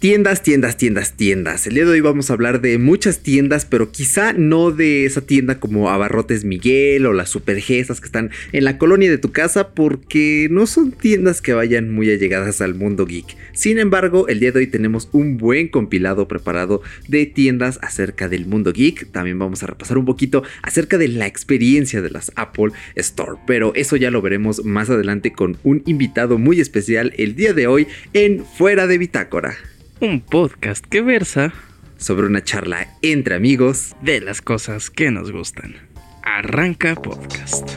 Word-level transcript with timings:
Tiendas, 0.00 0.42
tiendas, 0.42 0.78
tiendas, 0.78 1.12
tiendas. 1.12 1.66
El 1.66 1.74
día 1.74 1.84
de 1.84 1.90
hoy 1.90 2.00
vamos 2.00 2.30
a 2.30 2.32
hablar 2.32 2.62
de 2.62 2.78
muchas 2.78 3.18
tiendas, 3.18 3.66
pero 3.66 3.92
quizá 3.92 4.32
no 4.32 4.70
de 4.70 5.04
esa 5.04 5.20
tienda 5.20 5.60
como 5.60 5.90
Abarrotes 5.90 6.42
Miguel 6.42 7.04
o 7.04 7.12
las 7.12 7.28
Supergesas 7.28 8.00
que 8.00 8.06
están 8.06 8.30
en 8.52 8.64
la 8.64 8.78
colonia 8.78 9.10
de 9.10 9.18
tu 9.18 9.30
casa, 9.30 9.74
porque 9.74 10.48
no 10.50 10.66
son 10.66 10.92
tiendas 10.92 11.42
que 11.42 11.52
vayan 11.52 11.92
muy 11.92 12.10
allegadas 12.10 12.62
al 12.62 12.74
mundo 12.74 13.04
geek. 13.04 13.36
Sin 13.52 13.78
embargo, 13.78 14.26
el 14.26 14.40
día 14.40 14.52
de 14.52 14.60
hoy 14.60 14.68
tenemos 14.68 15.10
un 15.12 15.36
buen 15.36 15.68
compilado 15.68 16.26
preparado 16.28 16.80
de 17.06 17.26
tiendas 17.26 17.78
acerca 17.82 18.30
del 18.30 18.46
mundo 18.46 18.72
geek. 18.72 19.12
También 19.12 19.38
vamos 19.38 19.62
a 19.62 19.66
repasar 19.66 19.98
un 19.98 20.06
poquito 20.06 20.42
acerca 20.62 20.96
de 20.96 21.08
la 21.08 21.26
experiencia 21.26 22.00
de 22.00 22.08
las 22.08 22.32
Apple 22.36 22.72
Store, 22.94 23.32
pero 23.46 23.74
eso 23.74 23.96
ya 23.96 24.10
lo 24.10 24.22
veremos 24.22 24.64
más 24.64 24.88
adelante 24.88 25.32
con 25.32 25.58
un 25.62 25.82
invitado 25.84 26.38
muy 26.38 26.58
especial 26.58 27.12
el 27.18 27.36
día 27.36 27.52
de 27.52 27.66
hoy 27.66 27.86
en 28.14 28.46
Fuera 28.46 28.86
de 28.86 28.96
Bitácora 28.96 29.58
un 30.00 30.20
podcast 30.22 30.84
que 30.86 31.02
versa 31.02 31.52
sobre 31.98 32.26
una 32.26 32.42
charla 32.42 32.88
entre 33.02 33.34
amigos 33.34 33.94
de 34.00 34.20
las 34.20 34.40
cosas 34.40 34.88
que 34.90 35.10
nos 35.10 35.30
gustan. 35.30 35.74
Arranca 36.22 36.94
podcast. 36.94 37.68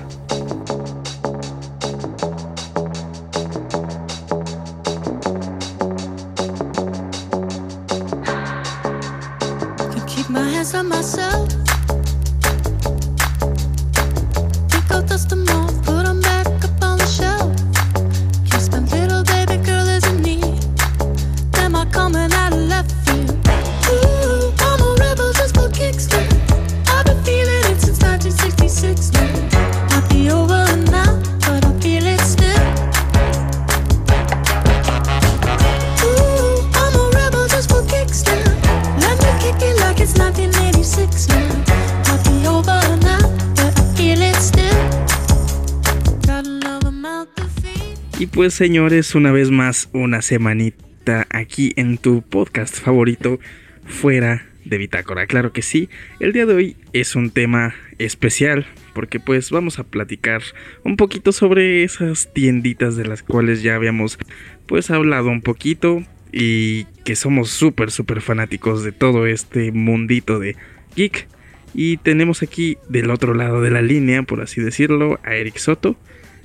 Pues 48.34 48.54
señores, 48.54 49.16
una 49.16 49.32
vez 49.32 49.52
más, 49.52 49.90
una 49.94 50.22
semanita 50.22 51.28
aquí 51.30 51.74
en 51.76 51.98
tu 51.98 52.22
podcast 52.22 52.76
favorito, 52.80 53.40
fuera 53.86 54.46
de 54.66 54.78
Bitácora. 54.78 55.28
Claro 55.28 55.52
que 55.52 55.62
sí, 55.62 55.90
el 56.20 56.32
día 56.32 56.46
de 56.46 56.54
hoy 56.54 56.78
es 56.94 57.16
un 57.16 57.32
tema 57.32 57.76
especial 58.00 58.66
porque 58.94 59.20
pues 59.20 59.52
vamos 59.52 59.80
a 59.80 59.84
platicar 59.84 60.42
un 60.84 60.96
poquito 60.96 61.32
sobre 61.32 61.84
esas 61.84 62.32
tienditas 62.34 62.96
de 62.96 63.06
las 63.06 63.24
cuales 63.24 63.62
ya 63.62 63.76
habíamos 63.76 64.18
pues 64.66 64.90
hablado 64.90 65.30
un 65.30 65.42
poquito 65.42 66.04
y 66.32 66.86
que 67.04 67.16
somos 67.16 67.50
súper 67.50 67.92
súper 67.92 68.22
fanáticos 68.22 68.84
de 68.84 68.92
todo 68.92 69.28
este 69.28 69.72
mundito 69.72 70.40
de 70.40 70.56
geek. 70.96 71.28
Y 71.76 71.98
tenemos 71.98 72.44
aquí 72.44 72.78
del 72.88 73.10
otro 73.10 73.34
lado 73.34 73.60
de 73.60 73.72
la 73.72 73.82
línea, 73.82 74.22
por 74.22 74.42
así 74.42 74.62
decirlo, 74.62 75.20
a 75.24 75.34
Eric 75.36 75.58
Soto. 75.58 75.98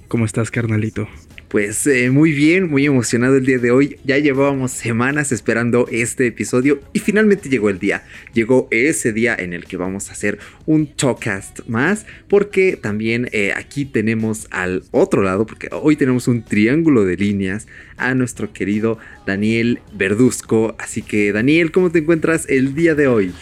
¿Cómo 0.08 0.24
estás, 0.24 0.50
carnalito? 0.50 1.06
Pues 1.48 1.86
eh, 1.86 2.10
muy 2.10 2.32
bien, 2.32 2.68
muy 2.68 2.84
emocionado 2.84 3.36
el 3.36 3.46
día 3.46 3.58
de 3.58 3.70
hoy. 3.70 3.96
Ya 4.04 4.18
llevábamos 4.18 4.70
semanas 4.70 5.32
esperando 5.32 5.86
este 5.90 6.26
episodio 6.26 6.78
y 6.92 6.98
finalmente 6.98 7.48
llegó 7.48 7.70
el 7.70 7.78
día. 7.78 8.04
Llegó 8.34 8.68
ese 8.70 9.14
día 9.14 9.34
en 9.38 9.54
el 9.54 9.64
que 9.64 9.78
vamos 9.78 10.10
a 10.10 10.12
hacer 10.12 10.38
un 10.66 10.86
talkcast 10.86 11.60
más 11.66 12.04
porque 12.28 12.76
también 12.76 13.30
eh, 13.32 13.54
aquí 13.56 13.86
tenemos 13.86 14.46
al 14.50 14.82
otro 14.90 15.22
lado, 15.22 15.46
porque 15.46 15.70
hoy 15.72 15.96
tenemos 15.96 16.28
un 16.28 16.42
triángulo 16.42 17.06
de 17.06 17.16
líneas 17.16 17.66
a 17.96 18.14
nuestro 18.14 18.52
querido 18.52 18.98
Daniel 19.26 19.80
Verduzco. 19.94 20.76
Así 20.78 21.00
que 21.00 21.32
Daniel, 21.32 21.72
¿cómo 21.72 21.90
te 21.90 22.00
encuentras 22.00 22.44
el 22.50 22.74
día 22.74 22.94
de 22.94 23.06
hoy? 23.06 23.32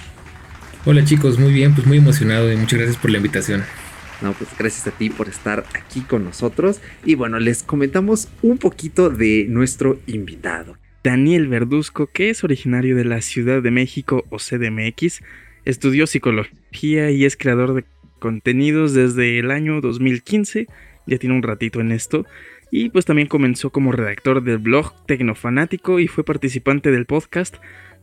Hola 0.84 1.04
chicos, 1.04 1.41
muy 1.41 1.52
bien, 1.52 1.75
pues 1.75 1.88
muy 1.88 1.98
emocionado 1.98 2.52
y 2.52 2.56
muchas 2.56 2.78
gracias 2.78 2.98
por 2.98 3.10
la 3.10 3.16
invitación. 3.16 3.64
No, 4.22 4.32
pues 4.32 4.50
gracias 4.59 4.87
a 4.87 4.97
ti 4.97 5.10
por 5.10 5.28
estar 5.28 5.65
aquí 5.75 6.00
con 6.00 6.25
nosotros. 6.25 6.81
Y 7.04 7.15
bueno, 7.15 7.38
les 7.38 7.62
comentamos 7.62 8.28
un 8.43 8.59
poquito 8.59 9.10
de 9.10 9.47
nuestro 9.49 10.00
invitado. 10.06 10.78
Daniel 11.04 11.47
Verduzco, 11.49 12.09
que 12.09 12.31
es 12.31 12.43
originario 12.43 12.97
de 12.97 13.05
la 13.05 13.21
Ciudad 13.21 13.62
de 13.62 13.71
México 13.71 14.25
o 14.31 14.38
CDMX, 14.38 15.22
estudió 15.65 16.06
psicología 16.06 17.10
y 17.10 17.25
es 17.25 17.37
creador 17.37 17.75
de 17.75 17.84
contenidos 18.19 18.94
desde 18.94 19.38
el 19.38 19.50
año 19.50 19.81
2015, 19.81 20.66
ya 21.06 21.19
tiene 21.19 21.37
un 21.37 21.43
ratito 21.43 21.81
en 21.81 21.93
esto, 21.93 22.26
y 22.71 22.88
pues 22.88 23.05
también 23.05 23.28
comenzó 23.28 23.71
como 23.71 23.93
redactor 23.93 24.43
del 24.43 24.59
blog 24.59 25.06
Tecnofanático 25.06 26.00
y 26.00 26.09
fue 26.09 26.25
participante 26.25 26.91
del 26.91 27.06
podcast 27.06 27.56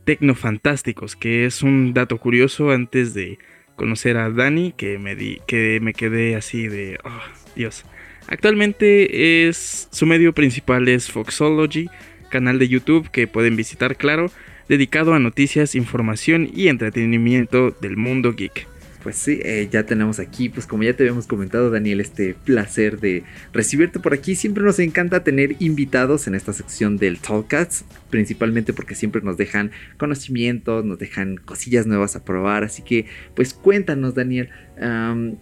Tecnofantásticos, 0.04 1.16
que 1.16 1.44
es 1.44 1.62
un 1.62 1.92
dato 1.92 2.18
curioso 2.18 2.70
antes 2.70 3.12
de 3.12 3.38
conocer 3.76 4.16
a 4.16 4.30
Dani, 4.30 4.72
que 4.72 4.98
me, 4.98 5.16
di, 5.16 5.40
que 5.46 5.78
me 5.80 5.92
quedé 5.92 6.36
así 6.36 6.68
de, 6.68 6.98
oh, 7.04 7.20
Dios. 7.56 7.84
Actualmente 8.26 9.48
es 9.48 9.88
su 9.90 10.06
medio 10.06 10.32
principal 10.32 10.88
es 10.88 11.10
Foxology, 11.10 11.88
canal 12.30 12.58
de 12.58 12.68
YouTube 12.68 13.10
que 13.10 13.26
pueden 13.26 13.56
visitar, 13.56 13.96
claro, 13.96 14.30
dedicado 14.68 15.14
a 15.14 15.18
noticias, 15.18 15.74
información 15.74 16.48
y 16.54 16.68
entretenimiento 16.68 17.70
del 17.70 17.96
mundo 17.96 18.32
geek 18.32 18.73
pues 19.04 19.16
sí, 19.16 19.38
eh, 19.44 19.68
ya 19.70 19.84
tenemos 19.84 20.18
aquí, 20.18 20.48
pues 20.48 20.66
como 20.66 20.82
ya 20.82 20.96
te 20.96 21.02
habíamos 21.02 21.26
comentado, 21.26 21.68
Daniel, 21.68 22.00
este 22.00 22.32
placer 22.32 23.00
de 23.00 23.22
recibirte 23.52 24.00
por 24.00 24.14
aquí. 24.14 24.34
Siempre 24.34 24.64
nos 24.64 24.78
encanta 24.78 25.22
tener 25.22 25.56
invitados 25.58 26.26
en 26.26 26.34
esta 26.34 26.54
sección 26.54 26.96
del 26.96 27.18
Talkcast, 27.18 27.82
principalmente 28.08 28.72
porque 28.72 28.94
siempre 28.94 29.20
nos 29.20 29.36
dejan 29.36 29.72
conocimientos, 29.98 30.86
nos 30.86 30.98
dejan 30.98 31.36
cosillas 31.36 31.86
nuevas 31.86 32.16
a 32.16 32.24
probar. 32.24 32.64
Así 32.64 32.80
que, 32.80 33.04
pues 33.36 33.52
cuéntanos, 33.52 34.14
Daniel, 34.14 34.48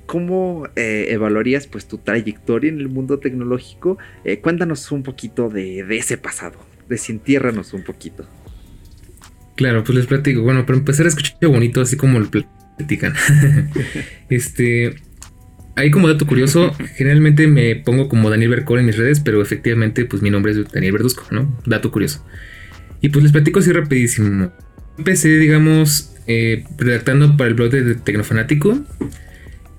¿cómo 0.07 0.69
eh, 0.75 1.07
evaluarías 1.11 1.69
pues 1.69 1.87
tu 1.87 1.99
trayectoria 1.99 2.69
en 2.69 2.81
el 2.81 2.89
mundo 2.89 3.21
tecnológico? 3.21 3.97
Eh, 4.25 4.41
cuéntanos 4.41 4.91
un 4.91 5.05
poquito 5.05 5.51
de, 5.51 5.87
ese 5.97 6.19
pasado, 6.19 6.59
desentiérranos 6.89 7.75
un 7.75 7.85
poquito. 7.85 8.27
Claro, 9.55 9.85
pues 9.85 9.97
les 9.97 10.07
platico. 10.07 10.43
Bueno, 10.43 10.67
para 10.67 10.81
empezar 10.81 11.07
a 11.07 11.11
escuchar 11.11 11.37
bonito, 11.43 11.81
así 11.81 11.97
como 11.97 12.19
el 12.19 12.29
este. 14.29 14.95
Ahí 15.75 15.91
como 15.91 16.07
dato 16.07 16.27
curioso, 16.27 16.75
generalmente 16.97 17.47
me 17.47 17.77
pongo 17.77 18.07
como 18.09 18.29
Daniel 18.29 18.51
Bercor 18.51 18.79
en 18.79 18.85
mis 18.85 18.99
redes, 18.99 19.21
pero 19.21 19.41
efectivamente 19.41 20.05
pues 20.05 20.21
mi 20.21 20.29
nombre 20.29 20.53
es 20.53 20.71
Daniel 20.71 20.93
Verduzco, 20.93 21.25
¿no? 21.31 21.59
Dato 21.65 21.91
curioso. 21.91 22.27
Y 23.01 23.09
pues 23.09 23.23
les 23.23 23.33
platico 23.33 23.61
así 23.61 23.73
rapidísimo. 23.73 24.53
Empecé, 24.99 25.39
digamos, 25.39 26.13
eh, 26.27 26.65
redactando 26.77 27.37
para 27.39 27.49
el 27.49 27.55
blog 27.55 27.71
de 27.71 27.95
Tecnofanático. 27.95 28.85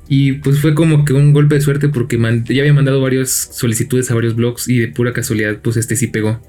Y 0.08 0.34
pues 0.34 0.60
fue 0.60 0.76
como 0.76 1.06
que 1.06 1.14
un 1.14 1.32
golpe 1.32 1.56
de 1.56 1.62
suerte 1.62 1.90
porque 1.90 2.20
ya 2.50 2.62
había 2.62 2.74
mandado 2.74 3.02
varias 3.02 3.32
solicitudes 3.32 4.12
a 4.12 4.16
varios 4.16 4.36
blogs 4.36 4.68
y 4.68 4.80
de 4.80 4.88
pura 4.90 5.14
casualidad 5.14 5.60
pues 5.62 5.78
este 5.78 5.96
sí 5.96 6.08
pegó. 6.08 6.42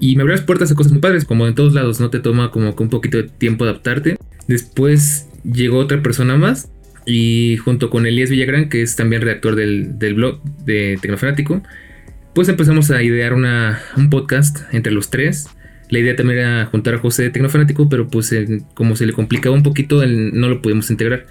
Y 0.00 0.16
me 0.16 0.22
abrió 0.22 0.36
las 0.36 0.44
puertas 0.44 0.72
a 0.72 0.74
cosas 0.74 0.92
muy 0.92 1.00
padres, 1.00 1.24
como 1.24 1.46
en 1.46 1.54
todos 1.54 1.74
lados, 1.74 2.00
no 2.00 2.10
te 2.10 2.18
toma 2.18 2.50
como 2.50 2.74
que 2.74 2.82
un 2.82 2.88
poquito 2.88 3.18
de 3.18 3.24
tiempo 3.24 3.64
adaptarte. 3.64 4.16
Después 4.48 5.25
llegó 5.52 5.78
otra 5.78 6.02
persona 6.02 6.36
más 6.36 6.70
y 7.06 7.56
junto 7.58 7.88
con 7.88 8.06
Elías 8.06 8.30
Villagrán, 8.30 8.68
que 8.68 8.82
es 8.82 8.96
también 8.96 9.22
redactor 9.22 9.54
del, 9.54 9.94
blog 10.14 10.42
de 10.64 10.98
Tecnofanático, 11.00 11.62
pues 12.34 12.48
empezamos 12.48 12.90
a 12.90 13.02
idear 13.02 13.32
un 13.32 14.10
podcast 14.10 14.58
entre 14.72 14.92
los 14.92 15.08
tres. 15.08 15.48
La 15.88 16.00
idea 16.00 16.16
también 16.16 16.40
era 16.40 16.66
juntar 16.66 16.94
a 16.94 16.98
José 16.98 17.22
de 17.22 17.30
Tecnofanático, 17.30 17.88
pero 17.88 18.08
pues 18.08 18.34
como 18.74 18.96
se 18.96 19.06
le 19.06 19.12
complicaba 19.12 19.54
un 19.54 19.62
poquito, 19.62 20.04
no 20.04 20.48
lo 20.48 20.60
pudimos 20.60 20.90
integrar. 20.90 21.26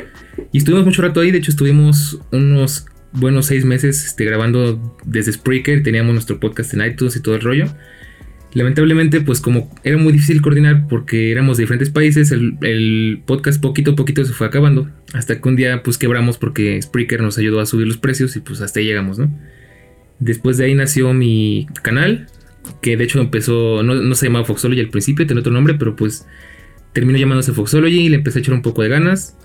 Y 0.54 0.60
estuvimos 0.60 0.86
mucho 0.86 1.02
rato 1.02 1.20
ahí, 1.20 1.32
de 1.32 1.40
hecho 1.40 1.52
estuvimos 1.52 2.20
unos 2.32 2.86
buenos 3.12 3.48
seis 3.48 3.66
meses 3.66 4.06
este, 4.06 4.26
grabando 4.26 4.98
desde 5.06 5.34
Spreaker, 5.34 5.84
teníamos 5.84 6.14
nuestro 6.14 6.40
podcast 6.40 6.74
en 6.74 6.86
iTunes 6.86 7.16
y 7.18 7.22
todo 7.22 7.36
el 7.36 7.42
rollo. 7.42 7.66
Lamentablemente, 8.56 9.20
pues 9.20 9.42
como 9.42 9.70
era 9.84 9.98
muy 9.98 10.14
difícil 10.14 10.42
coordinar 10.42 10.88
porque 10.88 11.30
éramos 11.30 11.58
de 11.58 11.64
diferentes 11.64 11.90
países, 11.90 12.32
el, 12.32 13.22
podcast 13.26 13.62
poquito 13.62 13.92
a 13.92 13.96
poquito 13.98 14.24
se 14.24 14.32
fue 14.32 14.48
acabando. 14.48 14.90
Hasta 15.14 15.42
que 15.42 15.50
un 15.50 15.58
día 15.58 15.84
pues 15.84 15.98
quebramos 15.98 16.38
porque 16.38 16.82
Spreaker 16.82 17.22
nos 17.22 17.38
ayudó 17.38 17.60
a 17.60 17.66
subir 17.66 17.86
los 17.86 17.98
precios 17.98 18.34
y 18.38 18.40
pues 18.40 18.62
hasta 18.62 18.80
ahí 18.80 18.86
llegamos, 18.86 19.20
¿no? 19.20 19.30
Después 20.20 20.58
de 20.58 20.66
ahí 20.66 20.74
nació 20.74 21.14
mi 21.14 21.68
canal, 21.82 22.28
que 22.82 22.96
de 22.96 23.04
hecho 23.04 23.20
empezó, 23.20 23.84
no, 23.84 24.16
se 24.16 24.28
llamaba 24.28 24.46
Foxology 24.46 24.80
al 24.80 24.90
principio, 24.90 25.28
tenía 25.28 25.42
otro 25.42 25.52
nombre, 25.52 25.74
pero 25.74 25.98
pues 25.98 26.26
terminó 26.94 27.20
llamándose 27.20 27.52
Foxology 27.52 28.06
y 28.06 28.10
le 28.10 28.16
empecé 28.16 28.40
a 28.40 28.42
echar 28.42 28.54
un 28.54 28.62
poco 28.62 28.84
de 28.84 28.88
ganas. 28.88 29.36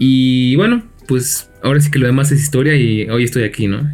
Y 0.00 0.56
bueno, 0.56 0.84
pues 1.06 1.48
ahora 1.62 1.78
sí 1.78 1.92
que 1.92 2.00
lo 2.00 2.08
demás 2.08 2.32
es 2.32 2.42
historia 2.42 2.74
y 2.74 3.08
hoy 3.08 3.22
estoy 3.22 3.44
aquí, 3.44 3.68
¿no? 3.68 3.88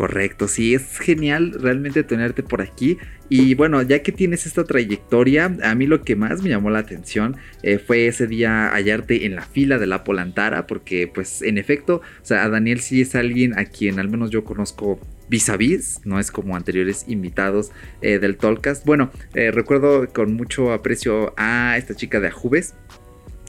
Correcto, 0.00 0.48
sí, 0.48 0.72
es 0.72 0.98
genial 0.98 1.52
realmente 1.60 2.02
tenerte 2.02 2.42
por 2.42 2.62
aquí. 2.62 2.96
Y 3.28 3.52
bueno, 3.52 3.82
ya 3.82 4.02
que 4.02 4.12
tienes 4.12 4.46
esta 4.46 4.64
trayectoria, 4.64 5.54
a 5.62 5.74
mí 5.74 5.86
lo 5.86 6.04
que 6.04 6.16
más 6.16 6.42
me 6.42 6.48
llamó 6.48 6.70
la 6.70 6.78
atención 6.78 7.36
eh, 7.62 7.76
fue 7.76 8.06
ese 8.06 8.26
día 8.26 8.70
hallarte 8.70 9.26
en 9.26 9.36
la 9.36 9.42
fila 9.42 9.76
de 9.76 9.86
la 9.86 10.02
Polantara, 10.02 10.66
porque 10.66 11.06
pues 11.06 11.42
en 11.42 11.58
efecto, 11.58 11.96
o 11.96 12.24
sea, 12.24 12.44
a 12.44 12.48
Daniel 12.48 12.80
sí 12.80 13.02
es 13.02 13.14
alguien 13.14 13.58
a 13.58 13.66
quien 13.66 13.98
al 14.00 14.08
menos 14.08 14.30
yo 14.30 14.42
conozco 14.42 14.98
vis 15.28 15.50
a 15.50 15.58
vis, 15.58 16.00
no 16.06 16.18
es 16.18 16.30
como 16.30 16.56
anteriores 16.56 17.04
invitados 17.06 17.70
eh, 18.00 18.18
del 18.18 18.38
Tolcast. 18.38 18.86
Bueno, 18.86 19.10
eh, 19.34 19.50
recuerdo 19.50 20.08
con 20.08 20.32
mucho 20.32 20.72
aprecio 20.72 21.34
a 21.36 21.76
esta 21.76 21.94
chica 21.94 22.20
de 22.20 22.28
Ajubes 22.28 22.74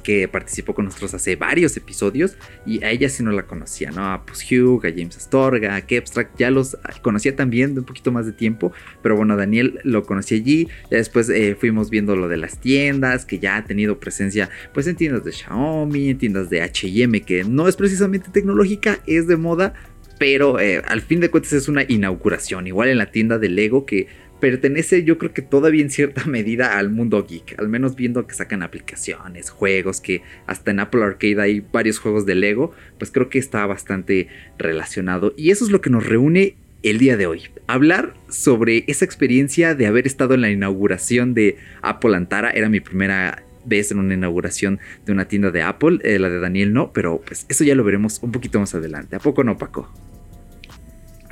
que 0.01 0.27
participó 0.27 0.73
con 0.73 0.85
nosotros 0.85 1.13
hace 1.13 1.35
varios 1.35 1.75
episodios 1.77 2.37
y 2.65 2.83
a 2.83 2.91
ella 2.91 3.09
sí 3.09 3.23
no 3.23 3.31
la 3.31 3.43
conocía, 3.43 3.91
¿no? 3.91 4.05
A 4.11 4.25
pues 4.25 4.45
Hugh, 4.49 4.85
a 4.85 4.89
James 4.89 5.17
Astorga, 5.17 5.75
a 5.75 5.81
Kepstrack, 5.81 6.35
ya 6.37 6.51
los 6.51 6.77
conocía 7.01 7.35
también 7.35 7.73
de 7.73 7.81
un 7.81 7.85
poquito 7.85 8.11
más 8.11 8.25
de 8.25 8.33
tiempo, 8.33 8.71
pero 9.01 9.15
bueno, 9.15 9.37
Daniel 9.37 9.79
lo 9.83 10.03
conocí 10.03 10.35
allí, 10.35 10.67
ya 10.89 10.97
después 10.97 11.29
eh, 11.29 11.55
fuimos 11.59 11.89
viendo 11.89 12.15
lo 12.15 12.27
de 12.27 12.37
las 12.37 12.59
tiendas, 12.59 13.25
que 13.25 13.39
ya 13.39 13.57
ha 13.57 13.65
tenido 13.65 13.99
presencia 13.99 14.49
pues 14.73 14.87
en 14.87 14.95
tiendas 14.95 15.23
de 15.23 15.31
Xiaomi, 15.31 16.09
en 16.09 16.17
tiendas 16.17 16.49
de 16.49 16.61
H&M, 16.61 17.21
que 17.21 17.43
no 17.43 17.67
es 17.67 17.75
precisamente 17.75 18.29
tecnológica, 18.31 18.99
es 19.05 19.27
de 19.27 19.37
moda, 19.37 19.73
pero 20.19 20.59
eh, 20.59 20.81
al 20.87 21.01
fin 21.01 21.19
de 21.19 21.31
cuentas 21.31 21.53
es 21.53 21.67
una 21.67 21.83
inauguración, 21.87 22.67
igual 22.67 22.89
en 22.89 22.97
la 22.99 23.11
tienda 23.11 23.39
de 23.39 23.49
Lego 23.49 23.85
que 23.85 24.07
pertenece 24.41 25.05
yo 25.05 25.17
creo 25.17 25.33
que 25.33 25.41
todavía 25.41 25.81
en 25.81 25.89
cierta 25.89 26.25
medida 26.27 26.77
al 26.77 26.89
mundo 26.89 27.25
geek, 27.25 27.57
al 27.59 27.69
menos 27.69 27.95
viendo 27.95 28.27
que 28.27 28.33
sacan 28.33 28.63
aplicaciones, 28.63 29.49
juegos, 29.49 30.01
que 30.01 30.21
hasta 30.47 30.71
en 30.71 30.81
Apple 30.81 31.03
Arcade 31.03 31.41
hay 31.41 31.61
varios 31.61 31.99
juegos 31.99 32.25
de 32.25 32.35
Lego, 32.35 32.73
pues 32.97 33.11
creo 33.11 33.29
que 33.29 33.39
está 33.39 33.65
bastante 33.65 34.27
relacionado 34.57 35.33
y 35.37 35.51
eso 35.51 35.63
es 35.63 35.71
lo 35.71 35.79
que 35.79 35.89
nos 35.89 36.05
reúne 36.05 36.55
el 36.83 36.97
día 36.97 37.15
de 37.15 37.27
hoy. 37.27 37.43
Hablar 37.67 38.15
sobre 38.27 38.83
esa 38.87 39.05
experiencia 39.05 39.75
de 39.75 39.85
haber 39.85 40.07
estado 40.07 40.33
en 40.33 40.41
la 40.41 40.49
inauguración 40.49 41.33
de 41.33 41.57
Apple 41.81 42.15
Antara, 42.17 42.49
era 42.49 42.69
mi 42.69 42.79
primera 42.79 43.43
vez 43.63 43.91
en 43.91 43.99
una 43.99 44.15
inauguración 44.15 44.79
de 45.05 45.11
una 45.11 45.25
tienda 45.25 45.51
de 45.51 45.61
Apple, 45.61 45.99
eh, 46.03 46.17
la 46.17 46.29
de 46.29 46.39
Daniel 46.39 46.73
no, 46.73 46.91
pero 46.91 47.21
pues 47.21 47.45
eso 47.47 47.63
ya 47.63 47.75
lo 47.75 47.83
veremos 47.83 48.19
un 48.23 48.31
poquito 48.31 48.59
más 48.59 48.73
adelante. 48.73 49.15
¿A 49.15 49.19
poco 49.19 49.43
no, 49.43 49.57
Paco? 49.57 49.91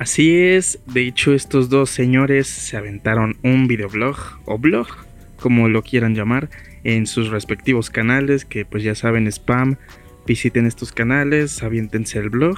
Así 0.00 0.34
es, 0.34 0.78
de 0.86 1.02
hecho 1.02 1.34
estos 1.34 1.68
dos 1.68 1.90
señores 1.90 2.46
se 2.46 2.78
aventaron 2.78 3.36
un 3.42 3.68
videoblog 3.68 4.16
o 4.46 4.56
blog, 4.56 4.88
como 5.36 5.68
lo 5.68 5.82
quieran 5.82 6.14
llamar, 6.14 6.48
en 6.84 7.06
sus 7.06 7.28
respectivos 7.28 7.90
canales, 7.90 8.46
que 8.46 8.64
pues 8.64 8.82
ya 8.82 8.94
saben, 8.94 9.26
spam, 9.26 9.76
visiten 10.26 10.64
estos 10.64 10.92
canales, 10.92 11.62
aviéntense 11.62 12.18
el 12.18 12.30
blog. 12.30 12.56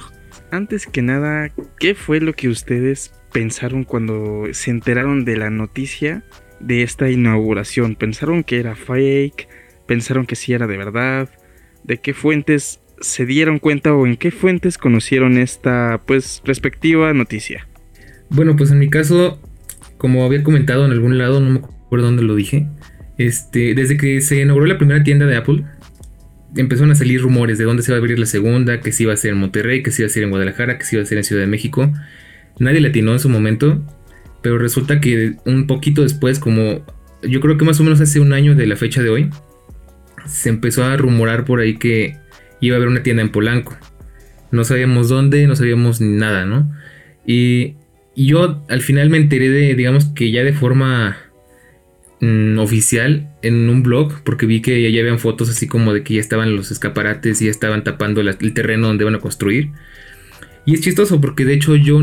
Antes 0.51 0.87
que 0.87 1.01
nada, 1.01 1.51
¿qué 1.81 1.95
fue 1.95 2.21
lo 2.21 2.31
que 2.31 2.47
ustedes 2.47 3.13
pensaron 3.33 3.83
cuando 3.83 4.45
se 4.53 4.71
enteraron 4.71 5.25
de 5.25 5.35
la 5.35 5.49
noticia 5.49 6.23
de 6.61 6.81
esta 6.81 7.09
inauguración? 7.09 7.97
¿Pensaron 7.97 8.45
que 8.45 8.61
era 8.61 8.77
fake? 8.77 9.49
¿Pensaron 9.85 10.25
que 10.25 10.37
sí 10.37 10.53
era 10.53 10.65
de 10.65 10.77
verdad? 10.77 11.27
¿De 11.83 11.97
qué 11.99 12.13
fuentes 12.13 12.79
se 13.03 13.25
dieron 13.25 13.59
cuenta 13.59 13.93
o 13.93 14.07
en 14.07 14.17
qué 14.17 14.31
fuentes 14.31 14.77
conocieron 14.77 15.37
esta 15.37 16.01
pues 16.05 16.41
respectiva 16.45 17.13
noticia? 17.13 17.67
Bueno, 18.29 18.55
pues 18.55 18.71
en 18.71 18.79
mi 18.79 18.89
caso, 18.89 19.39
como 19.97 20.25
había 20.25 20.43
comentado 20.43 20.85
en 20.85 20.91
algún 20.91 21.17
lado, 21.17 21.39
no 21.39 21.49
me 21.49 21.59
acuerdo 21.59 22.07
dónde 22.07 22.23
lo 22.23 22.35
dije, 22.35 22.67
este, 23.17 23.75
desde 23.75 23.97
que 23.97 24.21
se 24.21 24.41
inauguró 24.41 24.65
la 24.65 24.77
primera 24.77 25.03
tienda 25.03 25.25
de 25.25 25.35
Apple, 25.35 25.63
empezaron 26.55 26.91
a 26.91 26.95
salir 26.95 27.21
rumores 27.21 27.57
de 27.57 27.65
dónde 27.65 27.83
se 27.83 27.91
va 27.91 27.97
a 27.97 27.99
abrir 27.99 28.17
la 28.17 28.25
segunda, 28.25 28.79
que 28.79 28.91
si 28.91 29.03
iba 29.03 29.13
a 29.13 29.17
ser 29.17 29.33
en 29.33 29.39
Monterrey, 29.39 29.83
que 29.83 29.91
si 29.91 30.01
iba 30.01 30.07
a 30.07 30.09
ser 30.09 30.23
en 30.23 30.29
Guadalajara, 30.29 30.77
que 30.77 30.85
si 30.85 30.95
iba 30.95 31.03
a 31.03 31.05
ser 31.05 31.17
en 31.17 31.23
Ciudad 31.23 31.41
de 31.41 31.47
México. 31.47 31.91
Nadie 32.59 32.79
le 32.79 32.89
atinó 32.89 33.13
en 33.13 33.19
su 33.19 33.29
momento, 33.29 33.83
pero 34.41 34.57
resulta 34.57 34.99
que 34.99 35.35
un 35.45 35.67
poquito 35.67 36.03
después, 36.03 36.39
como 36.39 36.85
yo 37.23 37.41
creo 37.41 37.57
que 37.57 37.65
más 37.65 37.79
o 37.79 37.83
menos 37.83 38.01
hace 38.01 38.19
un 38.19 38.33
año 38.33 38.55
de 38.55 38.67
la 38.67 38.75
fecha 38.75 39.01
de 39.01 39.09
hoy, 39.09 39.29
se 40.25 40.49
empezó 40.49 40.83
a 40.83 40.95
rumorar 40.97 41.45
por 41.45 41.59
ahí 41.59 41.77
que 41.77 42.17
iba 42.67 42.75
a 42.75 42.77
haber 42.77 42.89
una 42.89 43.03
tienda 43.03 43.21
en 43.21 43.29
Polanco. 43.29 43.77
No 44.51 44.63
sabíamos 44.63 45.09
dónde, 45.09 45.47
no 45.47 45.55
sabíamos 45.55 46.01
nada, 46.01 46.45
¿no? 46.45 46.71
Y, 47.25 47.75
yo 48.15 48.63
al 48.69 48.81
final 48.81 49.09
me 49.09 49.17
enteré 49.17 49.49
de, 49.49 49.73
digamos 49.73 50.05
que 50.05 50.29
ya 50.29 50.43
de 50.43 50.53
forma 50.53 51.17
mm, 52.21 52.59
oficial 52.59 53.33
en 53.41 53.69
un 53.69 53.81
blog, 53.81 54.23
porque 54.23 54.45
vi 54.45 54.61
que 54.61 54.91
ya 54.91 55.01
habían 55.01 55.17
fotos 55.17 55.49
así 55.49 55.67
como 55.67 55.93
de 55.93 56.03
que 56.03 56.13
ya 56.13 56.21
estaban 56.21 56.55
los 56.55 56.69
escaparates 56.69 57.41
y 57.41 57.45
ya 57.45 57.51
estaban 57.51 57.83
tapando 57.83 58.21
el 58.21 58.53
terreno 58.53 58.87
donde 58.87 59.03
van 59.03 59.15
a 59.15 59.19
construir. 59.19 59.71
Y 60.65 60.75
es 60.75 60.81
chistoso 60.81 61.19
porque 61.19 61.43
de 61.43 61.55
hecho 61.55 61.75
yo 61.75 61.99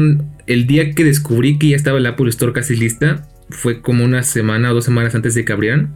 el 0.47 0.67
día 0.67 0.91
que 0.91 1.05
descubrí 1.05 1.59
que 1.59 1.69
ya 1.69 1.77
estaba 1.77 1.99
el 1.99 2.07
Apple 2.07 2.29
Store 2.29 2.53
casi 2.53 2.75
lista, 2.75 3.29
fue 3.51 3.81
como 3.81 4.05
una 4.05 4.25
semana 4.25 4.73
o 4.73 4.75
dos 4.75 4.85
semanas 4.85 5.15
antes 5.15 5.35
de 5.35 5.45
que 5.45 5.53
abrieran. 5.53 5.95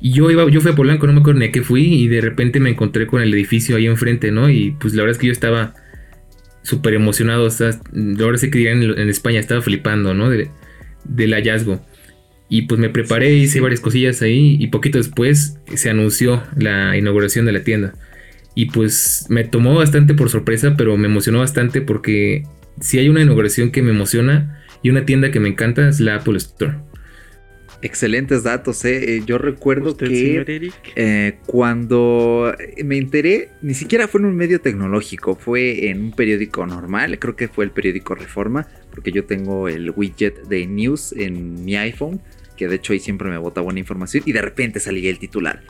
Y 0.00 0.12
yo 0.12 0.30
iba, 0.30 0.48
yo 0.48 0.60
fui 0.60 0.72
a 0.72 0.74
Polanco, 0.74 1.06
no 1.06 1.12
me 1.12 1.20
acuerdo 1.20 1.40
ni 1.40 1.46
a 1.46 1.52
qué 1.52 1.62
fui, 1.62 1.82
y 1.82 2.08
de 2.08 2.20
repente 2.20 2.58
me 2.58 2.70
encontré 2.70 3.06
con 3.06 3.20
el 3.20 3.32
edificio 3.34 3.76
ahí 3.76 3.86
enfrente, 3.86 4.30
¿no? 4.30 4.48
Y 4.48 4.72
pues 4.80 4.94
la 4.94 5.02
verdad 5.02 5.16
es 5.16 5.20
que 5.20 5.26
yo 5.26 5.32
estaba 5.32 5.74
súper 6.62 6.94
emocionado, 6.94 7.44
o 7.44 7.50
sea, 7.50 7.70
ahora 8.20 8.38
sí 8.38 8.50
que 8.50 8.70
en, 8.70 9.08
España, 9.08 9.40
estaba 9.40 9.60
flipando, 9.60 10.14
¿no? 10.14 10.30
De, 10.30 10.50
del 11.04 11.34
hallazgo. 11.34 11.84
Y 12.48 12.62
pues 12.62 12.80
me 12.80 12.88
preparé, 12.88 13.34
hice 13.34 13.60
varias 13.60 13.80
cosillas 13.80 14.22
ahí, 14.22 14.56
y 14.58 14.68
poquito 14.68 14.98
después 14.98 15.58
se 15.74 15.90
anunció 15.90 16.42
la 16.56 16.96
inauguración 16.96 17.44
de 17.44 17.52
la 17.52 17.62
tienda. 17.62 17.92
Y 18.54 18.66
pues 18.66 19.26
me 19.28 19.44
tomó 19.44 19.74
bastante 19.74 20.14
por 20.14 20.30
sorpresa, 20.30 20.74
pero 20.76 20.96
me 20.96 21.06
emocionó 21.06 21.38
bastante 21.38 21.82
porque 21.82 22.44
si 22.80 22.98
hay 22.98 23.08
una 23.08 23.22
inauguración 23.22 23.70
que 23.70 23.82
me 23.82 23.90
emociona 23.90 24.60
y 24.82 24.90
una 24.90 25.04
tienda 25.04 25.30
que 25.30 25.40
me 25.40 25.48
encanta 25.48 25.88
es 25.88 26.00
la 26.00 26.16
Apple 26.16 26.38
Store. 26.38 26.78
Excelentes 27.82 28.42
datos, 28.42 28.84
¿eh? 28.84 29.16
eh 29.16 29.22
yo 29.24 29.38
recuerdo 29.38 29.96
que 29.96 30.72
eh, 30.96 31.38
cuando 31.46 32.54
me 32.84 32.98
enteré, 32.98 33.48
ni 33.62 33.74
siquiera 33.74 34.06
fue 34.06 34.20
en 34.20 34.26
un 34.26 34.36
medio 34.36 34.60
tecnológico, 34.60 35.34
fue 35.34 35.88
en 35.88 36.00
un 36.00 36.12
periódico 36.12 36.66
normal, 36.66 37.18
creo 37.18 37.36
que 37.36 37.48
fue 37.48 37.64
el 37.64 37.70
periódico 37.70 38.14
Reforma, 38.14 38.68
porque 38.90 39.12
yo 39.12 39.24
tengo 39.24 39.68
el 39.68 39.90
widget 39.90 40.46
de 40.48 40.66
news 40.66 41.14
en 41.16 41.64
mi 41.64 41.76
iPhone, 41.76 42.20
que 42.56 42.68
de 42.68 42.76
hecho 42.76 42.92
ahí 42.92 43.00
siempre 43.00 43.30
me 43.30 43.38
bota 43.38 43.62
buena 43.62 43.80
información, 43.80 44.24
y 44.26 44.32
de 44.32 44.42
repente 44.42 44.78
salía 44.78 45.08
el 45.10 45.18
titular. 45.18 45.62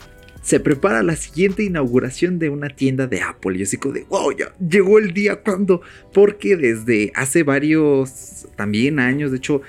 Se 0.43 0.59
prepara 0.59 1.03
la 1.03 1.17
siguiente 1.17 1.63
inauguración 1.63 2.39
de 2.39 2.49
una 2.49 2.71
tienda 2.71 3.07
de 3.07 3.21
Apple. 3.21 3.57
Y 3.57 3.59
yo 3.59 3.65
así 3.65 3.77
como 3.77 3.95
de, 3.95 4.05
wow, 4.05 4.33
ya 4.35 4.55
llegó 4.59 4.99
el 4.99 5.13
día 5.13 5.37
cuando. 5.37 5.83
Porque 6.15 6.57
desde 6.57 7.13
hace 7.15 7.43
varios 7.43 8.49
también 8.57 9.01
años, 9.01 9.33
de 9.33 9.37
hecho, 9.37 9.61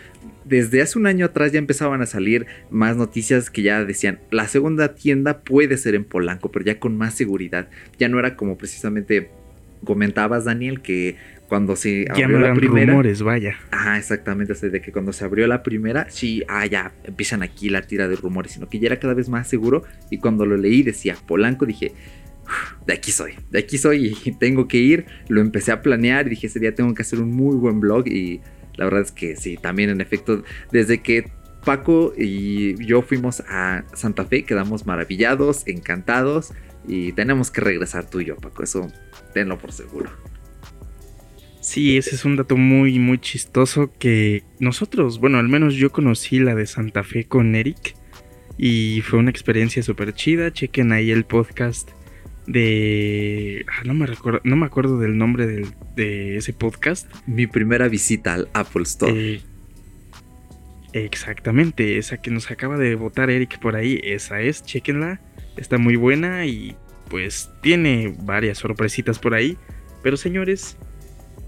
desde 0.46 0.82
hace 0.82 0.98
un 0.98 1.08
año 1.08 1.26
atrás 1.26 1.52
ya 1.52 1.60
empezaban 1.60 2.02
a 2.02 2.06
salir 2.06 2.46
más 2.70 2.98
noticias 2.98 3.50
que 3.50 3.62
ya 3.62 3.84
decían, 3.84 4.20
la 4.32 4.48
segunda 4.48 4.96
tienda 4.96 5.40
puede 5.40 5.78
ser 5.78 5.96
en 5.96 6.04
Polanco, 6.04 6.52
pero 6.52 6.66
ya 6.66 6.80
con 6.80 6.98
más 6.98 7.14
seguridad. 7.14 7.70
Ya 8.00 8.10
no 8.10 8.20
era 8.20 8.36
como 8.36 8.58
precisamente 8.58 9.30
comentabas, 9.84 10.46
Daniel, 10.46 10.82
que 10.82 11.16
cuando 11.48 11.76
se 11.76 12.06
abrió 12.10 12.28
ya 12.28 12.28
no 12.28 12.40
la 12.40 12.54
primera. 12.54 12.94
rumores, 12.94 13.22
vaya. 13.22 13.58
Ah, 13.72 13.98
exactamente, 13.98 14.54
o 14.54 14.56
de 14.56 14.82
que 14.82 14.92
cuando 14.92 15.12
se 15.12 15.26
abrió 15.26 15.48
la 15.48 15.64
primera, 15.64 16.08
sí, 16.10 16.44
ah, 16.48 16.66
ya 16.66 16.94
empiezan 17.04 17.44
aquí 17.44 17.70
la 17.70 17.82
tira 17.82 18.08
de 18.08 18.16
rumores, 18.16 18.54
sino 18.54 18.70
que 18.70 18.80
ya 18.80 18.88
era 18.88 19.00
cada 19.00 19.14
vez 19.14 19.28
más 19.28 19.48
seguro. 19.48 19.84
Y 20.10 20.20
cuando 20.20 20.46
lo 20.46 20.56
leí 20.56 20.82
decía 20.82 21.16
Polanco, 21.28 21.66
dije, 21.66 21.92
de 22.86 22.94
aquí 22.94 23.12
soy, 23.12 23.34
de 23.50 23.60
aquí 23.60 23.78
soy 23.78 24.18
y 24.24 24.32
tengo 24.32 24.68
que 24.68 24.78
ir. 24.78 25.06
Lo 25.28 25.42
empecé 25.42 25.72
a 25.72 25.82
planear 25.82 26.28
y 26.28 26.32
dije, 26.32 26.48
ese 26.48 26.60
día 26.60 26.74
tengo 26.74 26.94
que 26.94 27.02
hacer 27.02 27.20
un 27.20 27.32
muy 27.32 27.56
buen 27.56 27.80
blog 27.80 28.08
y 28.08 28.42
la 28.76 28.86
verdad 28.86 29.02
es 29.02 29.12
que 29.12 29.36
sí, 29.36 29.58
también 29.58 29.90
en 29.90 30.02
efecto, 30.02 30.44
desde 30.72 31.02
que 31.02 31.32
Paco 31.66 32.14
y 32.18 32.84
yo 32.84 33.02
fuimos 33.02 33.42
a 33.48 33.84
Santa 33.94 34.26
Fe, 34.26 34.44
quedamos 34.44 34.86
maravillados, 34.86 35.68
encantados 35.68 36.54
y 36.88 37.12
tenemos 37.14 37.52
que 37.52 37.62
regresar 37.62 38.10
tú 38.10 38.20
y 38.22 38.26
yo, 38.26 38.36
Paco, 38.38 38.64
eso 38.64 38.88
tenlo 39.34 39.58
por 39.58 39.72
seguro. 39.72 40.10
Sí, 41.62 41.96
ese 41.96 42.16
es 42.16 42.26
un 42.26 42.38
dato 42.38 42.58
muy, 42.58 42.98
muy 42.98 43.20
chistoso 43.20 43.92
que 44.00 44.44
nosotros, 44.60 45.20
bueno, 45.20 45.38
al 45.38 45.48
menos 45.48 45.76
yo 45.76 45.92
conocí 45.92 46.40
la 46.40 46.56
de 46.56 46.66
Santa 46.66 47.04
Fe 47.04 47.26
con 47.26 47.54
Eric 47.54 47.96
y 48.58 49.02
fue 49.02 49.20
una 49.20 49.30
experiencia 49.30 49.84
súper 49.84 50.14
chida. 50.14 50.52
Chequen 50.52 50.92
ahí 50.92 51.12
el 51.12 51.24
podcast 51.24 51.92
de... 52.48 53.66
Ah, 53.70 53.84
no, 53.86 53.94
me 53.94 54.06
recuerdo, 54.06 54.42
no 54.44 54.56
me 54.56 54.66
acuerdo 54.66 55.00
del 55.00 55.18
nombre 55.18 55.46
de 55.96 56.38
ese 56.38 56.54
podcast. 56.54 57.12
Mi 57.28 57.48
primera 57.48 57.88
visita 57.88 58.34
al 58.34 58.50
Apple 58.54 58.84
Store. 58.84 59.36
Eh, 59.36 59.42
exactamente, 60.94 61.98
esa 61.98 62.18
que 62.22 62.32
nos 62.32 62.52
acaba 62.52 62.78
de 62.78 62.96
votar 62.96 63.30
Eric 63.30 63.60
por 63.60 63.76
ahí, 63.76 64.00
esa 64.04 64.42
es, 64.42 64.64
chequenla, 64.64 65.22
está 65.58 65.78
muy 65.78 65.96
buena 65.96 66.46
y 66.46 66.76
pues 67.10 67.50
tiene 67.62 68.16
varias 68.20 68.58
sorpresitas 68.58 69.20
por 69.20 69.34
ahí. 69.34 69.58
Pero 70.02 70.18
señores, 70.18 70.78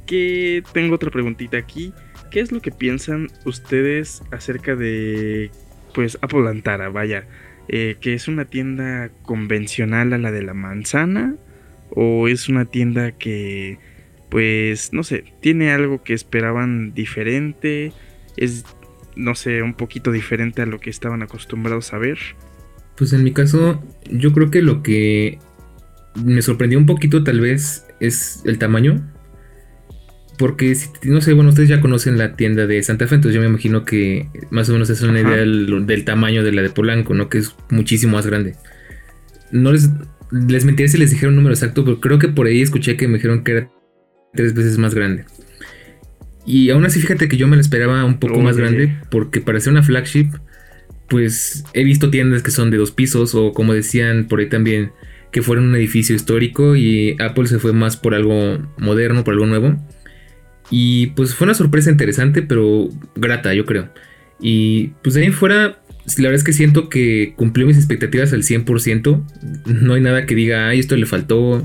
que 0.05 0.63
tengo 0.73 0.95
otra 0.95 1.09
preguntita 1.09 1.57
aquí. 1.57 1.93
¿Qué 2.31 2.39
es 2.39 2.51
lo 2.51 2.61
que 2.61 2.71
piensan 2.71 3.29
ustedes 3.45 4.23
acerca 4.31 4.75
de 4.75 5.51
pues 5.93 6.17
Apple 6.21 6.49
Antara? 6.49 6.89
Vaya, 6.89 7.25
eh, 7.67 7.97
que 7.99 8.13
es 8.13 8.27
una 8.27 8.45
tienda 8.45 9.09
convencional 9.23 10.13
a 10.13 10.17
la 10.17 10.31
de 10.31 10.43
la 10.43 10.53
manzana 10.53 11.35
o 11.89 12.27
es 12.27 12.49
una 12.49 12.65
tienda 12.65 13.11
que 13.11 13.77
pues 14.33 14.93
no 14.93 15.03
sé, 15.03 15.25
tiene 15.41 15.71
algo 15.71 16.01
que 16.01 16.15
esperaban 16.15 16.95
diferente, 16.95 17.93
es, 18.35 18.65
no 19.15 19.35
sé, 19.35 19.61
un 19.61 19.75
poquito 19.75 20.11
diferente 20.11 20.63
a 20.63 20.65
lo 20.65 20.79
que 20.79 20.89
estaban 20.89 21.21
acostumbrados 21.21 21.93
a 21.93 21.99
ver. 21.99 22.17
Pues 22.97 23.13
en 23.13 23.23
mi 23.23 23.31
caso, 23.31 23.83
yo 24.09 24.33
creo 24.33 24.49
que 24.49 24.63
lo 24.63 24.81
que 24.81 25.37
me 26.15 26.41
sorprendió 26.41 26.79
un 26.79 26.87
poquito 26.87 27.23
tal 27.23 27.41
vez 27.41 27.85
es 27.99 28.41
el 28.45 28.57
tamaño. 28.57 29.07
Porque, 30.37 30.75
no 31.03 31.21
sé, 31.21 31.33
bueno, 31.33 31.51
ustedes 31.51 31.69
ya 31.69 31.79
conocen 31.79 32.17
la 32.17 32.35
tienda 32.35 32.65
de 32.65 32.81
Santa 32.81 33.07
Fe, 33.07 33.15
entonces 33.15 33.35
yo 33.35 33.41
me 33.41 33.47
imagino 33.47 33.85
que 33.85 34.27
más 34.49 34.67
o 34.69 34.73
menos 34.73 34.89
es 34.89 35.01
una 35.01 35.21
idea 35.21 35.37
del, 35.37 36.03
tamaño 36.05 36.43
de 36.43 36.51
la 36.51 36.61
de 36.63 36.69
Polanco, 36.69 37.13
¿no? 37.13 37.29
Que 37.29 37.37
es 37.37 37.55
muchísimo 37.69 38.13
más 38.13 38.25
grande. 38.25 38.55
No 39.51 39.71
les, 39.71 39.89
les 40.31 40.65
mentiría 40.65 40.91
si 40.91 40.97
les 40.97 41.11
dijera 41.11 41.29
un 41.29 41.35
número 41.35 41.53
exacto, 41.53 41.85
pero 41.85 41.99
creo 41.99 42.17
que 42.17 42.29
por 42.29 42.47
ahí 42.47 42.61
escuché 42.61 42.97
que 42.97 43.07
me 43.07 43.15
dijeron 43.15 43.43
que 43.43 43.51
era 43.51 43.69
tres 44.33 44.55
veces 44.55 44.77
más 44.79 44.95
grande. 44.95 45.25
Y 46.45 46.69
aún 46.71 46.85
así, 46.85 46.99
fíjate 46.99 47.27
que 47.27 47.37
yo 47.37 47.47
me 47.47 47.55
la 47.55 47.61
esperaba 47.61 48.03
un 48.03 48.19
poco 48.19 48.39
más 48.41 48.57
grande, 48.57 48.97
porque 49.09 49.39
para 49.39 49.59
ser 49.59 49.71
una 49.71 49.83
flagship, 49.83 50.29
pues 51.07 51.63
he 51.73 51.83
visto 51.83 52.09
tiendas 52.09 52.43
que 52.43 52.51
son 52.51 52.71
de 52.71 52.77
dos 52.77 52.91
pisos, 52.91 53.35
o 53.35 53.53
como 53.53 53.73
decían 53.73 54.27
por 54.27 54.39
ahí 54.39 54.49
también, 54.49 54.91
que 55.31 55.41
fueron 55.41 55.65
un 55.65 55.75
edificio 55.75 56.15
histórico, 56.15 56.75
y 56.75 57.15
Apple 57.19 57.47
se 57.47 57.59
fue 57.59 57.71
más 57.71 57.95
por 57.95 58.13
algo 58.13 58.59
moderno, 58.77 59.23
por 59.23 59.35
algo 59.35 59.45
nuevo. 59.45 59.77
Y 60.69 61.07
pues 61.07 61.35
fue 61.35 61.45
una 61.45 61.53
sorpresa 61.53 61.91
interesante, 61.91 62.41
pero 62.41 62.89
grata, 63.15 63.53
yo 63.53 63.65
creo. 63.65 63.89
Y 64.39 64.87
pues 65.03 65.15
de 65.15 65.23
ahí 65.23 65.31
fuera, 65.31 65.81
la 66.17 66.23
verdad 66.23 66.35
es 66.35 66.43
que 66.43 66.53
siento 66.53 66.89
que 66.89 67.33
cumplió 67.35 67.65
mis 67.65 67.77
expectativas 67.77 68.33
al 68.33 68.43
100%. 68.43 69.23
No 69.65 69.93
hay 69.93 70.01
nada 70.01 70.25
que 70.25 70.35
diga, 70.35 70.69
ay, 70.69 70.79
esto 70.79 70.95
le 70.95 71.05
faltó. 71.05 71.63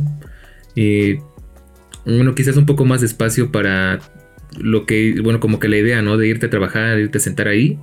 Eh, 0.77 1.21
bueno, 2.05 2.35
quizás 2.35 2.57
un 2.57 2.67
poco 2.67 2.85
más 2.85 3.01
de 3.01 3.07
espacio 3.07 3.51
para 3.51 4.01
lo 4.57 4.87
que, 4.87 5.21
bueno, 5.23 5.41
como 5.41 5.59
que 5.59 5.69
la 5.69 5.77
idea, 5.77 6.03
¿no? 6.03 6.17
De 6.17 6.29
irte 6.29 6.47
a 6.47 6.51
trabajar, 6.51 6.97
de 6.97 7.03
irte 7.03 7.19
a 7.19 7.21
sentar 7.21 7.49
ahí. 7.49 7.79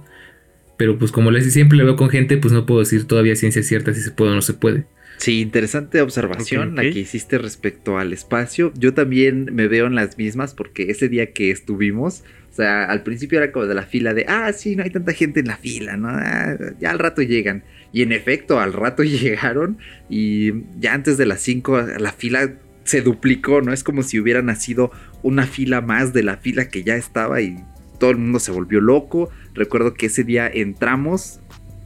Pero 0.78 0.98
pues 0.98 1.12
como 1.12 1.32
les 1.32 1.52
siempre 1.52 1.78
le 1.78 1.84
veo 1.84 1.96
con 1.96 2.10
gente, 2.10 2.38
pues 2.38 2.54
no 2.54 2.66
puedo 2.66 2.82
decir 2.82 3.06
todavía 3.06 3.36
ciencia 3.36 3.64
cierta 3.64 3.94
si 3.94 4.02
se 4.02 4.12
puede 4.12 4.32
o 4.32 4.36
no 4.36 4.42
se 4.42 4.54
puede. 4.54 4.86
Sí, 5.18 5.42
interesante 5.42 6.02
observación 6.02 6.76
la 6.76 6.84
que 6.84 7.00
hiciste 7.00 7.38
respecto 7.38 7.98
al 7.98 8.14
espacio. 8.14 8.72
Yo 8.78 8.94
también 8.94 9.50
me 9.54 9.68
veo 9.68 9.88
en 9.88 9.96
las 9.96 10.18
mismas 10.18 10.54
porque 10.54 10.92
ese 10.92 11.10
día 11.10 11.32
que 11.32 11.52
estuvimos, 11.52 12.24
o 12.52 12.56
sea, 12.56 12.86
al 12.86 13.04
principio 13.04 13.40
era 13.40 13.52
como 13.52 13.66
de 13.66 13.76
la 13.76 13.84
fila 13.84 14.14
de, 14.14 14.26
ah, 14.28 14.52
sí, 14.54 14.76
no 14.76 14.84
hay 14.84 14.90
tanta 14.90 15.14
gente 15.14 15.40
en 15.40 15.48
la 15.48 15.58
fila, 15.58 15.98
¿no? 15.98 16.10
Ah, 16.10 16.58
ya 16.80 16.92
al 16.92 17.00
rato 17.00 17.22
llegan. 17.22 17.64
Y 17.92 18.02
en 18.02 18.12
efecto, 18.12 18.60
al 18.60 18.74
rato 18.74 19.04
llegaron 19.04 19.78
y 20.10 20.52
ya 20.80 20.94
antes 20.94 21.18
de 21.18 21.26
las 21.26 21.42
5 21.42 21.82
la 22.00 22.12
fila 22.12 22.54
se 22.84 23.02
duplicó, 23.02 23.62
¿no? 23.62 23.74
Es 23.74 23.84
como 23.84 24.04
si 24.04 24.20
hubiera 24.20 24.42
nacido 24.42 24.92
una 25.24 25.48
fila 25.48 25.82
más 25.82 26.14
de 26.14 26.24
la 26.24 26.38
fila 26.38 26.70
que 26.70 26.84
ya 26.84 26.96
estaba 26.96 27.42
y 27.42 27.58
todo 28.00 28.12
el 28.12 28.18
mundo 28.18 28.40
se 28.40 28.52
volvió 28.52 28.80
loco. 28.80 29.30
Recuerdo 29.54 29.94
que 29.94 30.06
ese 30.08 30.24
día 30.24 30.48
entramos 30.48 31.40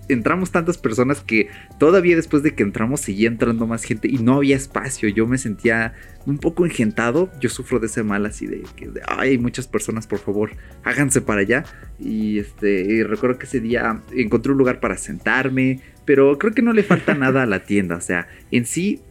entramos 0.10 0.52
tantas 0.52 0.78
personas 0.78 1.22
que 1.22 1.50
todavía 1.78 2.16
después 2.16 2.44
de 2.44 2.54
que 2.54 2.64
entramos 2.64 3.02
seguía 3.02 3.28
entrando 3.28 3.68
más 3.68 3.84
gente 3.84 4.08
y 4.08 4.18
no 4.18 4.36
había 4.38 4.56
espacio. 4.56 5.08
Yo 5.10 5.28
me 5.28 5.38
sentía 5.38 5.94
un 6.26 6.38
poco 6.38 6.66
engentado. 6.66 7.32
Yo 7.40 7.50
sufro 7.50 7.80
de 7.80 7.88
ese 7.88 8.04
mal 8.04 8.26
así 8.26 8.48
de 8.48 8.64
que 8.76 8.92
hay 9.08 9.38
muchas 9.38 9.68
personas, 9.68 10.08
por 10.08 10.20
favor, 10.20 10.52
háganse 10.84 11.22
para 11.22 11.42
allá. 11.42 11.64
Y 12.00 12.40
este 12.40 13.06
recuerdo 13.08 13.40
que 13.40 13.46
ese 13.46 13.62
día 13.62 14.02
encontré 14.14 14.52
un 14.52 14.58
lugar 14.58 14.80
para 14.80 14.98
sentarme, 14.98 15.80
pero 16.06 16.38
creo 16.38 16.54
que 16.54 16.62
no 16.62 16.74
le 16.74 16.84
falta 16.84 17.14
nada 17.16 17.44
a 17.44 17.46
la 17.46 17.64
tienda. 17.64 17.96
O 17.96 18.02
sea, 18.02 18.28
en 18.52 18.66
sí 18.66 19.02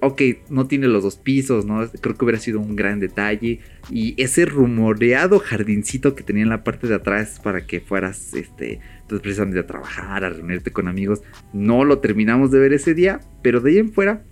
ok, 0.00 0.22
no 0.48 0.66
tiene 0.66 0.88
los 0.88 1.02
dos 1.02 1.16
pisos, 1.16 1.64
¿no? 1.64 1.86
Creo 2.00 2.16
que 2.16 2.24
hubiera 2.24 2.40
sido 2.40 2.60
un 2.60 2.76
gran 2.76 3.00
detalle. 3.00 3.60
Y 3.90 4.20
ese 4.22 4.44
rumoreado 4.44 5.38
jardincito 5.38 6.14
que 6.14 6.22
tenía 6.22 6.42
en 6.42 6.48
la 6.48 6.64
parte 6.64 6.86
de 6.86 6.94
atrás 6.94 7.40
para 7.42 7.66
que 7.66 7.80
fueras, 7.80 8.34
este, 8.34 8.80
entonces 9.08 9.22
precisamente 9.22 9.60
a 9.60 9.66
trabajar, 9.66 10.22
a 10.22 10.28
reunirte 10.28 10.70
con 10.70 10.86
amigos. 10.86 11.22
No 11.54 11.82
lo 11.84 12.00
terminamos 12.00 12.50
de 12.50 12.58
ver 12.58 12.74
ese 12.74 12.92
día, 12.92 13.20
pero 13.42 13.60
de 13.60 13.70
ahí 13.70 13.78
en 13.78 13.90
fuera, 13.90 14.22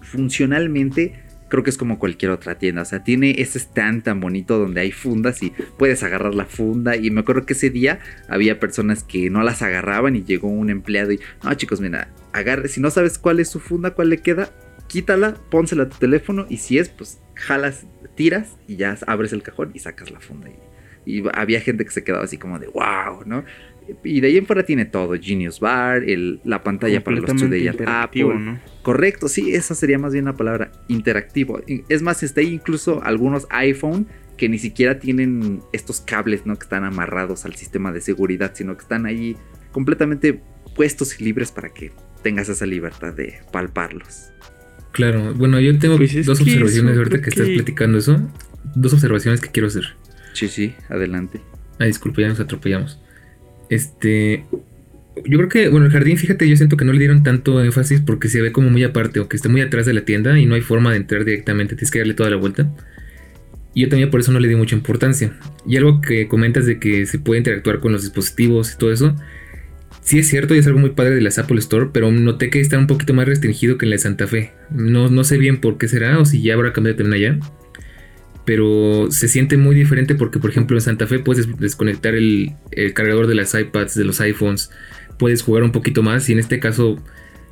funcionalmente 0.00 1.26
creo 1.50 1.62
que 1.62 1.68
es 1.68 1.76
como 1.76 1.98
cualquier 1.98 2.30
otra 2.30 2.56
tienda. 2.56 2.80
O 2.80 2.84
sea, 2.86 3.04
tiene 3.04 3.42
ese 3.42 3.58
stand 3.58 4.04
tan 4.04 4.18
bonito 4.20 4.58
donde 4.58 4.80
hay 4.80 4.90
fundas 4.90 5.42
y 5.42 5.52
puedes 5.78 6.02
agarrar 6.02 6.34
la 6.34 6.46
funda. 6.46 6.96
Y 6.96 7.10
me 7.10 7.20
acuerdo 7.20 7.44
que 7.44 7.52
ese 7.52 7.68
día 7.68 8.00
había 8.26 8.58
personas 8.58 9.04
que 9.04 9.28
no 9.28 9.42
las 9.42 9.60
agarraban 9.60 10.16
y 10.16 10.24
llegó 10.24 10.48
un 10.48 10.70
empleado 10.70 11.12
y, 11.12 11.20
no 11.44 11.52
chicos, 11.52 11.82
mira, 11.82 12.08
agarre, 12.32 12.68
si 12.68 12.80
no 12.80 12.90
sabes 12.90 13.18
cuál 13.18 13.38
es 13.38 13.50
su 13.50 13.60
funda, 13.60 13.90
cuál 13.90 14.08
le 14.08 14.22
queda, 14.22 14.48
quítala, 14.86 15.34
pónsela 15.50 15.82
a 15.82 15.88
tu 15.90 15.98
teléfono 15.98 16.46
y 16.48 16.56
si 16.56 16.78
es, 16.78 16.88
pues 16.88 17.20
jalas, 17.34 17.84
tiras 18.14 18.56
y 18.66 18.76
ya 18.76 18.96
abres 19.06 19.34
el 19.34 19.42
cajón 19.42 19.72
y 19.74 19.80
sacas 19.80 20.10
la 20.10 20.20
funda. 20.20 20.48
Y, 20.48 21.18
y 21.18 21.24
había 21.34 21.60
gente 21.60 21.84
que 21.84 21.90
se 21.90 22.02
quedaba 22.02 22.24
así 22.24 22.38
como 22.38 22.58
de, 22.58 22.68
wow, 22.68 23.24
¿no? 23.26 23.44
Y 24.04 24.20
de 24.20 24.28
ahí 24.28 24.36
en 24.36 24.46
fuera 24.46 24.64
tiene 24.64 24.84
todo, 24.84 25.14
Genius 25.20 25.60
Bar, 25.60 26.02
el, 26.04 26.40
la 26.44 26.62
pantalla 26.62 27.02
para 27.02 27.16
los 27.18 27.36
Today 27.36 27.68
Apple. 27.68 28.24
¿no? 28.24 28.60
Correcto, 28.82 29.28
sí, 29.28 29.54
esa 29.54 29.74
sería 29.74 29.98
más 29.98 30.12
bien 30.12 30.26
la 30.26 30.34
palabra 30.34 30.72
interactivo. 30.88 31.60
Es 31.88 32.02
más, 32.02 32.22
está 32.22 32.40
ahí 32.40 32.54
incluso 32.54 33.02
algunos 33.02 33.46
iPhone 33.50 34.06
que 34.36 34.48
ni 34.48 34.58
siquiera 34.58 34.98
tienen 34.98 35.60
estos 35.72 36.00
cables, 36.00 36.46
¿no? 36.46 36.56
Que 36.56 36.64
están 36.64 36.84
amarrados 36.84 37.44
al 37.44 37.54
sistema 37.54 37.92
de 37.92 38.00
seguridad, 38.00 38.52
sino 38.54 38.76
que 38.76 38.82
están 38.82 39.06
ahí 39.06 39.36
completamente 39.72 40.40
puestos 40.74 41.18
y 41.20 41.24
libres 41.24 41.50
para 41.52 41.70
que 41.70 41.92
tengas 42.22 42.48
esa 42.48 42.66
libertad 42.66 43.14
de 43.14 43.40
palparlos. 43.52 44.30
Claro, 44.92 45.34
bueno, 45.34 45.60
yo 45.60 45.78
tengo 45.78 45.96
pues 45.96 46.24
dos 46.24 46.40
observaciones 46.40 46.96
ahorita 46.96 47.20
que, 47.20 47.30
estás 47.30 47.48
platicando 47.48 47.98
eso. 47.98 48.20
Dos 48.74 48.94
observaciones 48.94 49.40
que 49.40 49.50
quiero 49.50 49.68
hacer. 49.68 49.96
Sí, 50.32 50.48
sí, 50.48 50.74
adelante. 50.88 51.40
Ah, 51.78 51.84
disculpa, 51.84 52.22
ya 52.22 52.28
nos 52.28 52.40
atropellamos. 52.40 52.98
Este. 53.70 54.44
Yo 55.24 55.38
creo 55.38 55.48
que, 55.48 55.68
bueno, 55.68 55.86
el 55.86 55.92
jardín, 55.92 56.18
fíjate, 56.18 56.46
yo 56.46 56.56
siento 56.56 56.76
que 56.76 56.84
no 56.84 56.92
le 56.92 56.98
dieron 56.98 57.22
tanto 57.22 57.64
énfasis 57.64 58.02
porque 58.02 58.28
se 58.28 58.42
ve 58.42 58.52
como 58.52 58.68
muy 58.68 58.84
aparte 58.84 59.18
o 59.18 59.28
que 59.28 59.36
está 59.36 59.48
muy 59.48 59.62
atrás 59.62 59.86
de 59.86 59.94
la 59.94 60.04
tienda 60.04 60.38
y 60.38 60.44
no 60.44 60.54
hay 60.54 60.60
forma 60.60 60.90
de 60.90 60.98
entrar 60.98 61.24
directamente, 61.24 61.74
tienes 61.74 61.90
que 61.90 62.00
darle 62.00 62.12
toda 62.12 62.28
la 62.28 62.36
vuelta. 62.36 62.70
Y 63.72 63.82
yo 63.82 63.88
también 63.88 64.10
por 64.10 64.20
eso 64.20 64.30
no 64.30 64.40
le 64.40 64.48
di 64.48 64.56
mucha 64.56 64.76
importancia. 64.76 65.32
Y 65.66 65.76
algo 65.76 66.02
que 66.02 66.28
comentas 66.28 66.66
de 66.66 66.78
que 66.78 67.06
se 67.06 67.18
puede 67.18 67.38
interactuar 67.38 67.80
con 67.80 67.92
los 67.92 68.02
dispositivos 68.02 68.74
y 68.74 68.78
todo 68.78 68.92
eso, 68.92 69.16
sí 70.02 70.18
es 70.18 70.28
cierto 70.28 70.54
y 70.54 70.58
es 70.58 70.66
algo 70.66 70.78
muy 70.80 70.90
padre 70.90 71.14
de 71.14 71.22
las 71.22 71.38
Apple 71.38 71.58
Store, 71.58 71.88
pero 71.92 72.12
noté 72.12 72.50
que 72.50 72.60
está 72.60 72.78
un 72.78 72.86
poquito 72.86 73.14
más 73.14 73.26
restringido 73.26 73.78
que 73.78 73.86
en 73.86 73.90
la 73.90 73.94
de 73.94 74.00
Santa 74.00 74.26
Fe. 74.26 74.52
No, 74.70 75.08
no 75.08 75.24
sé 75.24 75.38
bien 75.38 75.62
por 75.62 75.78
qué 75.78 75.88
será 75.88 76.18
o 76.18 76.26
si 76.26 76.42
ya 76.42 76.54
habrá 76.54 76.74
cambiado 76.74 76.98
también 76.98 77.14
allá 77.14 77.38
pero 78.46 79.10
se 79.10 79.28
siente 79.28 79.58
muy 79.58 79.74
diferente 79.74 80.14
porque, 80.14 80.38
por 80.38 80.50
ejemplo, 80.50 80.76
en 80.76 80.80
Santa 80.80 81.06
Fe 81.06 81.18
puedes 81.18 81.58
desconectar 81.58 82.14
el, 82.14 82.54
cargador 82.94 83.26
de 83.26 83.34
las 83.34 83.52
iPads, 83.54 83.96
de 83.96 84.04
los 84.04 84.20
iPhones, 84.20 84.70
puedes 85.18 85.42
jugar 85.42 85.64
un 85.64 85.72
poquito 85.72 86.02
más 86.02 86.28
y 86.30 86.32
en 86.32 86.38
este 86.38 86.60
caso, 86.60 87.02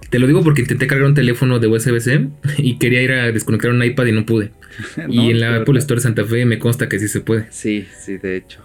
te 0.08 0.20
lo 0.20 0.28
digo 0.28 0.42
porque 0.42 0.62
intenté 0.62 0.86
cargar 0.86 1.08
un 1.08 1.14
teléfono 1.14 1.58
de 1.58 1.66
USB-C 1.66 2.28
y 2.58 2.78
quería 2.78 3.02
ir 3.02 3.12
a 3.12 3.32
desconectar 3.32 3.72
un 3.72 3.82
iPad 3.82 4.06
y 4.06 4.12
no 4.12 4.24
pude. 4.24 4.52
y 5.08 5.32
en 5.32 5.40
la 5.40 5.56
Apple 5.56 5.78
Store 5.80 6.00
Santa 6.00 6.24
Fe 6.24 6.46
me 6.46 6.60
consta 6.60 6.88
que 6.88 7.00
sí 7.00 7.08
se 7.08 7.20
puede. 7.20 7.46
Sí, 7.50 7.86
sí, 7.98 8.16
de 8.16 8.36
hecho. 8.36 8.60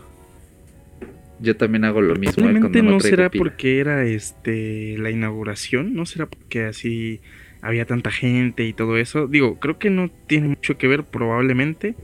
Yo 1.42 1.56
también 1.56 1.84
hago 1.84 2.02
lo 2.02 2.16
mismo. 2.16 2.36
Posiblemente 2.36 2.84
no, 2.84 2.92
no 2.92 3.00
será 3.00 3.32
porque 3.32 3.80
era 3.80 4.06
este 4.06 4.98
la 5.00 5.10
inauguración, 5.10 5.96
no 5.96 6.06
será 6.06 6.28
porque 6.28 6.66
así 6.66 7.22
había 7.62 7.86
tanta 7.86 8.12
gente 8.12 8.66
y 8.66 8.74
todo 8.74 8.98
eso. 8.98 9.26
Digo, 9.26 9.58
creo 9.60 9.80
que 9.80 9.90
no 9.90 10.12
tiene 10.28 10.50
mucho 10.50 10.78
que 10.78 10.88
ver 10.88 11.06
probablemente 11.06 11.96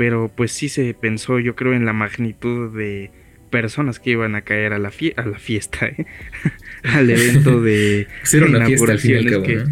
pero 0.00 0.32
pues 0.34 0.50
sí 0.52 0.70
se 0.70 0.94
pensó, 0.94 1.40
yo 1.40 1.54
creo, 1.54 1.74
en 1.74 1.84
la 1.84 1.92
magnitud 1.92 2.74
de 2.74 3.10
personas 3.50 4.00
que 4.00 4.12
iban 4.12 4.34
a 4.34 4.40
caer 4.40 4.72
a 4.72 4.78
la, 4.78 4.90
a 5.16 5.26
la 5.26 5.38
fiesta, 5.38 5.88
¿eh? 5.88 6.06
al 6.84 7.10
evento 7.10 7.60
de 7.60 8.06
inauguraciones. 8.32 9.36
que, 9.40 9.62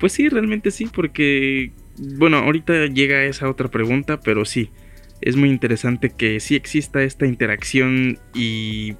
Pues 0.00 0.10
sí, 0.10 0.28
realmente 0.28 0.72
sí, 0.72 0.88
porque, 0.92 1.70
bueno, 2.16 2.38
ahorita 2.38 2.86
llega 2.86 3.22
esa 3.26 3.48
otra 3.48 3.68
pregunta, 3.68 4.18
pero 4.18 4.44
sí, 4.44 4.72
es 5.20 5.36
muy 5.36 5.50
interesante 5.50 6.10
que 6.10 6.40
sí 6.40 6.56
exista 6.56 7.04
esta 7.04 7.24
interacción 7.24 8.18
y 8.34 8.96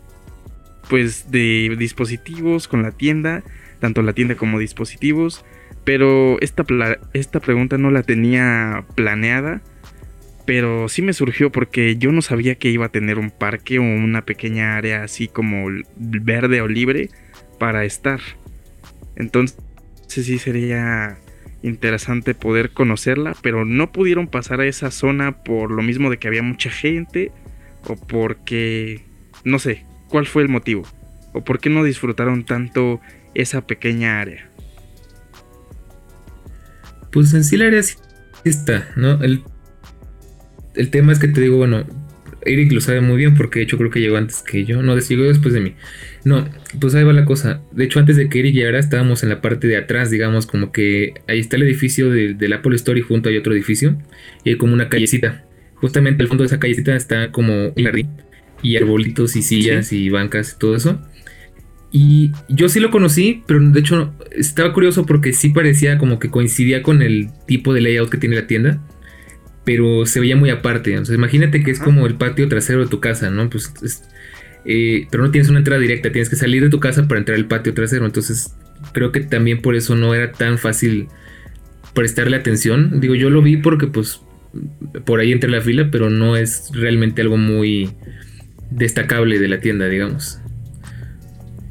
pues 0.89 1.33
de 1.33 1.75
dispositivos 1.77 2.69
con 2.69 2.85
la 2.85 2.93
tienda, 2.93 3.43
tanto 3.81 4.03
la 4.03 4.13
tienda 4.13 4.37
como 4.37 4.61
dispositivos, 4.61 5.45
pero 5.83 6.41
esta, 6.41 6.65
esta 7.13 7.41
pregunta 7.41 7.77
no 7.77 7.91
la 7.91 8.05
tenía 8.05 8.85
planeada 8.95 9.63
pero 10.49 10.89
sí 10.89 11.03
me 11.03 11.13
surgió 11.13 11.53
porque 11.53 11.99
yo 11.99 12.11
no 12.11 12.23
sabía 12.23 12.55
que 12.55 12.71
iba 12.71 12.87
a 12.87 12.89
tener 12.89 13.19
un 13.19 13.31
parque 13.31 13.79
o 13.79 13.83
una 13.83 14.25
pequeña 14.25 14.79
área 14.79 15.03
así 15.03 15.29
como 15.29 15.67
verde 15.99 16.63
o 16.63 16.69
libre 16.69 17.11
para 17.59 17.85
estar. 17.85 18.19
Entonces 19.15 19.59
sí 20.07 20.39
sería 20.39 21.19
interesante 21.63 22.33
poder 22.33 22.71
conocerla, 22.71 23.37
pero 23.43 23.67
no 23.67 23.93
pudieron 23.93 24.27
pasar 24.27 24.63
a 24.63 24.67
esa 24.67 24.91
zona 24.91 25.45
por 25.45 25.71
lo 25.71 25.83
mismo 25.83 26.09
de 26.09 26.17
que 26.17 26.29
había 26.29 26.43
mucha 26.43 26.71
gente 26.71 27.31
o 27.87 27.97
porque 27.97 29.03
no 29.45 29.59
sé, 29.59 29.85
cuál 30.09 30.25
fue 30.25 30.41
el 30.41 30.49
motivo 30.49 30.85
o 31.35 31.45
por 31.45 31.61
qué 31.61 31.69
no 31.69 31.85
disfrutaron 31.85 32.47
tanto 32.47 33.03
esa 33.35 33.67
pequeña 33.67 34.19
área. 34.19 34.49
Pues 37.13 37.35
en 37.35 37.45
sí 37.45 37.59
la 37.59 37.67
área 37.67 37.83
está, 38.45 38.89
¿no? 38.97 39.23
El 39.23 39.43
el 40.79 40.91
tema 40.91 41.13
es 41.13 41.19
que 41.19 41.29
te 41.29 41.41
digo, 41.41 41.57
bueno, 41.57 41.85
Eric 42.43 42.73
lo 42.73 42.81
sabe 42.81 43.01
muy 43.01 43.17
bien 43.17 43.35
porque 43.35 43.59
de 43.59 43.65
hecho 43.65 43.77
creo 43.77 43.91
que 43.91 44.01
llegó 44.01 44.17
antes 44.17 44.43
que 44.43 44.65
yo. 44.65 44.81
No, 44.83 44.97
llegó 44.97 45.25
después 45.25 45.53
de 45.53 45.61
mí. 45.61 45.75
No, 46.25 46.49
pues 46.81 46.95
ahí 46.95 47.05
va 47.05 47.13
la 47.13 47.25
cosa. 47.25 47.61
De 47.73 47.85
hecho, 47.85 47.99
antes 47.99 48.17
de 48.17 48.29
que 48.29 48.39
Eric 48.39 48.55
llegara, 48.55 48.79
estábamos 48.79 49.23
en 49.25 49.29
la 49.29 49.41
parte 49.41 49.67
de 49.67 49.77
atrás, 49.77 50.11
digamos, 50.11 50.47
como 50.47 50.73
que 50.73 51.15
ahí 51.27 51.41
está 51.41 51.57
el 51.57 51.65
edificio 51.65 52.11
del 52.11 52.53
Apple 52.53 52.77
Store 52.77 52.99
y 52.99 53.03
junto 53.03 53.29
hay 53.29 53.37
otro 53.37 53.53
edificio. 53.53 53.99
Y 54.45 54.51
hay 54.51 54.57
como 54.57 54.73
una 54.73 54.89
callecita. 54.89 55.45
Justamente 55.75 56.23
al 56.23 56.29
fondo 56.29 56.43
de 56.43 56.47
esa 56.47 56.61
callecita 56.61 56.95
está 56.95 57.31
como 57.33 57.69
un 57.69 57.85
jardín 57.85 58.09
y 58.63 58.77
arbolitos 58.77 59.37
y 59.37 59.43
sillas 59.43 59.93
y 59.93 60.09
bancas 60.09 60.55
y 60.55 60.59
todo 60.59 60.77
eso. 60.77 61.01
Y 61.91 62.33
yo 62.49 62.69
sí 62.69 62.81
lo 62.81 62.91
conocí, 62.91 63.43
pero 63.47 63.61
de 63.61 63.81
hecho 63.81 64.15
estaba 64.33 64.73
curioso 64.73 65.07
porque 65.07 65.33
sí 65.33 65.51
parecía 65.51 65.99
como 65.99 66.19
que 66.19 66.31
coincidía 66.31 66.83
con 66.83 67.03
el 67.03 67.31
tipo 67.47 67.73
de 67.73 67.81
layout 67.81 68.11
que 68.11 68.19
tiene 68.19 68.37
la 68.37 68.47
tienda 68.47 68.81
pero 69.69 70.07
se 70.07 70.19
veía 70.19 70.35
muy 70.35 70.49
aparte. 70.49 70.99
O 70.99 71.05
sea, 71.05 71.15
imagínate 71.15 71.63
que 71.63 71.71
es 71.71 71.79
como 71.79 72.07
el 72.07 72.15
patio 72.15 72.49
trasero 72.49 72.81
de 72.81 72.87
tu 72.87 73.01
casa, 73.01 73.29
¿no? 73.29 73.51
Pues 73.51 74.03
eh, 74.65 75.07
pero 75.11 75.23
no 75.23 75.31
tienes 75.31 75.51
una 75.51 75.59
entrada 75.59 75.79
directa, 75.79 76.11
tienes 76.11 76.31
que 76.31 76.37
salir 76.37 76.63
de 76.63 76.71
tu 76.71 76.81
casa 76.81 77.07
para 77.07 77.19
entrar 77.19 77.37
al 77.37 77.49
patio 77.49 77.75
trasero. 77.75 78.07
Entonces, 78.07 78.55
creo 78.95 79.13
que 79.13 79.21
también 79.21 79.61
por 79.61 79.75
eso 79.75 79.95
no 79.95 80.15
era 80.15 80.33
tan 80.33 80.57
fácil 80.57 81.09
prestarle 81.93 82.39
atención. 82.39 82.99
Digo, 82.99 83.15
yo 83.15 83.29
lo 83.29 83.43
vi 83.43 83.59
porque 83.59 83.89
pues 83.89 84.23
por 85.05 85.21
ahí 85.21 85.33
entré 85.33 85.51
la 85.51 85.61
fila, 85.61 85.91
pero 85.93 86.09
no 86.09 86.39
es 86.39 86.71
realmente 86.73 87.21
algo 87.21 87.37
muy 87.37 87.91
destacable 88.71 89.39
de 89.39 89.49
la 89.49 89.61
tienda, 89.61 89.87
digamos. 89.87 90.41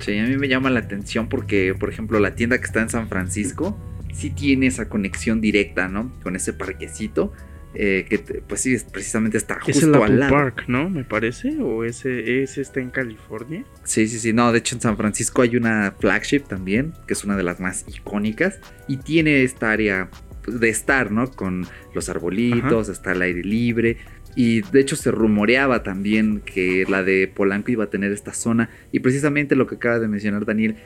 Sí, 0.01 0.20
a 0.20 0.27
mí 0.27 0.38
me 0.38 0.48
llama 0.48 0.70
la 0.70 0.82
atención 0.82 1.30
porque, 1.30 1.74
por 1.74 1.89
ejemplo, 1.89 2.20
la 2.20 2.36
tienda 2.36 2.60
que 2.60 2.66
está 2.66 2.80
en 2.80 2.89
San 2.89 3.10
Francisco 3.10 3.75
sí 4.13 4.30
tiene 4.30 4.68
esa 4.68 4.88
conexión 4.88 5.42
directa, 5.42 5.88
¿no? 5.88 6.13
Con 6.22 6.36
ese 6.36 6.54
parquecito. 6.54 7.34
Eh, 7.79 8.07
que 8.10 8.17
pues 8.17 8.62
sí, 8.62 8.75
precisamente 8.91 9.38
está 9.38 9.60
justo 9.60 9.69
es 9.69 9.84
el 9.84 9.93
al 9.93 10.19
lado. 10.19 10.34
Park, 10.34 10.63
¿no? 10.67 10.89
Me 10.89 11.03
parece, 11.03 11.62
o 11.62 11.84
ese, 11.84 12.41
ese 12.41 12.62
está 12.62 12.79
en 12.79 12.89
California. 12.89 13.65
Sí, 13.84 14.07
sí, 14.07 14.17
sí, 14.17 14.34
no, 14.34 14.51
de 14.51 14.57
hecho 14.57 14.74
en 14.74 14.81
San 14.81 14.98
Francisco 14.98 15.43
hay 15.43 15.57
una 15.57 15.93
flagship 16.00 16.39
también, 16.48 16.93
que 17.05 17.13
es 17.13 17.24
una 17.24 17.38
de 17.38 17.43
las 17.43 17.60
más 17.60 17.86
icónicas, 17.88 18.60
y 18.88 18.98
tiene 18.98 19.43
esta 19.43 19.69
área 19.69 20.10
de 20.48 20.69
estar, 20.69 21.12
¿no? 21.12 21.29
Con 21.29 21.67
los 21.93 22.10
arbolitos, 22.10 22.89
está 22.89 23.12
el 23.12 23.22
aire 23.22 23.43
libre, 23.43 23.98
y 24.36 24.62
de 24.62 24.79
hecho 24.79 24.96
se 24.96 25.12
rumoreaba 25.12 25.84
también 25.84 26.41
que 26.43 26.84
la 26.89 27.03
de 27.03 27.27
Polanco 27.27 27.72
iba 27.72 27.84
a 27.84 27.89
tener 27.91 28.12
esta 28.12 28.34
zona. 28.34 28.72
Y 28.91 29.01
precisamente 29.01 29.55
lo 29.55 29.67
que 29.67 29.75
acaba 29.75 30.00
de 30.00 30.07
mencionar 30.07 30.46
Daniel, 30.46 30.77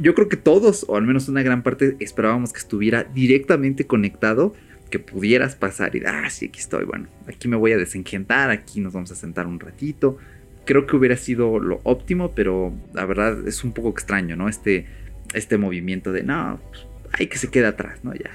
yo 0.00 0.14
creo 0.14 0.28
que 0.28 0.36
todos, 0.36 0.84
o 0.88 0.96
al 0.96 1.02
menos 1.02 1.28
una 1.28 1.42
gran 1.42 1.64
parte, 1.64 1.96
esperábamos 1.98 2.52
que 2.52 2.58
estuviera 2.58 3.02
directamente 3.02 3.88
conectado 3.88 4.54
que 4.92 4.98
pudieras 4.98 5.56
pasar 5.56 5.96
y, 5.96 6.02
ah, 6.06 6.28
sí, 6.28 6.46
aquí 6.48 6.60
estoy, 6.60 6.84
bueno, 6.84 7.08
aquí 7.26 7.48
me 7.48 7.56
voy 7.56 7.72
a 7.72 7.78
desencantar, 7.78 8.50
aquí 8.50 8.78
nos 8.78 8.92
vamos 8.92 9.10
a 9.10 9.14
sentar 9.14 9.46
un 9.46 9.58
ratito. 9.58 10.18
Creo 10.66 10.86
que 10.86 10.94
hubiera 10.94 11.16
sido 11.16 11.58
lo 11.58 11.80
óptimo, 11.82 12.32
pero 12.32 12.74
la 12.92 13.06
verdad 13.06 13.48
es 13.48 13.64
un 13.64 13.72
poco 13.72 13.88
extraño, 13.88 14.36
¿no? 14.36 14.50
Este, 14.50 14.84
este 15.32 15.56
movimiento 15.56 16.12
de, 16.12 16.24
no, 16.24 16.60
pues, 16.68 16.86
hay 17.10 17.26
que 17.26 17.38
se 17.38 17.50
quede 17.50 17.66
atrás, 17.66 18.04
¿no? 18.04 18.14
Ya, 18.14 18.30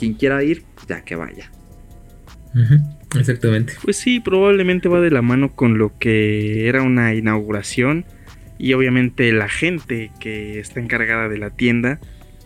quien 0.00 0.14
quiera 0.14 0.42
ir, 0.42 0.64
ya 0.88 1.04
que 1.04 1.14
vaya. 1.14 1.48
Exactamente. 3.16 3.74
Pues 3.84 3.96
sí, 3.96 4.18
probablemente 4.18 4.88
va 4.88 5.00
de 5.00 5.12
la 5.12 5.22
mano 5.22 5.54
con 5.54 5.78
lo 5.78 5.96
que 5.96 6.68
era 6.68 6.82
una 6.82 7.14
inauguración 7.14 8.04
y 8.58 8.72
obviamente 8.72 9.30
la 9.30 9.48
gente 9.48 10.10
que 10.18 10.58
está 10.58 10.80
encargada 10.80 11.28
de 11.28 11.38
la 11.38 11.50
tienda 11.50 12.00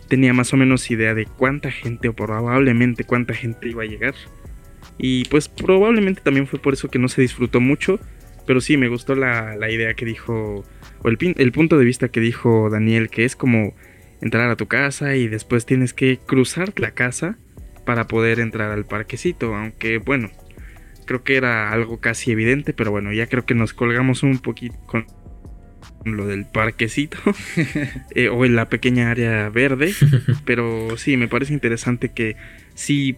tenía 0.07 0.33
más 0.33 0.53
o 0.53 0.57
menos 0.57 0.89
idea 0.91 1.13
de 1.13 1.25
cuánta 1.25 1.71
gente 1.71 2.09
o 2.09 2.13
probablemente 2.13 3.03
cuánta 3.03 3.33
gente 3.33 3.69
iba 3.69 3.83
a 3.83 3.87
llegar. 3.87 4.13
Y 4.97 5.25
pues 5.25 5.49
probablemente 5.49 6.21
también 6.21 6.47
fue 6.47 6.59
por 6.59 6.73
eso 6.73 6.89
que 6.89 6.99
no 6.99 7.07
se 7.07 7.21
disfrutó 7.21 7.59
mucho. 7.59 7.99
Pero 8.45 8.61
sí, 8.61 8.77
me 8.77 8.87
gustó 8.87 9.15
la, 9.15 9.57
idea 9.71 9.95
que 9.95 10.05
dijo, 10.05 10.63
o 11.01 11.07
el, 11.09 11.17
el 11.37 11.51
punto 11.51 11.77
de 11.77 11.85
vista 11.85 12.09
que 12.09 12.19
dijo 12.19 12.69
Daniel, 12.69 13.09
que 13.09 13.25
es 13.25 13.35
como 13.35 13.73
entrar 14.21 14.49
a 14.49 14.55
tu 14.55 14.67
casa 14.67 15.15
y 15.15 15.27
después 15.27 15.65
tienes 15.65 15.93
que 15.93 16.19
cruzar 16.25 16.73
la 16.77 16.91
casa 16.91 17.37
para 17.85 18.07
poder 18.07 18.39
entrar 18.39 18.71
al 18.71 18.85
parquecito. 18.85 19.55
Aunque 19.55 19.97
bueno, 19.97 20.29
creo 21.05 21.23
que 21.23 21.37
era 21.37 21.71
algo 21.71 21.99
casi 21.99 22.31
evidente, 22.31 22.73
pero 22.73 22.91
bueno, 22.91 23.11
ya 23.13 23.27
creo 23.27 23.45
que 23.45 23.55
nos 23.55 23.73
colgamos 23.73 24.23
un 24.23 24.39
poquito 24.39 24.75
con 24.85 25.05
lo 26.05 26.27
del 26.27 26.45
parquecito 26.45 27.17
eh, 28.15 28.29
o 28.29 28.45
en 28.45 28.55
la 28.55 28.69
pequeña 28.69 29.11
área 29.11 29.49
verde. 29.49 29.93
Pero 30.45 30.97
sí, 30.97 31.17
me 31.17 31.27
parece 31.27 31.53
interesante 31.53 32.09
que 32.09 32.35
sí, 32.73 33.17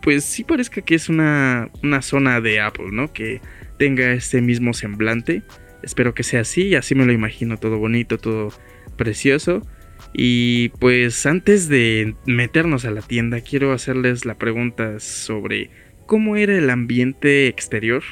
pues 0.00 0.24
sí 0.24 0.44
parezca 0.44 0.80
que 0.82 0.94
es 0.94 1.08
una, 1.08 1.70
una 1.82 2.02
zona 2.02 2.40
de 2.40 2.60
Apple, 2.60 2.88
¿no? 2.92 3.12
Que 3.12 3.40
tenga 3.78 4.12
este 4.12 4.40
mismo 4.40 4.72
semblante. 4.72 5.42
Espero 5.82 6.14
que 6.14 6.22
sea 6.22 6.40
así, 6.40 6.74
así 6.74 6.94
me 6.94 7.04
lo 7.04 7.12
imagino, 7.12 7.56
todo 7.56 7.78
bonito, 7.78 8.18
todo 8.18 8.52
precioso. 8.96 9.66
Y 10.14 10.68
pues 10.80 11.26
antes 11.26 11.68
de 11.68 12.14
meternos 12.26 12.84
a 12.84 12.90
la 12.90 13.02
tienda, 13.02 13.40
quiero 13.40 13.72
hacerles 13.72 14.24
la 14.24 14.36
pregunta 14.36 15.00
sobre 15.00 15.70
cómo 16.06 16.36
era 16.36 16.56
el 16.56 16.70
ambiente 16.70 17.48
exterior. 17.48 18.02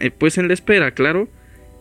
Eh, 0.00 0.10
pues 0.10 0.38
en 0.38 0.48
la 0.48 0.54
espera, 0.54 0.92
claro 0.92 1.28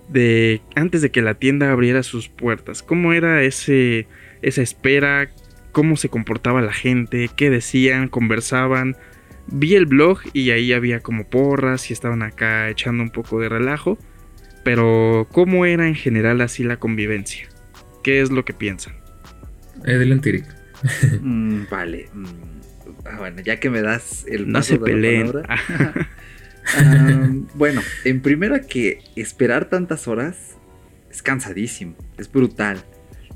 de 0.09 0.61
antes 0.75 1.01
de 1.01 1.11
que 1.11 1.21
la 1.21 1.35
tienda 1.35 1.71
abriera 1.71 2.03
sus 2.03 2.29
puertas. 2.29 2.83
¿Cómo 2.83 3.13
era 3.13 3.43
ese 3.43 4.07
esa 4.41 4.61
espera? 4.61 5.29
¿Cómo 5.71 5.97
se 5.97 6.09
comportaba 6.09 6.61
la 6.61 6.73
gente? 6.73 7.29
¿Qué 7.35 7.49
decían? 7.49 8.07
¿Conversaban? 8.07 8.95
Vi 9.47 9.75
el 9.75 9.85
blog 9.85 10.19
y 10.33 10.51
ahí 10.51 10.73
había 10.73 11.01
como 11.01 11.25
porras 11.29 11.89
y 11.89 11.93
estaban 11.93 12.21
acá 12.21 12.69
echando 12.69 13.03
un 13.03 13.09
poco 13.09 13.39
de 13.39 13.49
relajo. 13.49 13.97
Pero 14.63 15.27
¿cómo 15.31 15.65
era 15.65 15.87
en 15.87 15.95
general 15.95 16.41
así 16.41 16.63
la 16.63 16.77
convivencia? 16.77 17.47
¿Qué 18.03 18.21
es 18.21 18.31
lo 18.31 18.43
que 18.43 18.53
piensan? 18.53 18.95
Adelante, 19.85 20.29
Eric. 20.29 20.45
Mm, 21.21 21.63
vale. 21.69 22.09
Mm, 22.13 22.25
ah, 23.05 23.17
bueno, 23.19 23.41
ya 23.41 23.59
que 23.59 23.69
me 23.69 23.81
das 23.81 24.25
el 24.27 24.49
no 24.49 24.61
se 24.61 24.77
peleen. 24.77 25.31
bueno, 27.55 27.81
en 28.03 28.21
primera 28.21 28.61
que 28.61 28.99
esperar 29.15 29.69
tantas 29.69 30.07
horas 30.07 30.57
es 31.09 31.21
cansadísimo, 31.21 31.95
es 32.17 32.31
brutal. 32.31 32.83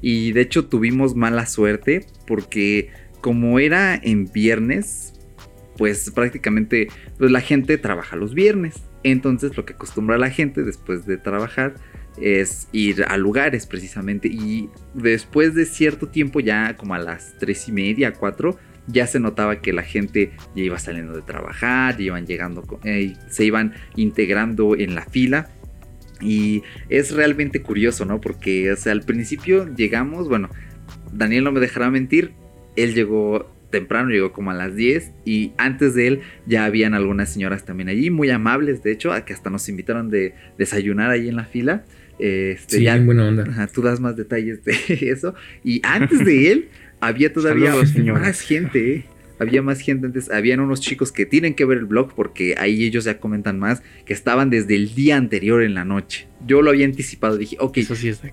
Y 0.01 0.31
de 0.31 0.41
hecho 0.41 0.65
tuvimos 0.65 1.15
mala 1.15 1.45
suerte 1.45 2.07
porque 2.25 2.89
como 3.21 3.59
era 3.59 3.95
en 3.95 4.31
viernes, 4.31 5.13
pues 5.77 6.09
prácticamente 6.11 6.87
pues 7.17 7.31
la 7.31 7.41
gente 7.41 7.77
trabaja 7.77 8.15
los 8.15 8.33
viernes. 8.33 8.81
Entonces 9.03 9.55
lo 9.57 9.65
que 9.65 9.73
acostumbra 9.73 10.17
la 10.17 10.29
gente 10.29 10.63
después 10.63 11.05
de 11.05 11.17
trabajar 11.17 11.75
es 12.19 12.67
ir 12.71 13.03
a 13.07 13.17
lugares 13.17 13.65
precisamente. 13.65 14.27
Y 14.27 14.69
después 14.93 15.55
de 15.55 15.65
cierto 15.65 16.07
tiempo, 16.07 16.39
ya 16.39 16.75
como 16.77 16.93
a 16.93 16.99
las 16.99 17.35
tres 17.39 17.67
y 17.67 17.71
media, 17.71 18.13
cuatro, 18.13 18.57
ya 18.87 19.07
se 19.07 19.19
notaba 19.19 19.61
que 19.61 19.73
la 19.73 19.83
gente 19.83 20.31
ya 20.55 20.63
iba 20.63 20.79
saliendo 20.79 21.13
de 21.13 21.21
trabajar, 21.21 21.97
ya 21.97 22.03
iban 22.03 22.25
llegando, 22.25 22.63
eh, 22.83 23.13
se 23.29 23.45
iban 23.45 23.73
integrando 23.95 24.75
en 24.75 24.95
la 24.95 25.05
fila. 25.05 25.49
Y 26.21 26.61
es 26.89 27.11
realmente 27.11 27.61
curioso, 27.61 28.05
¿no? 28.05 28.21
Porque, 28.21 28.71
o 28.71 28.75
sea, 28.75 28.91
al 28.91 29.01
principio 29.01 29.73
llegamos, 29.75 30.29
bueno, 30.29 30.49
Daniel 31.11 31.43
no 31.43 31.51
me 31.51 31.59
dejará 31.59 31.89
mentir, 31.89 32.33
él 32.75 32.93
llegó 32.93 33.51
temprano, 33.71 34.09
llegó 34.09 34.31
como 34.31 34.51
a 34.51 34.53
las 34.53 34.75
10 34.75 35.11
y 35.25 35.53
antes 35.57 35.95
de 35.95 36.07
él 36.07 36.21
ya 36.45 36.65
habían 36.65 36.93
algunas 36.93 37.33
señoras 37.33 37.65
también 37.65 37.89
allí, 37.89 38.11
muy 38.11 38.29
amables, 38.29 38.83
de 38.83 38.91
hecho, 38.91 39.11
que 39.25 39.33
hasta 39.33 39.49
nos 39.49 39.67
invitaron 39.69 40.09
de 40.09 40.35
desayunar 40.57 41.09
ahí 41.09 41.27
en 41.27 41.37
la 41.37 41.45
fila. 41.45 41.83
Este, 42.19 42.77
sí, 42.77 42.83
ya, 42.83 42.99
buena 42.99 43.27
onda. 43.27 43.67
tú 43.73 43.81
das 43.81 43.99
más 43.99 44.15
detalles 44.15 44.63
de 44.63 44.75
eso. 45.09 45.33
Y 45.63 45.81
antes 45.83 46.23
de 46.23 46.51
él, 46.51 46.69
había 47.01 47.33
todavía 47.33 47.73
más 48.13 48.41
gente, 48.41 48.95
¿eh? 48.95 49.05
Había 49.39 49.63
más 49.63 49.79
gente 49.79 50.05
antes, 50.05 50.29
habían 50.29 50.59
unos 50.59 50.81
chicos 50.81 51.11
que 51.11 51.25
tienen 51.25 51.55
que 51.55 51.65
ver 51.65 51.79
el 51.79 51.85
blog 51.85 52.13
porque 52.13 52.53
ahí 52.59 52.83
ellos 52.83 53.05
ya 53.05 53.19
comentan 53.19 53.57
más, 53.57 53.81
que 54.05 54.13
estaban 54.13 54.51
desde 54.51 54.75
el 54.75 54.93
día 54.93 55.17
anterior 55.17 55.63
en 55.63 55.73
la 55.73 55.83
noche. 55.83 56.27
Yo 56.45 56.61
lo 56.61 56.69
había 56.69 56.85
anticipado, 56.85 57.37
dije, 57.37 57.57
ok, 57.59 57.79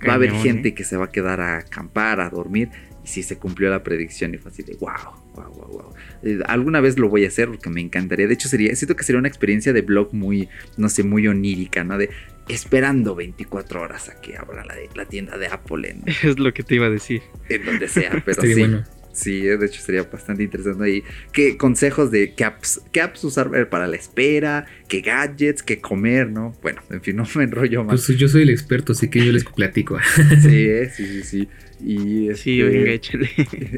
va 0.07 0.13
a 0.13 0.15
haber 0.17 0.33
gente 0.33 0.69
¿eh? 0.69 0.75
que 0.75 0.85
se 0.85 0.99
va 0.99 1.07
a 1.07 1.11
quedar 1.11 1.41
a 1.41 1.59
acampar, 1.61 2.21
a 2.21 2.29
dormir, 2.29 2.69
y 3.03 3.09
sí 3.09 3.23
se 3.23 3.39
cumplió 3.39 3.71
la 3.71 3.83
predicción 3.83 4.35
y 4.35 4.37
fue 4.37 4.51
así 4.51 4.63
de, 4.63 4.75
wow, 4.75 4.91
wow, 5.35 5.51
wow, 5.51 5.69
wow. 5.69 5.95
Eh, 6.23 6.41
alguna 6.47 6.83
vez 6.83 6.99
lo 6.99 7.09
voy 7.09 7.25
a 7.25 7.29
hacer 7.29 7.49
porque 7.49 7.71
me 7.71 7.81
encantaría, 7.81 8.27
de 8.27 8.35
hecho 8.35 8.51
sería, 8.51 8.77
siento 8.77 8.95
que 8.95 9.03
sería 9.03 9.19
una 9.19 9.29
experiencia 9.29 9.73
de 9.73 9.81
blog 9.81 10.13
muy, 10.13 10.51
no 10.77 10.91
sé, 10.91 11.05
muy 11.05 11.27
onírica, 11.27 11.85
¿no? 11.85 11.97
De 11.97 12.11
esperando 12.49 13.15
24 13.15 13.83
horas 13.83 14.09
a 14.09 14.21
que 14.21 14.37
abra 14.37 14.65
la, 14.95 15.05
tienda 15.05 15.37
de 15.39 15.47
Apple. 15.47 15.91
En, 15.91 16.03
es 16.23 16.39
lo 16.39 16.53
que 16.53 16.63
te 16.63 16.75
iba 16.75 16.87
a 16.87 16.91
decir. 16.91 17.23
En 17.49 17.65
donde 17.65 17.89
sea, 17.89 18.23
pero 18.25 18.43
sí. 18.43 18.65
Sí, 19.13 19.41
de 19.41 19.67
hecho 19.67 19.81
sería 19.81 20.05
bastante 20.05 20.45
interesante 20.45 20.85
ahí. 20.85 21.03
¿Qué 21.33 21.57
consejos 21.57 22.13
de 22.13 22.35
qué 22.35 22.45
apps, 22.45 22.83
qué 22.93 23.01
apps 23.01 23.25
usar 23.25 23.69
para 23.69 23.89
la 23.89 23.97
espera? 23.97 24.67
¿Qué 24.87 25.01
gadgets? 25.01 25.65
¿Qué 25.65 25.81
comer? 25.81 26.31
¿No? 26.31 26.55
Bueno, 26.63 26.83
en 26.91 27.03
fin, 27.03 27.17
no 27.17 27.25
me 27.35 27.43
enrollo 27.43 27.83
más. 27.83 28.07
Pues 28.07 28.17
yo 28.17 28.29
soy 28.29 28.43
el 28.43 28.51
experto, 28.51 28.93
así 28.93 29.09
que 29.09 29.25
yo 29.25 29.33
les 29.33 29.45
platico. 29.45 29.99
sí, 30.41 30.69
eh, 30.69 30.93
sí, 30.95 31.05
sí, 31.07 31.23
sí. 31.25 31.49
Y 31.85 32.35
sí, 32.37 32.63
venga, 32.63 32.93
échale. 32.93 33.31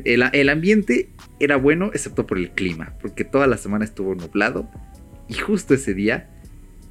El, 0.04 0.24
el 0.30 0.48
ambiente 0.50 1.08
era 1.38 1.56
bueno, 1.56 1.90
excepto 1.94 2.26
por 2.26 2.36
el 2.36 2.50
clima, 2.50 2.94
porque 3.00 3.24
toda 3.24 3.46
la 3.46 3.56
semana 3.56 3.84
estuvo 3.84 4.14
nublado 4.14 4.70
Y 5.28 5.34
justo 5.34 5.74
ese 5.74 5.94
día 5.94 6.28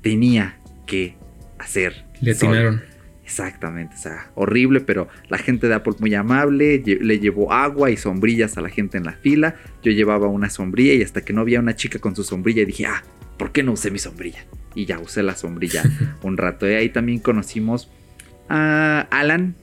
tenía 0.02 0.60
que 0.88 1.16
hacer. 1.60 2.06
Le 2.22 2.32
atinaron. 2.32 2.82
Exactamente, 3.30 3.94
o 3.96 4.00
sea, 4.00 4.32
horrible, 4.34 4.82
pero 4.82 5.08
la 5.28 5.38
gente 5.38 5.68
de 5.68 5.76
Apple 5.76 5.94
muy 6.00 6.16
amable, 6.16 6.82
le 6.84 7.20
llevó 7.20 7.54
agua 7.54 7.92
y 7.92 7.96
sombrillas 7.96 8.58
a 8.58 8.62
la 8.62 8.70
gente 8.70 8.98
en 8.98 9.04
la 9.04 9.14
fila. 9.14 9.56
Yo 9.84 9.92
llevaba 9.92 10.28
una 10.28 10.50
sombrilla 10.50 10.94
y 10.94 11.04
hasta 11.04 11.22
que 11.22 11.32
no 11.32 11.42
había 11.42 11.60
una 11.60 11.76
chica 11.76 12.00
con 12.00 12.16
su 12.16 12.24
sombrilla 12.24 12.66
dije, 12.66 12.88
ah, 12.88 13.04
¿por 13.38 13.52
qué 13.52 13.62
no 13.62 13.74
usé 13.74 13.92
mi 13.92 14.00
sombrilla? 14.00 14.44
Y 14.74 14.86
ya 14.86 14.98
usé 14.98 15.22
la 15.22 15.36
sombrilla 15.36 15.84
un 16.24 16.38
rato. 16.38 16.68
Y 16.68 16.74
ahí 16.74 16.90
también 16.90 17.20
conocimos 17.20 17.92
a 18.50 19.08
Alan, 19.12 19.54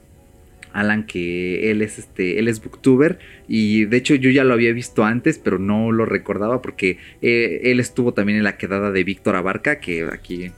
Alan 0.71 1.05
que 1.05 1.69
él 1.69 1.81
es 1.81 1.99
este 1.99 2.39
él 2.39 2.47
es 2.47 2.61
booktuber 2.63 3.19
y 3.47 3.85
de 3.85 3.97
hecho 3.97 4.15
yo 4.15 4.29
ya 4.29 4.43
lo 4.43 4.53
había 4.53 4.71
visto 4.73 5.03
antes 5.03 5.39
pero 5.39 5.59
no 5.59 5.91
lo 5.91 6.05
recordaba 6.05 6.61
porque 6.61 6.99
eh, 7.21 7.61
él 7.63 7.79
estuvo 7.79 8.13
también 8.13 8.37
en 8.37 8.43
la 8.43 8.57
quedada 8.57 8.91
de 8.91 9.03
Víctor 9.03 9.35
Abarca 9.35 9.79
que 9.79 10.07
aquí 10.11 10.51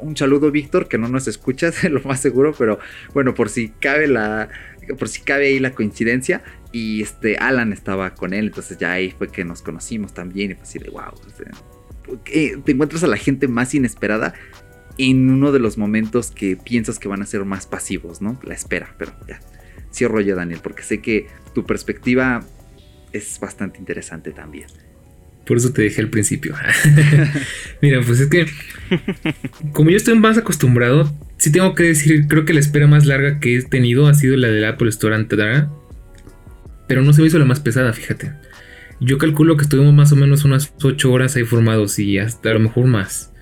un 0.00 0.16
saludo 0.16 0.50
Víctor 0.50 0.88
que 0.88 0.98
no 0.98 1.08
nos 1.08 1.28
escuchas 1.28 1.82
lo 1.90 2.00
más 2.02 2.20
seguro 2.20 2.54
pero 2.56 2.78
bueno 3.12 3.34
por 3.34 3.48
si 3.48 3.68
cabe 3.68 4.06
la 4.06 4.48
por 4.98 5.08
si 5.08 5.22
cabe 5.22 5.48
ahí 5.48 5.58
la 5.58 5.72
coincidencia 5.72 6.42
y 6.72 7.02
este 7.02 7.36
Alan 7.36 7.72
estaba 7.72 8.14
con 8.14 8.34
él 8.34 8.46
entonces 8.46 8.78
ya 8.78 8.92
ahí 8.92 9.10
fue 9.10 9.28
que 9.28 9.44
nos 9.44 9.62
conocimos 9.62 10.14
también 10.14 10.52
y 10.52 10.54
fue 10.54 10.62
así 10.62 10.78
de 10.78 10.90
wow 10.90 11.12
este, 11.26 11.50
te 12.64 12.72
encuentras 12.72 13.02
a 13.02 13.06
la 13.06 13.16
gente 13.16 13.48
más 13.48 13.74
inesperada 13.74 14.34
en 14.98 15.30
uno 15.30 15.52
de 15.52 15.58
los 15.58 15.78
momentos 15.78 16.30
que 16.30 16.56
piensas 16.56 16.98
que 16.98 17.08
van 17.08 17.22
a 17.22 17.26
ser 17.26 17.44
más 17.44 17.66
pasivos, 17.66 18.20
¿no? 18.20 18.38
La 18.42 18.54
espera, 18.54 18.94
pero 18.98 19.12
ya. 19.26 19.40
Cierro 19.92 20.20
yo, 20.20 20.36
Daniel, 20.36 20.60
porque 20.62 20.82
sé 20.82 21.00
que 21.00 21.28
tu 21.54 21.64
perspectiva 21.64 22.44
es 23.12 23.38
bastante 23.40 23.78
interesante 23.78 24.32
también. 24.32 24.66
Por 25.46 25.58
eso 25.58 25.72
te 25.72 25.82
dejé 25.82 26.00
al 26.00 26.08
principio. 26.08 26.54
Mira, 27.82 28.00
pues 28.00 28.20
es 28.20 28.28
que 28.28 28.46
como 29.72 29.90
yo 29.90 29.96
estoy 29.96 30.18
más 30.18 30.38
acostumbrado, 30.38 31.12
sí 31.36 31.52
tengo 31.52 31.74
que 31.74 31.84
decir, 31.84 32.26
creo 32.28 32.44
que 32.44 32.54
la 32.54 32.60
espera 32.60 32.86
más 32.86 33.06
larga 33.06 33.40
que 33.40 33.56
he 33.56 33.62
tenido 33.62 34.06
ha 34.06 34.14
sido 34.14 34.36
la 34.36 34.48
del 34.48 34.64
Apple 34.64 34.88
Store 34.88 35.14
Antara, 35.14 35.70
pero 36.88 37.02
no 37.02 37.12
se 37.12 37.20
me 37.20 37.28
hizo 37.28 37.38
la 37.38 37.44
más 37.44 37.60
pesada, 37.60 37.92
fíjate. 37.92 38.32
Yo 39.00 39.18
calculo 39.18 39.56
que 39.56 39.64
estuvimos 39.64 39.92
más 39.92 40.12
o 40.12 40.16
menos 40.16 40.44
unas 40.44 40.72
8 40.82 41.12
horas 41.12 41.36
ahí 41.36 41.44
formados 41.44 41.98
y 41.98 42.18
hasta 42.18 42.50
a 42.50 42.54
lo 42.54 42.60
mejor 42.60 42.86
más. 42.86 43.32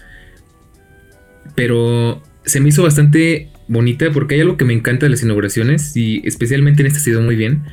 Pero 1.55 2.23
se 2.45 2.61
me 2.61 2.71
hizo 2.71 2.83
bastante 2.83 3.51
bonita 3.69 4.11
porque 4.13 4.35
hay 4.35 4.41
algo 4.41 4.57
que 4.57 4.65
me 4.65 4.73
encanta 4.73 5.07
de 5.07 5.11
las 5.11 5.23
inauguraciones 5.23 5.97
y 5.97 6.23
especialmente 6.25 6.83
en 6.83 6.87
esta 6.87 6.99
ha 6.99 7.03
sido 7.03 7.21
muy 7.21 7.37
bien. 7.37 7.65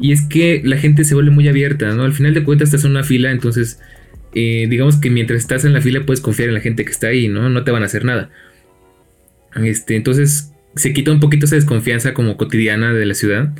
Y 0.00 0.12
es 0.12 0.22
que 0.22 0.62
la 0.64 0.78
gente 0.78 1.04
se 1.04 1.14
vuelve 1.14 1.30
muy 1.30 1.46
abierta, 1.48 1.92
¿no? 1.94 2.04
Al 2.04 2.12
final 2.12 2.32
de 2.34 2.42
cuentas 2.42 2.68
estás 2.68 2.84
en 2.84 2.92
una 2.92 3.04
fila, 3.04 3.30
entonces 3.30 3.80
eh, 4.34 4.66
digamos 4.70 4.96
que 4.96 5.10
mientras 5.10 5.40
estás 5.40 5.64
en 5.64 5.72
la 5.72 5.80
fila 5.80 6.06
puedes 6.06 6.20
confiar 6.20 6.48
en 6.48 6.54
la 6.54 6.60
gente 6.60 6.84
que 6.84 6.90
está 6.90 7.08
ahí, 7.08 7.28
¿no? 7.28 7.48
No 7.48 7.64
te 7.64 7.70
van 7.70 7.82
a 7.82 7.86
hacer 7.86 8.04
nada. 8.04 8.30
Este, 9.56 9.96
entonces 9.96 10.52
se 10.76 10.92
quita 10.92 11.10
un 11.12 11.20
poquito 11.20 11.46
esa 11.46 11.56
desconfianza 11.56 12.14
como 12.14 12.36
cotidiana 12.36 12.94
de 12.94 13.06
la 13.06 13.14
ciudad. 13.14 13.52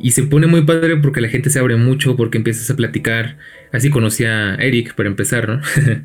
Y 0.00 0.12
se 0.12 0.22
pone 0.24 0.46
muy 0.46 0.62
padre 0.62 0.96
porque 0.96 1.20
la 1.20 1.28
gente 1.28 1.50
se 1.50 1.58
abre 1.58 1.76
mucho, 1.76 2.16
porque 2.16 2.38
empiezas 2.38 2.70
a 2.70 2.76
platicar. 2.76 3.38
Así 3.72 3.90
conocí 3.90 4.24
a 4.24 4.54
Eric 4.56 4.94
para 4.94 5.08
empezar, 5.08 5.48
¿no? 5.48 5.60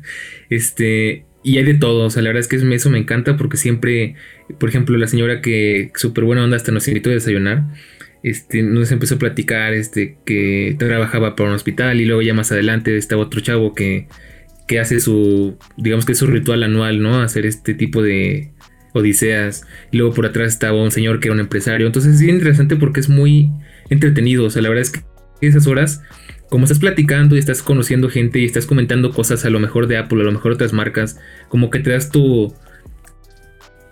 este, 0.50 1.26
y 1.44 1.58
hay 1.58 1.64
de 1.64 1.74
todo, 1.74 2.06
o 2.06 2.10
sea, 2.10 2.22
la 2.22 2.30
verdad 2.30 2.40
es 2.40 2.48
que 2.48 2.56
eso 2.56 2.90
me 2.90 2.98
encanta 2.98 3.36
porque 3.36 3.58
siempre, 3.58 4.16
por 4.58 4.70
ejemplo, 4.70 4.96
la 4.96 5.06
señora 5.06 5.42
que 5.42 5.92
súper 5.94 6.24
buena 6.24 6.42
onda 6.42 6.56
hasta 6.56 6.72
nos 6.72 6.88
invitó 6.88 7.10
a 7.10 7.12
desayunar, 7.12 7.64
este, 8.24 8.62
nos 8.62 8.90
empezó 8.90 9.16
a 9.16 9.18
platicar 9.18 9.74
este, 9.74 10.16
que 10.24 10.74
trabajaba 10.78 11.36
para 11.36 11.50
un 11.50 11.54
hospital 11.54 12.00
y 12.00 12.06
luego 12.06 12.22
ya 12.22 12.32
más 12.32 12.50
adelante 12.50 12.96
estaba 12.96 13.22
otro 13.22 13.40
chavo 13.40 13.74
que, 13.74 14.08
hace 14.80 14.98
su, 14.98 15.58
digamos 15.76 16.06
que 16.06 16.12
es 16.12 16.18
su 16.18 16.26
ritual 16.26 16.62
anual, 16.62 17.02
¿no? 17.02 17.20
Hacer 17.20 17.44
este 17.44 17.74
tipo 17.74 18.02
de 18.02 18.50
odiseas. 18.94 19.66
Y 19.92 19.98
luego 19.98 20.14
por 20.14 20.24
atrás 20.24 20.54
estaba 20.54 20.82
un 20.82 20.90
señor 20.90 21.20
que 21.20 21.28
era 21.28 21.34
un 21.34 21.40
empresario. 21.40 21.86
Entonces 21.86 22.14
es 22.14 22.20
bien 22.22 22.36
interesante 22.36 22.76
porque 22.76 23.00
es 23.00 23.10
muy 23.10 23.50
entretenido, 23.90 24.46
o 24.46 24.50
sea, 24.50 24.62
la 24.62 24.70
verdad 24.70 24.82
es 24.82 24.90
que 24.90 25.04
esas 25.46 25.66
horas 25.66 26.00
como 26.48 26.64
estás 26.64 26.78
platicando 26.78 27.36
y 27.36 27.38
estás 27.38 27.62
conociendo 27.62 28.08
gente 28.08 28.38
y 28.38 28.44
estás 28.46 28.64
comentando 28.64 29.10
cosas 29.10 29.44
a 29.44 29.50
lo 29.50 29.60
mejor 29.60 29.86
de 29.86 29.98
Apple, 29.98 30.22
a 30.22 30.24
lo 30.24 30.32
mejor 30.32 30.52
otras 30.52 30.72
marcas, 30.72 31.18
como 31.48 31.68
que 31.68 31.80
te 31.80 31.90
das 31.90 32.10
tu, 32.10 32.54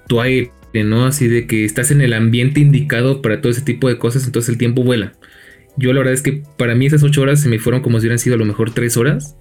tu 0.07 0.21
aire, 0.21 0.53
¿no? 0.75 1.07
Así 1.07 1.29
de 1.29 1.47
que 1.47 1.65
estás 1.65 1.91
en 1.91 2.01
el 2.01 2.13
ambiente 2.13 2.61
indicado 2.61 3.23
para 3.23 3.41
todo 3.41 3.53
ese 3.53 3.63
tipo 3.63 3.89
de 3.89 3.99
cosas, 3.99 4.25
entonces 4.27 4.49
el 4.49 4.59
tiempo 4.59 4.83
vuela. 4.83 5.13
Yo 5.77 5.93
la 5.93 6.01
verdad 6.01 6.15
es 6.15 6.23
que 6.23 6.43
para 6.57 6.75
mí 6.75 6.87
esas 6.87 7.03
ocho 7.03 7.23
horas 7.23 7.41
se 7.41 7.49
me 7.49 7.59
fueron 7.59 7.83
como 7.83 7.99
si 7.99 8.05
hubieran 8.05 8.19
sido 8.19 8.37
a 8.37 8.39
lo 8.39 8.45
mejor 8.45 8.73
tres 8.73 8.97
horas. 8.97 9.37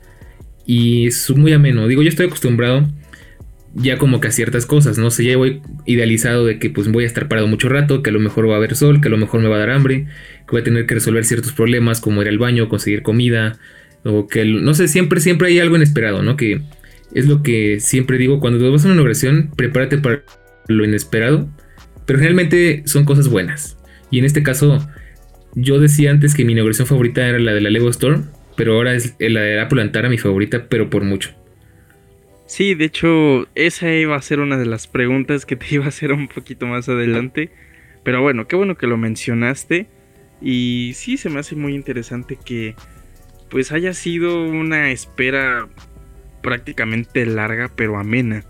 Y 0.65 1.07
es 1.07 1.29
muy 1.31 1.53
ameno. 1.53 1.87
Digo, 1.87 2.01
yo 2.03 2.09
estoy 2.09 2.27
acostumbrado 2.27 2.87
ya 3.73 3.97
como 3.97 4.19
que 4.19 4.27
a 4.27 4.31
ciertas 4.31 4.65
cosas, 4.65 4.97
¿no? 4.97 5.11
sé, 5.11 5.23
ya 5.23 5.37
voy 5.37 5.61
idealizado 5.85 6.45
de 6.45 6.59
que 6.59 6.69
pues 6.69 6.91
voy 6.91 7.05
a 7.05 7.07
estar 7.07 7.27
parado 7.27 7.47
mucho 7.47 7.69
rato, 7.69 8.03
que 8.03 8.09
a 8.09 8.13
lo 8.13 8.19
mejor 8.19 8.49
va 8.49 8.55
a 8.55 8.57
haber 8.57 8.75
sol, 8.75 8.99
que 9.01 9.07
a 9.07 9.11
lo 9.11 9.17
mejor 9.17 9.41
me 9.41 9.47
va 9.47 9.55
a 9.55 9.59
dar 9.59 9.69
hambre, 9.69 10.07
que 10.45 10.51
voy 10.51 10.61
a 10.61 10.63
tener 10.63 10.85
que 10.85 10.95
resolver 10.95 11.23
ciertos 11.23 11.53
problemas 11.53 12.01
como 12.01 12.21
ir 12.21 12.27
al 12.27 12.37
baño, 12.37 12.67
conseguir 12.67 13.01
comida, 13.01 13.57
o 14.03 14.27
que, 14.27 14.43
no 14.45 14.73
sé, 14.73 14.87
siempre, 14.87 15.21
siempre 15.21 15.49
hay 15.49 15.59
algo 15.59 15.75
inesperado, 15.77 16.21
¿no? 16.21 16.35
Que 16.35 16.61
es 17.13 17.27
lo 17.27 17.43
que 17.43 17.79
siempre 17.79 18.17
digo, 18.17 18.39
cuando 18.39 18.71
vas 18.71 18.83
a 18.83 18.87
una 18.87 18.95
inauguración, 18.95 19.51
prepárate 19.55 19.97
para 19.97 20.23
lo 20.71 20.85
inesperado, 20.85 21.49
pero 22.05 22.19
generalmente 22.19 22.83
son 22.85 23.05
cosas 23.05 23.27
buenas. 23.27 23.77
Y 24.09 24.19
en 24.19 24.25
este 24.25 24.43
caso, 24.43 24.79
yo 25.55 25.79
decía 25.79 26.11
antes 26.11 26.33
que 26.35 26.45
mi 26.45 26.53
inauguración 26.53 26.87
favorita 26.87 27.27
era 27.27 27.39
la 27.39 27.53
de 27.53 27.61
la 27.61 27.69
Lego 27.69 27.89
Store, 27.89 28.19
pero 28.55 28.75
ahora 28.75 28.93
es 28.93 29.15
la 29.19 29.41
de 29.41 29.59
Apple 29.59 29.81
Antara 29.81 30.09
mi 30.09 30.17
favorita, 30.17 30.67
pero 30.67 30.89
por 30.89 31.03
mucho. 31.03 31.31
Sí, 32.45 32.75
de 32.75 32.85
hecho, 32.85 33.47
esa 33.55 33.93
iba 33.93 34.15
a 34.15 34.21
ser 34.21 34.41
una 34.41 34.57
de 34.57 34.65
las 34.65 34.87
preguntas 34.87 35.45
que 35.45 35.55
te 35.55 35.75
iba 35.75 35.85
a 35.85 35.87
hacer 35.87 36.11
un 36.11 36.27
poquito 36.27 36.67
más 36.67 36.89
adelante. 36.89 37.49
Pero 38.03 38.21
bueno, 38.21 38.47
qué 38.47 38.55
bueno 38.55 38.75
que 38.75 38.87
lo 38.87 38.97
mencionaste. 38.97 39.87
Y 40.41 40.91
sí, 40.95 41.17
se 41.17 41.29
me 41.29 41.39
hace 41.39 41.55
muy 41.55 41.75
interesante 41.75 42.37
que 42.43 42.75
pues 43.49 43.71
haya 43.71 43.93
sido 43.93 44.43
una 44.43 44.91
espera 44.91 45.67
prácticamente 46.41 47.25
larga 47.25 47.71
pero 47.75 47.97
amena. 47.97 48.43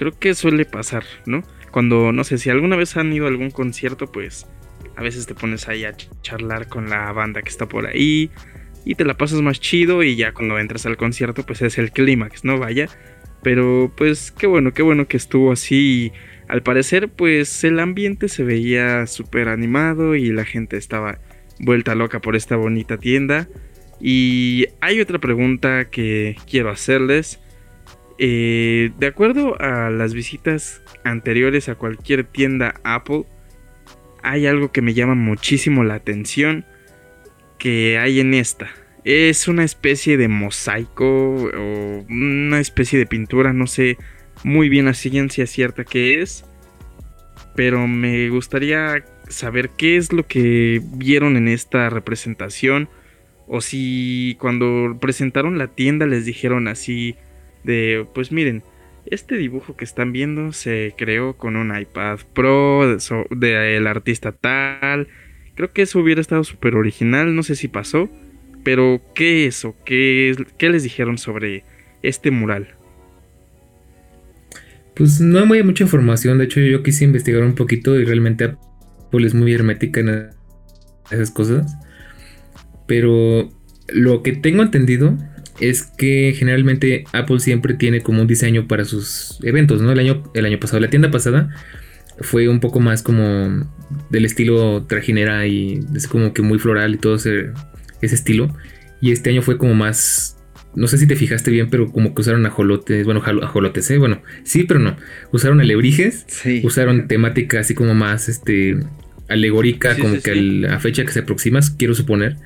Creo 0.00 0.18
que 0.18 0.34
suele 0.34 0.64
pasar, 0.64 1.04
¿no? 1.26 1.42
Cuando, 1.70 2.10
no 2.10 2.24
sé, 2.24 2.38
si 2.38 2.48
alguna 2.48 2.74
vez 2.74 2.96
han 2.96 3.12
ido 3.12 3.26
a 3.26 3.28
algún 3.28 3.50
concierto, 3.50 4.10
pues 4.10 4.46
a 4.96 5.02
veces 5.02 5.26
te 5.26 5.34
pones 5.34 5.68
ahí 5.68 5.84
a 5.84 5.94
charlar 6.22 6.68
con 6.68 6.88
la 6.88 7.12
banda 7.12 7.42
que 7.42 7.50
está 7.50 7.68
por 7.68 7.84
ahí 7.84 8.30
y 8.86 8.94
te 8.94 9.04
la 9.04 9.18
pasas 9.18 9.42
más 9.42 9.60
chido 9.60 10.02
y 10.02 10.16
ya 10.16 10.32
cuando 10.32 10.58
entras 10.58 10.86
al 10.86 10.96
concierto 10.96 11.44
pues 11.44 11.60
es 11.60 11.76
el 11.76 11.92
clímax, 11.92 12.46
¿no? 12.46 12.58
Vaya. 12.58 12.88
Pero 13.42 13.92
pues 13.94 14.30
qué 14.30 14.46
bueno, 14.46 14.72
qué 14.72 14.80
bueno 14.80 15.06
que 15.06 15.18
estuvo 15.18 15.52
así. 15.52 16.12
Al 16.48 16.62
parecer 16.62 17.10
pues 17.10 17.62
el 17.62 17.78
ambiente 17.78 18.30
se 18.30 18.42
veía 18.42 19.06
súper 19.06 19.50
animado 19.50 20.14
y 20.14 20.32
la 20.32 20.46
gente 20.46 20.78
estaba 20.78 21.18
vuelta 21.58 21.94
loca 21.94 22.20
por 22.20 22.36
esta 22.36 22.56
bonita 22.56 22.96
tienda. 22.96 23.48
Y 24.00 24.64
hay 24.80 24.98
otra 25.02 25.18
pregunta 25.18 25.90
que 25.90 26.36
quiero 26.48 26.70
hacerles. 26.70 27.38
Eh, 28.22 28.92
de 28.98 29.06
acuerdo 29.06 29.58
a 29.62 29.88
las 29.88 30.12
visitas 30.12 30.82
anteriores 31.04 31.70
a 31.70 31.76
cualquier 31.76 32.24
tienda 32.24 32.74
Apple, 32.84 33.24
hay 34.22 34.46
algo 34.46 34.72
que 34.72 34.82
me 34.82 34.92
llama 34.92 35.14
muchísimo 35.14 35.84
la 35.84 35.94
atención 35.94 36.66
que 37.58 37.98
hay 37.98 38.20
en 38.20 38.34
esta. 38.34 38.68
Es 39.04 39.48
una 39.48 39.64
especie 39.64 40.18
de 40.18 40.28
mosaico 40.28 41.06
o 41.06 42.04
una 42.10 42.60
especie 42.60 42.98
de 42.98 43.06
pintura, 43.06 43.54
no 43.54 43.66
sé 43.66 43.96
muy 44.44 44.68
bien 44.68 44.86
a 44.88 44.92
ciencia 44.92 45.46
cierta 45.46 45.84
qué 45.84 46.20
es. 46.20 46.44
Pero 47.56 47.88
me 47.88 48.28
gustaría 48.28 49.02
saber 49.30 49.70
qué 49.78 49.96
es 49.96 50.12
lo 50.12 50.26
que 50.26 50.82
vieron 50.92 51.38
en 51.38 51.48
esta 51.48 51.88
representación. 51.88 52.90
O 53.46 53.62
si 53.62 54.36
cuando 54.38 54.98
presentaron 55.00 55.56
la 55.56 55.68
tienda 55.68 56.04
les 56.04 56.26
dijeron 56.26 56.68
así 56.68 57.16
de, 57.64 58.06
pues 58.14 58.32
miren, 58.32 58.62
este 59.06 59.36
dibujo 59.36 59.76
que 59.76 59.84
están 59.84 60.12
viendo 60.12 60.52
se 60.52 60.94
creó 60.96 61.36
con 61.36 61.56
un 61.56 61.76
iPad 61.76 62.20
Pro 62.34 62.96
del 63.30 63.86
artista 63.86 64.32
tal 64.32 65.08
Creo 65.60 65.72
que 65.74 65.82
eso 65.82 65.98
hubiera 65.98 66.22
estado 66.22 66.42
súper 66.42 66.74
original, 66.74 67.34
no 67.34 67.42
sé 67.42 67.54
si 67.54 67.68
pasó, 67.68 68.08
pero 68.64 69.02
¿qué 69.14 69.46
es 69.46 69.62
o 69.66 69.76
qué, 69.84 70.34
qué 70.56 70.70
les 70.70 70.82
dijeron 70.84 71.18
sobre 71.18 71.64
este 72.02 72.30
mural? 72.30 72.68
Pues 74.94 75.20
no 75.20 75.52
hay 75.52 75.62
mucha 75.62 75.84
información, 75.84 76.38
de 76.38 76.44
hecho 76.44 76.60
yo 76.60 76.82
quise 76.82 77.04
investigar 77.04 77.42
un 77.42 77.54
poquito 77.54 78.00
y 78.00 78.06
realmente 78.06 78.44
Apple 78.44 79.26
es 79.26 79.34
muy 79.34 79.52
hermética 79.52 80.00
en 80.00 80.30
esas 81.10 81.30
cosas. 81.30 81.76
Pero 82.86 83.50
lo 83.88 84.22
que 84.22 84.32
tengo 84.32 84.62
entendido 84.62 85.18
es 85.60 85.82
que 85.82 86.34
generalmente 86.36 87.04
Apple 87.12 87.40
siempre 87.40 87.74
tiene 87.74 88.00
como 88.00 88.22
un 88.22 88.26
diseño 88.26 88.66
para 88.66 88.84
sus 88.84 89.38
eventos, 89.42 89.82
¿no? 89.82 89.92
El 89.92 89.98
año, 89.98 90.22
el 90.34 90.44
año 90.46 90.58
pasado, 90.58 90.80
la 90.80 90.90
tienda 90.90 91.10
pasada 91.10 91.50
fue 92.20 92.48
un 92.48 92.60
poco 92.60 92.80
más 92.80 93.02
como 93.02 93.68
del 94.10 94.24
estilo 94.24 94.84
trajinera 94.86 95.46
y 95.46 95.80
es 95.94 96.06
como 96.06 96.32
que 96.32 96.42
muy 96.42 96.58
floral 96.58 96.94
y 96.94 96.98
todo 96.98 97.16
ese, 97.16 97.50
ese 98.02 98.14
estilo. 98.14 98.54
Y 99.00 99.12
este 99.12 99.30
año 99.30 99.42
fue 99.42 99.58
como 99.58 99.74
más 99.74 100.36
no 100.74 100.86
sé 100.86 100.98
si 100.98 101.06
te 101.06 101.16
fijaste 101.16 101.50
bien, 101.50 101.68
pero 101.68 101.90
como 101.90 102.14
que 102.14 102.20
usaron 102.20 102.46
ajolotes, 102.46 103.04
bueno, 103.04 103.20
ajolotes, 103.42 103.90
¿eh? 103.90 103.98
Bueno, 103.98 104.22
sí, 104.44 104.64
pero 104.64 104.78
no. 104.78 104.96
Usaron 105.32 105.60
alebrijes, 105.60 106.26
usaron 106.62 107.08
temática 107.08 107.58
así 107.58 107.74
como 107.74 107.94
más, 107.94 108.28
este, 108.28 108.78
alegórica, 109.28 109.96
como 109.96 110.20
que 110.20 110.30
a 110.30 110.34
la 110.34 110.80
fecha 110.80 111.04
que 111.04 111.12
se 111.12 111.20
aproxima, 111.20 111.60
quiero 111.76 111.94
suponer. 111.94 112.36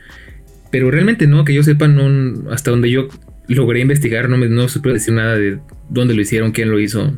Pero 0.75 0.91
realmente 0.91 1.29
no, 1.29 1.45
que 1.45 1.55
yo 1.55 1.63
sepa, 1.63 1.87
no, 1.87 2.51
hasta 2.51 2.73
donde 2.73 2.91
yo 2.91 3.07
logré 3.47 3.79
investigar, 3.79 4.29
no 4.29 4.37
me 4.37 4.49
no 4.49 4.69
supe 4.69 4.93
decir 4.93 5.15
nada 5.15 5.37
de 5.37 5.61
dónde 5.89 6.15
lo 6.15 6.21
hicieron, 6.21 6.51
quién 6.51 6.69
lo 6.69 6.81
hizo. 6.81 7.15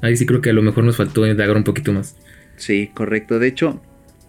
Ahí 0.00 0.16
sí 0.16 0.24
creo 0.24 0.40
que 0.40 0.48
a 0.48 0.54
lo 0.54 0.62
mejor 0.62 0.82
nos 0.82 0.96
faltó 0.96 1.26
indagar 1.26 1.54
un 1.54 1.64
poquito 1.64 1.92
más. 1.92 2.16
Sí, 2.56 2.90
correcto. 2.94 3.38
De 3.38 3.48
hecho, 3.48 3.82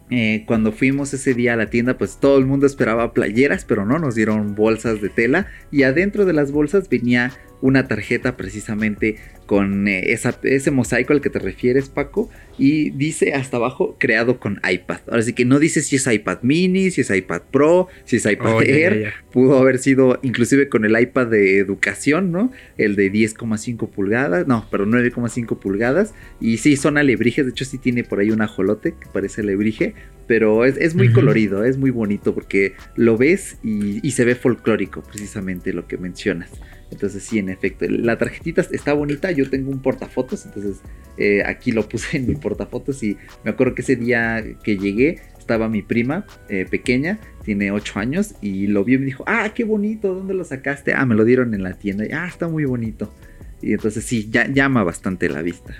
eh, 0.09 0.43
cuando 0.45 0.73
fuimos 0.73 1.13
ese 1.13 1.33
día 1.33 1.53
a 1.53 1.55
la 1.55 1.69
tienda, 1.69 1.97
pues 1.97 2.19
todo 2.19 2.37
el 2.37 2.45
mundo 2.45 2.65
esperaba 2.65 3.13
playeras, 3.13 3.63
pero 3.63 3.85
no, 3.85 3.97
nos 3.97 4.13
dieron 4.13 4.55
bolsas 4.55 4.99
de 4.99 5.07
tela 5.07 5.47
y 5.71 5.83
adentro 5.83 6.25
de 6.25 6.33
las 6.33 6.51
bolsas 6.51 6.89
venía 6.89 7.31
una 7.63 7.87
tarjeta 7.87 8.35
precisamente 8.35 9.15
con 9.45 9.87
eh, 9.87 10.17
ese 10.43 10.71
mosaico 10.71 11.13
al 11.13 11.21
que 11.21 11.29
te 11.29 11.39
refieres, 11.39 11.87
Paco, 11.87 12.29
y 12.57 12.89
dice 12.89 13.33
hasta 13.33 13.55
abajo 13.55 13.95
creado 13.99 14.37
con 14.37 14.59
iPad. 14.69 14.99
Ahora 15.07 15.21
sí 15.21 15.31
que 15.31 15.45
no 15.45 15.59
dice 15.59 15.81
si 15.81 15.95
es 15.95 16.05
iPad 16.05 16.39
mini, 16.41 16.91
si 16.91 17.01
es 17.01 17.09
iPad 17.09 17.43
Pro, 17.51 17.87
si 18.03 18.17
es 18.17 18.25
iPad 18.25 18.63
Air. 18.63 19.13
Pudo 19.31 19.57
haber 19.57 19.79
sido 19.79 20.19
inclusive 20.23 20.67
con 20.67 20.83
el 20.83 20.99
iPad 20.99 21.27
de 21.27 21.57
educación, 21.57 22.33
¿no? 22.33 22.51
El 22.77 22.97
de 22.97 23.09
10,5 23.09 23.89
pulgadas, 23.89 24.45
no, 24.45 24.67
pero 24.69 24.85
9,5 24.85 25.57
pulgadas. 25.57 26.13
Y 26.41 26.57
sí, 26.57 26.75
son 26.75 26.97
alebrijes, 26.97 27.45
de 27.45 27.51
hecho 27.51 27.63
sí 27.63 27.77
tiene 27.77 28.03
por 28.03 28.19
ahí 28.19 28.29
un 28.29 28.41
ajolote 28.41 28.91
que 28.91 29.07
parece 29.13 29.39
alebrije, 29.39 29.93
pero 30.27 30.65
es, 30.65 30.95
muy 30.95 31.13
colorido, 31.13 31.63
es 31.63 31.77
muy 31.77 31.91
bonito 31.91 32.35
porque 32.35 32.73
lo 32.97 33.17
ves 33.17 33.57
y 33.63 34.11
se 34.11 34.25
ve 34.25 34.35
folclórico, 34.35 35.01
precisamente 35.01 35.71
lo 35.71 35.87
que 35.87 35.97
mencionas. 35.97 36.49
Entonces 36.93 37.23
sí, 37.23 37.39
en 37.39 37.49
efecto, 37.49 37.85
la 37.89 38.17
tarjetita 38.17 38.61
está 38.71 38.93
bonita, 38.93 39.31
yo 39.31 39.49
tengo 39.49 39.71
un 39.71 39.81
portafotos, 39.81 40.45
entonces 40.45 40.77
eh, 41.17 41.43
aquí 41.45 41.71
lo 41.71 41.87
puse 41.89 42.17
en 42.17 42.27
mi 42.27 42.35
portafotos 42.35 43.03
y 43.03 43.17
me 43.43 43.51
acuerdo 43.51 43.75
que 43.75 43.81
ese 43.81 43.95
día 43.95 44.43
que 44.63 44.77
llegué 44.77 45.21
estaba 45.37 45.67
mi 45.67 45.81
prima 45.81 46.25
eh, 46.49 46.65
pequeña, 46.69 47.19
tiene 47.43 47.71
8 47.71 47.99
años, 47.99 48.35
y 48.41 48.67
lo 48.67 48.85
vio 48.85 48.95
y 48.95 48.99
me 48.99 49.05
dijo, 49.05 49.23
ah, 49.27 49.51
qué 49.53 49.65
bonito, 49.65 50.13
¿dónde 50.13 50.33
lo 50.33 50.45
sacaste? 50.45 50.93
Ah, 50.93 51.05
me 51.05 51.15
lo 51.15 51.25
dieron 51.25 51.53
en 51.53 51.63
la 51.63 51.73
tienda, 51.73 52.05
y, 52.05 52.11
ah, 52.11 52.27
está 52.27 52.47
muy 52.47 52.63
bonito. 52.63 53.13
Y 53.61 53.73
entonces 53.73 54.05
sí, 54.05 54.29
ya, 54.31 54.47
llama 54.47 54.83
bastante 54.83 55.27
la 55.27 55.41
vista. 55.41 55.73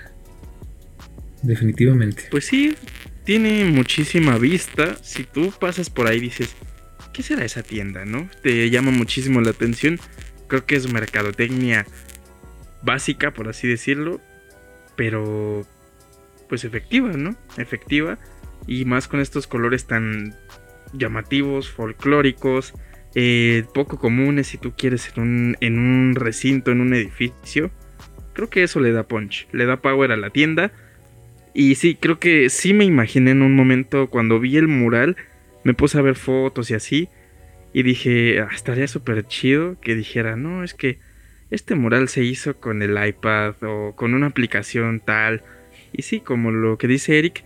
Definitivamente. 1.42 2.24
Pues 2.30 2.44
sí, 2.44 2.74
tiene 3.24 3.64
muchísima 3.64 4.36
vista. 4.38 4.96
Si 5.02 5.24
tú 5.24 5.52
pasas 5.58 5.88
por 5.90 6.06
ahí 6.06 6.20
dices, 6.20 6.54
¿qué 7.12 7.22
será 7.22 7.44
esa 7.44 7.62
tienda, 7.62 8.04
no? 8.04 8.28
Te 8.42 8.68
llama 8.70 8.90
muchísimo 8.90 9.40
la 9.40 9.50
atención 9.50 9.98
creo 10.46 10.64
que 10.66 10.76
es 10.76 10.92
mercadotecnia 10.92 11.86
básica, 12.82 13.32
por 13.32 13.48
así 13.48 13.66
decirlo, 13.68 14.20
pero 14.96 15.62
pues 16.48 16.64
efectiva, 16.64 17.12
¿no? 17.12 17.34
Efectiva 17.56 18.18
y 18.66 18.84
más 18.84 19.08
con 19.08 19.20
estos 19.20 19.46
colores 19.46 19.86
tan 19.86 20.34
llamativos, 20.92 21.70
folclóricos, 21.70 22.74
eh, 23.14 23.64
poco 23.72 23.98
comunes 23.98 24.48
si 24.48 24.58
tú 24.58 24.72
quieres 24.76 25.12
en 25.16 25.22
un, 25.22 25.56
en 25.60 25.78
un 25.78 26.14
recinto, 26.14 26.70
en 26.72 26.80
un 26.80 26.94
edificio. 26.94 27.70
Creo 28.32 28.50
que 28.50 28.62
eso 28.62 28.80
le 28.80 28.92
da 28.92 29.04
punch, 29.04 29.46
le 29.52 29.66
da 29.66 29.80
power 29.80 30.12
a 30.12 30.16
la 30.16 30.30
tienda. 30.30 30.72
Y 31.52 31.76
sí, 31.76 31.94
creo 31.94 32.18
que 32.18 32.50
sí 32.50 32.74
me 32.74 32.84
imaginé 32.84 33.30
en 33.30 33.42
un 33.42 33.54
momento 33.54 34.08
cuando 34.10 34.40
vi 34.40 34.56
el 34.56 34.66
mural, 34.66 35.16
me 35.62 35.74
puse 35.74 35.98
a 35.98 36.02
ver 36.02 36.16
fotos 36.16 36.70
y 36.70 36.74
así. 36.74 37.08
Y 37.74 37.82
dije, 37.82 38.40
ah, 38.40 38.48
estaría 38.54 38.88
súper 38.88 39.26
chido 39.26 39.78
que 39.80 39.94
dijera, 39.94 40.36
no, 40.36 40.64
es 40.64 40.72
que 40.72 41.00
este 41.50 41.74
mural 41.74 42.08
se 42.08 42.22
hizo 42.22 42.56
con 42.56 42.80
el 42.82 42.96
iPad 43.06 43.56
o 43.62 43.94
con 43.96 44.14
una 44.14 44.28
aplicación 44.28 45.00
tal. 45.00 45.42
Y 45.92 46.02
sí, 46.02 46.20
como 46.20 46.52
lo 46.52 46.78
que 46.78 46.88
dice 46.88 47.18
Eric, 47.18 47.44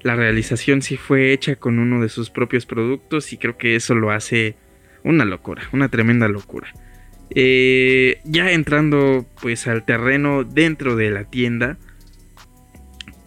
la 0.00 0.14
realización 0.14 0.80
sí 0.80 0.96
fue 0.96 1.32
hecha 1.32 1.56
con 1.56 1.78
uno 1.78 2.00
de 2.00 2.08
sus 2.08 2.30
propios 2.30 2.66
productos 2.66 3.32
y 3.32 3.36
creo 3.36 3.58
que 3.58 3.74
eso 3.74 3.94
lo 3.94 4.12
hace 4.12 4.54
una 5.02 5.24
locura, 5.24 5.62
una 5.72 5.88
tremenda 5.88 6.28
locura. 6.28 6.72
Eh, 7.30 8.20
ya 8.24 8.52
entrando 8.52 9.26
pues 9.42 9.66
al 9.66 9.84
terreno 9.84 10.44
dentro 10.44 10.94
de 10.94 11.10
la 11.10 11.24
tienda, 11.24 11.78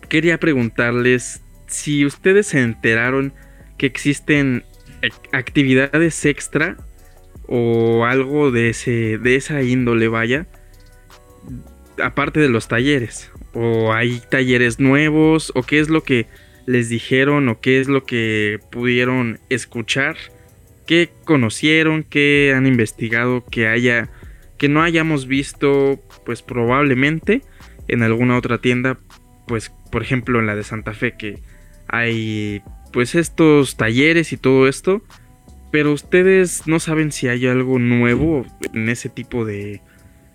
quería 0.07 0.39
preguntarles 0.39 1.41
si 1.67 2.05
ustedes 2.05 2.47
se 2.47 2.61
enteraron 2.61 3.33
que 3.77 3.85
existen 3.85 4.63
actividades 5.31 6.25
extra 6.25 6.77
o 7.47 8.05
algo 8.05 8.51
de, 8.51 8.69
ese, 8.69 9.17
de 9.17 9.35
esa 9.35 9.61
índole, 9.63 10.07
vaya, 10.07 10.47
aparte 12.03 12.39
de 12.39 12.49
los 12.49 12.67
talleres. 12.67 13.31
O 13.53 13.93
hay 13.93 14.21
talleres 14.29 14.79
nuevos, 14.79 15.51
o 15.55 15.63
qué 15.63 15.79
es 15.79 15.89
lo 15.89 16.03
que 16.03 16.27
les 16.65 16.89
dijeron, 16.89 17.49
o 17.49 17.59
qué 17.61 17.79
es 17.79 17.87
lo 17.87 18.03
que 18.03 18.59
pudieron 18.71 19.39
escuchar, 19.49 20.17
qué 20.85 21.09
conocieron, 21.23 22.03
qué 22.03 22.53
han 22.55 22.67
investigado, 22.67 23.45
que 23.45 23.67
haya, 23.67 24.09
que 24.57 24.69
no 24.69 24.83
hayamos 24.83 25.27
visto, 25.27 25.99
pues 26.25 26.41
probablemente 26.41 27.41
en 27.87 28.03
alguna 28.03 28.37
otra 28.37 28.59
tienda, 28.59 28.99
pues 29.47 29.71
por 29.91 30.01
ejemplo 30.01 30.39
en 30.39 30.45
la 30.45 30.55
de 30.55 30.63
Santa 30.63 30.93
Fe, 30.93 31.15
que 31.17 31.39
hay 31.87 32.61
pues 32.97 33.13
estos 33.13 33.77
talleres 33.77 34.33
y 34.33 34.37
todo 34.37 34.67
esto. 34.67 35.03
Pero 35.71 35.93
ustedes 35.93 36.63
no 36.65 36.79
saben 36.79 37.11
si 37.11 37.27
hay 37.27 37.45
algo 37.45 37.77
nuevo 37.77 38.43
en 38.73 38.89
ese 38.89 39.07
tipo 39.07 39.45
de, 39.45 39.81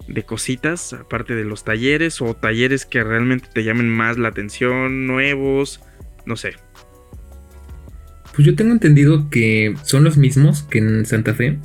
de 0.06 0.22
cositas, 0.22 0.92
aparte 0.92 1.34
de 1.34 1.42
los 1.42 1.64
talleres 1.64 2.22
o 2.22 2.34
talleres 2.34 2.86
que 2.86 3.02
realmente 3.02 3.48
te 3.52 3.64
llamen 3.64 3.88
más 3.88 4.16
la 4.16 4.28
atención, 4.28 5.08
nuevos, 5.08 5.80
no 6.24 6.36
sé. 6.36 6.52
Pues 8.32 8.46
yo 8.46 8.54
tengo 8.54 8.70
entendido 8.70 9.28
que 9.28 9.74
son 9.82 10.04
los 10.04 10.16
mismos 10.16 10.62
que 10.62 10.78
en 10.78 11.04
Santa 11.04 11.34
Fe. 11.34 11.58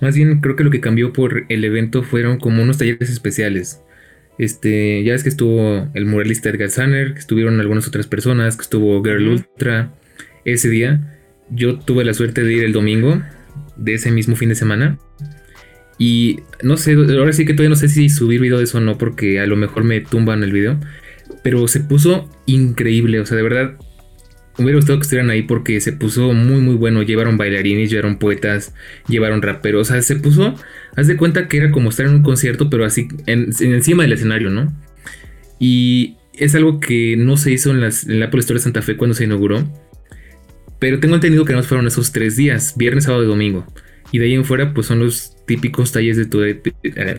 Más 0.00 0.16
bien 0.16 0.40
creo 0.40 0.56
que 0.56 0.64
lo 0.64 0.72
que 0.72 0.80
cambió 0.80 1.12
por 1.12 1.44
el 1.50 1.64
evento 1.64 2.02
fueron 2.02 2.38
como 2.38 2.64
unos 2.64 2.78
talleres 2.78 3.10
especiales. 3.10 3.80
Este, 4.38 5.04
ya 5.04 5.14
es 5.14 5.22
que 5.22 5.28
estuvo 5.28 5.88
el 5.94 6.04
muralista 6.04 6.50
Edgar 6.50 6.70
Sanner, 6.70 7.12
que 7.12 7.20
estuvieron 7.20 7.60
algunas 7.60 7.86
otras 7.86 8.08
personas, 8.08 8.56
que 8.56 8.62
estuvo 8.62 9.04
Girl 9.04 9.28
Ultra, 9.28 9.92
ese 10.44 10.68
día. 10.68 11.18
Yo 11.50 11.78
tuve 11.78 12.04
la 12.04 12.14
suerte 12.14 12.42
de 12.42 12.52
ir 12.52 12.64
el 12.64 12.72
domingo 12.72 13.20
de 13.76 13.94
ese 13.94 14.10
mismo 14.10 14.36
fin 14.36 14.48
de 14.48 14.54
semana. 14.54 14.98
Y 15.98 16.40
no 16.62 16.76
sé, 16.76 16.94
ahora 16.94 17.32
sí 17.32 17.44
que 17.44 17.52
todavía 17.52 17.70
no 17.70 17.76
sé 17.76 17.88
si 17.88 18.08
subir 18.08 18.40
video 18.40 18.58
de 18.58 18.64
eso 18.64 18.78
o 18.78 18.80
no, 18.80 18.98
porque 18.98 19.40
a 19.40 19.46
lo 19.46 19.56
mejor 19.56 19.84
me 19.84 20.00
tumban 20.00 20.42
el 20.42 20.52
video. 20.52 20.78
Pero 21.42 21.66
se 21.68 21.80
puso 21.80 22.28
increíble, 22.46 23.20
o 23.20 23.26
sea, 23.26 23.36
de 23.36 23.42
verdad, 23.42 23.76
hubiera 24.58 24.76
gustado 24.76 24.98
que 24.98 25.02
estuvieran 25.02 25.30
ahí 25.30 25.42
porque 25.42 25.80
se 25.80 25.92
puso 25.92 26.32
muy, 26.32 26.60
muy 26.60 26.74
bueno. 26.74 27.02
Llevaron 27.02 27.36
bailarines, 27.36 27.90
llevaron 27.90 28.18
poetas, 28.18 28.74
llevaron 29.08 29.42
raperos, 29.42 29.88
o 29.88 29.92
sea, 29.92 30.02
se 30.02 30.16
puso, 30.16 30.54
haz 30.96 31.06
de 31.06 31.16
cuenta 31.16 31.48
que 31.48 31.58
era 31.58 31.70
como 31.70 31.90
estar 31.90 32.06
en 32.06 32.14
un 32.14 32.22
concierto, 32.22 32.70
pero 32.70 32.84
así, 32.84 33.08
encima 33.26 34.02
del 34.02 34.12
escenario, 34.12 34.50
¿no? 34.50 34.72
Y 35.58 36.16
es 36.34 36.54
algo 36.54 36.80
que 36.80 37.16
no 37.16 37.36
se 37.36 37.52
hizo 37.52 37.70
en, 37.70 37.82
en 37.84 38.20
la 38.20 38.26
Apple 38.26 38.40
Store 38.40 38.58
de 38.58 38.64
Santa 38.64 38.82
Fe 38.82 38.96
cuando 38.96 39.14
se 39.14 39.24
inauguró. 39.24 39.64
Pero 40.82 40.98
tengo 40.98 41.14
entendido 41.14 41.44
que 41.44 41.52
no 41.52 41.62
fueron 41.62 41.86
esos 41.86 42.10
tres 42.10 42.34
días, 42.34 42.74
viernes, 42.76 43.04
sábado 43.04 43.22
y 43.22 43.28
domingo. 43.28 43.64
Y 44.10 44.18
de 44.18 44.24
ahí 44.24 44.34
en 44.34 44.44
fuera, 44.44 44.74
pues 44.74 44.88
son 44.88 44.98
los 44.98 45.36
típicos 45.46 45.92
talleres 45.92 46.16
de 46.16 46.26
tu... 46.26 46.42
Eh, 46.42 46.60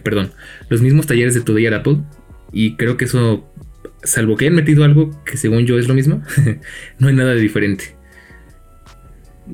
perdón, 0.04 0.34
los 0.68 0.82
mismos 0.82 1.08
talleres 1.08 1.34
de 1.34 1.40
Today 1.40 1.68
at 1.68 1.76
Apple. 1.76 2.00
Y 2.52 2.76
creo 2.76 2.98
que 2.98 3.06
eso, 3.06 3.50
salvo 4.04 4.36
que 4.36 4.48
hayan 4.48 4.58
metido 4.58 4.84
algo 4.84 5.12
que 5.24 5.38
según 5.38 5.66
yo 5.66 5.80
es 5.80 5.88
lo 5.88 5.94
mismo, 5.94 6.22
no 7.00 7.08
hay 7.08 7.16
nada 7.16 7.36
de 7.36 7.40
diferente. 7.40 7.96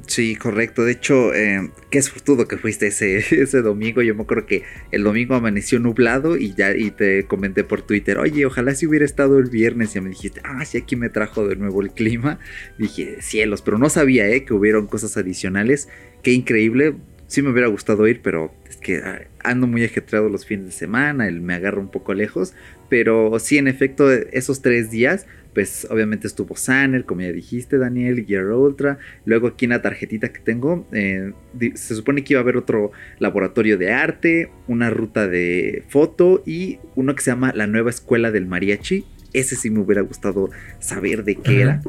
Sí, 0.06 0.36
correcto. 0.36 0.84
De 0.86 0.91
hecho, 0.91 1.34
eh, 1.34 1.71
qué 1.89 2.02
suertudo 2.04 2.47
que 2.47 2.58
fuiste 2.58 2.88
ese, 2.88 3.17
ese 3.41 3.62
domingo. 3.62 4.02
Yo 4.02 4.13
me 4.13 4.21
acuerdo 4.21 4.45
que 4.45 4.63
el 4.91 5.04
domingo 5.04 5.36
amaneció 5.36 5.80
nublado 5.80 6.38
y 6.38 6.54
ya 6.54 6.75
y 6.75 6.91
te 6.91 7.25
comenté 7.25 7.63
por 7.63 7.82
Twitter, 7.82 8.19
oye, 8.19 8.45
ojalá 8.45 8.75
si 8.75 8.86
hubiera 8.86 9.06
estado 9.06 9.39
el 9.39 9.49
viernes. 9.49 9.95
Y 9.95 10.02
me 10.02 10.10
dijiste, 10.10 10.41
ah, 10.43 10.63
sí, 10.63 10.78
aquí 10.78 10.95
me 10.95 11.10
trajo 11.10 11.47
de 11.47 11.56
nuevo 11.56 11.82
el 11.82 11.91
clima. 11.91 12.39
Dije, 12.78 13.17
cielos, 13.21 13.62
pero 13.63 13.78
no 13.80 13.89
sabía 13.89 14.28
eh, 14.28 14.45
que 14.45 14.54
hubieron 14.54 14.86
cosas 14.86 15.17
adicionales. 15.17 15.89
Qué 16.21 16.34
increíble. 16.34 16.95
Sí 17.29 17.41
me 17.41 17.51
hubiera 17.51 17.69
gustado 17.69 18.05
ir, 18.07 18.19
pero 18.21 18.53
es 18.67 18.75
que 18.75 18.97
ah, 18.97 19.21
ando 19.43 19.67
muy 19.67 19.85
ajetreado 19.85 20.27
los 20.27 20.45
fines 20.45 20.65
de 20.65 20.71
semana, 20.71 21.27
él 21.27 21.39
me 21.39 21.53
agarra 21.53 21.79
un 21.79 21.89
poco 21.89 22.13
lejos. 22.13 22.53
Pero 22.89 23.39
sí, 23.39 23.57
en 23.57 23.69
efecto, 23.69 24.11
esos 24.11 24.61
tres 24.61 24.91
días 24.91 25.25
pues 25.53 25.87
obviamente 25.89 26.27
estuvo 26.27 26.55
Sanner, 26.55 27.05
como 27.05 27.21
ya 27.21 27.31
dijiste, 27.31 27.77
Daniel, 27.77 28.25
Gear 28.25 28.45
Ultra. 28.45 28.99
Luego 29.25 29.47
aquí 29.47 29.65
en 29.65 29.71
la 29.71 29.81
tarjetita 29.81 30.31
que 30.31 30.39
tengo, 30.39 30.87
eh, 30.91 31.33
se 31.73 31.95
supone 31.95 32.23
que 32.23 32.33
iba 32.33 32.39
a 32.39 32.43
haber 32.43 32.57
otro 32.57 32.91
laboratorio 33.19 33.77
de 33.77 33.91
arte, 33.91 34.51
una 34.67 34.89
ruta 34.89 35.27
de 35.27 35.83
foto 35.89 36.43
y 36.45 36.79
uno 36.95 37.15
que 37.15 37.23
se 37.23 37.31
llama 37.31 37.51
La 37.55 37.67
Nueva 37.67 37.89
Escuela 37.89 38.31
del 38.31 38.45
Mariachi. 38.45 39.05
Ese 39.33 39.55
sí 39.55 39.69
me 39.69 39.79
hubiera 39.79 40.01
gustado 40.01 40.49
saber 40.79 41.23
de 41.23 41.35
qué 41.35 41.61
era. 41.61 41.81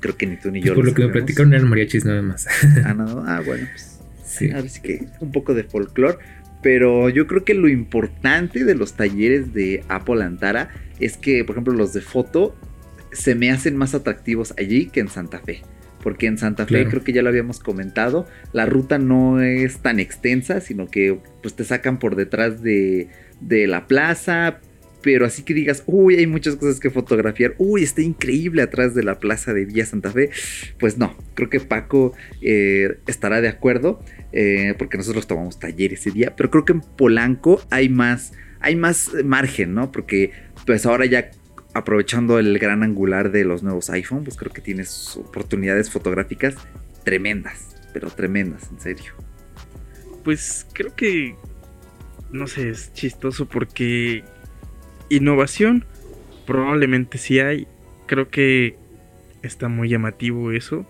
Creo 0.00 0.16
que 0.16 0.26
ni 0.26 0.36
tú 0.36 0.50
ni 0.50 0.60
pues 0.60 0.68
yo. 0.68 0.74
por 0.74 0.86
lo, 0.86 0.94
que 0.94 1.06
me 1.06 1.12
platicaron 1.12 1.52
eran 1.52 1.68
mariachis 1.68 2.06
nada 2.06 2.22
más. 2.22 2.46
ah, 2.84 2.94
no, 2.94 3.22
ah, 3.26 3.42
bueno, 3.44 3.66
pues. 3.70 3.99
Sí. 4.40 4.50
A 4.50 4.56
ver 4.56 4.68
si 4.68 4.80
que 4.80 5.06
un 5.20 5.32
poco 5.32 5.54
de 5.54 5.64
folclore. 5.64 6.18
Pero 6.62 7.08
yo 7.08 7.26
creo 7.26 7.44
que 7.44 7.54
lo 7.54 7.68
importante 7.68 8.64
de 8.64 8.74
los 8.74 8.94
talleres 8.94 9.54
de 9.54 9.82
Apple 9.88 10.22
Antara 10.22 10.68
es 10.98 11.16
que, 11.16 11.44
por 11.44 11.54
ejemplo, 11.54 11.72
los 11.72 11.92
de 11.94 12.02
foto 12.02 12.54
se 13.12 13.34
me 13.34 13.50
hacen 13.50 13.76
más 13.76 13.94
atractivos 13.94 14.54
allí 14.58 14.86
que 14.86 15.00
en 15.00 15.08
Santa 15.08 15.38
Fe. 15.38 15.62
Porque 16.02 16.26
en 16.26 16.38
Santa 16.38 16.66
Fe 16.66 16.86
creo 16.86 17.04
que 17.04 17.12
ya 17.12 17.22
lo 17.22 17.28
habíamos 17.28 17.60
comentado, 17.60 18.26
la 18.54 18.64
ruta 18.64 18.98
no 18.98 19.42
es 19.42 19.80
tan 19.80 20.00
extensa, 20.00 20.60
sino 20.60 20.86
que 20.86 21.18
pues 21.42 21.54
te 21.54 21.64
sacan 21.64 21.98
por 21.98 22.16
detrás 22.16 22.62
de, 22.62 23.08
de 23.40 23.66
la 23.66 23.86
plaza, 23.86 24.60
pero 25.02 25.26
así 25.26 25.42
que 25.42 25.54
digas, 25.54 25.82
uy, 25.86 26.16
hay 26.16 26.26
muchas 26.26 26.56
cosas 26.56 26.80
que 26.80 26.90
fotografiar, 26.90 27.54
uy, 27.58 27.82
está 27.82 28.02
increíble 28.02 28.62
atrás 28.62 28.94
de 28.94 29.02
la 29.02 29.18
plaza 29.18 29.52
de 29.52 29.64
Villa 29.64 29.86
Santa 29.86 30.10
Fe, 30.10 30.30
pues 30.78 30.98
no, 30.98 31.16
creo 31.34 31.48
que 31.48 31.60
Paco 31.60 32.12
eh, 32.42 32.98
estará 33.06 33.40
de 33.40 33.48
acuerdo, 33.48 34.02
eh, 34.32 34.74
porque 34.78 34.96
nosotros 34.96 35.26
tomamos 35.26 35.58
taller 35.58 35.92
ese 35.92 36.10
día, 36.10 36.34
pero 36.36 36.50
creo 36.50 36.64
que 36.64 36.72
en 36.72 36.80
Polanco 36.80 37.62
hay 37.70 37.88
más, 37.88 38.32
hay 38.60 38.76
más 38.76 39.10
margen, 39.24 39.74
¿no? 39.74 39.90
Porque 39.90 40.32
pues 40.66 40.86
ahora 40.86 41.06
ya 41.06 41.30
aprovechando 41.72 42.38
el 42.38 42.58
gran 42.58 42.82
angular 42.82 43.30
de 43.30 43.44
los 43.44 43.62
nuevos 43.62 43.90
iPhone, 43.90 44.24
pues 44.24 44.36
creo 44.36 44.52
que 44.52 44.60
tienes 44.60 45.16
oportunidades 45.16 45.90
fotográficas 45.90 46.54
tremendas, 47.04 47.76
pero 47.92 48.10
tremendas, 48.10 48.68
en 48.70 48.80
serio. 48.80 49.12
Pues 50.24 50.66
creo 50.72 50.94
que, 50.94 51.34
no 52.30 52.46
sé, 52.46 52.70
es 52.70 52.92
chistoso 52.92 53.48
porque 53.48 54.24
innovación 55.10 55.84
probablemente 56.46 57.18
sí 57.18 57.38
hay. 57.38 57.68
Creo 58.06 58.28
que 58.28 58.76
está 59.42 59.68
muy 59.68 59.88
llamativo 59.88 60.52
eso. 60.52 60.86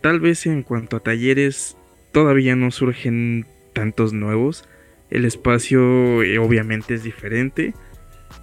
Tal 0.00 0.20
vez 0.20 0.46
en 0.46 0.62
cuanto 0.62 0.96
a 0.96 1.00
talleres 1.00 1.76
todavía 2.12 2.56
no 2.56 2.70
surgen 2.70 3.46
tantos 3.72 4.12
nuevos. 4.12 4.64
El 5.10 5.24
espacio 5.24 6.22
eh, 6.22 6.38
obviamente 6.38 6.94
es 6.94 7.02
diferente. 7.02 7.74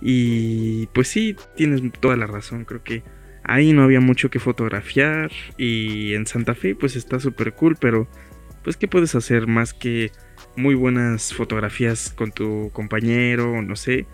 Y 0.02 0.88
pues 0.88 1.08
sí, 1.08 1.36
tienes 1.56 1.82
toda 2.00 2.16
la 2.16 2.28
razón. 2.28 2.66
Creo 2.66 2.84
que 2.84 3.04
ahí 3.44 3.74
no 3.74 3.84
había 3.84 4.02
mucho 4.02 4.30
que 4.30 4.40
fotografiar. 4.40 5.32
Y 5.58 6.14
en 6.14 6.28
Santa 6.28 6.54
Fe 6.54 6.76
pues 6.76 6.96
está 6.96 7.20
súper 7.20 7.54
cool. 7.54 7.76
Pero 7.80 8.08
pues 8.64 8.78
¿qué 8.78 8.88
puedes 8.88 9.16
hacer 9.16 9.48
más 9.48 9.74
que 9.74 10.12
muy 10.56 10.76
buenas 10.76 11.34
fotografías 11.34 12.12
con 12.16 12.32
tu 12.32 12.70
compañero? 12.74 13.62
No 13.62 13.76
sé. 13.76 14.06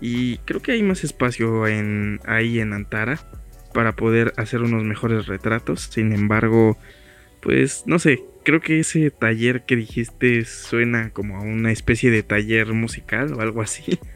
Y 0.00 0.38
creo 0.38 0.60
que 0.60 0.72
hay 0.72 0.82
más 0.82 1.04
espacio 1.04 1.66
en, 1.66 2.20
ahí 2.24 2.60
en 2.60 2.72
Antara 2.72 3.20
para 3.72 3.92
poder 3.92 4.32
hacer 4.36 4.62
unos 4.62 4.84
mejores 4.84 5.26
retratos. 5.26 5.82
Sin 5.92 6.12
embargo, 6.12 6.76
pues 7.40 7.84
no 7.86 7.98
sé, 7.98 8.22
creo 8.44 8.60
que 8.60 8.80
ese 8.80 9.10
taller 9.10 9.64
que 9.64 9.76
dijiste 9.76 10.44
suena 10.44 11.10
como 11.10 11.36
a 11.36 11.40
una 11.40 11.72
especie 11.72 12.10
de 12.10 12.22
taller 12.22 12.72
musical 12.72 13.32
o 13.34 13.40
algo 13.40 13.62
así. 13.62 13.98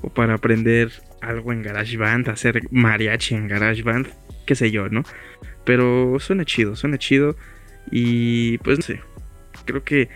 O 0.00 0.10
para 0.10 0.34
aprender 0.34 0.92
algo 1.20 1.52
en 1.52 1.64
GarageBand, 1.64 2.28
hacer 2.28 2.62
mariachi 2.70 3.34
en 3.34 3.48
GarageBand, 3.48 4.06
qué 4.46 4.54
sé 4.54 4.70
yo, 4.70 4.88
¿no? 4.88 5.02
Pero 5.64 6.20
suena 6.20 6.44
chido, 6.44 6.76
suena 6.76 6.98
chido. 6.98 7.34
Y 7.90 8.58
pues 8.58 8.78
no 8.78 8.82
sé, 8.82 9.00
creo 9.64 9.82
que 9.82 10.08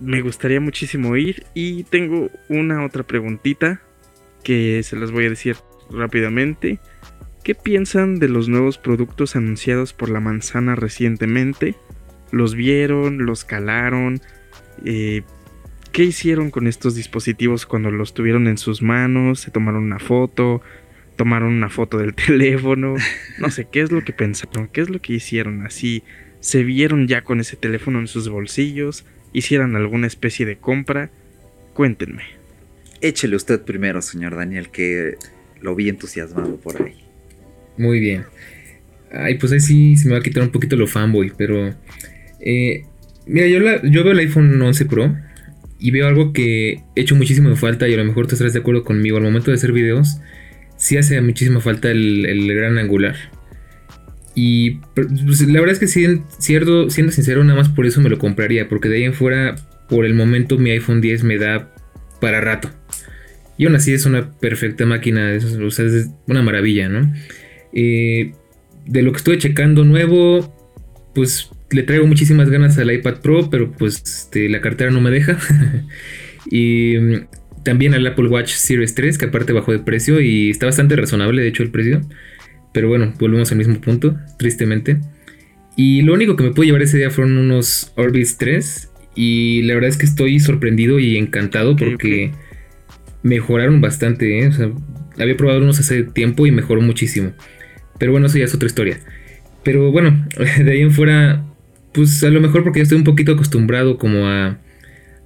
me 0.00 0.20
gustaría 0.20 0.60
muchísimo 0.60 1.16
ir. 1.16 1.44
Y 1.54 1.84
tengo 1.84 2.30
una 2.48 2.84
otra 2.84 3.02
preguntita 3.02 3.80
que 4.42 4.82
se 4.82 4.96
las 4.96 5.10
voy 5.10 5.26
a 5.26 5.30
decir 5.30 5.56
rápidamente. 5.90 6.78
¿Qué 7.42 7.54
piensan 7.54 8.18
de 8.18 8.28
los 8.28 8.48
nuevos 8.48 8.78
productos 8.78 9.36
anunciados 9.36 9.92
por 9.92 10.08
la 10.08 10.20
manzana 10.20 10.74
recientemente? 10.74 11.76
¿Los 12.32 12.54
vieron? 12.54 13.24
¿Los 13.24 13.44
calaron? 13.44 14.20
Eh, 14.84 15.22
¿Qué 15.92 16.04
hicieron 16.04 16.50
con 16.50 16.66
estos 16.66 16.94
dispositivos 16.94 17.64
cuando 17.64 17.90
los 17.90 18.14
tuvieron 18.14 18.48
en 18.48 18.58
sus 18.58 18.82
manos? 18.82 19.40
¿Se 19.40 19.50
tomaron 19.50 19.84
una 19.84 19.98
foto? 19.98 20.60
¿Tomaron 21.16 21.54
una 21.54 21.70
foto 21.70 21.98
del 21.98 22.14
teléfono? 22.26 22.96
No 23.38 23.50
sé, 23.50 23.68
¿qué 23.70 23.80
es 23.80 23.92
lo 23.92 24.04
que 24.04 24.12
pensaron? 24.12 24.68
¿Qué 24.68 24.80
es 24.80 24.90
lo 24.90 25.00
que 25.00 25.14
hicieron? 25.14 25.64
Así, 25.64 26.02
¿se 26.40 26.64
vieron 26.64 27.06
ya 27.06 27.22
con 27.22 27.40
ese 27.40 27.56
teléfono 27.56 28.00
en 28.00 28.08
sus 28.08 28.28
bolsillos? 28.28 29.06
Hicieran 29.36 29.76
alguna 29.76 30.06
especie 30.06 30.46
de 30.46 30.56
compra, 30.56 31.10
cuéntenme. 31.74 32.22
Échele 33.02 33.36
usted 33.36 33.60
primero, 33.60 34.00
señor 34.00 34.34
Daniel, 34.34 34.70
que 34.70 35.16
lo 35.60 35.74
vi 35.74 35.90
entusiasmado 35.90 36.56
por 36.56 36.82
ahí. 36.82 36.94
Muy 37.76 38.00
bien. 38.00 38.24
Ay, 39.12 39.34
pues 39.34 39.52
ahí 39.52 39.60
sí 39.60 39.96
se 39.96 40.08
me 40.08 40.14
va 40.14 40.20
a 40.20 40.22
quitar 40.22 40.42
un 40.42 40.50
poquito 40.50 40.74
lo 40.76 40.86
fanboy, 40.86 41.32
pero... 41.36 41.74
Eh, 42.40 42.84
mira, 43.26 43.46
yo, 43.46 43.58
yo 43.82 44.04
veo 44.04 44.12
el 44.12 44.20
iPhone 44.20 44.60
11 44.60 44.86
Pro 44.86 45.14
y 45.78 45.90
veo 45.90 46.08
algo 46.08 46.32
que 46.32 46.82
he 46.94 47.00
hecho 47.02 47.14
muchísimo 47.14 47.54
falta 47.56 47.86
y 47.88 47.92
a 47.92 47.98
lo 47.98 48.04
mejor 48.04 48.26
tú 48.26 48.34
estarás 48.34 48.54
de 48.54 48.60
acuerdo 48.60 48.84
conmigo. 48.84 49.18
Al 49.18 49.24
momento 49.24 49.50
de 49.50 49.56
hacer 49.56 49.72
videos, 49.72 50.18
sí 50.78 50.96
hace 50.96 51.20
muchísima 51.20 51.60
falta 51.60 51.90
el, 51.90 52.24
el 52.24 52.54
gran 52.54 52.78
angular. 52.78 53.16
Y 54.38 54.72
pues, 54.94 55.40
la 55.48 55.60
verdad 55.60 55.72
es 55.72 55.78
que 55.78 55.88
siendo, 55.88 56.90
siendo 56.90 57.10
sincero, 57.10 57.42
nada 57.42 57.58
más 57.58 57.70
por 57.70 57.86
eso 57.86 58.02
me 58.02 58.10
lo 58.10 58.18
compraría, 58.18 58.68
porque 58.68 58.90
de 58.90 58.96
ahí 58.96 59.04
en 59.04 59.14
fuera, 59.14 59.56
por 59.88 60.04
el 60.04 60.12
momento, 60.12 60.58
mi 60.58 60.70
iPhone 60.70 61.00
10 61.00 61.24
me 61.24 61.38
da 61.38 61.72
para 62.20 62.42
rato. 62.42 62.70
Y 63.56 63.64
aún 63.64 63.74
así 63.76 63.94
es 63.94 64.04
una 64.04 64.30
perfecta 64.32 64.84
máquina, 64.84 65.32
es, 65.32 65.44
es 65.44 66.10
una 66.26 66.42
maravilla, 66.42 66.90
¿no? 66.90 67.10
Eh, 67.72 68.34
de 68.84 69.02
lo 69.02 69.12
que 69.12 69.16
estuve 69.16 69.38
checando 69.38 69.84
nuevo, 69.84 70.54
pues 71.14 71.48
le 71.70 71.82
traigo 71.82 72.06
muchísimas 72.06 72.50
ganas 72.50 72.76
al 72.76 72.92
iPad 72.92 73.20
Pro, 73.22 73.48
pero 73.48 73.72
pues 73.72 74.02
este, 74.02 74.50
la 74.50 74.60
cartera 74.60 74.90
no 74.90 75.00
me 75.00 75.10
deja. 75.10 75.38
y 76.50 76.98
mm, 76.98 77.14
también 77.64 77.94
al 77.94 78.06
Apple 78.06 78.28
Watch 78.28 78.52
Series 78.52 78.94
3, 78.94 79.16
que 79.16 79.24
aparte 79.24 79.54
bajó 79.54 79.72
de 79.72 79.78
precio 79.78 80.20
y 80.20 80.50
está 80.50 80.66
bastante 80.66 80.94
razonable, 80.94 81.40
de 81.40 81.48
hecho, 81.48 81.62
el 81.62 81.70
precio. 81.70 82.02
Pero 82.76 82.88
bueno, 82.88 83.14
volvemos 83.18 83.50
al 83.52 83.56
mismo 83.56 83.80
punto, 83.80 84.18
tristemente. 84.36 84.98
Y 85.78 86.02
lo 86.02 86.12
único 86.12 86.36
que 86.36 86.44
me 86.44 86.50
pude 86.50 86.66
llevar 86.66 86.82
ese 86.82 86.98
día 86.98 87.08
fueron 87.08 87.38
unos 87.38 87.90
Orbis 87.96 88.36
3. 88.36 88.90
Y 89.14 89.62
la 89.62 89.72
verdad 89.72 89.88
es 89.88 89.96
que 89.96 90.04
estoy 90.04 90.38
sorprendido 90.40 90.98
y 90.98 91.16
encantado 91.16 91.74
porque 91.74 92.32
mejoraron 93.22 93.80
bastante. 93.80 94.40
¿eh? 94.40 94.50
había 95.18 95.38
probado 95.38 95.62
unos 95.62 95.80
hace 95.80 96.02
tiempo 96.02 96.46
y 96.46 96.50
mejoró 96.50 96.82
muchísimo. 96.82 97.32
Pero 97.98 98.12
bueno, 98.12 98.26
eso 98.26 98.36
ya 98.36 98.44
es 98.44 98.54
otra 98.54 98.66
historia. 98.66 98.98
Pero 99.62 99.90
bueno, 99.90 100.26
de 100.62 100.70
ahí 100.70 100.82
en 100.82 100.92
fuera, 100.92 101.46
pues 101.94 102.22
a 102.24 102.28
lo 102.28 102.42
mejor 102.42 102.62
porque 102.62 102.80
ya 102.80 102.82
estoy 102.82 102.98
un 102.98 103.04
poquito 103.04 103.32
acostumbrado 103.32 103.96
como 103.96 104.28
a, 104.28 104.58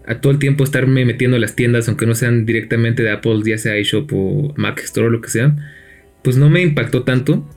a 0.07 0.21
todo 0.21 0.33
el 0.33 0.39
tiempo 0.39 0.63
estarme 0.63 1.05
metiendo 1.05 1.37
a 1.37 1.41
las 1.41 1.57
tiendas, 1.57 1.89
aunque 1.89 2.07
no 2.07 2.15
sean 2.15 2.47
directamente 2.47 3.03
de 3.03 3.11
Apple, 3.11 3.41
ya 3.45 3.59
sea 3.59 3.77
iShop 3.77 4.09
o 4.13 4.55
Mac 4.57 4.79
Store 4.85 5.09
o 5.09 5.11
lo 5.11 5.21
que 5.21 5.31
sea 5.31 5.57
pues 6.23 6.37
no 6.37 6.51
me 6.51 6.63
impactó 6.63 7.03
tanto. 7.03 7.49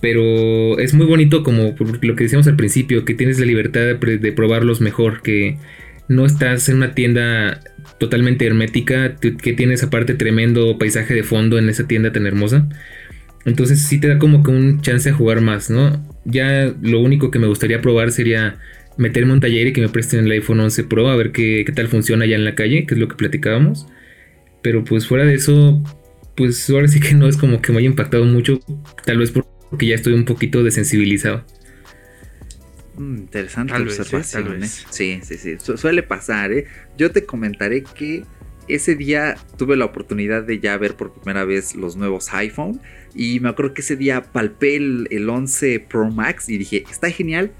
Pero 0.00 0.78
es 0.80 0.94
muy 0.94 1.06
bonito 1.06 1.44
como 1.44 1.74
lo 2.00 2.16
que 2.16 2.24
decíamos 2.24 2.48
al 2.48 2.56
principio, 2.56 3.04
que 3.04 3.14
tienes 3.14 3.38
la 3.38 3.46
libertad 3.46 3.82
de, 3.82 4.32
probarlos 4.32 4.80
mejor, 4.80 5.22
que 5.22 5.58
no 6.08 6.26
estás 6.26 6.68
en 6.68 6.78
una 6.78 6.94
tienda 6.94 7.60
totalmente 8.00 8.44
hermética, 8.44 9.14
que 9.16 9.52
tienes 9.52 9.84
aparte 9.84 10.14
tremendo 10.14 10.76
paisaje 10.76 11.14
de 11.14 11.22
fondo 11.22 11.56
en 11.56 11.68
esa 11.68 11.86
tienda 11.86 12.12
tan 12.12 12.26
hermosa. 12.26 12.68
Entonces 13.44 13.82
sí 13.82 13.98
te 13.98 14.08
da 14.08 14.18
como 14.18 14.42
que 14.42 14.50
un 14.50 14.80
chance 14.80 15.10
de 15.10 15.14
jugar 15.14 15.40
más, 15.40 15.70
¿no? 15.70 16.04
Ya 16.24 16.72
lo 16.80 17.00
único 17.00 17.30
que 17.30 17.38
me 17.38 17.46
gustaría 17.46 17.80
probar 17.80 18.12
sería 18.12 18.58
meterme 18.96 19.32
un 19.32 19.40
taller 19.40 19.68
y 19.68 19.72
que 19.72 19.80
me 19.80 19.88
presten 19.88 20.26
el 20.26 20.30
iPhone 20.32 20.60
11 20.60 20.84
Pro 20.84 21.08
a 21.08 21.16
ver 21.16 21.32
qué, 21.32 21.64
qué 21.66 21.72
tal 21.72 21.88
funciona 21.88 22.24
allá 22.24 22.36
en 22.36 22.44
la 22.44 22.54
calle, 22.54 22.86
que 22.86 22.94
es 22.94 23.00
lo 23.00 23.08
que 23.08 23.16
platicábamos. 23.16 23.86
Pero 24.62 24.84
pues 24.84 25.06
fuera 25.06 25.24
de 25.24 25.34
eso, 25.34 25.82
pues 26.36 26.68
ahora 26.70 26.88
sí 26.88 27.00
que 27.00 27.14
no 27.14 27.26
es 27.26 27.36
como 27.36 27.60
que 27.60 27.72
me 27.72 27.78
haya 27.78 27.88
impactado 27.88 28.24
mucho, 28.24 28.60
tal 29.04 29.18
vez 29.18 29.32
porque 29.32 29.86
ya 29.86 29.94
estoy 29.94 30.14
un 30.14 30.24
poquito 30.24 30.62
desensibilizado. 30.62 31.44
Mm, 32.96 33.16
interesante 33.16 33.74
observación, 33.74 34.62
¿eh? 34.62 34.68
Sí, 34.68 35.20
sí, 35.22 35.36
sí. 35.36 35.56
suele 35.58 36.02
pasar, 36.02 36.52
¿eh? 36.52 36.66
Yo 36.98 37.10
te 37.10 37.24
comentaré 37.24 37.82
que 37.82 38.24
ese 38.68 38.94
día 38.94 39.36
tuve 39.56 39.76
la 39.76 39.84
oportunidad 39.84 40.44
de 40.44 40.60
ya 40.60 40.76
ver 40.76 40.94
por 40.94 41.12
primera 41.12 41.44
vez 41.44 41.74
los 41.74 41.96
nuevos 41.96 42.32
iPhone. 42.32 42.80
Y 43.14 43.40
me 43.40 43.48
acuerdo 43.48 43.74
que 43.74 43.82
ese 43.82 43.96
día 43.96 44.22
palpé 44.22 44.76
el, 44.76 45.08
el 45.10 45.28
11 45.28 45.80
Pro 45.80 46.10
Max 46.10 46.48
y 46.48 46.58
dije, 46.58 46.84
está 46.90 47.10
genial, 47.10 47.52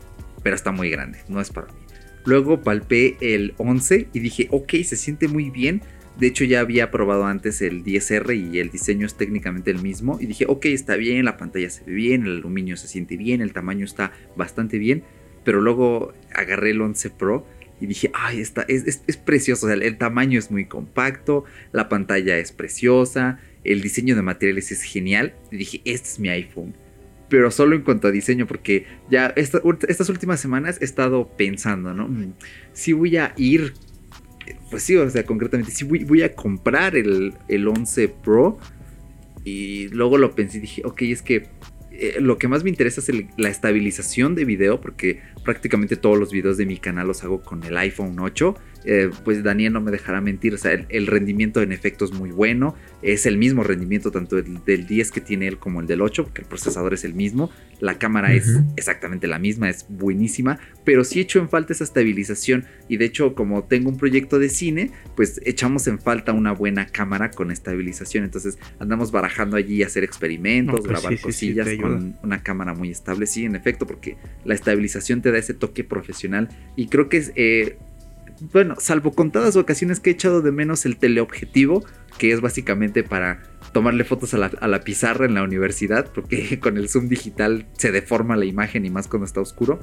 pero 0.42 0.56
está 0.56 0.72
muy 0.72 0.90
grande, 0.90 1.18
no 1.28 1.40
es 1.40 1.50
para 1.50 1.68
mí. 1.68 1.80
Luego 2.24 2.62
palpé 2.62 3.16
el 3.20 3.54
11 3.58 4.08
y 4.12 4.20
dije, 4.20 4.48
ok, 4.50 4.74
se 4.84 4.96
siente 4.96 5.28
muy 5.28 5.50
bien, 5.50 5.82
de 6.18 6.26
hecho 6.26 6.44
ya 6.44 6.60
había 6.60 6.90
probado 6.90 7.24
antes 7.24 7.62
el 7.62 7.84
10R 7.84 8.52
y 8.52 8.58
el 8.58 8.70
diseño 8.70 9.06
es 9.06 9.16
técnicamente 9.16 9.70
el 9.70 9.80
mismo. 9.80 10.18
Y 10.20 10.26
dije, 10.26 10.44
ok, 10.48 10.66
está 10.66 10.96
bien, 10.96 11.24
la 11.24 11.36
pantalla 11.36 11.70
se 11.70 11.84
ve 11.84 11.92
bien, 11.92 12.24
el 12.24 12.38
aluminio 12.38 12.76
se 12.76 12.88
siente 12.88 13.16
bien, 13.16 13.40
el 13.40 13.52
tamaño 13.52 13.84
está 13.84 14.12
bastante 14.36 14.78
bien. 14.78 15.04
Pero 15.44 15.60
luego 15.60 16.12
agarré 16.34 16.70
el 16.70 16.80
11 16.80 17.10
Pro 17.10 17.46
y 17.80 17.86
dije, 17.86 18.10
ay, 18.14 18.40
está, 18.40 18.62
es, 18.68 19.00
precioso. 19.24 19.66
O 19.66 19.68
sea, 19.68 19.76
el 19.76 19.98
tamaño 19.98 20.38
es 20.38 20.50
muy 20.50 20.66
compacto, 20.66 21.44
la 21.72 21.88
pantalla 21.88 22.38
es 22.38 22.52
preciosa, 22.52 23.40
el 23.64 23.80
diseño 23.80 24.14
de 24.14 24.22
materiales 24.22 24.70
es 24.70 24.82
genial. 24.82 25.34
Y 25.50 25.56
dije, 25.56 25.80
este 25.84 26.08
es 26.08 26.18
mi 26.20 26.28
iPhone. 26.28 26.74
pero 27.28 27.50
solo 27.50 27.74
en 27.74 27.82
cuanto 27.82 28.08
a 28.08 28.10
diseño, 28.10 28.46
porque 28.46 28.84
ya 29.10 29.32
estas 29.36 30.08
últimas 30.10 30.38
semanas 30.38 30.78
he 30.82 30.84
estado 30.84 31.34
pensando, 31.36 31.94
¿no? 31.94 32.06
Mm, 32.06 32.34
si 32.74 32.92
voy 32.92 33.16
a 33.16 33.32
ir, 33.38 33.72
pues 34.70 34.82
sí, 34.82 34.96
o 34.96 35.08
sea, 35.08 35.24
concretamente, 35.24 35.72
si 35.72 35.84
voy, 35.84 36.22
a 36.22 36.34
comprar 36.34 36.96
el, 36.96 37.34
el 37.48 37.68
11 37.68 38.08
Pro. 38.08 38.58
Y 39.44 39.88
luego 39.88 40.18
lo 40.18 40.34
pensé 40.34 40.58
y 40.58 40.60
dije, 40.60 40.82
ok, 40.84 41.02
es 41.02 41.22
que 41.22 41.48
eh, 41.90 42.16
lo 42.20 42.38
que 42.38 42.48
más 42.48 42.64
me 42.64 42.70
interesa 42.70 43.00
es 43.00 43.10
la 43.36 43.48
estabilización 43.48 44.34
de 44.34 44.44
video, 44.44 44.80
porque 44.80 45.20
prácticamente 45.44 45.96
todos 45.96 46.18
los 46.18 46.32
videos 46.32 46.56
de 46.56 46.66
mi 46.66 46.78
canal 46.78 47.08
los 47.08 47.24
hago 47.24 47.42
con 47.42 47.62
el 47.64 47.76
iPhone 47.76 48.18
8 48.18 48.54
eh, 48.84 49.10
pues 49.24 49.42
Daniel 49.42 49.72
no 49.72 49.80
me 49.80 49.90
dejará 49.90 50.20
mentir, 50.20 50.54
o 50.54 50.58
sea, 50.58 50.72
el, 50.72 51.06
rendimiento 51.06 51.62
en 51.62 51.72
efecto 51.72 52.04
es 52.04 52.12
muy 52.12 52.30
bueno, 52.30 52.74
es 53.02 53.26
el 53.26 53.38
mismo 53.38 53.62
rendimiento 53.62 54.10
tanto 54.10 54.38
el, 54.38 54.64
del 54.64 54.86
10 54.86 55.12
que 55.12 55.20
tiene 55.20 55.46
él 55.48 55.58
como 55.58 55.80
el 55.80 55.86
del 55.86 56.00
8, 56.00 56.24
porque 56.24 56.42
el 56.42 56.48
procesador 56.48 56.94
es 56.94 57.04
el 57.04 57.14
mismo, 57.14 57.50
la 57.80 57.98
cámara 57.98 58.32
es 58.32 58.60
exactamente 58.76 59.26
la 59.26 59.38
misma, 59.38 59.68
es 59.68 59.86
buenísima, 59.88 60.58
pero 60.84 61.04
sí 61.04 61.20
echo 61.20 61.38
en 61.38 61.48
falta 61.48 61.72
esa 61.72 61.84
estabilización 61.84 62.64
y 62.88 62.96
de 62.96 63.04
hecho 63.04 63.34
como 63.34 63.64
tengo 63.64 63.88
un 63.88 63.96
proyecto 63.96 64.38
de 64.38 64.48
cine, 64.48 64.90
pues 65.16 65.40
echamos 65.44 65.86
en 65.86 65.98
falta 65.98 66.32
una 66.32 66.52
buena 66.52 66.86
cámara 66.86 67.30
con 67.30 67.50
estabilización, 67.50 68.24
entonces 68.24 68.58
andamos 68.78 69.12
barajando 69.12 69.56
allí 69.56 69.82
hacer 69.82 70.04
experimentos, 70.04 70.80
pues 70.80 70.90
grabar 70.90 71.20
cosillas 71.20 71.68
con 71.80 72.16
una 72.22 72.42
cámara 72.42 72.74
muy 72.74 72.90
estable, 72.90 73.26
sí, 73.26 73.44
en 73.44 73.56
efecto, 73.56 73.86
porque 73.86 74.16
la 74.44 74.54
estabilización 74.54 75.22
te 75.22 75.30
da 75.30 75.38
ese 75.38 75.54
toque 75.54 75.84
profesional 75.84 76.48
y 76.76 76.88
creo 76.88 77.08
que 77.08 77.16
es... 77.18 77.32
Eh, 77.36 77.78
bueno, 78.52 78.74
salvo 78.78 79.12
contadas 79.12 79.56
ocasiones 79.56 80.00
que 80.00 80.10
he 80.10 80.12
echado 80.14 80.42
de 80.42 80.50
menos 80.50 80.84
el 80.84 80.96
teleobjetivo, 80.96 81.84
que 82.18 82.32
es 82.32 82.40
básicamente 82.40 83.04
para 83.04 83.42
tomarle 83.72 84.04
fotos 84.04 84.34
a 84.34 84.38
la, 84.38 84.80
pizarra 84.80 85.26
en 85.26 85.34
la 85.34 85.42
universidad, 85.42 86.10
porque 86.12 86.58
con 86.60 86.76
el 86.76 86.88
zoom 86.88 87.08
digital 87.08 87.66
se 87.74 87.92
deforma 87.92 88.36
la 88.36 88.44
imagen 88.44 88.84
y 88.84 88.90
más 88.90 89.06
cuando 89.06 89.26
está 89.26 89.40
oscuro. 89.40 89.80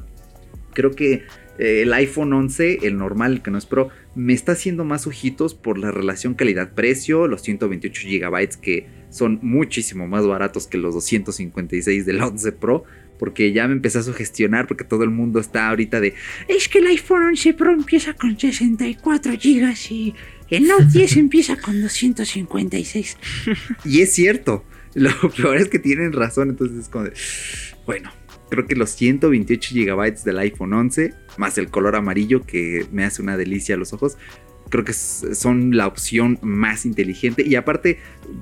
Creo 0.73 0.91
que 0.91 1.23
eh, 1.57 1.81
el 1.81 1.93
iPhone 1.93 2.33
11, 2.33 2.79
el 2.83 2.97
normal, 2.97 3.33
el 3.33 3.41
que 3.41 3.51
no 3.51 3.57
es 3.57 3.65
Pro, 3.65 3.89
me 4.13 4.33
está 4.33 4.51
haciendo 4.51 4.83
más 4.83 5.07
ojitos 5.07 5.55
por 5.55 5.77
la 5.77 5.91
relación 5.91 6.33
calidad-precio, 6.33 7.27
los 7.27 7.41
128 7.41 8.01
GB 8.07 8.61
que 8.61 8.87
son 9.09 9.39
muchísimo 9.41 10.07
más 10.07 10.27
baratos 10.27 10.67
que 10.67 10.77
los 10.77 10.93
256 10.93 12.05
del 12.05 12.21
11 12.21 12.51
Pro 12.51 12.83
porque 13.19 13.51
ya 13.53 13.67
me 13.67 13.73
empecé 13.73 13.99
a 13.99 14.03
sugestionar 14.03 14.65
porque 14.65 14.83
todo 14.83 15.03
el 15.03 15.11
mundo 15.11 15.39
está 15.39 15.69
ahorita 15.69 15.99
de 15.99 16.15
es 16.47 16.67
que 16.67 16.79
el 16.79 16.87
iPhone 16.87 17.23
11 17.23 17.53
Pro 17.53 17.71
empieza 17.71 18.13
con 18.13 18.39
64 18.39 19.33
GB 19.33 19.75
y 19.91 20.15
el 20.49 20.67
Note 20.67 20.85
10 20.91 21.17
empieza 21.17 21.57
con 21.57 21.79
256. 21.81 23.17
y 23.85 24.01
es 24.01 24.13
cierto, 24.13 24.65
lo 24.95 25.11
peor 25.37 25.57
es 25.57 25.67
que 25.67 25.77
tienen 25.77 26.13
razón, 26.13 26.49
entonces 26.49 26.79
es 26.79 26.89
como 26.89 27.03
de, 27.03 27.13
bueno, 27.85 28.11
creo 28.49 28.65
que 28.65 28.75
los 28.75 28.91
128 28.91 29.75
GB 29.75 30.23
del 30.23 30.39
iPhone 30.39 30.73
11 30.73 31.13
más 31.37 31.57
el 31.57 31.69
color 31.69 31.95
amarillo 31.95 32.45
que 32.45 32.87
me 32.91 33.05
hace 33.05 33.21
una 33.21 33.37
delicia 33.37 33.75
a 33.75 33.77
los 33.77 33.93
ojos 33.93 34.17
creo 34.69 34.83
que 34.83 34.93
son 34.93 35.75
la 35.75 35.87
opción 35.87 36.39
más 36.41 36.85
inteligente. 36.85 37.43
Y 37.45 37.55
aparte, 37.55 37.99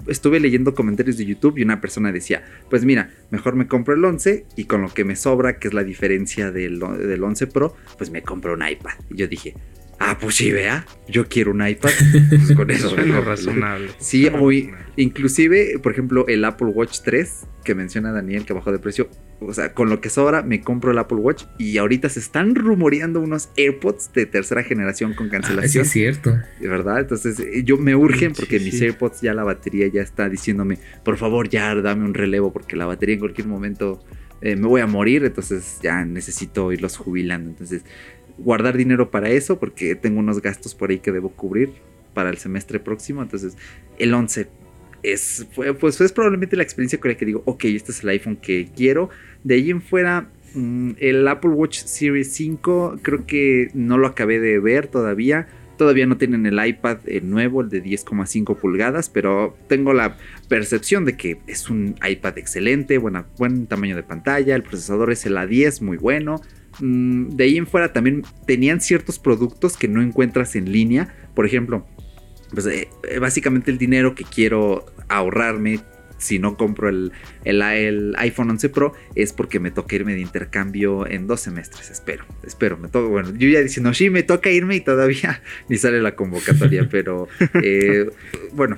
estuve 0.07 0.39
leyendo 0.39 0.75
comentarios 0.75 1.17
de 1.17 1.25
YouTube 1.25 1.57
y 1.57 1.63
una 1.63 1.82
persona 1.82 2.11
decía, 2.11 2.43
pues 2.69 2.86
mira, 2.86 3.11
mejor 3.32 3.55
me 3.55 3.67
compro 3.67 3.95
el 3.95 4.03
11 4.03 4.45
y 4.55 4.65
con 4.65 4.82
lo 4.82 4.93
que 4.93 5.03
me 5.03 5.15
sobra, 5.15 5.59
que 5.59 5.67
es 5.69 5.73
la 5.73 5.84
diferencia 5.84 6.51
del, 6.51 6.80
del 6.80 7.23
11 7.23 7.47
Pro, 7.47 7.75
pues 7.97 8.09
me 8.09 8.21
compro 8.21 8.53
un 8.53 8.67
iPad. 8.67 8.93
Y 9.09 9.17
yo 9.17 9.28
dije, 9.28 9.55
Ah, 9.99 10.17
pues 10.21 10.36
sí, 10.36 10.51
vea, 10.51 10.86
yo 11.07 11.28
quiero 11.28 11.51
un 11.51 11.67
iPad. 11.67 11.89
Pues 12.30 12.55
con 12.55 12.69
eso 12.69 12.95
es 12.95 13.25
razonable. 13.25 13.89
Sí, 13.97 14.28
hoy, 14.28 14.71
inclusive, 14.95 15.80
por 15.82 15.91
ejemplo, 15.91 16.28
el 16.28 16.45
Apple 16.45 16.67
Watch 16.67 16.99
3 17.03 17.47
que 17.63 17.75
menciona 17.75 18.11
Daniel 18.11 18.45
que 18.45 18.53
bajó 18.53 18.71
de 18.71 18.80
precio, 18.80 19.09
o 19.39 19.53
sea, 19.53 19.73
con 19.73 19.89
lo 19.89 20.01
que 20.01 20.09
sobra 20.09 20.41
me 20.41 20.61
compro 20.61 20.91
el 20.91 20.97
Apple 20.97 21.17
Watch 21.17 21.43
y 21.59 21.77
ahorita 21.77 22.09
se 22.09 22.19
están 22.19 22.55
rumoreando 22.55 23.21
unos 23.21 23.49
AirPods 23.55 24.11
de 24.13 24.25
tercera 24.25 24.63
generación 24.63 25.13
con 25.13 25.29
cancelación. 25.29 25.83
Ah, 25.83 25.85
es 25.85 25.91
cierto. 25.91 26.38
De 26.59 26.67
verdad, 26.67 26.99
entonces 26.99 27.39
eh, 27.39 27.63
yo 27.63 27.77
me 27.77 27.95
urgen 27.95 28.33
porque 28.33 28.59
mis 28.59 28.81
AirPods 28.81 29.21
ya 29.21 29.33
la 29.33 29.43
batería 29.43 29.88
ya 29.88 30.01
está 30.01 30.27
diciéndome, 30.27 30.79
por 31.03 31.17
favor, 31.17 31.49
ya 31.49 31.75
dame 31.75 32.05
un 32.05 32.15
relevo 32.15 32.51
porque 32.51 32.75
la 32.75 32.88
batería 32.88 33.13
en 33.13 33.19
cualquier 33.19 33.47
momento 33.47 34.03
eh, 34.41 34.55
me 34.55 34.67
voy 34.67 34.81
a 34.81 34.88
morir, 34.88 35.23
entonces 35.23 35.79
ya 35.83 36.03
necesito 36.03 36.71
irlos 36.71 36.97
jubilando. 36.97 37.49
Entonces, 37.49 37.83
guardar 38.38 38.75
dinero 38.75 39.11
para 39.11 39.29
eso 39.29 39.59
porque 39.59 39.95
tengo 39.95 40.19
unos 40.19 40.41
gastos 40.41 40.73
por 40.73 40.89
ahí 40.89 40.99
que 40.99 41.11
debo 41.11 41.29
cubrir 41.29 41.73
para 42.13 42.29
el 42.29 42.38
semestre 42.38 42.79
próximo. 42.79 43.21
Entonces, 43.21 43.55
el 43.99 44.13
11 44.13 44.47
es, 45.03 45.47
pues, 45.79 46.01
es 46.01 46.11
probablemente 46.11 46.55
la 46.55 46.63
experiencia 46.63 46.99
con 46.99 47.11
la 47.11 47.17
que 47.17 47.25
digo, 47.25 47.43
ok, 47.45 47.65
este 47.65 47.91
es 47.91 48.03
el 48.03 48.09
iPhone 48.09 48.37
que 48.37 48.69
quiero. 48.75 49.09
De 49.43 49.55
ahí 49.55 49.69
en 49.69 49.81
fuera, 49.81 50.29
mm, 50.53 50.91
el 50.99 51.27
Apple 51.27 51.51
Watch 51.51 51.79
Series 51.79 52.31
5 52.33 52.99
creo 53.01 53.25
que 53.25 53.69
no 53.73 53.97
lo 53.97 54.07
acabé 54.07 54.39
de 54.39 54.59
ver 54.59 54.87
todavía. 54.87 55.47
Todavía 55.77 56.07
no 56.07 56.17
tienen 56.17 56.47
el 56.47 56.65
iPad 56.65 56.97
nuevo, 57.21 57.61
el 57.61 57.69
de 57.69 57.83
10,5 57.83 58.57
pulgadas, 58.57 59.11
pero 59.11 59.55
tengo 59.67 59.93
la 59.93 60.17
percepción 60.49 61.05
de 61.05 61.15
que 61.15 61.37
es 61.45 61.69
un 61.69 61.95
iPad 62.03 62.39
excelente, 62.39 62.97
buena, 62.97 63.27
buen 63.37 63.67
tamaño 63.67 63.95
de 63.95 64.01
pantalla, 64.01 64.55
el 64.55 64.63
procesador 64.63 65.11
es 65.11 65.27
el 65.27 65.37
A10, 65.37 65.81
muy 65.81 65.97
bueno. 65.97 66.41
Mm, 66.79 67.29
de 67.29 67.43
ahí 67.43 67.57
en 67.57 67.67
fuera 67.67 67.93
también 67.93 68.23
tenían 68.45 68.81
ciertos 68.81 69.19
productos 69.19 69.77
que 69.77 69.87
no 69.87 70.01
encuentras 70.01 70.55
en 70.55 70.71
línea. 70.71 71.13
Por 71.35 71.45
ejemplo, 71.45 71.85
pues, 72.53 72.65
eh, 72.67 72.89
eh, 73.09 73.19
básicamente 73.19 73.71
el 73.71 73.77
dinero 73.77 74.15
que 74.15 74.23
quiero 74.23 74.85
ahorrarme 75.09 75.79
si 76.17 76.39
no 76.39 76.57
compro 76.57 76.89
el, 76.89 77.11
el, 77.49 78.15
iPhone 78.17 78.49
11 78.51 78.69
Pro 78.69 78.93
es 79.15 79.33
porque 79.33 79.59
me 79.59 79.71
toca 79.71 79.95
irme 79.95 80.13
de 80.13 80.21
intercambio 80.21 81.07
en 81.07 81.27
dos 81.27 81.41
semestres. 81.41 81.89
Espero, 81.89 82.25
espero. 82.45 82.77
Me 82.77 82.87
toca, 82.87 83.07
bueno, 83.07 83.33
yo 83.37 83.47
ya 83.49 83.61
diciendo, 83.61 83.93
sí, 83.93 84.09
me 84.09 84.23
toca 84.23 84.49
irme 84.49 84.75
y 84.75 84.81
todavía 84.81 85.41
ni 85.69 85.77
sale 85.77 86.01
la 86.01 86.15
convocatoria, 86.15 86.87
pero 86.91 87.27
eh, 87.61 88.09
bueno, 88.53 88.77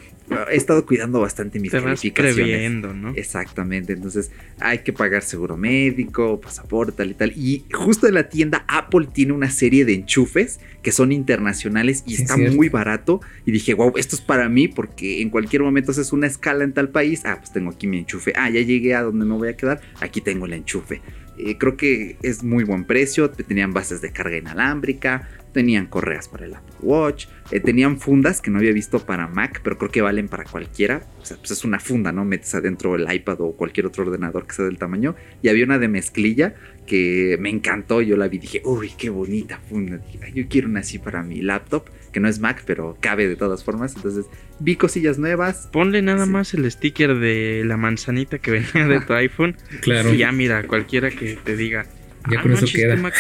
he 0.52 0.56
estado 0.56 0.86
cuidando 0.86 1.20
bastante 1.20 1.60
mis 1.60 1.72
calificaciones. 1.72 2.72
¿no? 2.96 3.14
Exactamente, 3.16 3.94
entonces 3.94 4.32
hay 4.60 4.80
que 4.80 4.94
pagar 4.94 5.24
seguro 5.24 5.58
médico, 5.58 6.40
pasaporte, 6.40 6.94
tal 6.98 7.12
y 7.12 7.14
tal. 7.14 7.32
Y 7.36 7.66
justo 7.72 8.08
en 8.08 8.14
la 8.14 8.30
tienda 8.30 8.66
Apple 8.68 9.08
tiene 9.12 9.34
una 9.34 9.50
serie 9.50 9.86
de 9.86 9.94
enchufes 9.94 10.60
que 10.82 10.92
son 10.92 11.12
internacionales 11.12 12.04
y 12.06 12.16
está 12.16 12.38
muy 12.38 12.70
barato. 12.70 13.22
Y 13.46 13.52
dije, 13.52 13.74
wow, 13.74 13.94
esto 13.98 14.16
es 14.16 14.22
para 14.22 14.48
mí 14.50 14.68
porque 14.68 15.22
en 15.22 15.30
cualquier 15.30 15.62
momento 15.62 15.92
haces 15.92 16.14
una 16.14 16.28
escala 16.28 16.64
en 16.64 16.74
tal 16.74 16.90
país. 16.90 17.22
Ah, 17.26 17.38
pues 17.40 17.52
tengo 17.52 17.72
aquí 17.72 17.88
mi 17.88 18.00
enchufe. 18.00 18.34
Ah, 18.36 18.50
ya 18.50 18.59
llegué 18.66 18.96
a 18.96 19.04
donde 19.04 19.26
me 19.26 19.36
voy 19.36 19.50
a 19.50 19.58
quedar. 19.58 19.82
Aquí 20.02 20.22
tengo 20.22 20.46
el 20.46 20.54
enchufe. 20.54 21.02
Eh, 21.38 21.58
creo 21.58 21.78
que 21.78 22.18
es 22.22 22.44
muy 22.44 22.64
buen 22.64 22.86
precio. 22.86 23.30
Tenían 23.30 23.74
bases 23.74 24.02
de 24.02 24.12
carga 24.12 24.38
inalámbrica 24.38 25.28
tenían 25.52 25.88
correas 25.88 26.28
para 26.28 26.46
el 26.46 26.56
Apple 26.56 26.76
Watch, 26.82 27.28
eh, 27.52 27.60
tenían 27.60 28.00
fundas 28.00 28.42
que 28.42 28.52
no 28.52 28.60
había 28.60 28.72
visto 28.72 29.06
para 29.06 29.28
Mac, 29.28 29.62
pero 29.64 29.78
creo 29.78 29.92
que 29.92 30.02
valen 30.02 30.28
para 30.28 30.44
cualquiera. 30.44 31.02
O 31.22 31.26
sea, 31.26 31.38
pues 31.38 31.52
es 31.52 31.64
una 31.64 31.80
funda, 31.80 32.12
¿no? 32.12 32.26
Metes 32.26 32.54
adentro 32.56 32.96
el 32.96 33.12
iPad 33.12 33.42
o 33.42 33.54
cualquier 33.54 33.88
otro 33.88 34.04
ordenador 34.04 34.46
que 34.46 34.54
sea 34.54 34.66
del 34.66 34.78
tamaño. 34.78 35.16
Y 35.42 35.50
había 35.50 35.66
una 35.66 35.80
de 35.80 35.88
mezclilla 35.88 36.56
que 36.86 37.38
me 37.40 37.50
encantó. 37.50 38.02
Yo 38.02 38.18
la 38.18 38.28
vi 38.28 38.40
dije, 38.40 38.62
uy, 38.66 38.92
qué 38.98 39.10
bonita 39.10 39.60
funda. 39.70 40.00
yo 40.34 40.48
quiero 40.48 40.68
una 40.68 40.82
así 40.82 41.00
para 41.00 41.24
mi 41.24 41.42
laptop, 41.42 41.90
que 42.12 42.20
no 42.20 42.28
es 42.28 42.40
Mac, 42.40 42.64
pero 42.66 42.98
cabe 43.00 43.28
de 43.28 43.36
todas 43.36 43.64
formas. 43.64 43.96
Entonces 43.96 44.26
vi 44.60 44.76
cosillas 44.76 45.18
nuevas. 45.18 45.70
Ponle 45.72 46.02
nada 46.02 46.26
más 46.26 46.54
el 46.54 46.70
sticker 46.70 47.16
de 47.16 47.64
la 47.66 47.78
manzanita 47.78 48.40
que 48.40 48.52
venía 48.52 48.88
de 48.88 49.02
tu 49.02 49.14
iPhone. 49.14 49.56
Claro. 49.82 50.14
Y 50.14 50.18
ya 50.18 50.32
mira, 50.32 50.64
cualquiera 50.64 51.10
que 51.12 51.38
te 51.44 51.56
diga. 51.56 51.86
Ya 52.30 52.40
ah, 52.40 52.42
con 52.42 52.52
eso 52.52 52.66
queda. 52.72 52.98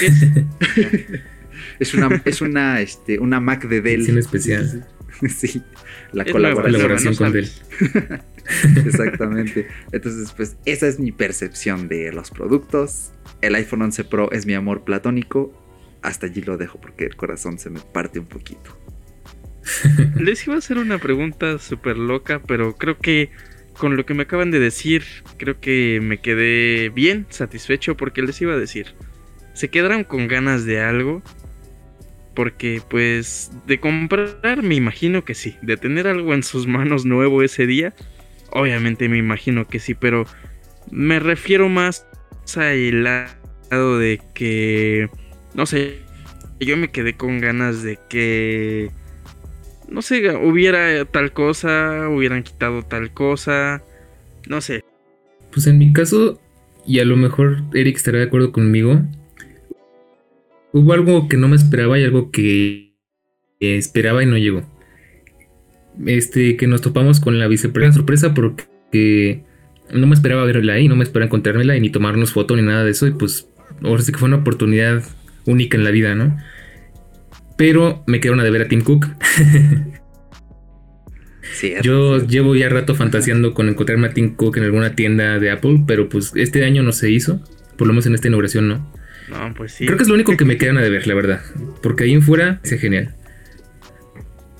Es 1.79 1.93
una, 1.93 2.21
es 2.25 2.41
una, 2.41 2.81
este, 2.81 3.19
una 3.19 3.39
Mac 3.39 3.67
de 3.67 3.81
Dell. 3.81 4.01
Edición 4.01 4.17
especial. 4.17 4.87
sí, 5.29 5.61
la 6.11 6.25
colaboración, 6.25 7.15
con 7.15 7.31
Dell. 7.31 7.49
Exactamente. 8.85 9.67
Entonces, 9.91 10.33
pues 10.33 10.57
esa 10.65 10.87
es 10.87 10.99
mi 10.99 11.11
percepción 11.11 11.87
de 11.87 12.11
los 12.11 12.31
productos. 12.31 13.11
El 13.41 13.55
iPhone 13.55 13.83
11 13.83 14.03
Pro 14.05 14.31
es 14.31 14.45
mi 14.45 14.53
amor 14.53 14.83
platónico. 14.83 15.53
Hasta 16.01 16.27
allí 16.27 16.41
lo 16.41 16.57
dejo 16.57 16.79
porque 16.79 17.05
el 17.05 17.15
corazón 17.15 17.59
se 17.59 17.69
me 17.69 17.79
parte 17.79 18.19
un 18.19 18.25
poquito. 18.25 18.77
Les 20.15 20.45
iba 20.45 20.55
a 20.55 20.59
hacer 20.59 20.77
una 20.77 20.97
pregunta 20.97 21.59
súper 21.59 21.97
loca, 21.97 22.41
pero 22.45 22.75
creo 22.75 22.97
que 22.97 23.29
con 23.77 23.95
lo 23.95 24.05
que 24.05 24.13
me 24.13 24.23
acaban 24.23 24.51
de 24.51 24.59
decir, 24.59 25.03
creo 25.37 25.59
que 25.59 25.99
me 26.01 26.19
quedé 26.19 26.89
bien 26.89 27.25
satisfecho 27.29 27.95
porque 27.95 28.21
les 28.21 28.41
iba 28.41 28.53
a 28.53 28.57
decir, 28.57 28.87
¿se 29.53 29.69
quedaron 29.69 30.03
con 30.03 30.27
ganas 30.27 30.65
de 30.65 30.81
algo? 30.81 31.21
Porque 32.35 32.81
pues 32.89 33.51
de 33.67 33.79
comprar 33.79 34.63
me 34.63 34.75
imagino 34.75 35.23
que 35.23 35.33
sí. 35.33 35.55
De 35.61 35.77
tener 35.77 36.07
algo 36.07 36.33
en 36.33 36.43
sus 36.43 36.67
manos 36.67 37.05
nuevo 37.05 37.41
ese 37.41 37.67
día, 37.67 37.93
obviamente 38.51 39.07
me 39.07 39.17
imagino 39.17 39.65
que 39.65 39.79
sí. 39.79 39.93
Pero 39.93 40.25
me 40.91 41.19
refiero 41.19 41.69
más 41.69 42.05
al 42.57 43.03
lado 43.03 43.99
de 43.99 44.21
que, 44.33 45.09
no 45.53 45.65
sé, 45.65 45.99
yo 46.59 46.77
me 46.77 46.89
quedé 46.89 47.15
con 47.15 47.39
ganas 47.39 47.83
de 47.83 47.99
que, 48.09 48.91
no 49.87 50.01
sé, 50.01 50.35
hubiera 50.37 51.05
tal 51.05 51.31
cosa, 51.31 52.09
hubieran 52.09 52.43
quitado 52.43 52.83
tal 52.83 53.11
cosa, 53.13 53.83
no 54.47 54.61
sé. 54.61 54.83
Pues 55.51 55.67
en 55.67 55.77
mi 55.77 55.93
caso, 55.93 56.39
y 56.85 56.99
a 56.99 57.05
lo 57.05 57.15
mejor 57.15 57.63
Eric 57.73 57.97
estará 57.97 58.19
de 58.19 58.25
acuerdo 58.25 58.51
conmigo, 58.51 59.01
hubo 60.73 60.93
algo 60.93 61.27
que 61.27 61.37
no 61.37 61.47
me 61.47 61.55
esperaba 61.55 61.97
y 61.97 62.03
algo 62.03 62.31
que 62.31 62.93
esperaba 63.59 64.23
y 64.23 64.25
no 64.25 64.37
llegó. 64.37 64.63
Este, 66.05 66.55
que 66.55 66.67
nos 66.67 66.81
topamos 66.81 67.19
con 67.19 67.39
la 67.39 67.47
vicepresidenta 67.47 67.97
sorpresa 67.97 68.33
porque 68.33 69.43
no 69.91 70.07
me 70.07 70.13
esperaba 70.13 70.45
verla 70.45 70.73
ahí, 70.73 70.87
no 70.87 70.95
me 70.95 71.03
esperaba 71.03 71.27
encontrármela 71.27 71.75
y 71.75 71.81
ni 71.81 71.89
tomarnos 71.89 72.31
foto 72.31 72.55
ni 72.55 72.61
nada 72.61 72.83
de 72.83 72.91
eso. 72.91 73.07
Y 73.07 73.11
pues, 73.11 73.49
ahora 73.83 74.01
sí 74.01 74.11
que 74.11 74.17
fue 74.17 74.27
una 74.27 74.37
oportunidad 74.37 75.03
única 75.49 75.77
en 75.77 75.83
la 75.83 75.91
vida, 75.91 76.15
¿no? 76.15 76.37
Pero 77.57 78.03
me 78.07 78.19
quedaron 78.19 78.39
a 78.39 78.43
deber 78.43 78.61
a 78.61 78.67
Tim 78.67 78.81
Cook. 78.81 79.07
Yo 81.81 82.25
llevo 82.25 82.55
ya 82.55 82.69
rato 82.69 82.95
fantaseando 82.95 83.53
con 83.53 83.67
encontrarme 83.67 84.07
a 84.07 84.13
Tim 84.13 84.35
Cook 84.35 84.57
en 84.57 84.63
alguna 84.63 84.95
tienda 84.95 85.39
de 85.39 85.51
Apple, 85.51 85.83
pero 85.85 86.07
pues 86.07 86.31
este 86.35 86.63
año 86.63 86.83
no 86.83 86.91
se 86.91 87.11
hizo. 87.11 87.43
Por 87.77 87.87
lo 87.87 87.93
menos 87.93 88.05
en 88.05 88.15
esta 88.15 88.27
inauguración 88.27 88.69
no. 88.69 88.93
No, 89.29 89.53
pues 89.55 89.73
sí. 89.73 89.85
Creo 89.85 89.97
que 89.97 90.03
es 90.03 90.09
lo 90.09 90.15
único 90.15 90.35
que 90.37 90.45
me 90.45 90.57
quedan 90.57 90.77
a 90.77 90.81
deber, 90.81 91.05
la 91.07 91.15
verdad. 91.15 91.41
Porque 91.81 92.05
ahí 92.05 92.13
en 92.13 92.21
fuera 92.21 92.59
es 92.63 92.79
genial. 92.79 93.15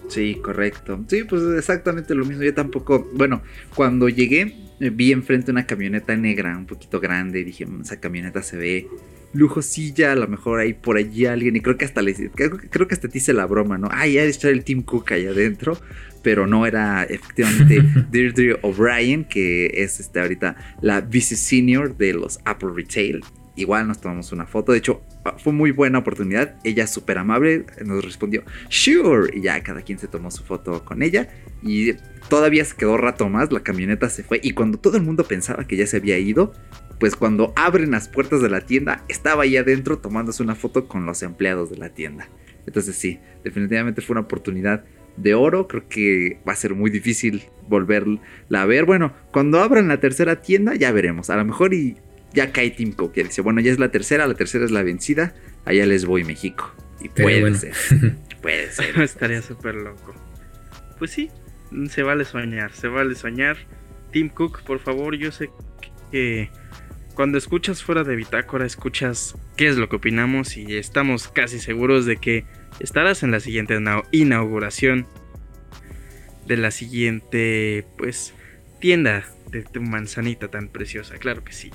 Sí, 0.09 0.39
correcto. 0.41 1.05
Sí, 1.07 1.23
pues 1.23 1.43
exactamente 1.57 2.15
lo 2.15 2.25
mismo. 2.25 2.43
Yo 2.43 2.53
tampoco, 2.53 3.09
bueno, 3.13 3.43
cuando 3.75 4.09
llegué 4.09 4.55
vi 4.79 5.11
enfrente 5.11 5.51
una 5.51 5.65
camioneta 5.65 6.15
negra, 6.15 6.57
un 6.57 6.65
poquito 6.65 6.99
grande, 6.99 7.41
y 7.41 7.43
dije, 7.43 7.65
mm, 7.65 7.81
esa 7.81 7.99
camioneta 7.99 8.41
se 8.41 8.57
ve 8.57 8.87
lujosilla, 9.33 10.11
a 10.11 10.15
lo 10.15 10.27
mejor 10.27 10.59
hay 10.59 10.73
por 10.73 10.97
allí 10.97 11.25
alguien, 11.25 11.55
y 11.55 11.61
creo 11.61 11.77
que 11.77 11.85
hasta 11.85 12.01
le, 12.01 12.13
creo, 12.13 12.87
que 12.87 12.93
hasta 12.93 13.07
te 13.07 13.17
hice 13.17 13.33
la 13.33 13.45
broma, 13.45 13.77
¿no? 13.77 13.89
Ah, 13.91 14.07
ya 14.07 14.23
está 14.23 14.49
el 14.49 14.63
Team 14.63 14.81
Cook 14.81 15.11
allá 15.11 15.31
adentro, 15.31 15.77
pero 16.23 16.47
no 16.47 16.65
era 16.65 17.03
efectivamente 17.03 17.81
Deirdre 18.11 18.57
O'Brien, 18.61 19.25
que 19.25 19.67
es 19.75 19.99
este, 19.99 20.19
ahorita 20.19 20.55
la 20.81 21.01
vice 21.01 21.35
senior 21.35 21.95
de 21.95 22.13
los 22.13 22.39
Apple 22.45 22.69
Retail. 22.75 23.21
Igual 23.55 23.87
nos 23.87 23.99
tomamos 23.99 24.31
una 24.31 24.45
foto, 24.45 24.71
de 24.71 24.77
hecho 24.77 25.01
ah, 25.25 25.35
fue 25.37 25.51
muy 25.53 25.71
buena 25.71 25.99
oportunidad, 25.99 26.55
ella 26.63 26.87
súper 26.87 27.17
amable, 27.17 27.65
nos 27.85 28.03
respondió, 28.03 28.43
sure, 28.69 29.37
y 29.37 29.41
ya 29.41 29.61
cada 29.61 29.81
quien 29.81 29.99
se 29.99 30.07
tomó 30.07 30.31
su 30.31 30.43
foto 30.43 30.85
con 30.85 31.03
ella, 31.03 31.29
y 31.61 31.93
todavía 32.29 32.63
se 32.63 32.75
quedó 32.75 32.95
rato 32.95 33.27
más, 33.27 33.51
la 33.51 33.59
camioneta 33.59 34.09
se 34.09 34.23
fue, 34.23 34.39
y 34.41 34.51
cuando 34.51 34.79
todo 34.79 34.95
el 34.95 35.03
mundo 35.03 35.25
pensaba 35.25 35.67
que 35.67 35.75
ya 35.75 35.85
se 35.87 35.97
había 35.97 36.17
ido, 36.17 36.53
pues 36.99 37.15
cuando 37.15 37.53
abren 37.55 37.91
las 37.91 38.09
puertas 38.09 38.41
de 38.41 38.49
la 38.49 38.61
tienda, 38.61 39.03
estaba 39.07 39.43
ahí 39.43 39.57
adentro 39.57 39.99
tomándose 39.99 40.43
una 40.43 40.55
foto 40.55 40.87
con 40.87 41.05
los 41.05 41.23
empleados 41.23 41.69
de 41.69 41.77
la 41.77 41.89
tienda. 41.89 42.27
Entonces 42.65 42.95
sí, 42.95 43.19
definitivamente 43.43 44.01
fue 44.01 44.15
una 44.15 44.21
oportunidad 44.21 44.83
de 45.17 45.33
oro. 45.33 45.67
Creo 45.67 45.87
que 45.87 46.39
va 46.47 46.53
a 46.53 46.55
ser 46.55 46.75
muy 46.75 46.89
difícil 46.89 47.43
volverla 47.67 48.19
a 48.53 48.65
ver. 48.65 48.85
Bueno, 48.85 49.13
cuando 49.31 49.61
abran 49.61 49.87
la 49.87 49.99
tercera 49.99 50.41
tienda 50.41 50.75
ya 50.75 50.91
veremos. 50.91 51.29
A 51.29 51.37
lo 51.37 51.45
mejor 51.45 51.73
y 51.73 51.95
ya 52.33 52.51
cae 52.51 52.71
Tim 52.71 52.91
Cook. 52.91 53.13
Y 53.15 53.23
dice, 53.23 53.41
bueno, 53.41 53.61
ya 53.61 53.71
es 53.71 53.79
la 53.79 53.91
tercera, 53.91 54.27
la 54.27 54.35
tercera 54.35 54.65
es 54.65 54.71
la 54.71 54.83
vencida. 54.83 55.33
Allá 55.65 55.85
les 55.85 56.05
voy 56.05 56.23
México. 56.23 56.71
Y 57.01 57.09
puede 57.21 57.55
ser. 57.55 57.73
puede 58.41 58.71
ser. 58.71 58.99
Estaría 58.99 59.41
súper 59.41 59.75
loco. 59.75 60.13
Pues 60.97 61.11
sí, 61.11 61.31
se 61.89 62.03
vale 62.03 62.25
soñar, 62.25 62.73
se 62.73 62.87
vale 62.87 63.15
soñar. 63.15 63.57
Tim 64.11 64.29
Cook, 64.29 64.63
por 64.63 64.79
favor, 64.79 65.15
yo 65.15 65.31
sé 65.31 65.49
que 66.11 66.49
cuando 67.19 67.37
escuchas 67.37 67.83
fuera 67.83 68.05
de 68.05 68.15
Bitácora, 68.15 68.65
escuchas 68.65 69.35
qué 69.57 69.67
es 69.67 69.75
lo 69.75 69.89
que 69.89 69.97
opinamos 69.97 70.55
y 70.55 70.77
estamos 70.77 71.27
casi 71.27 71.59
seguros 71.59 72.05
de 72.05 72.15
que 72.15 72.45
estarás 72.79 73.23
en 73.23 73.31
la 73.31 73.41
siguiente 73.41 73.77
inauguración 74.13 75.05
de 76.47 76.55
la 76.55 76.71
siguiente, 76.71 77.85
pues, 77.97 78.33
tienda 78.79 79.25
de 79.51 79.63
tu 79.63 79.81
manzanita 79.81 80.47
tan 80.47 80.69
preciosa, 80.69 81.17
claro 81.17 81.43
que 81.43 81.51
sí. 81.51 81.71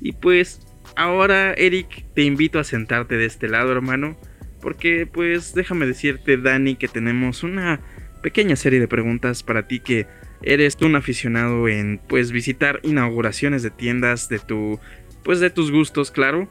Y 0.00 0.14
pues, 0.14 0.66
ahora, 0.96 1.54
Eric, 1.54 2.04
te 2.16 2.24
invito 2.24 2.58
a 2.58 2.64
sentarte 2.64 3.16
de 3.16 3.26
este 3.26 3.46
lado, 3.46 3.70
hermano, 3.70 4.18
porque, 4.60 5.06
pues, 5.06 5.54
déjame 5.54 5.86
decirte, 5.86 6.38
Dani, 6.38 6.74
que 6.74 6.88
tenemos 6.88 7.44
una 7.44 7.78
pequeña 8.20 8.56
serie 8.56 8.80
de 8.80 8.88
preguntas 8.88 9.44
para 9.44 9.68
ti 9.68 9.78
que 9.78 10.08
eres 10.42 10.76
un 10.80 10.96
aficionado 10.96 11.68
en 11.68 12.00
pues 12.08 12.32
visitar 12.32 12.80
inauguraciones 12.82 13.62
de 13.62 13.70
tiendas 13.70 14.28
de 14.28 14.38
tu 14.38 14.78
pues 15.22 15.40
de 15.40 15.50
tus 15.50 15.70
gustos, 15.70 16.10
claro. 16.10 16.48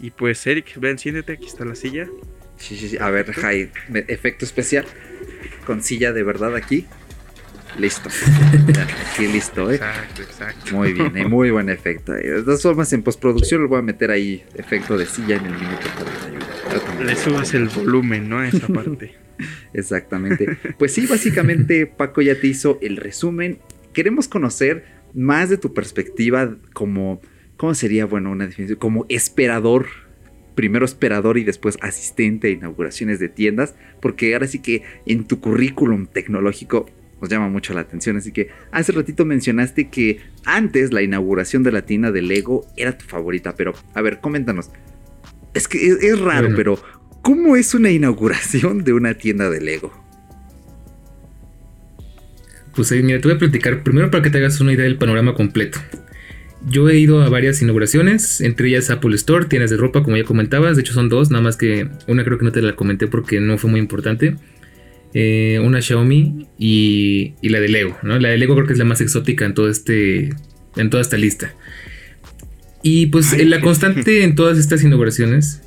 Y 0.00 0.10
pues 0.10 0.46
Eric, 0.46 0.78
ven, 0.78 0.98
siéntete, 0.98 1.32
aquí 1.32 1.46
está 1.46 1.64
la 1.64 1.74
silla. 1.74 2.06
Sí, 2.56 2.76
sí, 2.76 2.88
sí. 2.88 2.98
A 3.00 3.10
ver, 3.10 3.32
Jai, 3.32 3.70
efecto 4.08 4.44
especial 4.44 4.84
con 5.66 5.82
silla 5.82 6.12
de 6.12 6.22
verdad 6.22 6.54
aquí. 6.54 6.86
Listo. 7.78 8.10
aquí 9.12 9.26
listo, 9.26 9.70
¿eh? 9.70 9.76
Exacto, 9.76 10.22
exacto. 10.22 10.76
Muy 10.76 10.92
bien, 10.92 11.16
¿eh? 11.16 11.26
muy 11.26 11.50
buen 11.50 11.70
efecto. 11.70 12.12
De 12.12 12.42
todas 12.42 12.62
formas, 12.62 12.92
en 12.92 13.02
postproducción 13.02 13.62
le 13.62 13.68
voy 13.68 13.78
a 13.78 13.82
meter 13.82 14.10
ahí 14.10 14.44
efecto 14.54 14.98
de 14.98 15.06
silla 15.06 15.36
en 15.36 15.46
el 15.46 15.54
minuto 15.54 15.86
para 15.96 17.02
Le 17.02 17.16
subas 17.16 17.54
el 17.54 17.68
volumen, 17.68 18.28
¿no? 18.28 18.38
A 18.38 18.48
esa 18.48 18.66
parte. 18.72 19.14
Exactamente. 19.72 20.58
Pues 20.78 20.92
sí, 20.92 21.06
básicamente 21.06 21.86
Paco 21.96 22.22
ya 22.22 22.38
te 22.40 22.46
hizo 22.46 22.78
el 22.82 22.96
resumen. 22.96 23.58
Queremos 23.92 24.28
conocer 24.28 24.84
más 25.14 25.50
de 25.50 25.58
tu 25.58 25.74
perspectiva 25.74 26.56
como, 26.72 27.20
¿cómo 27.56 27.74
sería, 27.74 28.06
bueno, 28.06 28.30
una 28.30 28.46
definición? 28.46 28.78
Como 28.78 29.06
esperador, 29.08 29.86
primero 30.54 30.84
esperador 30.84 31.38
y 31.38 31.44
después 31.44 31.78
asistente 31.80 32.48
a 32.48 32.50
inauguraciones 32.50 33.18
de 33.18 33.28
tiendas, 33.28 33.74
porque 34.00 34.32
ahora 34.32 34.46
sí 34.46 34.60
que 34.60 34.82
en 35.06 35.24
tu 35.24 35.40
currículum 35.40 36.06
tecnológico 36.06 36.86
nos 37.22 37.30
llama 37.30 37.48
mucho 37.48 37.72
la 37.72 37.80
atención. 37.80 38.16
Así 38.16 38.32
que 38.32 38.48
hace 38.72 38.92
ratito 38.92 39.24
mencionaste 39.24 39.88
que 39.88 40.20
antes 40.44 40.92
la 40.92 41.02
inauguración 41.02 41.62
de 41.62 41.72
la 41.72 41.82
tienda 41.82 42.10
de 42.10 42.20
Lego 42.20 42.66
era 42.76 42.98
tu 42.98 43.06
favorita, 43.06 43.54
pero 43.54 43.72
a 43.94 44.02
ver, 44.02 44.20
coméntanos. 44.20 44.70
Es 45.54 45.68
que 45.68 45.86
es, 45.86 46.18
raro, 46.18 46.48
pero 46.56 46.82
¿Cómo 47.22 47.54
es 47.54 47.72
una 47.74 47.90
inauguración 47.90 48.82
de 48.82 48.92
una 48.92 49.14
tienda 49.14 49.48
de 49.48 49.60
Lego? 49.60 49.92
Pues 52.74 52.90
eh, 52.90 53.02
mira, 53.02 53.20
te 53.20 53.28
voy 53.28 53.36
a 53.36 53.38
platicar 53.38 53.84
primero 53.84 54.10
para 54.10 54.24
que 54.24 54.30
te 54.30 54.38
hagas 54.38 54.60
una 54.60 54.72
idea 54.72 54.84
del 54.84 54.96
panorama 54.96 55.34
completo. 55.34 55.78
Yo 56.68 56.88
he 56.88 56.98
ido 56.98 57.22
a 57.22 57.28
varias 57.28 57.62
inauguraciones, 57.62 58.40
entre 58.40 58.68
ellas 58.68 58.90
Apple 58.90 59.14
Store, 59.14 59.46
tiendas 59.46 59.70
de 59.70 59.76
ropa, 59.76 60.02
como 60.02 60.16
ya 60.16 60.24
comentabas. 60.24 60.76
De 60.76 60.82
hecho, 60.82 60.94
son 60.94 61.08
dos, 61.08 61.30
nada 61.30 61.42
más 61.42 61.56
que 61.56 61.88
una 62.08 62.24
creo 62.24 62.38
que 62.38 62.44
no 62.44 62.52
te 62.52 62.62
la 62.62 62.74
comenté 62.74 63.06
porque 63.06 63.40
no 63.40 63.56
fue 63.56 63.70
muy 63.70 63.78
importante. 63.78 64.36
Eh, 65.14 65.60
una 65.62 65.80
Xiaomi 65.80 66.48
y, 66.58 67.34
la 67.42 67.60
de 67.60 67.68
Lego, 67.68 67.96
¿no? 68.02 68.18
La 68.18 68.30
de 68.30 68.38
Lego 68.38 68.54
creo 68.54 68.66
que 68.66 68.72
es 68.72 68.78
la 68.78 68.84
más 68.84 69.00
exótica 69.00 69.44
en 69.44 69.54
todo 69.54 69.68
este, 69.68 70.30
en 70.76 70.90
toda 70.90 71.02
esta 71.02 71.16
lista. 71.18 71.54
Y 72.82 73.06
pues 73.06 73.36
la 73.46 73.60
constante 73.60 74.24
en 74.24 74.34
todas 74.34 74.58
estas 74.58 74.82
inauguraciones 74.82 75.60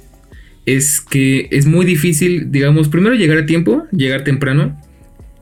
es 0.65 1.01
que 1.01 1.47
es 1.51 1.65
muy 1.65 1.85
difícil, 1.85 2.51
digamos, 2.51 2.89
primero 2.89 3.15
llegar 3.15 3.37
a 3.37 3.45
tiempo, 3.45 3.85
llegar 3.91 4.23
temprano, 4.23 4.79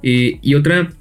eh, 0.02 0.40
y 0.42 0.56
otra, 0.56 0.92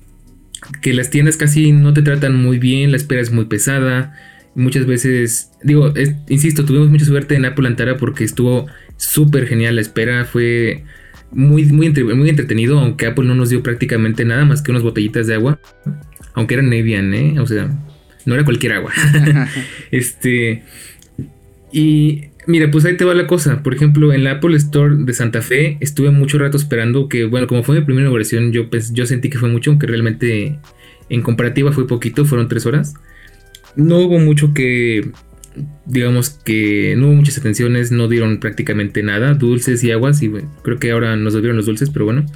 que 0.81 0.95
las 0.95 1.11
tiendas 1.11 1.37
casi 1.37 1.73
no 1.73 1.93
te 1.93 2.03
tratan 2.03 2.37
muy 2.37 2.59
bien, 2.59 2.93
la 2.93 2.97
espera 2.97 3.21
es 3.21 3.33
muy 3.33 3.47
pesada, 3.47 4.15
muchas 4.55 4.87
veces, 4.87 5.51
digo, 5.63 5.93
insisto, 6.29 6.65
tuvimos 6.65 6.89
mucha 6.89 7.05
suerte 7.05 7.35
en 7.35 7.45
Apple 7.45 7.67
Antara 7.67 7.97
porque 7.97 8.25
estuvo 8.25 8.67
súper 8.97 9.47
genial, 9.47 9.75
la 9.75 9.81
espera 9.81 10.25
fue 10.25 10.85
muy, 11.33 11.65
muy, 11.65 11.91
muy 11.91 12.29
entretenido, 12.29 12.79
aunque 12.79 13.07
Apple 13.07 13.25
no 13.25 13.35
nos 13.35 13.51
dio 13.51 13.63
prácticamente 13.63 14.25
nada 14.25 14.45
más 14.45 14.63
que 14.63 14.71
unas 14.71 14.83
botellitas 14.83 15.27
de 15.27 15.35
agua, 15.35 15.59
aunque 16.35 16.55
eran 16.55 16.71
Nevian, 16.71 17.13
¿eh? 17.13 17.41
O 17.41 17.47
sea, 17.47 17.71
no 18.25 18.35
era 18.35 18.45
cualquier 18.45 18.75
agua. 18.75 18.93
este... 19.91 20.63
Y 21.75 22.27
Mira, 22.47 22.71
pues 22.71 22.85
ahí 22.85 22.97
te 22.97 23.05
va 23.05 23.15
la 23.15 23.27
cosa. 23.27 23.63
Por 23.63 23.75
ejemplo, 23.75 24.13
en 24.13 24.25
la 24.25 24.33
Apple 24.33 24.57
Store 24.57 24.95
de 24.97 25.13
Santa 25.13 25.43
Fe 25.43 25.77
estuve 25.81 26.11
mucho 26.11 26.39
rato 26.39 26.57
esperando 26.57 27.09
que, 27.09 27.25
bueno, 27.25 27.47
como 27.47 27.63
fue 27.63 27.79
mi 27.79 27.85
primera 27.85 28.03
inauguración, 28.03 28.53
yo, 28.53 28.69
pues, 28.69 28.93
yo 28.93 29.07
sentí 29.07 29.31
que 29.31 29.39
fue 29.39 29.49
mucho, 29.49 29.71
aunque 29.71 29.87
realmente 29.87 30.59
en 31.09 31.23
comparativa 31.23 31.73
fue 31.73 31.87
poquito, 31.87 32.25
fueron 32.25 32.49
tres 32.49 32.67
horas. 32.67 32.95
No 33.77 33.99
hubo 33.99 34.19
mucho 34.19 34.53
que, 34.55 35.11
digamos 35.87 36.31
que 36.31 36.95
no 36.97 37.07
hubo 37.07 37.15
muchas 37.15 37.39
atenciones, 37.39 37.93
no 37.93 38.09
dieron 38.09 38.41
prácticamente 38.41 39.03
nada, 39.03 39.35
dulces 39.35 39.85
y 39.85 39.93
aguas, 39.93 40.23
y 40.23 40.29
bueno, 40.29 40.53
creo 40.63 40.79
que 40.79 40.91
ahora 40.91 41.17
nos 41.17 41.35
dieron 41.35 41.57
los 41.57 41.67
dulces, 41.67 41.91
pero 41.91 42.07
bueno. 42.07 42.27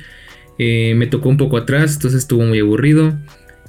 Eh, 0.58 0.94
me 0.96 1.06
tocó 1.06 1.28
un 1.28 1.36
poco 1.36 1.58
atrás, 1.58 1.96
entonces 1.96 2.20
estuvo 2.20 2.42
muy 2.42 2.60
aburrido. 2.60 3.18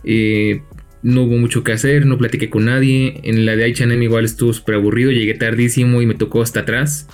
Eh, 0.03 0.61
no 1.03 1.23
hubo 1.23 1.37
mucho 1.37 1.63
que 1.63 1.71
hacer, 1.71 2.05
no 2.05 2.17
platiqué 2.17 2.49
con 2.49 2.65
nadie. 2.65 3.19
En 3.23 3.45
la 3.45 3.55
de 3.55 3.65
H&M 3.65 4.03
igual 4.03 4.25
estuvo 4.25 4.53
súper 4.53 4.75
aburrido, 4.75 5.11
llegué 5.11 5.33
tardísimo 5.33 6.01
y 6.01 6.05
me 6.05 6.15
tocó 6.15 6.41
hasta 6.41 6.61
atrás. 6.61 7.07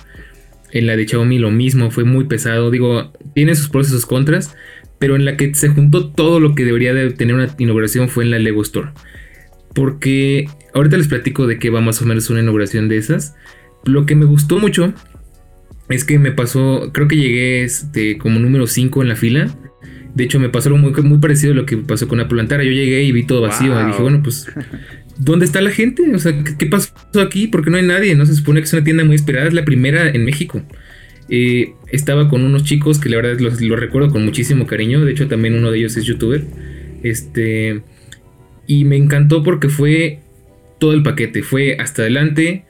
En 0.72 0.86
la 0.86 0.96
de 0.96 1.06
Xiaomi 1.06 1.38
lo 1.38 1.50
mismo, 1.50 1.90
fue 1.90 2.04
muy 2.04 2.24
pesado. 2.24 2.70
Digo, 2.70 3.12
tiene 3.34 3.54
sus 3.54 3.68
pros 3.68 3.88
y 3.88 3.90
sus 3.90 4.06
contras, 4.06 4.56
pero 4.98 5.16
en 5.16 5.24
la 5.24 5.36
que 5.36 5.54
se 5.54 5.68
juntó 5.68 6.10
todo 6.10 6.40
lo 6.40 6.54
que 6.54 6.64
debería 6.64 6.94
de 6.94 7.10
tener 7.10 7.34
una 7.34 7.54
inauguración 7.58 8.08
fue 8.08 8.24
en 8.24 8.30
la 8.30 8.38
Lego 8.38 8.62
Store. 8.62 8.90
Porque 9.74 10.46
ahorita 10.72 10.96
les 10.96 11.08
platico 11.08 11.46
de 11.46 11.58
qué 11.58 11.70
va 11.70 11.80
más 11.80 12.00
o 12.02 12.06
menos 12.06 12.30
una 12.30 12.40
inauguración 12.40 12.88
de 12.88 12.96
esas. 12.96 13.36
Lo 13.84 14.06
que 14.06 14.16
me 14.16 14.24
gustó 14.24 14.58
mucho 14.58 14.94
es 15.88 16.04
que 16.04 16.18
me 16.18 16.32
pasó, 16.32 16.90
creo 16.92 17.06
que 17.06 17.16
llegué 17.16 17.62
este, 17.62 18.18
como 18.18 18.40
número 18.40 18.66
5 18.66 19.02
en 19.02 19.08
la 19.08 19.16
fila 19.16 19.54
de 20.14 20.24
hecho, 20.24 20.38
me 20.38 20.48
pasó 20.48 20.68
algo 20.68 20.78
muy, 20.78 20.92
muy 21.02 21.18
parecido 21.18 21.52
a 21.52 21.56
lo 21.56 21.66
que 21.66 21.76
pasó 21.76 22.06
con 22.06 22.20
Apple 22.20 22.40
Antara. 22.40 22.62
Yo 22.62 22.70
llegué 22.70 23.02
y 23.02 23.10
vi 23.10 23.24
todo 23.24 23.40
vacío. 23.40 23.80
Y 23.80 23.86
dije, 23.86 24.00
bueno, 24.00 24.22
pues 24.22 24.46
¿dónde 25.18 25.44
está 25.44 25.60
la 25.60 25.70
gente? 25.70 26.04
O 26.14 26.18
sea, 26.18 26.32
¿qué, 26.56 26.66
pasó 26.66 26.92
aquí? 27.20 27.48
Porque 27.48 27.70
no 27.70 27.78
hay 27.78 27.82
nadie, 27.82 28.14
¿no? 28.14 28.24
Se 28.24 28.34
supone 28.34 28.60
que 28.60 28.64
es 28.64 28.72
una 28.72 28.84
tienda 28.84 29.04
muy 29.04 29.16
esperada, 29.16 29.48
es 29.48 29.54
la 29.54 29.64
primera 29.64 30.08
en 30.08 30.24
México. 30.24 30.62
Eh, 31.28 31.72
estaba 31.90 32.28
con 32.28 32.44
unos 32.44 32.62
chicos 32.62 33.00
que 33.00 33.08
la 33.08 33.16
verdad 33.16 33.40
los, 33.40 33.60
los, 33.60 33.80
recuerdo 33.80 34.10
con 34.10 34.24
muchísimo 34.24 34.66
cariño, 34.66 35.04
de 35.04 35.12
hecho 35.12 35.26
también 35.26 35.54
uno 35.54 35.72
de 35.72 35.78
ellos 35.78 35.96
es 35.96 36.04
youtuber. 36.04 36.44
Este, 37.02 37.82
y 38.68 38.84
me 38.84 38.96
encantó 38.96 39.42
porque 39.42 39.68
fue 39.68 40.20
todo 40.78 40.92
el 40.92 41.02
paquete, 41.02 41.42
fue 41.42 41.76
hasta 41.80 42.02
adelante, 42.02 42.66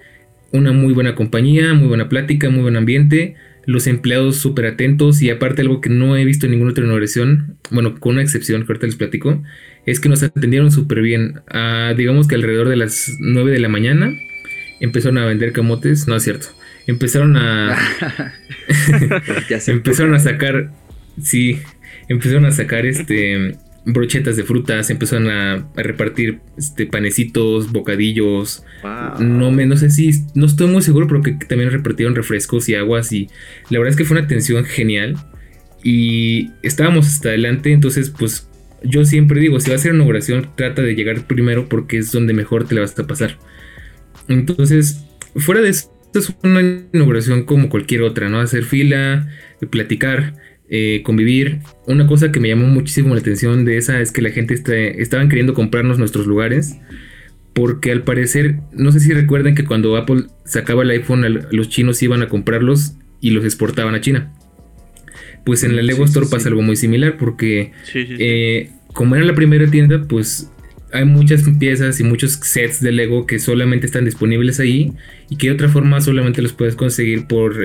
una 0.50 0.72
muy 0.72 0.94
buena 0.94 1.14
compañía, 1.14 1.74
muy 1.74 1.88
buena 1.88 2.08
plática, 2.08 2.48
muy 2.48 2.62
buen 2.62 2.76
ambiente 2.76 3.34
los 3.66 3.86
empleados 3.86 4.36
súper 4.36 4.66
atentos 4.66 5.22
y 5.22 5.30
aparte 5.30 5.62
algo 5.62 5.80
que 5.80 5.90
no 5.90 6.16
he 6.16 6.24
visto 6.24 6.46
en 6.46 6.52
ninguna 6.52 6.72
otra 6.72 6.84
inauguración, 6.84 7.58
bueno, 7.70 7.98
con 7.98 8.14
una 8.14 8.22
excepción 8.22 8.62
que 8.62 8.72
ahorita 8.72 8.86
les 8.86 8.96
platico, 8.96 9.42
es 9.86 10.00
que 10.00 10.08
nos 10.08 10.22
atendieron 10.22 10.70
súper 10.70 11.00
bien. 11.00 11.40
Ah, 11.48 11.94
digamos 11.96 12.28
que 12.28 12.34
alrededor 12.34 12.68
de 12.68 12.76
las 12.76 13.16
9 13.20 13.50
de 13.50 13.58
la 13.58 13.68
mañana 13.68 14.12
empezaron 14.80 15.18
a 15.18 15.26
vender 15.26 15.52
camotes, 15.52 16.08
no 16.08 16.16
es 16.16 16.22
cierto, 16.22 16.48
empezaron 16.86 17.36
a... 17.36 17.76
empezaron 19.66 20.14
a 20.14 20.18
sacar, 20.18 20.70
sí, 21.22 21.60
empezaron 22.08 22.44
a 22.46 22.52
sacar 22.52 22.86
este 22.86 23.56
brochetas 23.86 24.36
de 24.36 24.44
frutas, 24.44 24.90
empezaron 24.90 25.28
a, 25.28 25.68
repartir 25.76 26.40
este, 26.56 26.86
panecitos, 26.86 27.70
bocadillos. 27.70 28.64
No, 29.20 29.50
me, 29.50 29.66
no 29.66 29.76
sé 29.76 29.90
si, 29.90 30.10
no 30.34 30.46
estoy 30.46 30.68
muy 30.68 30.82
seguro, 30.82 31.06
pero 31.06 31.22
que 31.22 31.32
también 31.32 31.70
repartieron 31.70 32.14
refrescos 32.14 32.68
y 32.68 32.74
aguas 32.74 33.12
y 33.12 33.28
la 33.70 33.78
verdad 33.78 33.90
es 33.90 33.96
que 33.96 34.04
fue 34.04 34.16
una 34.16 34.26
atención 34.26 34.64
genial. 34.64 35.16
Y 35.82 36.50
estábamos 36.62 37.06
hasta 37.06 37.28
adelante, 37.28 37.70
entonces 37.70 38.08
pues 38.10 38.48
yo 38.82 39.04
siempre 39.04 39.40
digo, 39.40 39.60
si 39.60 39.70
vas 39.70 39.80
a 39.80 39.80
hacer 39.80 39.94
inauguración, 39.94 40.50
trata 40.56 40.82
de 40.82 40.94
llegar 40.94 41.26
primero 41.26 41.68
porque 41.68 41.98
es 41.98 42.12
donde 42.12 42.32
mejor 42.32 42.66
te 42.66 42.74
la 42.74 42.82
vas 42.82 42.98
a 42.98 43.06
pasar. 43.06 43.38
Entonces, 44.28 45.04
fuera 45.36 45.60
de 45.60 45.70
esto, 45.70 45.90
es 46.14 46.32
una 46.42 46.60
inauguración 46.92 47.44
como 47.44 47.68
cualquier 47.68 48.02
otra, 48.02 48.28
¿no? 48.28 48.40
Hacer 48.40 48.64
fila, 48.64 49.28
platicar. 49.70 50.34
Eh, 50.68 51.02
convivir. 51.04 51.60
Una 51.86 52.06
cosa 52.06 52.32
que 52.32 52.40
me 52.40 52.48
llamó 52.48 52.66
muchísimo 52.66 53.14
la 53.14 53.20
atención 53.20 53.64
de 53.64 53.76
esa 53.76 54.00
es 54.00 54.12
que 54.12 54.22
la 54.22 54.30
gente 54.30 54.54
este, 54.54 55.02
estaban 55.02 55.28
queriendo 55.28 55.54
comprarnos 55.54 55.98
nuestros 55.98 56.26
lugares. 56.26 56.76
Porque 57.52 57.92
al 57.92 58.02
parecer, 58.02 58.56
no 58.72 58.90
sé 58.90 58.98
si 58.98 59.12
recuerdan 59.12 59.54
que 59.54 59.64
cuando 59.64 59.96
Apple 59.96 60.24
sacaba 60.44 60.82
el 60.82 60.90
iPhone, 60.90 61.46
los 61.52 61.68
chinos 61.68 62.02
iban 62.02 62.22
a 62.22 62.28
comprarlos 62.28 62.94
y 63.20 63.30
los 63.30 63.44
exportaban 63.44 63.94
a 63.94 64.00
China. 64.00 64.32
Pues 65.44 65.62
en 65.62 65.76
la 65.76 65.82
Lego 65.82 66.04
Store 66.04 66.26
pasa 66.28 66.48
algo 66.48 66.62
muy 66.62 66.74
similar 66.74 67.16
porque 67.16 67.72
eh, 67.94 68.70
como 68.92 69.14
era 69.14 69.24
la 69.24 69.34
primera 69.34 69.70
tienda, 69.70 70.02
pues 70.08 70.50
hay 70.92 71.04
muchas 71.04 71.42
piezas 71.58 72.00
y 72.00 72.04
muchos 72.04 72.32
sets 72.32 72.80
de 72.80 72.92
Lego 72.92 73.26
que 73.26 73.38
solamente 73.38 73.86
están 73.86 74.04
disponibles 74.04 74.60
ahí 74.60 74.92
y 75.28 75.36
que 75.36 75.48
de 75.48 75.54
otra 75.54 75.68
forma 75.68 76.00
solamente 76.00 76.40
los 76.40 76.52
puedes 76.52 76.76
conseguir 76.76 77.26
por 77.26 77.64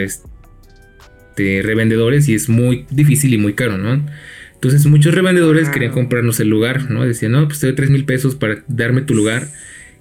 este, 1.40 1.62
revendedores 1.62 2.28
y 2.28 2.34
es 2.34 2.50
muy 2.50 2.86
difícil 2.90 3.34
y 3.34 3.38
muy 3.38 3.54
caro, 3.54 3.78
¿no? 3.78 4.06
Entonces 4.54 4.86
muchos 4.88 5.14
revendedores 5.16 5.70
querían 5.70 5.94
comprarnos 5.94 6.40
el 6.42 6.50
lugar, 6.50 6.92
¿no? 6.92 7.06
Decían, 7.06 7.32
no, 7.32 7.48
pues 7.48 7.62
te 7.62 7.68
doy 7.68 7.76
3 7.76 7.90
mil 7.92 8.04
pesos 8.06 8.36
para 8.36 8.64
darme 8.68 9.02
tu 9.02 9.16
lugar. 9.16 9.48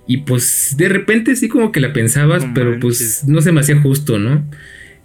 Y 0.08 0.18
pues 0.18 0.74
de 0.76 0.88
repente 0.88 1.36
sí 1.36 1.48
como 1.48 1.70
que 1.70 1.80
la 1.80 1.92
pensabas, 1.92 2.44
pero 2.54 2.80
pues 2.80 3.24
no 3.28 3.40
se 3.40 3.52
me 3.52 3.60
hacía 3.60 3.80
justo, 3.80 4.18
¿no? 4.18 4.44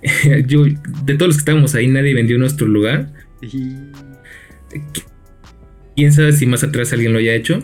Yo, 0.48 0.66
de 1.06 1.14
todos 1.16 1.28
los 1.28 1.36
que 1.36 1.42
estábamos 1.42 1.76
ahí, 1.76 1.88
nadie 1.88 2.16
vendió 2.16 2.38
nuestro 2.40 2.68
lugar. 2.68 3.14
Quién 5.96 6.12
sabe 6.14 6.32
si 6.32 6.48
más 6.48 6.64
atrás 6.64 6.92
alguien 6.94 7.14
lo 7.14 7.20
haya 7.20 7.36
hecho. 7.36 7.60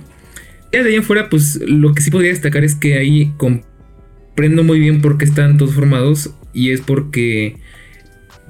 Ya 0.71 0.83
de 0.83 0.89
ahí 0.89 0.95
en 0.95 1.03
fuera, 1.03 1.29
pues 1.29 1.59
lo 1.65 1.95
que 1.95 2.03
sí 2.03 2.11
podría 2.11 2.29
destacar 2.29 2.63
es 2.63 2.75
que 2.75 2.99
ahí 2.99 3.33
comprendo 3.37 4.63
muy 4.63 4.79
bien 4.79 5.01
por 5.01 5.17
qué 5.17 5.25
están 5.25 5.57
todos 5.57 5.73
formados. 5.73 6.35
Y 6.53 6.69
es 6.69 6.81
porque 6.81 7.57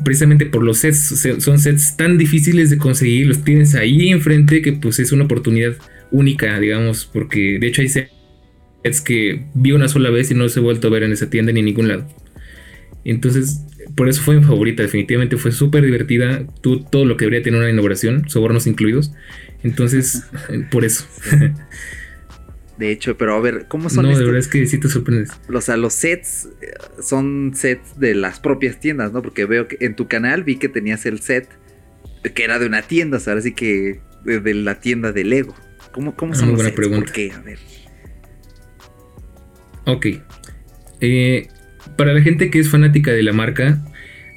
precisamente 0.04 0.46
por 0.46 0.64
los 0.64 0.80
sets, 0.80 1.28
son 1.40 1.60
sets 1.60 1.98
tan 1.98 2.18
difíciles 2.18 2.70
de 2.70 2.78
conseguir, 2.78 3.28
los 3.28 3.44
tienes 3.44 3.76
ahí 3.76 4.10
enfrente 4.10 4.62
que 4.62 4.74
pues 4.74 5.00
es 5.00 5.12
una 5.12 5.26
oportunidad 5.26 5.76
única, 6.12 6.60
digamos, 6.60 7.06
porque 7.06 7.58
de 7.60 7.68
hecho 7.68 7.82
hay 7.82 7.90
sets 7.90 9.02
que 9.02 9.46
vi 9.54 9.72
una 9.72 9.88
sola 9.88 10.10
vez 10.10 10.32
y 10.32 10.34
no 10.36 10.48
se 10.50 10.60
he 10.60 10.64
vuelto 10.64 10.88
a 10.88 10.92
ver 10.92 11.04
en 11.04 11.12
esa 11.12 11.30
tienda 11.30 11.52
ni 11.52 11.60
en 11.60 11.66
ningún 11.66 11.88
lado. 11.88 12.08
Entonces, 13.06 13.62
por 13.96 14.10
eso 14.10 14.22
fue 14.22 14.38
mi 14.38 14.44
favorita, 14.44 14.84
definitivamente 14.84 15.38
fue 15.38 15.52
súper 15.52 15.84
divertida, 15.84 16.46
tú, 16.62 16.84
todo 16.84 17.06
lo 17.06 17.18
que 17.18 17.26
debería 17.26 17.44
tener 17.44 17.60
una 17.60 17.70
inauguración, 17.70 18.30
sobornos 18.30 18.68
incluidos. 18.68 19.12
Entonces, 19.64 20.24
por 20.72 20.86
eso. 20.86 21.06
De 22.80 22.94
hecho, 22.94 23.18
pero 23.18 23.36
a 23.36 23.42
ver, 23.42 23.66
¿cómo 23.68 23.90
son 23.90 24.06
No, 24.06 24.18
de 24.18 24.24
verdad 24.24 24.40
es 24.40 24.48
que 24.48 24.66
sí 24.66 24.78
te 24.78 24.88
sorprendes. 24.88 25.32
O 25.54 25.60
sea, 25.60 25.76
los 25.76 25.94
sets 25.94 26.48
eh, 26.62 26.72
son 27.04 27.52
sets 27.54 28.00
de 28.00 28.16
las 28.16 28.40
propias 28.40 28.80
tiendas, 28.80 29.12
¿no? 29.12 29.22
Porque 29.22 29.44
veo 29.44 29.68
que 29.68 29.76
en 29.82 29.98
tu 29.98 30.08
canal 30.08 30.46
vi 30.46 30.56
que 30.56 30.70
tenías 30.70 31.06
el 31.06 31.20
set 31.20 31.50
que 32.34 32.42
era 32.42 32.58
de 32.58 32.66
una 32.68 32.82
tienda, 32.82 33.18
o 33.18 33.20
sea, 33.20 33.34
así 33.34 33.54
que 33.54 34.00
de, 34.24 34.54
la 34.54 34.80
tienda 34.80 35.12
de 35.12 35.26
Lego. 35.26 35.54
¿Cómo, 35.92 36.16
cómo 36.16 36.34
son 36.36 36.54
los 36.54 36.62
sets? 36.62 36.74
Pregunta. 36.74 37.08
¿Por 37.08 37.12
qué? 37.12 37.34
A 37.34 37.42
ver. 37.42 37.60
Ok. 39.86 40.08
Eh, 41.02 41.50
para 41.98 42.14
la 42.14 42.22
gente 42.22 42.50
que 42.50 42.60
es 42.60 42.70
fanática 42.70 43.12
de 43.12 43.24
la 43.24 43.34
marca, 43.34 43.86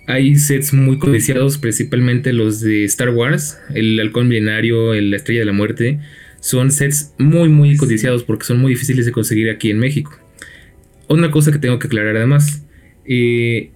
hay 0.08 0.34
sets 0.34 0.72
muy 0.72 0.98
codiciados, 0.98 1.58
principalmente 1.58 2.32
los 2.32 2.60
de 2.60 2.82
Star 2.86 3.10
Wars, 3.10 3.60
el 3.72 4.00
halcón 4.00 4.26
milenario, 4.26 4.94
la 4.94 5.16
estrella 5.16 5.40
de 5.40 5.46
la 5.46 5.52
muerte 5.52 6.00
son 6.42 6.72
sets 6.72 7.14
muy 7.18 7.48
muy 7.48 7.76
codiciados 7.76 8.24
porque 8.24 8.44
son 8.44 8.58
muy 8.58 8.72
difíciles 8.72 9.06
de 9.06 9.12
conseguir 9.12 9.48
aquí 9.48 9.70
en 9.70 9.78
México. 9.78 10.18
Una 11.08 11.30
cosa 11.30 11.52
que 11.52 11.58
tengo 11.58 11.78
que 11.78 11.86
aclarar 11.86 12.16
además, 12.16 12.66
eh, 13.04 13.70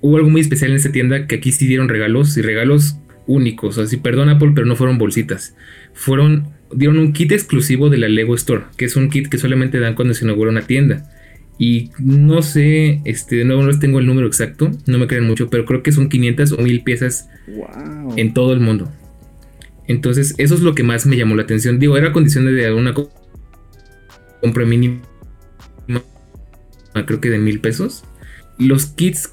hubo 0.00 0.16
algo 0.16 0.30
muy 0.30 0.40
especial 0.40 0.70
en 0.70 0.76
esta 0.76 0.92
tienda 0.92 1.26
que 1.26 1.34
aquí 1.34 1.50
sí 1.50 1.66
dieron 1.66 1.88
regalos 1.88 2.36
y 2.36 2.42
regalos 2.42 2.96
únicos, 3.26 3.78
así 3.78 3.96
perdón 3.96 4.28
Apple, 4.28 4.52
pero 4.54 4.66
no 4.66 4.76
fueron 4.76 4.98
bolsitas, 4.98 5.56
fueron 5.94 6.48
dieron 6.72 6.98
un 6.98 7.12
kit 7.12 7.32
exclusivo 7.32 7.90
de 7.90 7.98
la 7.98 8.08
Lego 8.08 8.36
Store, 8.36 8.64
que 8.76 8.84
es 8.84 8.94
un 8.94 9.10
kit 9.10 9.28
que 9.28 9.38
solamente 9.38 9.80
dan 9.80 9.94
cuando 9.94 10.14
se 10.14 10.24
inaugura 10.24 10.50
una 10.50 10.62
tienda. 10.62 11.10
Y 11.58 11.90
no 11.98 12.40
sé, 12.42 13.00
este, 13.04 13.36
de 13.36 13.44
nuevo 13.44 13.62
no 13.62 13.68
les 13.68 13.78
tengo 13.78 13.98
el 13.98 14.06
número 14.06 14.26
exacto, 14.28 14.70
no 14.86 14.98
me 14.98 15.06
crean 15.06 15.26
mucho, 15.26 15.50
pero 15.50 15.64
creo 15.64 15.82
que 15.82 15.92
son 15.92 16.08
500 16.08 16.52
o 16.52 16.58
1000 16.58 16.82
piezas 16.82 17.28
en 18.16 18.32
todo 18.32 18.52
el 18.52 18.60
mundo. 18.60 18.90
Entonces, 19.88 20.34
eso 20.38 20.54
es 20.54 20.60
lo 20.60 20.74
que 20.74 20.82
más 20.82 21.06
me 21.06 21.16
llamó 21.16 21.34
la 21.34 21.42
atención. 21.42 21.78
Digo, 21.78 21.96
era 21.96 22.12
condición 22.12 22.46
de 22.46 22.66
alguna 22.66 22.94
compra 24.40 24.64
mínima, 24.64 25.00
creo 27.06 27.20
que 27.20 27.30
de 27.30 27.38
mil 27.38 27.60
pesos. 27.60 28.04
Los 28.58 28.86
kits 28.86 29.30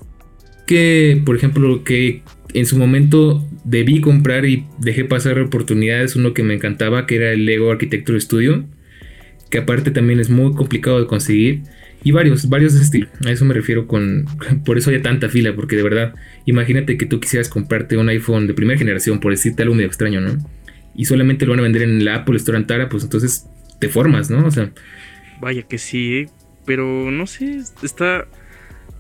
que, 0.65 1.21
por 1.25 1.35
ejemplo, 1.35 1.83
que 1.83 2.23
en 2.53 2.65
su 2.65 2.77
momento 2.77 3.45
debí 3.63 4.01
comprar 4.01 4.45
y 4.45 4.65
dejé 4.79 5.05
pasar 5.05 5.39
oportunidades, 5.39 6.15
uno 6.15 6.33
que 6.33 6.43
me 6.43 6.55
encantaba, 6.55 7.05
que 7.05 7.15
era 7.15 7.31
el 7.31 7.45
Lego 7.45 7.71
Architecture 7.71 8.19
Studio, 8.19 8.65
que 9.49 9.59
aparte 9.59 9.91
también 9.91 10.19
es 10.19 10.29
muy 10.29 10.53
complicado 10.53 10.99
de 10.99 11.07
conseguir. 11.07 11.63
Y 12.03 12.11
varios, 12.11 12.47
varios 12.47 12.73
de 12.75 12.81
estilo. 12.81 13.07
A 13.25 13.31
eso 13.31 13.45
me 13.45 13.53
refiero 13.53 13.87
con. 13.87 14.25
Por 14.65 14.77
eso 14.77 14.89
hay 14.89 15.01
tanta 15.01 15.29
fila, 15.29 15.53
porque 15.55 15.75
de 15.75 15.83
verdad, 15.83 16.15
imagínate 16.45 16.97
que 16.97 17.05
tú 17.05 17.19
quisieras 17.19 17.49
comprarte 17.49 17.97
un 17.97 18.07
iPhone 18.09 18.47
de 18.47 18.53
primera 18.53 18.77
generación, 18.77 19.19
por 19.19 19.31
decirte 19.31 19.63
algo 19.63 19.75
medio 19.75 19.87
extraño, 19.87 20.21
¿no? 20.21 20.37
Y 20.95 21.05
solamente 21.05 21.45
lo 21.45 21.51
van 21.51 21.59
a 21.59 21.63
vender 21.63 21.81
en 21.81 22.05
la 22.05 22.15
Apple 22.15 22.37
Store 22.37 22.57
Antara, 22.57 22.89
pues 22.89 23.03
entonces 23.03 23.47
te 23.79 23.89
formas, 23.89 24.29
¿no? 24.29 24.45
O 24.45 24.51
sea. 24.51 24.71
Vaya 25.41 25.63
que 25.63 25.77
sí, 25.77 26.27
pero 26.65 27.11
no 27.11 27.27
sé, 27.27 27.59
está 27.83 28.27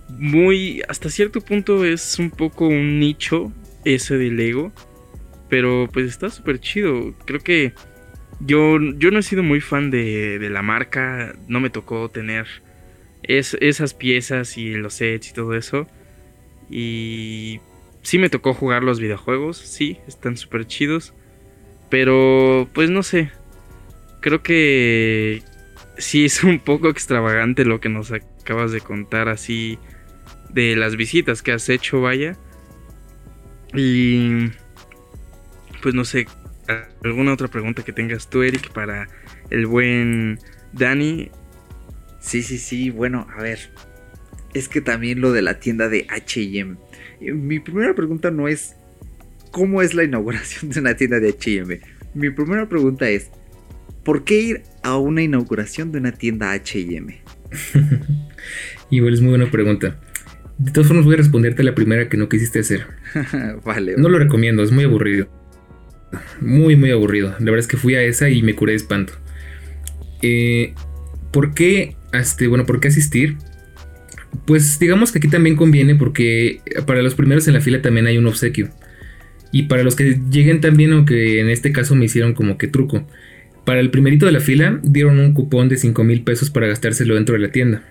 muy. 0.09 0.81
Hasta 0.89 1.09
cierto 1.09 1.41
punto 1.41 1.85
es 1.85 2.19
un 2.19 2.31
poco 2.31 2.67
un 2.67 2.99
nicho 2.99 3.53
ese 3.85 4.17
de 4.17 4.29
Lego. 4.29 4.73
Pero 5.49 5.89
pues 5.91 6.05
está 6.05 6.29
súper 6.29 6.59
chido. 6.59 7.15
Creo 7.25 7.39
que 7.39 7.73
yo, 8.39 8.77
yo 8.97 9.09
no 9.09 9.17
he 9.17 9.23
sido 9.23 9.41
muy 9.41 9.61
fan 9.61 9.89
de, 9.89 10.37
de 10.37 10.49
la 10.49 10.61
marca. 10.61 11.33
No 11.47 11.59
me 11.59 11.71
tocó 11.71 12.09
tener 12.09 12.45
es, 13.29 13.55
esas 13.61 13.93
piezas 13.93 14.57
y 14.57 14.73
los 14.73 14.95
sets 14.95 15.29
y 15.29 15.33
todo 15.33 15.53
eso. 15.53 15.87
Y 16.69 17.61
sí 18.01 18.17
me 18.17 18.29
tocó 18.29 18.53
jugar 18.53 18.83
los 18.83 18.99
videojuegos, 18.99 19.57
sí, 19.57 19.99
están 20.07 20.35
súper 20.35 20.65
chidos. 20.65 21.13
Pero 21.89 22.67
pues 22.73 22.89
no 22.89 23.03
sé, 23.03 23.31
creo 24.21 24.41
que 24.41 25.43
sí 25.97 26.25
es 26.25 26.43
un 26.43 26.59
poco 26.59 26.89
extravagante 26.89 27.65
lo 27.65 27.79
que 27.79 27.89
nos 27.89 28.11
acabas 28.11 28.71
de 28.71 28.81
contar 28.81 29.29
así 29.29 29.77
de 30.49 30.75
las 30.75 30.95
visitas 30.95 31.41
que 31.43 31.51
has 31.51 31.69
hecho, 31.69 32.01
vaya. 32.01 32.35
Y 33.75 34.49
pues 35.83 35.93
no 35.93 36.03
sé, 36.03 36.27
alguna 37.03 37.33
otra 37.33 37.47
pregunta 37.47 37.83
que 37.83 37.93
tengas 37.93 38.27
tú, 38.27 38.41
Eric, 38.41 38.71
para 38.71 39.07
el 39.51 39.67
buen 39.67 40.39
Dani. 40.73 41.29
Sí, 42.19 42.43
sí, 42.43 42.57
sí, 42.57 42.89
bueno, 42.89 43.27
a 43.35 43.41
ver. 43.41 43.59
Es 44.53 44.67
que 44.67 44.81
también 44.81 45.21
lo 45.21 45.31
de 45.31 45.41
la 45.41 45.59
tienda 45.59 45.89
de 45.89 46.07
HM. 46.09 46.77
Mi 47.21 47.59
primera 47.59 47.93
pregunta 47.93 48.31
no 48.31 48.47
es 48.47 48.75
cómo 49.51 49.81
es 49.81 49.93
la 49.93 50.03
inauguración 50.03 50.71
de 50.71 50.79
una 50.79 50.95
tienda 50.95 51.19
de 51.19 51.29
HM. 51.31 51.79
Mi 52.13 52.29
primera 52.29 52.67
pregunta 52.67 53.09
es, 53.09 53.29
¿por 54.03 54.23
qué 54.23 54.41
ir 54.41 54.63
a 54.83 54.97
una 54.97 55.21
inauguración 55.21 55.91
de 55.91 55.99
una 55.99 56.11
tienda 56.11 56.53
HM? 56.55 57.13
Igual 58.89 59.13
es 59.13 59.21
muy 59.21 59.29
buena 59.29 59.51
pregunta. 59.51 59.99
De 60.57 60.71
todas 60.71 60.87
formas, 60.87 61.05
voy 61.05 61.13
a 61.13 61.17
responderte 61.17 61.63
la 61.63 61.75
primera 61.75 62.09
que 62.09 62.17
no 62.17 62.27
quisiste 62.27 62.59
hacer. 62.59 62.87
vale. 63.63 63.95
No 63.97 64.09
lo 64.09 64.19
recomiendo, 64.19 64.63
es 64.63 64.71
muy 64.71 64.83
aburrido. 64.83 65.29
Muy, 66.41 66.75
muy 66.75 66.91
aburrido. 66.91 67.29
La 67.39 67.45
verdad 67.45 67.59
es 67.59 67.67
que 67.67 67.77
fui 67.77 67.95
a 67.95 68.01
esa 68.01 68.29
y 68.29 68.41
me 68.41 68.55
curé 68.55 68.73
de 68.73 68.77
espanto. 68.77 69.13
Eh, 70.21 70.73
¿Por 71.31 71.53
qué, 71.53 71.95
este, 72.13 72.47
bueno, 72.47 72.65
por 72.65 72.79
qué 72.79 72.89
asistir? 72.89 73.37
Pues 74.45 74.79
digamos 74.79 75.11
que 75.11 75.19
aquí 75.19 75.27
también 75.27 75.55
conviene 75.55 75.95
porque 75.95 76.61
para 76.85 77.01
los 77.01 77.15
primeros 77.15 77.47
en 77.47 77.53
la 77.53 77.61
fila 77.61 77.81
también 77.81 78.07
hay 78.07 78.17
un 78.17 78.27
obsequio. 78.27 78.69
Y 79.51 79.63
para 79.63 79.83
los 79.83 79.95
que 79.95 80.19
lleguen 80.29 80.61
también, 80.61 80.93
aunque 80.93 81.39
en 81.39 81.49
este 81.49 81.71
caso 81.71 81.95
me 81.95 82.05
hicieron 82.05 82.33
como 82.33 82.57
que 82.57 82.67
truco. 82.67 83.07
Para 83.65 83.79
el 83.79 83.89
primerito 83.89 84.25
de 84.25 84.31
la 84.31 84.39
fila 84.39 84.79
dieron 84.83 85.19
un 85.19 85.33
cupón 85.33 85.69
de 85.69 85.77
5 85.77 86.03
mil 86.03 86.23
pesos 86.23 86.49
para 86.49 86.67
gastárselo 86.67 87.15
dentro 87.15 87.33
de 87.33 87.39
la 87.39 87.51
tienda. 87.51 87.83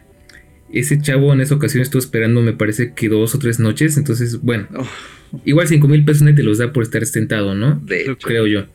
Ese 0.73 1.01
chavo 1.01 1.33
en 1.33 1.41
esa 1.41 1.55
ocasión 1.55 1.83
estuvo 1.83 2.01
esperando, 2.01 2.43
me 2.43 2.53
parece 2.53 2.93
que 2.93 3.09
dos 3.09 3.35
o 3.35 3.39
tres 3.39 3.59
noches. 3.59 3.97
Entonces, 3.97 4.41
bueno, 4.41 4.69
oh. 4.77 5.41
igual 5.45 5.67
5 5.67 5.89
mil 5.89 6.05
pesos 6.05 6.23
nadie 6.23 6.37
te 6.37 6.43
los 6.43 6.59
da 6.59 6.73
por 6.73 6.85
estar 6.85 7.05
sentado, 7.07 7.55
¿no? 7.55 7.81
De 7.85 8.03
hecho. 8.03 8.19
Creo 8.23 8.47
yo. 8.47 8.67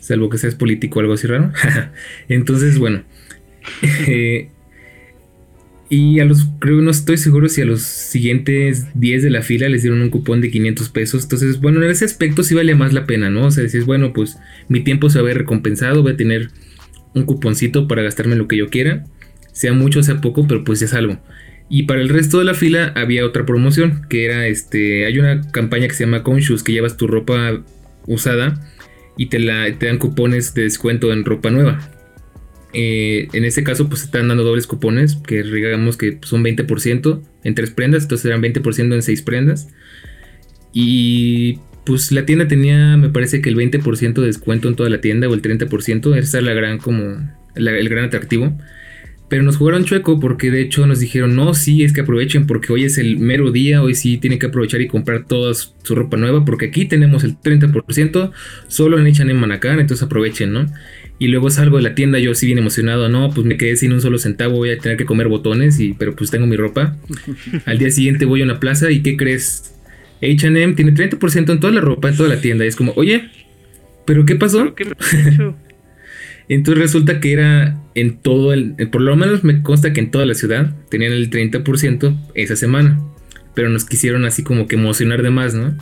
Salvo 0.00 0.28
que 0.28 0.38
seas 0.38 0.54
político 0.54 0.98
o 0.98 1.00
algo 1.00 1.14
así 1.14 1.26
raro. 1.26 1.52
entonces, 2.28 2.78
bueno. 2.78 3.04
Y 5.94 6.20
a 6.20 6.24
los, 6.24 6.46
creo 6.58 6.80
no 6.80 6.90
estoy 6.90 7.18
seguro 7.18 7.50
si 7.50 7.60
a 7.60 7.66
los 7.66 7.82
siguientes 7.82 8.86
10 8.94 9.24
de 9.24 9.28
la 9.28 9.42
fila 9.42 9.68
les 9.68 9.82
dieron 9.82 10.00
un 10.00 10.08
cupón 10.08 10.40
de 10.40 10.50
500 10.50 10.88
pesos. 10.88 11.24
Entonces, 11.24 11.60
bueno, 11.60 11.82
en 11.82 11.90
ese 11.90 12.06
aspecto 12.06 12.42
sí 12.42 12.54
vale 12.54 12.74
más 12.74 12.94
la 12.94 13.04
pena, 13.04 13.28
¿no? 13.28 13.48
O 13.48 13.50
sea, 13.50 13.62
decís, 13.62 13.84
bueno, 13.84 14.14
pues 14.14 14.38
mi 14.68 14.80
tiempo 14.80 15.10
se 15.10 15.18
va 15.18 15.24
a 15.24 15.26
ver 15.26 15.36
recompensado, 15.36 16.00
voy 16.00 16.12
a 16.12 16.16
tener 16.16 16.48
un 17.14 17.24
cuponcito 17.24 17.88
para 17.88 18.00
gastarme 18.00 18.36
lo 18.36 18.48
que 18.48 18.56
yo 18.56 18.70
quiera. 18.70 19.04
Sea 19.52 19.74
mucho, 19.74 20.02
sea 20.02 20.22
poco, 20.22 20.48
pero 20.48 20.64
pues 20.64 20.80
ya 20.80 20.86
es 20.86 20.94
algo. 20.94 21.18
Y 21.68 21.82
para 21.82 22.00
el 22.00 22.08
resto 22.08 22.38
de 22.38 22.46
la 22.46 22.54
fila 22.54 22.94
había 22.96 23.26
otra 23.26 23.44
promoción, 23.44 24.06
que 24.08 24.24
era 24.24 24.46
este, 24.46 25.04
hay 25.04 25.18
una 25.18 25.42
campaña 25.50 25.88
que 25.88 25.94
se 25.94 26.04
llama 26.04 26.22
Conscious, 26.22 26.62
que 26.62 26.72
llevas 26.72 26.96
tu 26.96 27.06
ropa 27.06 27.62
usada 28.06 28.66
y 29.18 29.26
te, 29.26 29.40
la, 29.40 29.70
te 29.78 29.84
dan 29.88 29.98
cupones 29.98 30.54
de 30.54 30.62
descuento 30.62 31.12
en 31.12 31.26
ropa 31.26 31.50
nueva. 31.50 31.86
Eh, 32.72 33.28
en 33.32 33.44
este 33.44 33.64
caso, 33.64 33.88
pues 33.88 34.02
están 34.02 34.28
dando 34.28 34.44
dobles 34.44 34.66
cupones, 34.66 35.16
que 35.16 35.42
digamos 35.42 35.96
que 35.96 36.18
son 36.22 36.42
20% 36.42 37.22
en 37.44 37.54
tres 37.54 37.70
prendas, 37.70 38.04
entonces 38.04 38.26
eran 38.26 38.42
20% 38.42 38.94
en 38.94 39.02
seis 39.02 39.22
prendas. 39.22 39.68
Y 40.72 41.58
pues 41.84 42.12
la 42.12 42.24
tienda 42.24 42.48
tenía, 42.48 42.96
me 42.96 43.10
parece 43.10 43.42
que 43.42 43.50
el 43.50 43.56
20% 43.56 44.14
de 44.14 44.26
descuento 44.26 44.68
en 44.68 44.76
toda 44.76 44.88
la 44.88 45.00
tienda, 45.00 45.28
o 45.28 45.34
el 45.34 45.42
30%, 45.42 46.16
esa 46.16 46.38
es 46.38 46.44
la 46.44 46.54
gran, 46.54 46.78
como, 46.78 47.30
el 47.54 47.88
gran 47.88 48.06
atractivo. 48.06 48.56
Pero 49.32 49.44
nos 49.44 49.56
jugaron 49.56 49.86
chueco 49.86 50.20
porque 50.20 50.50
de 50.50 50.60
hecho 50.60 50.86
nos 50.86 51.00
dijeron, 51.00 51.34
no, 51.34 51.54
sí, 51.54 51.84
es 51.84 51.94
que 51.94 52.02
aprovechen 52.02 52.46
porque 52.46 52.70
hoy 52.70 52.84
es 52.84 52.98
el 52.98 53.18
mero 53.18 53.50
día, 53.50 53.82
hoy 53.82 53.94
sí 53.94 54.18
tienen 54.18 54.38
que 54.38 54.44
aprovechar 54.44 54.82
y 54.82 54.88
comprar 54.88 55.24
toda 55.26 55.54
su 55.54 55.94
ropa 55.94 56.18
nueva 56.18 56.44
porque 56.44 56.66
aquí 56.66 56.84
tenemos 56.84 57.24
el 57.24 57.38
30% 57.38 58.30
solo 58.68 58.98
en 58.98 59.36
Manacar, 59.38 59.80
entonces 59.80 60.04
aprovechen, 60.04 60.52
¿no? 60.52 60.66
Y 61.22 61.28
luego 61.28 61.50
salgo 61.50 61.76
de 61.76 61.84
la 61.84 61.94
tienda 61.94 62.18
yo 62.18 62.32
así 62.32 62.46
bien 62.46 62.58
emocionado, 62.58 63.08
no, 63.08 63.30
pues 63.30 63.46
me 63.46 63.56
quedé 63.56 63.76
sin 63.76 63.92
un 63.92 64.00
solo 64.00 64.18
centavo, 64.18 64.56
voy 64.56 64.70
a 64.70 64.78
tener 64.78 64.98
que 64.98 65.04
comer 65.04 65.28
botones, 65.28 65.78
y, 65.78 65.92
pero 65.92 66.16
pues 66.16 66.32
tengo 66.32 66.48
mi 66.48 66.56
ropa. 66.56 66.96
Al 67.64 67.78
día 67.78 67.92
siguiente 67.92 68.24
voy 68.24 68.40
a 68.40 68.44
una 68.44 68.58
plaza 68.58 68.90
y 68.90 69.04
¿qué 69.04 69.16
crees? 69.16 69.72
HM 70.20 70.74
tiene 70.74 70.92
30% 70.92 71.52
en 71.52 71.60
toda 71.60 71.72
la 71.72 71.80
ropa, 71.80 72.08
en 72.08 72.16
toda 72.16 72.28
la 72.28 72.40
tienda. 72.40 72.64
Y 72.64 72.68
es 72.68 72.74
como, 72.74 72.92
oye, 72.96 73.30
¿pero 74.04 74.26
qué 74.26 74.34
pasó? 74.34 74.74
Entonces 76.48 76.82
resulta 76.82 77.20
que 77.20 77.32
era 77.32 77.78
en 77.94 78.18
todo 78.18 78.52
el, 78.52 78.74
por 78.90 79.02
lo 79.02 79.14
menos 79.14 79.44
me 79.44 79.62
consta 79.62 79.92
que 79.92 80.00
en 80.00 80.10
toda 80.10 80.26
la 80.26 80.34
ciudad 80.34 80.74
tenían 80.90 81.12
el 81.12 81.30
30% 81.30 82.18
esa 82.34 82.56
semana. 82.56 83.00
Pero 83.54 83.68
nos 83.68 83.84
quisieron 83.84 84.24
así 84.24 84.42
como 84.42 84.66
que 84.66 84.74
emocionar 84.74 85.22
de 85.22 85.30
más, 85.30 85.54
¿no? 85.54 85.76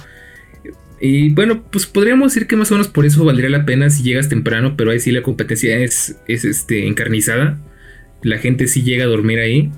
Y 1.01 1.31
bueno, 1.31 1.65
pues 1.71 1.87
podríamos 1.87 2.35
decir 2.35 2.47
que 2.47 2.57
más 2.57 2.71
o 2.71 2.75
menos 2.75 2.89
por 2.89 3.07
eso 3.07 3.25
valdría 3.25 3.49
la 3.49 3.65
pena 3.65 3.89
si 3.89 4.03
llegas 4.03 4.29
temprano, 4.29 4.75
pero 4.77 4.91
ahí 4.91 5.01
sí 5.01 5.11
la 5.11 5.23
competencia 5.23 5.79
es, 5.79 6.17
es 6.29 6.45
este, 6.45 6.87
encarnizada. 6.87 7.59
La 8.23 8.37
gente 8.37 8.67
sí 8.67 8.83
llega 8.83 9.05
a 9.05 9.09
dormir 9.09 9.39
ahí. 9.39 9.71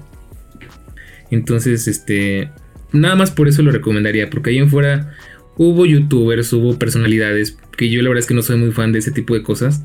Entonces, 1.30 1.86
este, 1.86 2.50
nada 2.92 3.14
más 3.14 3.30
por 3.30 3.46
eso 3.46 3.62
lo 3.62 3.70
recomendaría, 3.70 4.30
porque 4.30 4.50
ahí 4.50 4.58
en 4.58 4.68
fuera 4.68 5.14
hubo 5.56 5.86
youtubers, 5.86 6.52
hubo 6.52 6.76
personalidades, 6.76 7.56
que 7.76 7.88
yo 7.88 8.02
la 8.02 8.08
verdad 8.08 8.20
es 8.20 8.26
que 8.26 8.34
no 8.34 8.42
soy 8.42 8.56
muy 8.56 8.72
fan 8.72 8.90
de 8.90 8.98
ese 8.98 9.12
tipo 9.12 9.34
de 9.34 9.42
cosas, 9.42 9.84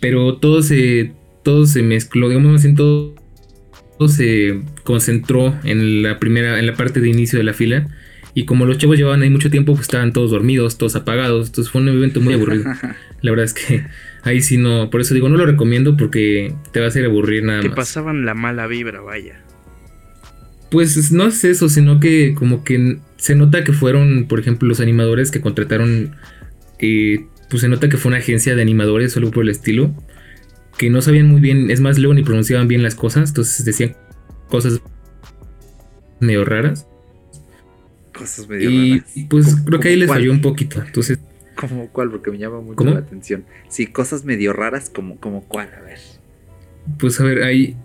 pero 0.00 0.36
todo 0.36 0.62
se, 0.62 1.12
todo 1.42 1.64
se 1.66 1.82
mezcló, 1.82 2.28
digamos 2.28 2.60
así, 2.60 2.74
todo, 2.74 3.14
todo 3.98 4.08
se 4.08 4.60
concentró 4.84 5.58
en 5.64 6.02
la 6.02 6.18
primera, 6.18 6.58
en 6.58 6.66
la 6.66 6.74
parte 6.74 7.00
de 7.00 7.08
inicio 7.08 7.38
de 7.38 7.44
la 7.44 7.54
fila 7.54 7.88
y 8.38 8.44
como 8.44 8.66
los 8.66 8.76
chavos 8.76 8.98
llevaban 8.98 9.22
ahí 9.22 9.30
mucho 9.30 9.48
tiempo, 9.48 9.72
pues 9.72 9.86
estaban 9.86 10.12
todos 10.12 10.30
dormidos, 10.30 10.76
todos 10.76 10.94
apagados. 10.94 11.46
Entonces 11.46 11.72
fue 11.72 11.80
un 11.80 11.88
evento 11.88 12.20
muy 12.20 12.34
aburrido. 12.34 12.64
La 13.22 13.30
verdad 13.30 13.46
es 13.46 13.54
que 13.54 13.86
ahí 14.24 14.42
sí 14.42 14.58
no. 14.58 14.90
Por 14.90 15.00
eso 15.00 15.14
digo, 15.14 15.30
no 15.30 15.38
lo 15.38 15.46
recomiendo 15.46 15.96
porque 15.96 16.54
te 16.70 16.80
va 16.80 16.84
a 16.84 16.88
hacer 16.90 17.06
aburrir 17.06 17.44
nada 17.44 17.60
más. 17.60 17.70
Que 17.70 17.74
pasaban 17.74 18.26
la 18.26 18.34
mala 18.34 18.66
vibra, 18.66 19.00
vaya. 19.00 19.40
Pues 20.70 21.12
no 21.12 21.28
es 21.28 21.44
eso, 21.44 21.70
sino 21.70 21.98
que 21.98 22.34
como 22.34 22.62
que 22.62 22.98
se 23.16 23.36
nota 23.36 23.64
que 23.64 23.72
fueron, 23.72 24.26
por 24.28 24.38
ejemplo, 24.38 24.68
los 24.68 24.80
animadores 24.80 25.30
que 25.30 25.40
contrataron. 25.40 26.14
Eh, 26.78 27.24
pues 27.48 27.62
se 27.62 27.70
nota 27.70 27.88
que 27.88 27.96
fue 27.96 28.10
una 28.10 28.18
agencia 28.18 28.54
de 28.54 28.60
animadores 28.60 29.16
o 29.16 29.20
algo 29.20 29.30
por 29.30 29.44
el 29.44 29.48
estilo. 29.48 29.94
Que 30.76 30.90
no 30.90 31.00
sabían 31.00 31.26
muy 31.26 31.40
bien, 31.40 31.70
es 31.70 31.80
más, 31.80 31.98
luego 31.98 32.12
ni 32.12 32.22
pronunciaban 32.22 32.68
bien 32.68 32.82
las 32.82 32.96
cosas. 32.96 33.30
Entonces 33.30 33.64
decían 33.64 33.96
cosas 34.50 34.82
medio 36.20 36.44
raras. 36.44 36.86
Cosas 38.16 38.48
medio 38.48 38.70
y, 38.70 39.02
pues 39.28 39.56
creo 39.64 39.80
que 39.80 39.88
ahí 39.88 39.96
les 39.96 40.08
falló 40.08 40.32
un 40.32 40.40
poquito. 40.40 40.82
Entonces. 40.84 41.18
¿Como 41.54 41.88
cuál? 41.88 42.10
Porque 42.10 42.30
me 42.30 42.38
llama 42.38 42.60
mucho 42.60 42.84
la 42.84 42.98
atención. 42.98 43.44
Sí, 43.68 43.86
cosas 43.86 44.24
medio 44.24 44.52
raras, 44.52 44.90
como, 44.90 45.16
como 45.16 45.42
cuál, 45.44 45.70
a 45.74 45.82
ver. 45.82 45.98
Pues 46.98 47.18
a 47.20 47.24
ver, 47.24 47.42
ahí. 47.42 47.76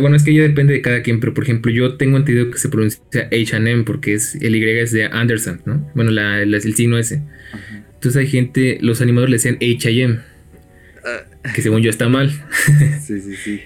bueno, 0.00 0.16
es 0.16 0.24
que 0.24 0.34
ya 0.34 0.42
depende 0.42 0.72
de 0.72 0.82
cada 0.82 1.02
quien, 1.02 1.20
pero 1.20 1.34
por 1.34 1.44
ejemplo, 1.44 1.70
yo 1.70 1.96
tengo 1.96 2.16
entendido 2.16 2.50
que 2.50 2.58
se 2.58 2.68
pronuncia 2.68 3.28
HM 3.30 3.84
porque 3.84 4.14
es 4.14 4.34
el 4.36 4.56
Y 4.56 4.68
es 4.70 4.92
de 4.92 5.04
Anderson, 5.06 5.60
¿no? 5.66 5.90
Bueno, 5.94 6.10
la, 6.10 6.40
el 6.42 6.74
signo 6.74 6.98
ese. 6.98 7.22
Entonces 7.94 8.16
hay 8.16 8.28
gente, 8.28 8.78
los 8.80 9.00
animadores 9.00 9.30
le 9.30 9.36
decían 9.36 9.58
HM. 9.60 10.20
Ah. 11.04 11.52
Que 11.54 11.62
según 11.62 11.82
yo 11.82 11.90
está 11.90 12.08
mal. 12.08 12.30
sí, 13.06 13.20
sí, 13.20 13.36
sí. 13.36 13.60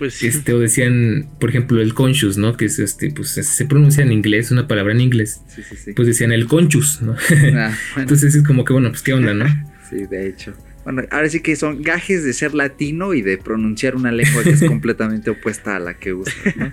Pues 0.00 0.22
Este, 0.22 0.54
o 0.54 0.58
decían, 0.58 1.28
por 1.38 1.50
ejemplo, 1.50 1.78
el 1.78 1.92
conscious, 1.92 2.38
¿no? 2.38 2.56
Que 2.56 2.64
es 2.64 2.78
este, 2.78 3.10
pues 3.10 3.32
se 3.32 3.64
pronuncia 3.66 4.02
en 4.02 4.12
inglés, 4.12 4.50
una 4.50 4.66
palabra 4.66 4.94
en 4.94 5.02
inglés. 5.02 5.42
Sí, 5.46 5.62
sí, 5.62 5.76
sí. 5.76 5.92
Pues 5.92 6.08
decían 6.08 6.32
el 6.32 6.46
conscious, 6.46 7.02
¿no? 7.02 7.14
Ah, 7.54 7.76
Entonces 7.98 8.34
es 8.34 8.42
como 8.42 8.64
que, 8.64 8.72
bueno, 8.72 8.88
pues 8.88 9.02
qué 9.02 9.12
onda, 9.12 9.34
¿no? 9.34 9.44
sí, 9.90 10.06
de 10.06 10.26
hecho. 10.26 10.54
Bueno, 10.84 11.02
ahora 11.10 11.28
sí 11.28 11.40
que 11.40 11.54
son 11.54 11.82
gajes 11.82 12.24
de 12.24 12.32
ser 12.32 12.54
latino 12.54 13.12
y 13.12 13.20
de 13.20 13.36
pronunciar 13.36 13.94
una 13.94 14.10
lengua 14.10 14.42
que 14.42 14.52
es 14.52 14.64
completamente 14.66 15.28
opuesta 15.28 15.76
a 15.76 15.78
la 15.78 15.92
que 15.92 16.14
usas, 16.14 16.56
¿no? 16.56 16.72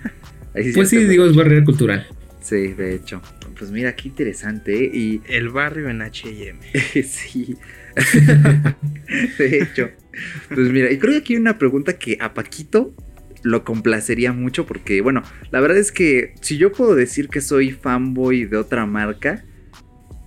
pues 0.53 0.87
sí, 0.87 1.03
digo, 1.03 1.25
es 1.25 1.35
barrera 1.35 1.65
cultural. 1.65 2.07
Sí, 2.39 2.67
de 2.67 2.95
hecho. 2.95 3.21
Pues 3.59 3.71
mira, 3.71 3.93
qué 3.93 4.07
interesante. 4.07 4.85
¿eh? 4.85 4.89
Y... 4.93 5.21
El 5.27 5.49
barrio 5.49 5.89
en 5.89 6.01
HM. 6.01 6.61
sí. 7.03 7.57
de 9.37 9.57
hecho. 9.57 9.89
Pues 10.47 10.69
mira, 10.69 10.89
y 10.89 10.97
creo 10.97 11.11
que 11.11 11.19
aquí 11.19 11.33
hay 11.33 11.41
una 11.41 11.57
pregunta 11.57 11.99
que 11.99 12.17
a 12.21 12.33
Paquito 12.33 12.95
lo 13.47 13.63
complacería 13.63 14.33
mucho 14.33 14.65
porque, 14.65 15.01
bueno, 15.01 15.23
la 15.51 15.59
verdad 15.59 15.77
es 15.77 15.91
que 15.91 16.35
si 16.41 16.57
yo 16.57 16.71
puedo 16.71 16.95
decir 16.95 17.29
que 17.29 17.41
soy 17.41 17.71
fanboy 17.71 18.45
de 18.45 18.57
otra 18.57 18.85
marca, 18.85 19.45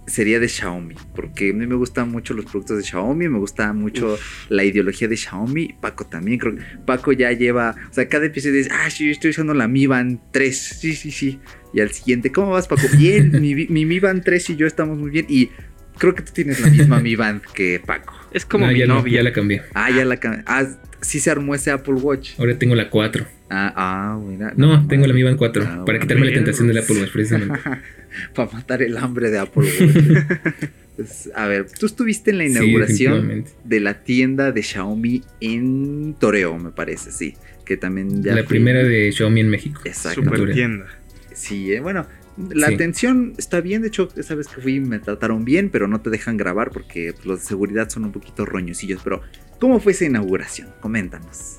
sería 0.06 0.40
de 0.40 0.48
Xiaomi, 0.48 0.94
porque 1.14 1.50
a 1.50 1.52
mí 1.52 1.66
me 1.66 1.74
gustan 1.76 2.10
mucho 2.10 2.34
los 2.34 2.46
productos 2.46 2.78
de 2.78 2.82
Xiaomi, 2.82 3.28
me 3.28 3.38
gusta 3.38 3.72
mucho 3.72 4.18
la 4.48 4.64
ideología 4.64 5.06
de 5.06 5.16
Xiaomi, 5.16 5.76
Paco 5.80 6.06
también, 6.06 6.38
creo 6.38 6.56
que 6.56 6.62
Paco 6.84 7.12
ya 7.12 7.30
lleva, 7.32 7.76
o 7.88 7.94
sea, 7.94 8.08
cada 8.08 8.26
episodio 8.26 8.56
dice, 8.56 8.70
ah, 8.72 8.90
sí, 8.90 9.10
estoy 9.10 9.30
usando 9.30 9.54
la 9.54 9.68
Mi 9.68 9.86
Band 9.86 10.18
3, 10.32 10.58
sí, 10.58 10.94
sí, 10.94 11.10
sí, 11.12 11.38
y 11.72 11.80
al 11.80 11.90
siguiente, 11.90 12.32
¿cómo 12.32 12.50
vas 12.50 12.66
Paco? 12.66 12.82
Bien, 12.96 13.30
mi, 13.40 13.54
mi 13.54 13.84
Mi 13.84 14.00
Band 14.00 14.24
3 14.24 14.50
y 14.50 14.56
yo 14.56 14.66
estamos 14.66 14.98
muy 14.98 15.10
bien, 15.10 15.26
y 15.28 15.50
creo 15.98 16.14
que 16.14 16.22
tú 16.22 16.32
tienes 16.32 16.58
la 16.60 16.68
misma 16.68 16.98
Mi 17.00 17.14
Band 17.14 17.42
que 17.54 17.80
Paco. 17.84 18.14
Es 18.32 18.46
como 18.46 18.66
mi 18.66 18.80
novia. 18.84 19.16
ya 19.18 19.22
la 19.22 19.32
cambié. 19.32 19.62
Ah, 19.74 19.90
ya 19.90 20.04
la 20.04 20.16
cambié. 20.16 20.42
Ah, 20.46 20.66
sí 21.00 21.20
se 21.20 21.30
armó 21.30 21.54
ese 21.54 21.70
Apple 21.70 21.94
Watch. 21.94 22.38
Ahora 22.38 22.58
tengo 22.58 22.74
la 22.74 22.90
4. 22.90 23.26
Ah, 23.50 23.72
ah, 23.76 24.20
mira. 24.24 24.52
No, 24.56 24.86
tengo 24.86 25.06
la 25.06 25.12
Mi 25.12 25.22
Band 25.22 25.36
4 25.36 25.64
ah, 25.66 25.84
para 25.84 25.98
quitarme 25.98 26.26
la 26.26 26.32
tentación 26.32 26.68
del 26.68 26.78
Apple 26.78 27.00
Watch, 27.00 27.12
precisamente. 27.12 27.58
para 28.34 28.50
matar 28.50 28.82
el 28.82 28.96
hambre 28.96 29.30
de 29.30 29.38
Apple 29.38 29.64
Watch. 29.64 30.70
Pues, 30.96 31.30
a 31.34 31.46
ver, 31.46 31.66
tú 31.70 31.86
estuviste 31.86 32.30
en 32.30 32.36
la 32.36 32.44
inauguración 32.44 33.46
de 33.64 33.80
la 33.80 34.02
tienda 34.02 34.52
de 34.52 34.62
Xiaomi 34.62 35.22
en 35.40 36.14
Toreo, 36.20 36.58
me 36.58 36.72
parece, 36.72 37.10
sí. 37.10 37.36
Que 37.64 37.78
también 37.78 38.22
ya. 38.22 38.34
La 38.34 38.44
primera 38.44 38.84
de 38.84 39.10
Xiaomi 39.10 39.40
en 39.40 39.48
México. 39.48 39.80
Exacto. 39.86 40.22
Super 40.22 40.52
tienda. 40.52 40.84
Sí, 41.32 41.72
eh, 41.72 41.80
bueno, 41.80 42.06
la 42.52 42.66
Sí. 42.66 42.74
atención 42.74 43.32
está 43.38 43.62
bien. 43.62 43.80
De 43.80 43.88
hecho, 43.88 44.10
esa 44.14 44.34
vez 44.34 44.48
que 44.48 44.60
fui 44.60 44.78
me 44.80 44.98
trataron 44.98 45.46
bien, 45.46 45.70
pero 45.70 45.88
no 45.88 46.02
te 46.02 46.10
dejan 46.10 46.36
grabar 46.36 46.70
porque 46.70 47.14
pues, 47.14 47.24
los 47.24 47.40
de 47.40 47.46
seguridad 47.46 47.88
son 47.88 48.04
un 48.04 48.12
poquito 48.12 48.44
roñosillos. 48.44 49.00
Pero, 49.02 49.22
¿cómo 49.60 49.78
fue 49.80 49.92
esa 49.92 50.04
inauguración? 50.06 50.68
Coméntanos. 50.80 51.56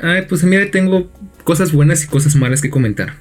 Ay, 0.00 0.22
pues 0.28 0.42
mira, 0.44 0.70
tengo 0.70 1.12
cosas 1.44 1.72
buenas 1.72 2.02
y 2.04 2.06
cosas 2.08 2.34
malas 2.36 2.60
que 2.60 2.70
comentar. 2.70 3.14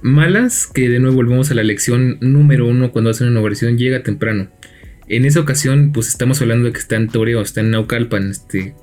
Malas, 0.00 0.66
que 0.66 0.88
de 0.88 0.98
nuevo 0.98 1.16
volvemos 1.16 1.50
a 1.50 1.54
la 1.54 1.62
lección 1.62 2.18
número 2.20 2.66
uno 2.66 2.90
cuando 2.90 3.10
hacen 3.10 3.26
una 3.28 3.32
inauguración, 3.34 3.78
llega 3.78 4.02
temprano. 4.02 4.48
En 5.06 5.24
esa 5.24 5.40
ocasión, 5.40 5.92
pues 5.92 6.08
estamos 6.08 6.40
hablando 6.40 6.66
de 6.66 6.72
que 6.72 6.78
está 6.80 6.96
en 6.96 7.08
Toreo, 7.08 7.40
está 7.42 7.60
en 7.60 7.70
Naucalpan, 7.70 8.30
este... 8.30 8.74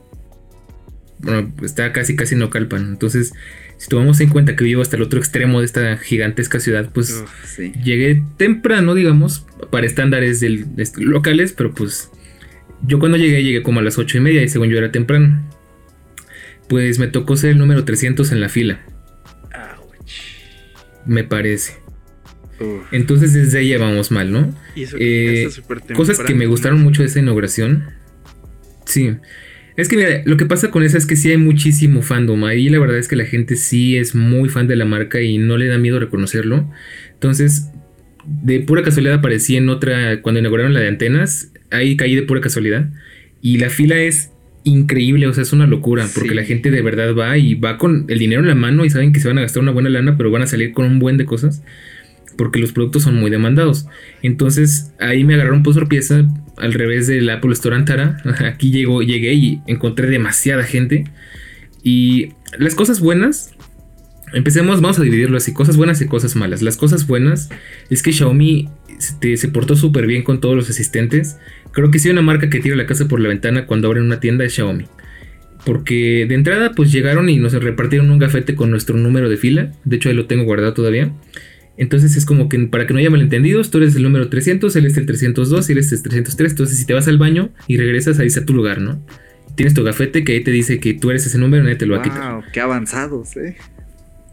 Bueno, 1.21 1.51
está 1.63 1.91
casi 1.91 2.15
casi 2.15 2.35
en 2.35 2.39
Naucalpan. 2.39 2.87
Entonces, 2.87 3.33
si 3.77 3.89
tomamos 3.89 4.21
en 4.21 4.29
cuenta 4.29 4.55
que 4.55 4.63
vivo 4.63 4.81
hasta 4.81 4.95
el 4.95 5.01
otro 5.01 5.19
extremo 5.19 5.59
de 5.59 5.65
esta 5.65 5.97
gigantesca 5.97 6.61
ciudad, 6.61 6.89
pues 6.93 7.21
Uf, 7.23 7.29
Sí. 7.57 7.73
llegué 7.83 8.23
temprano, 8.37 8.95
digamos, 8.95 9.45
para 9.69 9.85
estándares 9.85 10.39
del- 10.39 10.67
este, 10.77 11.01
locales, 11.01 11.51
pero 11.51 11.73
pues 11.73 12.09
yo 12.85 12.99
cuando 12.99 13.17
llegué, 13.17 13.43
llegué 13.43 13.63
como 13.63 13.79
a 13.79 13.83
las 13.83 13.97
ocho 13.97 14.17
y 14.17 14.21
media 14.21 14.43
y 14.43 14.49
según 14.49 14.69
yo 14.69 14.77
era 14.77 14.91
temprano. 14.91 15.41
Pues 16.67 16.99
me 16.99 17.07
tocó 17.07 17.35
ser 17.35 17.51
el 17.51 17.57
número 17.57 17.83
300 17.83 18.31
en 18.31 18.41
la 18.41 18.49
fila, 18.49 18.79
me 21.05 21.23
parece. 21.23 21.73
Uf. 22.59 22.93
Entonces 22.93 23.33
desde 23.33 23.59
ahí 23.59 23.69
ya 23.69 23.79
vamos 23.79 24.11
mal, 24.11 24.31
¿no? 24.31 24.53
Y 24.75 24.83
eso 24.83 24.97
Eh, 24.99 25.49
Cosas 25.95 26.19
que 26.19 26.35
me 26.35 26.45
gustaron 26.45 26.81
mucho 26.81 27.01
de 27.01 27.07
esa 27.07 27.19
inauguración. 27.19 27.85
Sí. 28.85 29.15
Es 29.75 29.87
que 29.87 29.95
mira, 29.95 30.21
lo 30.25 30.35
que 30.37 30.45
pasa 30.45 30.71
con 30.71 30.83
esa 30.83 30.97
es 30.97 31.05
que 31.05 31.15
sí 31.15 31.31
hay 31.31 31.37
muchísimo 31.37 32.01
fandom. 32.01 32.43
Ahí 32.43 32.69
la 32.69 32.79
verdad 32.79 32.97
es 32.97 33.07
que 33.07 33.15
la 33.15 33.25
gente 33.25 33.55
sí 33.55 33.97
es 33.97 34.13
muy 34.13 34.49
fan 34.49 34.67
de 34.67 34.75
la 34.75 34.85
marca 34.85 35.21
y 35.21 35.37
no 35.37 35.57
le 35.57 35.67
da 35.67 35.77
miedo 35.77 35.99
reconocerlo. 35.99 36.69
Entonces, 37.13 37.69
de 38.25 38.59
pura 38.59 38.83
casualidad 38.83 39.15
aparecí 39.15 39.55
en 39.55 39.69
otra, 39.69 40.21
cuando 40.21 40.39
inauguraron 40.39 40.73
la 40.73 40.81
de 40.81 40.89
antenas, 40.89 41.51
ahí 41.71 41.95
caí 41.97 42.15
de 42.15 42.23
pura 42.23 42.41
casualidad. 42.41 42.89
Y 43.41 43.57
la 43.57 43.69
fila 43.69 43.97
es 43.97 44.31
increíble, 44.63 45.25
o 45.27 45.33
sea, 45.33 45.43
es 45.43 45.53
una 45.53 45.65
locura, 45.67 46.05
porque 46.13 46.29
Sí. 46.29 46.35
la 46.35 46.43
gente 46.43 46.69
de 46.71 46.81
verdad 46.81 47.15
va 47.15 47.37
y 47.37 47.55
va 47.55 47.77
con 47.77 48.05
el 48.09 48.19
dinero 48.19 48.41
en 48.41 48.47
la 48.47 48.55
mano 48.55 48.83
y 48.85 48.89
saben 48.89 49.13
que 49.13 49.19
se 49.19 49.27
van 49.27 49.37
a 49.37 49.41
gastar 49.41 49.63
una 49.63 49.71
buena 49.71 49.89
lana, 49.89 50.17
pero 50.17 50.31
van 50.31 50.41
a 50.41 50.47
salir 50.47 50.73
con 50.73 50.85
un 50.85 50.99
buen 50.99 51.17
de 51.17 51.25
cosas, 51.25 51.63
porque 52.37 52.59
los 52.59 52.71
productos 52.73 53.03
son 53.03 53.15
muy 53.15 53.31
demandados. 53.31 53.87
Entonces 54.21 54.91
ahí 54.99 55.23
me 55.23 55.35
agarraron 55.35 55.63
por 55.63 55.73
sorpresa 55.73 56.27
al 56.57 56.73
revés 56.73 57.07
del 57.07 57.29
Apple 57.29 57.53
Store 57.53 57.75
Antara. 57.75 58.17
Aquí 58.45 58.71
llegó, 58.71 59.01
llegué 59.01 59.33
y 59.33 59.61
encontré 59.67 60.07
demasiada 60.07 60.63
gente. 60.63 61.05
Y 61.81 62.33
las 62.57 62.75
cosas 62.75 62.99
buenas, 62.99 63.51
empecemos, 64.33 64.81
vamos 64.81 64.99
a 64.99 65.03
dividirlo 65.03 65.37
así, 65.37 65.53
cosas 65.53 65.77
buenas 65.77 66.01
y 66.01 66.05
cosas 66.05 66.35
malas. 66.35 66.61
Las 66.61 66.77
cosas 66.77 67.07
buenas 67.07 67.49
es 67.89 68.03
que 68.03 68.11
Xiaomi 68.11 68.69
se, 68.97 69.37
se 69.37 69.47
portó 69.49 69.75
súper 69.75 70.07
bien 70.07 70.23
con 70.23 70.41
todos 70.41 70.55
los 70.55 70.69
asistentes. 70.69 71.37
Creo 71.71 71.91
que 71.91 71.99
sí 71.99 72.09
una 72.09 72.21
marca 72.21 72.49
que 72.49 72.59
tira 72.59 72.75
la 72.75 72.85
casa 72.85 73.07
por 73.07 73.19
la 73.19 73.29
ventana 73.29 73.65
cuando 73.65 73.87
abren 73.87 74.03
una 74.03 74.19
tienda 74.19 74.45
es 74.45 74.53
Xiaomi. 74.53 74.85
Porque 75.65 76.25
de 76.27 76.35
entrada 76.35 76.71
pues 76.71 76.91
llegaron 76.91 77.29
y 77.29 77.37
nos 77.37 77.53
repartieron 77.53 78.09
un 78.09 78.19
gafete 78.19 78.55
con 78.55 78.71
nuestro 78.71 78.97
número 78.97 79.29
de 79.29 79.37
fila. 79.37 79.71
De 79.83 79.97
hecho 79.97 80.09
ahí 80.09 80.15
lo 80.15 80.25
tengo 80.25 80.43
guardado 80.43 80.73
todavía. 80.73 81.11
Entonces 81.77 82.17
es 82.17 82.25
como 82.25 82.49
que 82.49 82.59
para 82.59 82.85
que 82.85 82.93
no 82.93 82.99
haya 82.99 83.09
malentendidos, 83.09 83.71
tú 83.71 83.77
eres 83.77 83.95
el 83.95 84.03
número 84.03 84.27
300, 84.27 84.75
él 84.75 84.85
es 84.85 84.97
el 84.97 85.05
302 85.05 85.69
y 85.69 85.71
él 85.71 85.77
es 85.77 85.91
el 85.93 86.03
303. 86.03 86.51
Entonces 86.51 86.77
si 86.77 86.85
te 86.85 86.93
vas 86.93 87.07
al 87.07 87.17
baño 87.17 87.51
y 87.67 87.77
regresas, 87.77 88.19
ahí 88.19 88.27
está 88.27 88.45
tu 88.45 88.53
lugar, 88.53 88.81
¿no? 88.81 89.01
Tienes 89.55 89.73
tu 89.73 89.83
gafete 89.83 90.23
que 90.23 90.33
ahí 90.33 90.43
te 90.43 90.51
dice 90.51 90.79
que 90.79 90.93
tú 90.93 91.09
eres 91.09 91.25
ese 91.25 91.37
número 91.37 91.63
y 91.63 91.65
nadie 91.65 91.77
te 91.77 91.85
lo 91.85 91.95
va 91.95 92.01
a 92.01 92.03
quitar. 92.03 92.33
Wow, 92.33 92.43
qué 92.51 92.59
avanzados, 92.59 93.35
eh. 93.37 93.55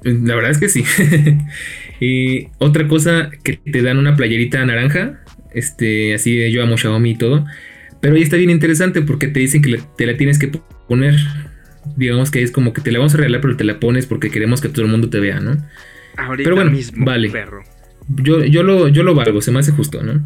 La 0.03 0.35
verdad 0.35 0.51
es 0.53 0.59
que 0.59 0.69
sí. 0.69 0.85
y 2.01 2.49
otra 2.59 2.87
cosa 2.89 3.31
que 3.43 3.55
te 3.55 3.83
dan 3.83 3.99
una 3.99 4.17
playerita 4.17 4.65
naranja, 4.65 5.21
este, 5.55 6.15
así 6.15 6.37
de 6.37 6.53
yo 6.53 6.63
amo 6.63 6.77
Xiaomi 6.77 7.11
y 7.13 7.19
todo. 7.19 7.45
Pero 8.01 8.15
ahí 8.17 8.23
está 8.23 8.37
bien 8.37 8.51
interesante 8.51 9.03
porque 9.03 9.29
te 9.29 9.41
dicen 9.41 9.63
que 9.63 9.81
te 9.97 10.07
la 10.07 10.17
tienes 10.17 10.39
que 10.39 10.51
poner. 10.89 11.17
Digamos 11.97 12.31
que 12.31 12.43
es 12.43 12.51
como 12.51 12.73
que 12.73 12.81
te 12.81 12.93
la 12.93 12.99
vamos 12.99 13.15
a 13.15 13.19
regalar, 13.19 13.41
pero 13.41 13.57
te 13.57 13.65
la 13.65 13.81
pones 13.81 14.07
porque 14.07 14.31
queremos 14.31 14.61
que 14.61 14.69
todo 14.69 14.83
el 14.85 14.91
mundo 14.91 15.09
te 15.09 15.21
vea, 15.21 15.41
¿no? 15.41 15.57
Ahorita 16.17 16.45
Pero 16.45 16.57
bueno, 16.57 16.71
mismo, 16.71 17.05
vale. 17.05 17.31
perro. 17.31 17.63
Yo, 18.09 18.45
yo, 18.45 18.63
lo, 18.63 18.89
yo 18.89 19.03
lo 19.03 19.15
valgo, 19.15 19.41
se 19.41 19.51
me 19.51 19.59
hace 19.61 19.73
justo, 19.73 20.03
¿no? 20.03 20.23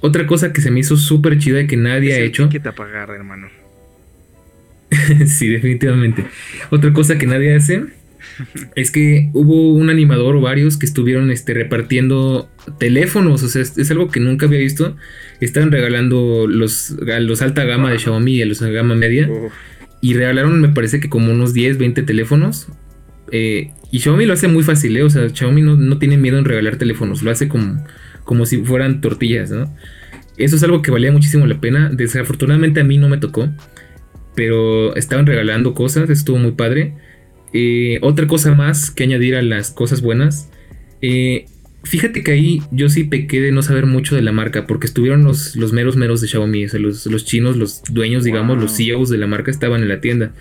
Otra 0.00 0.26
cosa 0.26 0.52
que 0.52 0.60
se 0.60 0.70
me 0.70 0.80
hizo 0.80 0.96
súper 0.96 1.38
chida 1.38 1.60
y 1.60 1.66
que 1.66 1.76
nadie 1.76 2.12
Es 2.12 2.18
ha 2.18 2.20
hecho. 2.22 2.44
ticket 2.48 2.66
a 2.68 2.72
pagar, 2.72 3.10
hermano. 3.10 3.48
sí, 5.26 5.48
definitivamente. 5.48 6.24
Otra 6.70 6.92
cosa 6.92 7.18
que 7.18 7.26
nadie 7.26 7.54
hace 7.54 7.84
es 8.74 8.90
que 8.90 9.30
hubo 9.32 9.72
un 9.72 9.90
animador 9.90 10.36
o 10.36 10.40
varios 10.40 10.76
que 10.76 10.86
estuvieron 10.86 11.30
este, 11.30 11.54
repartiendo 11.54 12.50
teléfonos. 12.78 13.42
O 13.42 13.48
sea, 13.48 13.62
es, 13.62 13.76
es 13.78 13.90
algo 13.90 14.08
que 14.08 14.20
nunca 14.20 14.46
había 14.46 14.58
visto. 14.58 14.96
Estaban 15.40 15.72
regalando 15.72 16.46
los, 16.46 16.96
a 17.12 17.20
los 17.20 17.42
alta 17.42 17.64
gama 17.64 17.90
de 17.90 17.98
Xiaomi 17.98 18.36
y 18.36 18.42
a 18.42 18.46
los 18.46 18.60
gama 18.60 18.94
media. 18.94 19.28
Uf. 19.30 19.52
Y 20.00 20.14
regalaron, 20.14 20.60
me 20.60 20.68
parece 20.68 21.00
que 21.00 21.08
como 21.08 21.32
unos 21.32 21.52
10, 21.52 21.78
20 21.78 22.02
teléfonos. 22.02 22.68
Eh, 23.30 23.72
y 23.90 24.00
Xiaomi 24.00 24.26
lo 24.26 24.34
hace 24.34 24.48
muy 24.48 24.62
fácil, 24.62 24.96
¿eh? 24.96 25.02
O 25.02 25.10
sea, 25.10 25.28
Xiaomi 25.28 25.62
no, 25.62 25.76
no 25.76 25.98
tiene 25.98 26.16
miedo 26.16 26.38
en 26.38 26.44
regalar 26.44 26.76
teléfonos. 26.76 27.22
Lo 27.22 27.30
hace 27.30 27.48
como, 27.48 27.84
como 28.24 28.46
si 28.46 28.58
fueran 28.58 29.00
tortillas, 29.00 29.50
¿no? 29.50 29.74
Eso 30.36 30.54
es 30.54 30.62
algo 30.62 30.82
que 30.82 30.92
valía 30.92 31.10
muchísimo 31.10 31.46
la 31.46 31.60
pena. 31.60 31.90
Desafortunadamente 31.92 32.80
a 32.80 32.84
mí 32.84 32.96
no 32.96 33.08
me 33.08 33.18
tocó. 33.18 33.48
Pero 34.36 34.94
estaban 34.94 35.26
regalando 35.26 35.74
cosas, 35.74 36.08
estuvo 36.10 36.38
muy 36.38 36.52
padre. 36.52 36.94
Eh, 37.52 37.98
otra 38.02 38.26
cosa 38.26 38.54
más 38.54 38.90
que 38.90 39.04
añadir 39.04 39.34
a 39.36 39.42
las 39.42 39.70
cosas 39.70 40.00
buenas. 40.02 40.50
Eh, 41.00 41.46
fíjate 41.84 42.22
que 42.22 42.32
ahí 42.32 42.62
yo 42.70 42.88
sí 42.88 43.04
pequé 43.04 43.40
de 43.40 43.52
no 43.52 43.62
saber 43.62 43.86
mucho 43.86 44.14
de 44.16 44.22
la 44.22 44.32
marca, 44.32 44.66
porque 44.66 44.86
estuvieron 44.86 45.24
los, 45.24 45.56
los 45.56 45.72
meros 45.72 45.96
meros 45.96 46.20
de 46.20 46.28
Xiaomi, 46.28 46.66
o 46.66 46.68
sea, 46.68 46.80
los, 46.80 47.06
los 47.06 47.24
chinos, 47.24 47.56
los 47.56 47.82
dueños, 47.90 48.24
digamos, 48.24 48.56
Wow. 48.56 48.64
los 48.64 48.76
CEOs 48.76 49.08
de 49.08 49.18
la 49.18 49.26
marca 49.26 49.50
estaban 49.50 49.82
en 49.82 49.88
la 49.88 50.00
tienda. 50.00 50.32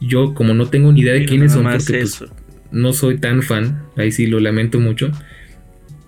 Yo, 0.00 0.34
como 0.34 0.52
no 0.54 0.66
tengo 0.68 0.92
ni 0.92 1.00
idea 1.00 1.14
de 1.14 1.24
quiénes 1.24 1.52
son, 1.52 1.62
porque 1.64 2.00
pues, 2.00 2.24
no 2.72 2.92
soy 2.92 3.18
tan 3.18 3.42
fan, 3.42 3.84
ahí 3.96 4.10
sí 4.12 4.26
lo 4.26 4.40
lamento 4.40 4.80
mucho. 4.80 5.10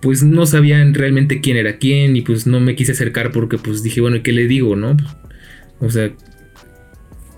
Pues 0.01 0.21
no 0.21 0.45
sabían 0.45 0.93
realmente 0.93 1.41
quién 1.41 1.57
era 1.57 1.77
quién 1.77 2.15
y 2.15 2.21
pues 2.21 2.45
no 2.45 2.59
me 2.59 2.75
quise 2.75 2.91
acercar 2.91 3.31
porque 3.31 3.57
pues 3.57 3.81
dije, 3.81 4.01
bueno, 4.01 4.17
¿y 4.17 4.21
qué 4.21 4.33
le 4.33 4.47
digo, 4.47 4.75
no? 4.75 4.95
O 5.79 5.89
sea, 5.89 6.11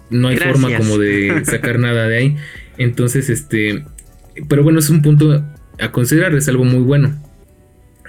no 0.10 0.28
hay 0.30 0.36
Gracias. 0.36 0.60
forma 0.60 0.78
como 0.78 0.98
de 0.98 1.42
sacar 1.46 1.80
nada 1.80 2.08
de 2.08 2.18
ahí. 2.18 2.36
Entonces, 2.78 3.30
este, 3.30 3.84
pero 4.48 4.64
bueno, 4.64 4.80
es 4.80 4.90
un 4.90 5.02
punto 5.02 5.44
a 5.80 5.92
considerar, 5.92 6.36
es 6.36 6.48
algo 6.48 6.64
muy 6.64 6.82
bueno. 6.82 7.16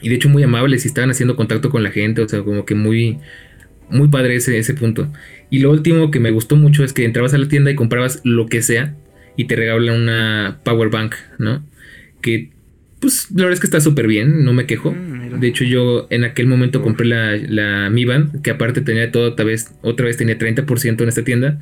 Y 0.00 0.08
de 0.08 0.14
hecho 0.14 0.28
muy 0.28 0.42
amable 0.42 0.78
si 0.78 0.88
estaban 0.88 1.10
haciendo 1.10 1.36
contacto 1.36 1.70
con 1.70 1.82
la 1.82 1.90
gente, 1.90 2.22
o 2.22 2.28
sea, 2.28 2.42
como 2.42 2.64
que 2.64 2.74
muy, 2.74 3.18
muy 3.90 4.08
padre 4.08 4.36
ese, 4.36 4.58
ese 4.58 4.74
punto. 4.74 5.10
Y 5.50 5.60
lo 5.60 5.70
último 5.70 6.10
que 6.10 6.20
me 6.20 6.30
gustó 6.30 6.56
mucho 6.56 6.84
es 6.84 6.92
que 6.92 7.04
entrabas 7.04 7.34
a 7.34 7.38
la 7.38 7.48
tienda 7.48 7.70
y 7.70 7.74
comprabas 7.74 8.20
lo 8.24 8.46
que 8.46 8.62
sea 8.62 8.94
y 9.36 9.46
te 9.46 9.56
regalan 9.56 10.02
una 10.02 10.60
power 10.64 10.90
bank, 10.90 11.14
¿no? 11.38 11.64
Que 12.20 12.50
pues 13.00 13.28
la 13.30 13.44
verdad 13.44 13.52
es 13.52 13.60
que 13.60 13.66
está 13.66 13.80
súper 13.80 14.06
bien, 14.06 14.44
no 14.44 14.52
me 14.52 14.66
quejo. 14.66 14.92
Mm. 14.92 15.40
De 15.40 15.48
hecho 15.48 15.64
yo 15.64 16.06
en 16.10 16.24
aquel 16.24 16.46
momento 16.46 16.82
compré 16.82 17.06
la, 17.06 17.36
la 17.36 17.90
Mi 17.90 18.04
Band, 18.04 18.42
que 18.42 18.50
aparte 18.50 18.80
tenía 18.80 19.10
todo, 19.12 19.30
otra 19.30 19.44
vez, 19.44 19.72
otra 19.82 20.06
vez 20.06 20.16
tenía 20.16 20.38
30% 20.38 21.02
en 21.02 21.08
esta 21.08 21.22
tienda. 21.22 21.60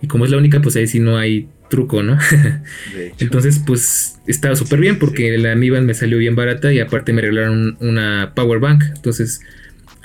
Y 0.00 0.06
como 0.06 0.24
es 0.24 0.30
la 0.30 0.36
única, 0.36 0.60
pues 0.60 0.76
ahí 0.76 0.86
sí 0.86 1.00
no 1.00 1.18
hay 1.18 1.48
truco, 1.68 2.02
¿no? 2.02 2.18
Entonces, 3.18 3.60
pues 3.64 4.20
estaba 4.26 4.56
súper 4.56 4.80
bien 4.80 4.98
porque 4.98 5.36
la 5.38 5.54
Mi 5.54 5.70
Band 5.70 5.86
me 5.86 5.94
salió 5.94 6.18
bien 6.18 6.36
barata 6.36 6.72
y 6.72 6.80
aparte 6.80 7.12
me 7.12 7.22
regalaron 7.22 7.76
una 7.80 8.32
Power 8.34 8.60
Bank. 8.60 8.84
Entonces, 8.94 9.40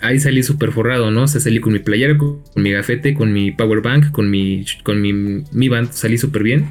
ahí 0.02 0.20
salí 0.20 0.44
súper 0.44 0.72
forrado, 0.72 1.12
¿no? 1.12 1.24
O 1.24 1.28
sea, 1.28 1.41
salí 1.41 1.60
con 1.60 1.74
mi 1.74 1.80
playera, 1.80 2.18
con, 2.18 2.41
mi 2.56 2.72
gafete, 2.72 3.14
con 3.14 3.32
mi 3.34 3.52
Power 3.52 3.82
Bank, 3.82 4.12
con 4.12 4.30
mi, 4.30 4.66
con 4.84 5.02
mi 5.02 5.14
Mi 5.14 5.70
Band, 5.70 5.91
salí 5.91 6.18
súper 6.18 6.44
bien. 6.44 6.70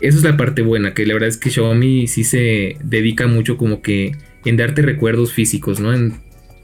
Eso 0.00 0.18
es 0.18 0.24
la 0.24 0.36
parte 0.36 0.62
buena, 0.62 0.92
que 0.94 1.06
la 1.06 1.14
verdad 1.14 1.28
es 1.28 1.36
que 1.36 1.50
Xiaomi 1.50 2.08
sí 2.08 2.24
se 2.24 2.76
dedica 2.82 3.26
mucho 3.26 3.56
como 3.56 3.80
que 3.80 4.12
en 4.44 4.56
darte 4.56 4.82
recuerdos 4.82 5.32
físicos, 5.32 5.80
¿no? 5.80 5.94
En, 5.94 6.14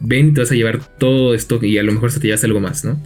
ven 0.00 0.28
y 0.28 0.32
te 0.32 0.40
vas 0.40 0.50
a 0.50 0.54
llevar 0.54 0.80
todo 0.98 1.34
esto 1.34 1.62
y 1.62 1.78
a 1.78 1.82
lo 1.82 1.92
mejor 1.92 2.10
se 2.10 2.20
te 2.20 2.26
llevas 2.26 2.44
algo 2.44 2.60
más, 2.60 2.84
¿no? 2.84 3.00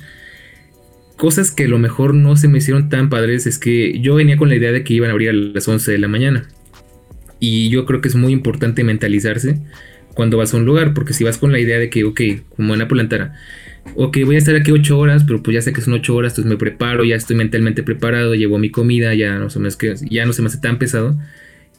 Cosas 1.16 1.52
que 1.52 1.64
a 1.64 1.68
lo 1.68 1.78
mejor 1.78 2.12
no 2.14 2.36
se 2.36 2.48
me 2.48 2.58
hicieron 2.58 2.88
tan 2.88 3.08
padres 3.08 3.46
es 3.46 3.58
que 3.58 3.98
yo 4.00 4.16
venía 4.16 4.36
con 4.36 4.48
la 4.48 4.56
idea 4.56 4.72
de 4.72 4.82
que 4.82 4.94
iban 4.94 5.10
a 5.10 5.12
abrir 5.12 5.30
a 5.30 5.32
las 5.32 5.68
11 5.68 5.92
de 5.92 5.98
la 5.98 6.08
mañana. 6.08 6.48
Y 7.38 7.68
yo 7.70 7.86
creo 7.86 8.00
que 8.00 8.08
es 8.08 8.16
muy 8.16 8.32
importante 8.32 8.82
mentalizarse 8.84 9.58
cuando 10.14 10.38
vas 10.38 10.54
a 10.54 10.56
un 10.56 10.64
lugar, 10.64 10.92
porque 10.94 11.12
si 11.12 11.24
vas 11.24 11.38
con 11.38 11.52
la 11.52 11.58
idea 11.58 11.78
de 11.78 11.90
que, 11.90 12.04
ok, 12.04 12.20
como 12.56 12.74
en 12.74 12.82
Apple 12.82 13.00
Antara, 13.00 13.34
ok, 13.96 14.18
voy 14.24 14.36
a 14.36 14.38
estar 14.38 14.54
aquí 14.56 14.70
8 14.72 14.98
horas, 14.98 15.24
pero 15.24 15.42
pues 15.42 15.54
ya 15.54 15.62
sé 15.62 15.72
que 15.72 15.80
son 15.80 15.94
8 15.94 16.14
horas, 16.14 16.32
entonces 16.32 16.50
me 16.50 16.56
preparo, 16.56 17.04
ya 17.04 17.16
estoy 17.16 17.36
mentalmente 17.36 17.82
preparado, 17.82 18.34
llevo 18.34 18.58
mi 18.58 18.70
comida, 18.70 19.14
ya 19.14 19.38
no 19.38 19.50
se 19.50 19.58
me, 19.60 19.68
hace- 19.68 19.94
ya 20.10 20.24
no 20.26 20.32
se 20.32 20.42
me 20.42 20.48
hace 20.48 20.58
tan 20.58 20.78
pesado. 20.78 21.16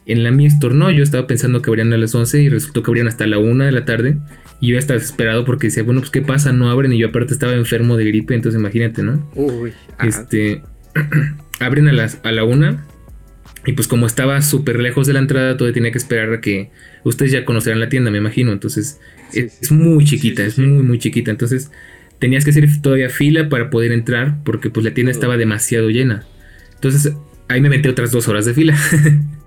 En 0.06 0.22
la 0.22 0.30
Mi 0.30 0.46
Store 0.46 0.74
no, 0.74 0.90
yo 0.90 1.02
estaba 1.02 1.26
pensando 1.26 1.62
que 1.62 1.68
abrían 1.70 1.92
a 1.92 1.96
las 1.96 2.14
11 2.14 2.40
y 2.42 2.48
resultó 2.48 2.82
que 2.82 2.90
abrían 2.90 3.08
hasta 3.08 3.26
la 3.26 3.38
1 3.38 3.64
de 3.64 3.72
la 3.72 3.84
tarde. 3.84 4.18
Y 4.60 4.68
yo 4.68 4.78
estaba 4.78 4.98
desesperado 4.98 5.44
porque 5.44 5.66
decía, 5.66 5.82
bueno, 5.82 6.00
pues 6.00 6.10
qué 6.10 6.22
pasa, 6.22 6.52
no 6.52 6.70
abren. 6.70 6.92
Y 6.92 6.98
yo 6.98 7.08
aparte 7.08 7.32
estaba 7.32 7.52
enfermo 7.52 7.96
de 7.96 8.04
gripe, 8.06 8.34
entonces 8.34 8.58
imagínate, 8.58 9.02
¿no? 9.02 9.30
Uy, 9.34 9.72
Este, 10.02 10.62
abren 11.60 11.88
a, 11.88 11.92
las, 11.92 12.20
a 12.22 12.32
la 12.32 12.44
una. 12.44 12.84
Y 13.66 13.72
pues 13.72 13.88
como 13.88 14.06
estaba 14.06 14.40
súper 14.42 14.78
lejos 14.78 15.06
de 15.06 15.12
la 15.12 15.18
entrada, 15.18 15.56
todavía 15.56 15.74
tenía 15.74 15.90
que 15.90 15.98
esperar 15.98 16.32
a 16.32 16.40
que 16.40 16.70
ustedes 17.04 17.32
ya 17.32 17.44
conocerán 17.44 17.80
la 17.80 17.88
tienda, 17.88 18.10
me 18.10 18.18
imagino. 18.18 18.52
Entonces, 18.52 19.00
es, 19.32 19.72
muy 19.72 20.04
chiquita, 20.04 20.44
es 20.44 20.58
muy, 20.58 20.82
muy 20.82 20.98
chiquita. 20.98 21.32
Entonces, 21.32 21.72
tenías 22.20 22.44
que 22.44 22.50
hacer 22.50 22.68
todavía 22.80 23.08
fila 23.08 23.48
para 23.48 23.68
poder 23.68 23.92
entrar 23.92 24.42
porque 24.44 24.70
pues 24.70 24.84
la 24.84 24.94
tienda 24.94 25.10
estaba 25.10 25.36
demasiado 25.36 25.90
llena. 25.90 26.24
Entonces, 26.74 27.12
ahí 27.48 27.60
me 27.60 27.68
metí 27.68 27.88
otras 27.88 28.12
dos 28.12 28.28
horas 28.28 28.46
de 28.46 28.54
fila. 28.54 28.78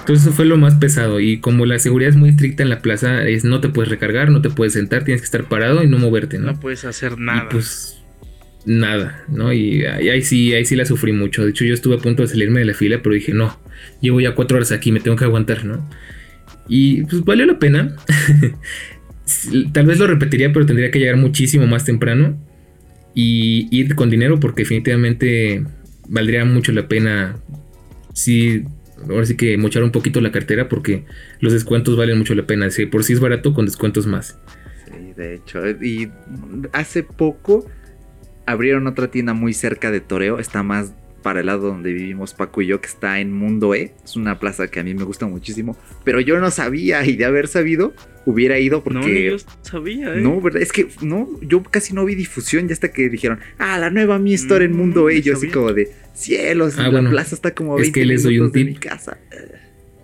Entonces 0.00 0.26
eso 0.26 0.34
fue 0.34 0.44
lo 0.44 0.56
más 0.56 0.74
pesado 0.76 1.20
y 1.20 1.38
como 1.38 1.66
la 1.66 1.78
seguridad 1.78 2.10
es 2.10 2.16
muy 2.16 2.30
estricta 2.30 2.62
en 2.62 2.70
la 2.70 2.80
plaza, 2.80 3.26
es 3.26 3.44
no 3.44 3.60
te 3.60 3.68
puedes 3.68 3.90
recargar, 3.90 4.30
no 4.30 4.40
te 4.40 4.50
puedes 4.50 4.72
sentar, 4.72 5.04
tienes 5.04 5.20
que 5.20 5.26
estar 5.26 5.44
parado 5.44 5.82
y 5.82 5.86
no 5.86 5.98
moverte, 5.98 6.38
¿no? 6.38 6.52
No 6.52 6.60
puedes 6.60 6.84
hacer 6.84 7.18
nada. 7.18 7.48
pues 7.50 7.98
nada, 8.64 9.24
¿no? 9.28 9.52
Y 9.52 9.84
ahí, 9.84 10.22
sí, 10.22 10.54
ahí 10.54 10.64
sí 10.64 10.76
la 10.76 10.84
sufrí 10.84 11.12
mucho. 11.12 11.44
De 11.44 11.50
hecho 11.50 11.64
yo 11.64 11.74
estuve 11.74 11.96
a 11.96 11.98
punto 11.98 12.22
de 12.22 12.28
salirme 12.28 12.60
de 12.60 12.66
la 12.66 12.74
fila, 12.74 13.00
pero 13.02 13.14
dije, 13.14 13.32
no, 13.32 13.58
llevo 14.00 14.20
ya 14.20 14.34
cuatro 14.34 14.56
horas 14.56 14.72
aquí, 14.72 14.92
me 14.92 15.00
tengo 15.00 15.16
que 15.16 15.24
aguantar, 15.24 15.64
¿no? 15.64 15.88
Y 16.68 17.02
pues 17.04 17.24
valió 17.24 17.46
la 17.46 17.58
pena. 17.58 17.96
Tal 19.72 19.86
vez 19.86 19.98
lo 19.98 20.06
repetiría, 20.06 20.52
pero 20.52 20.66
tendría 20.66 20.90
que 20.90 20.98
llegar 20.98 21.16
muchísimo 21.16 21.66
más 21.66 21.84
temprano 21.84 22.38
y 23.14 23.68
ir 23.70 23.94
con 23.94 24.10
dinero 24.10 24.38
porque 24.38 24.62
definitivamente 24.62 25.64
valdría 26.08 26.44
mucho 26.44 26.72
la 26.72 26.88
pena 26.88 27.36
si 28.14 28.64
ahora 29.08 29.24
sí 29.24 29.36
que 29.36 29.56
mochar 29.58 29.82
un 29.82 29.90
poquito 29.90 30.20
la 30.20 30.32
cartera 30.32 30.68
porque 30.68 31.04
los 31.40 31.52
descuentos 31.52 31.96
valen 31.96 32.18
mucho 32.18 32.34
la 32.34 32.46
pena. 32.46 32.70
Si 32.70 32.86
por 32.86 33.04
si 33.04 33.12
es 33.12 33.20
barato, 33.20 33.54
con 33.54 33.66
descuentos 33.66 34.06
más. 34.06 34.38
Sí, 34.86 35.12
de 35.16 35.34
hecho. 35.34 35.68
Y 35.68 36.10
hace 36.72 37.02
poco 37.02 37.66
abrieron 38.46 38.86
otra 38.86 39.10
tienda 39.10 39.34
muy 39.34 39.54
cerca 39.54 39.90
de 39.90 40.00
Toreo. 40.00 40.38
Está 40.38 40.62
más 40.62 40.92
para 41.22 41.40
el 41.40 41.46
lado 41.46 41.68
donde 41.68 41.92
vivimos 41.92 42.32
Paco 42.32 42.62
y 42.62 42.66
yo, 42.66 42.80
que 42.80 42.86
está 42.86 43.20
en 43.20 43.32
Mundo 43.32 43.74
E. 43.74 43.92
Es 44.04 44.16
una 44.16 44.38
plaza 44.38 44.68
que 44.68 44.80
a 44.80 44.84
mí 44.84 44.94
me 44.94 45.04
gusta 45.04 45.26
muchísimo. 45.26 45.76
Pero 46.04 46.20
yo 46.20 46.38
no 46.38 46.50
sabía 46.50 47.04
y 47.04 47.16
de 47.16 47.24
haber 47.24 47.48
sabido 47.48 47.92
hubiera 48.24 48.58
ido 48.58 48.82
porque... 48.82 49.30
No, 49.30 49.36
yo 49.36 49.44
sabía, 49.62 50.14
¿eh? 50.14 50.20
No, 50.20 50.40
¿verdad? 50.40 50.62
Es 50.62 50.72
que 50.72 50.88
no, 51.02 51.28
yo 51.42 51.62
casi 51.62 51.92
no 51.92 52.04
vi 52.04 52.14
difusión 52.14 52.68
ya 52.68 52.72
hasta 52.72 52.92
que 52.92 53.08
dijeron, 53.08 53.40
ah, 53.58 53.78
la 53.78 53.90
nueva 53.90 54.18
Mi 54.18 54.34
Store 54.34 54.64
en 54.64 54.76
Mundo 54.76 55.10
E. 55.10 55.20
Yo 55.22 55.34
así 55.34 55.48
como 55.48 55.72
de, 55.72 55.90
cielos, 56.18 56.74
ah, 56.78 56.90
la 56.90 57.08
plaza 57.08 57.34
está 57.34 57.54
como 57.54 57.76
20 57.76 57.88
es 57.88 57.94
que 57.94 58.04
les 58.04 58.22
doy 58.22 58.38
un 58.38 58.52
tip. 58.52 58.66
de 58.66 58.72
mi 58.72 58.78
casa. 58.78 59.18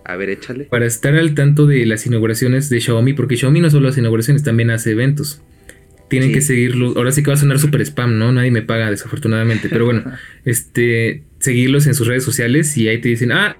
A 0.03 0.15
ver, 0.15 0.29
échale. 0.29 0.65
Para 0.65 0.85
estar 0.85 1.15
al 1.15 1.33
tanto 1.33 1.65
de 1.65 1.85
las 1.85 2.05
inauguraciones 2.05 2.69
de 2.69 2.79
Xiaomi, 2.79 3.13
porque 3.13 3.37
Xiaomi 3.37 3.59
no 3.59 3.69
solo 3.69 3.89
hace 3.89 4.01
inauguraciones, 4.01 4.43
también 4.43 4.69
hace 4.69 4.91
eventos. 4.91 5.41
Tienen 6.07 6.31
que 6.31 6.41
seguirlos. 6.41 6.95
Ahora 6.95 7.11
sí 7.11 7.23
que 7.23 7.31
va 7.31 7.33
a 7.33 7.37
sonar 7.37 7.57
súper 7.57 7.81
spam, 7.81 8.19
¿no? 8.19 8.31
Nadie 8.31 8.51
me 8.51 8.61
paga, 8.61 8.91
desafortunadamente. 8.91 9.67
Pero 9.69 9.85
bueno, 9.85 10.03
este, 10.45 11.23
seguirlos 11.39 11.87
en 11.87 11.95
sus 11.95 12.05
redes 12.05 12.23
sociales 12.23 12.77
y 12.77 12.87
ahí 12.87 13.01
te 13.01 13.09
dicen, 13.09 13.31
ah, 13.31 13.57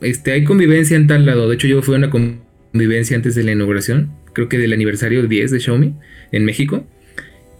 este, 0.00 0.30
hay 0.30 0.44
convivencia 0.44 0.96
en 0.96 1.08
tal 1.08 1.26
lado. 1.26 1.48
De 1.48 1.56
hecho, 1.56 1.66
yo 1.66 1.82
fui 1.82 1.96
a 1.96 1.98
una 1.98 2.10
convivencia 2.10 3.16
antes 3.16 3.34
de 3.34 3.42
la 3.42 3.52
inauguración, 3.52 4.12
creo 4.32 4.48
que 4.48 4.58
del 4.58 4.72
aniversario 4.72 5.26
10 5.26 5.50
de 5.50 5.60
Xiaomi 5.60 5.94
en 6.30 6.44
México. 6.44 6.86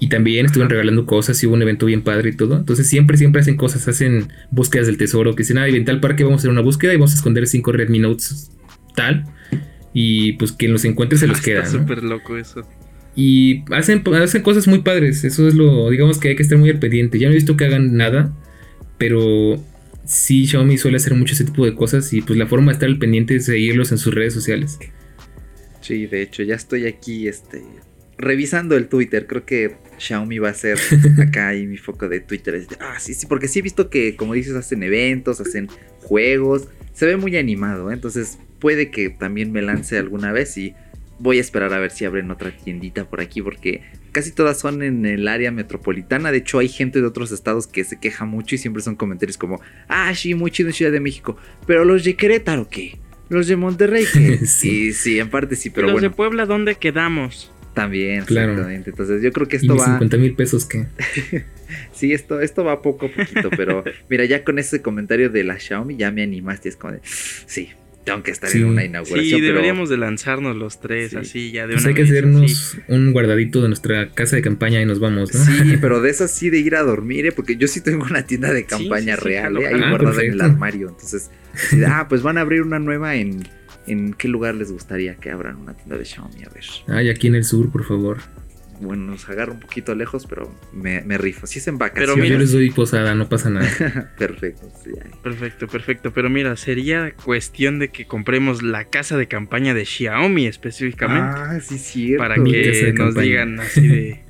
Y 0.05 0.09
también 0.09 0.45
estuvieron 0.45 0.69
regalando 0.69 1.07
cosas 1.07 1.43
y 1.43 1.47
hubo 1.47 1.55
un 1.55 1.63
evento 1.63 1.87
bien 1.87 2.03
padre 2.03 2.29
y 2.29 2.37
todo. 2.37 2.59
Entonces 2.59 2.87
siempre, 2.87 3.17
siempre 3.17 3.41
hacen 3.41 3.57
cosas, 3.57 3.89
hacen 3.89 4.29
búsquedas 4.51 4.87
del 4.87 4.99
tesoro, 4.99 5.35
que 5.35 5.45
dicen, 5.45 5.57
ah, 5.57 5.67
en 5.67 5.83
tal 5.87 5.99
parque 5.99 6.25
vamos 6.25 6.37
a 6.37 6.41
hacer 6.41 6.51
una 6.51 6.61
búsqueda 6.61 6.93
y 6.93 6.97
vamos 6.97 7.13
a 7.13 7.15
esconder 7.15 7.47
cinco 7.47 7.73
Redmi 7.73 8.01
Notes 8.01 8.51
tal. 8.95 9.25
Y 9.95 10.35
pues 10.35 10.53
quien 10.53 10.75
los 10.75 10.85
encuentre 10.85 11.17
se 11.17 11.27
los 11.27 11.41
queda. 11.41 11.63
Está 11.63 11.79
súper 11.79 12.03
loco 12.03 12.37
eso. 12.37 12.69
Y 13.17 13.65
hacen, 13.73 14.03
hacen 14.15 14.43
cosas 14.43 14.69
muy 14.69 14.81
padres. 14.81 15.25
Eso 15.25 15.49
es 15.49 15.55
lo, 15.55 15.89
digamos 15.89 16.19
que 16.19 16.29
hay 16.29 16.37
que 16.37 16.43
estar 16.43 16.59
muy 16.59 16.69
al 16.69 16.81
pendiente. 16.81 17.19
Ya 17.19 17.29
no 17.29 17.33
he 17.33 17.37
visto 17.37 17.57
que 17.57 17.65
hagan 17.65 17.97
nada, 17.97 18.31
pero 18.99 19.59
sí 20.05 20.47
Xiaomi 20.47 20.77
suele 20.77 20.99
hacer 20.99 21.15
mucho 21.15 21.33
ese 21.33 21.45
tipo 21.45 21.65
de 21.65 21.75
cosas 21.75 22.13
y 22.13 22.21
pues 22.21 22.39
la 22.39 22.47
forma 22.47 22.67
de 22.67 22.75
estar 22.75 22.91
al 22.91 22.99
pendiente 22.99 23.37
es 23.37 23.47
seguirlos 23.47 23.91
en 23.91 23.97
sus 23.97 24.15
redes 24.15 24.35
sociales. 24.35 24.79
Sí, 25.81 26.05
de 26.05 26.21
hecho, 26.21 26.43
ya 26.43 26.57
estoy 26.57 26.87
aquí 26.87 27.27
este, 27.27 27.63
revisando 28.19 28.77
el 28.77 28.89
Twitter. 28.89 29.27
Creo 29.27 29.45
que 29.45 29.77
Xiaomi 29.99 30.39
va 30.39 30.51
a 30.51 30.55
ser 30.55 30.79
acá 31.23 31.55
y 31.55 31.67
mi 31.67 31.77
foco 31.77 32.09
de 32.09 32.21
Twitter. 32.21 32.67
ah, 32.81 32.99
sí, 32.99 33.15
sí, 33.15 33.27
porque 33.27 33.49
sí 33.49 33.59
he 33.59 33.63
visto 33.63 33.91
que, 33.91 34.17
como 34.17 34.35
dices, 34.35 34.55
hacen 34.55 34.83
eventos, 34.83 35.41
hacen 35.41 35.69
juegos. 36.03 36.69
Se 36.93 37.07
ve 37.07 37.17
muy 37.17 37.37
animado, 37.37 37.91
¿eh? 37.91 37.95
entonces 37.95 38.39
puede 38.61 38.91
que 38.91 39.11
también 39.11 39.53
me 39.53 39.63
lance 39.63 39.99
alguna 39.99 40.33
vez 40.33 40.57
y 40.57 40.75
voy 41.19 41.39
a 41.39 41.41
esperar 41.41 41.73
a 41.73 41.79
ver 41.79 41.91
si 41.91 42.05
abren 42.05 42.31
otra 42.31 42.51
tiendita 42.51 43.09
por 43.09 43.21
aquí 43.21 43.43
porque 43.43 43.83
casi 44.13 44.31
todas 44.31 44.59
son 44.59 44.83
en 44.83 45.05
el 45.05 45.29
área 45.29 45.51
metropolitana. 45.51 46.31
De 46.31 46.39
hecho, 46.39 46.61
hay 46.61 46.69
gente 46.69 47.01
de 47.01 47.07
otros 47.07 47.33
estados 47.33 47.67
que 47.67 47.85
se 47.85 47.99
queja 47.99 48.25
mucho 48.25 48.55
y 48.55 48.59
siempre 48.59 48.83
son 48.83 48.95
comentarios 48.95 49.37
como, 49.37 49.61
ah, 49.89 50.15
sí, 50.15 50.35
muy 50.35 50.51
chido 50.51 50.69
en 50.69 50.75
Ciudad 50.75 50.93
de 50.93 51.01
México. 51.01 51.37
Pero 51.67 51.85
los 51.85 52.05
de 52.05 52.15
Querétaro, 52.15 52.69
¿qué? 52.69 52.99
Los 53.29 53.49
de 53.49 53.57
Monterrey, 53.57 54.05
¿qué? 54.13 54.39
sí. 54.47 54.93
sí, 54.93 55.19
en 55.19 55.31
parte 55.31 55.57
sí, 55.57 55.71
pero 55.71 55.89
¿Y 55.89 55.93
los 55.93 56.03
de 56.03 56.11
Puebla, 56.11 56.47
¿dónde 56.47 56.77
quedamos? 56.77 57.51
También, 57.75 58.25
claro. 58.25 58.53
exactamente. 58.53 58.91
Entonces 58.91 59.23
yo 59.23 59.33
creo 59.33 59.49
que 59.49 59.57
esto 59.57 59.77
va... 59.77 59.85
50 59.85 60.17
mil 60.17 60.35
pesos 60.35 60.65
qué? 60.65 60.87
sí, 61.93 62.13
esto, 62.13 62.41
esto 62.41 62.65
va 62.65 62.83
poco 62.83 63.07
a 63.07 63.09
poquito, 63.11 63.51
pero 63.57 63.83
mira, 64.09 64.25
ya 64.25 64.45
con 64.45 64.59
ese 64.59 64.81
comentario 64.81 65.29
de 65.29 65.45
la 65.45 65.59
Xiaomi 65.59 65.97
ya 65.97 66.11
me 66.13 66.23
animaste. 66.23 66.69
Es 66.69 66.77
como 66.77 66.93
de, 66.93 67.01
sí, 67.03 67.71
tengo 68.05 68.23
que 68.23 68.31
estar 68.31 68.55
en 68.55 68.65
una 68.67 68.85
inauguración. 68.85 69.41
Sí, 69.41 69.41
deberíamos 69.41 69.89
de 69.89 69.97
lanzarnos 69.97 70.57
los 70.57 70.81
tres, 70.81 71.15
así 71.15 71.53
ya 71.53 71.67
de 71.67 71.73
pues 71.73 71.85
una 71.85 71.89
hay 71.89 71.95
que 71.95 72.03
hacernos 72.03 72.77
un 72.89 73.13
guardadito 73.13 73.63
de 73.63 73.69
nuestra 73.69 74.11
casa 74.11 74.37
de 74.37 74.43
campaña 74.43 74.81
y 74.81 74.87
nos 74.87 75.01
vamos, 75.01 75.35
¿no? 75.35 75.45
Sí, 75.45 75.77
pero 75.81 76.01
de 76.01 76.11
eso 76.11 76.29
sí 76.29 76.51
de 76.51 76.59
ir 76.59 76.77
a 76.77 76.83
dormir, 76.83 77.27
¿eh? 77.27 77.33
porque 77.33 77.57
yo 77.57 77.67
sí 77.67 77.81
tengo 77.81 78.05
una 78.05 78.27
tienda 78.27 78.53
de 78.53 78.65
campaña 78.67 79.17
real, 79.17 79.57
¿eh? 79.57 79.69
ahí 79.69 79.81
ah, 79.83 79.91
guardada 79.91 80.23
en 80.23 80.33
el 80.33 80.41
armario. 80.43 80.91
Entonces, 80.91 81.31
ah, 81.87 82.07
pues 82.09 82.23
van 82.23 82.39
a 82.39 82.43
abrir 82.43 82.63
una 82.63 82.79
nueva 82.79 83.17
en. 83.17 83.43
¿En 83.87 84.15
qué 84.15 84.29
lugar 84.29 84.55
les 84.55 84.73
gustaría 84.73 85.17
que 85.17 85.31
abran 85.31 85.57
una 85.57 85.75
tienda 85.75 85.97
de 85.97 86.05
Xiaomi? 86.05 86.45
A 86.45 86.51
ver. 86.51 86.65
Ay, 86.89 87.11
aquí 87.11 87.27
en 87.27 87.35
el 87.35 87.45
sur, 87.45 87.71
por 87.71 87.85
favor 87.85 88.19
bueno, 88.81 89.05
nos 89.07 89.29
agarra 89.29 89.53
un 89.53 89.61
poquito 89.61 89.95
lejos, 89.95 90.27
pero 90.27 90.53
me, 90.73 91.01
rifo. 91.19 91.47
Si 91.47 91.59
es 91.59 91.69
en 91.69 91.79
vacaciones. 91.79 92.15
Pero 92.15 92.27
yo 92.27 92.39
les 92.39 92.53
doy 92.53 92.71
posada, 92.71 93.15
no 93.15 93.29
pasa 93.29 93.51
nada. 93.51 94.13
perfecto, 94.19 94.71
Perfecto, 95.23 95.67
perfecto. 95.67 96.13
Pero 96.13 96.31
mira, 96.31 96.57
sería 96.57 97.15
cuestión 97.15 97.79
de 97.79 97.89
que 97.89 98.07
compremos 98.07 98.63
la 98.63 98.85
casa 98.85 99.17
de 99.17 99.27
campaña 99.27 99.75
de 99.75 99.85
Xiaomi 99.85 100.47
específicamente. 100.47 101.37
Ah, 101.37 101.61
sí, 101.61 101.79
sí. 101.79 102.15
Para 102.17 102.37
que 102.37 102.95
nos 102.97 103.15
digan 103.15 103.61
así 103.61 103.89
de. 103.89 104.25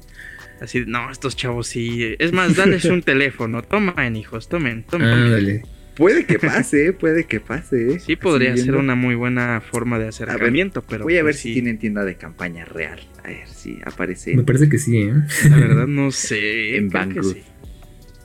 Así 0.61 0.85
no, 0.87 1.11
estos 1.11 1.37
chavos 1.37 1.67
sí. 1.67 2.15
Es 2.19 2.33
más, 2.33 2.57
dales 2.57 2.85
un 2.85 3.03
teléfono. 3.03 3.63
Tomen, 3.63 4.17
hijos, 4.17 4.49
tomen, 4.49 4.85
tomen. 4.85 5.09
Ah, 5.09 5.31
dale. 5.31 5.63
Puede 5.97 6.27
que 6.27 6.39
pase, 6.39 6.93
puede 6.93 7.25
que 7.25 7.41
pase. 7.41 8.01
Sí, 8.01 8.17
podría 8.17 8.57
ser 8.57 8.75
una 8.75 8.95
muy 8.95 9.15
buena 9.15 9.61
forma 9.61 9.99
de 9.99 10.09
acercamiento, 10.09 10.83
pero. 10.83 11.05
Voy 11.05 11.15
a 11.19 11.23
ver 11.23 11.35
pues 11.35 11.41
si 11.41 11.53
tienen 11.53 11.79
tienda 11.79 12.05
de 12.05 12.17
campaña 12.17 12.65
real. 12.65 13.01
A 13.23 13.29
ver 13.29 13.49
si 13.49 13.79
aparece. 13.85 14.35
Me 14.35 14.43
parece 14.43 14.69
que 14.69 14.79
sí, 14.79 14.99
¿eh? 14.99 15.15
La 15.49 15.57
verdad 15.57 15.87
no 15.87 16.11
sé. 16.11 16.77
en 16.77 16.89
Bangkok. 16.89 17.37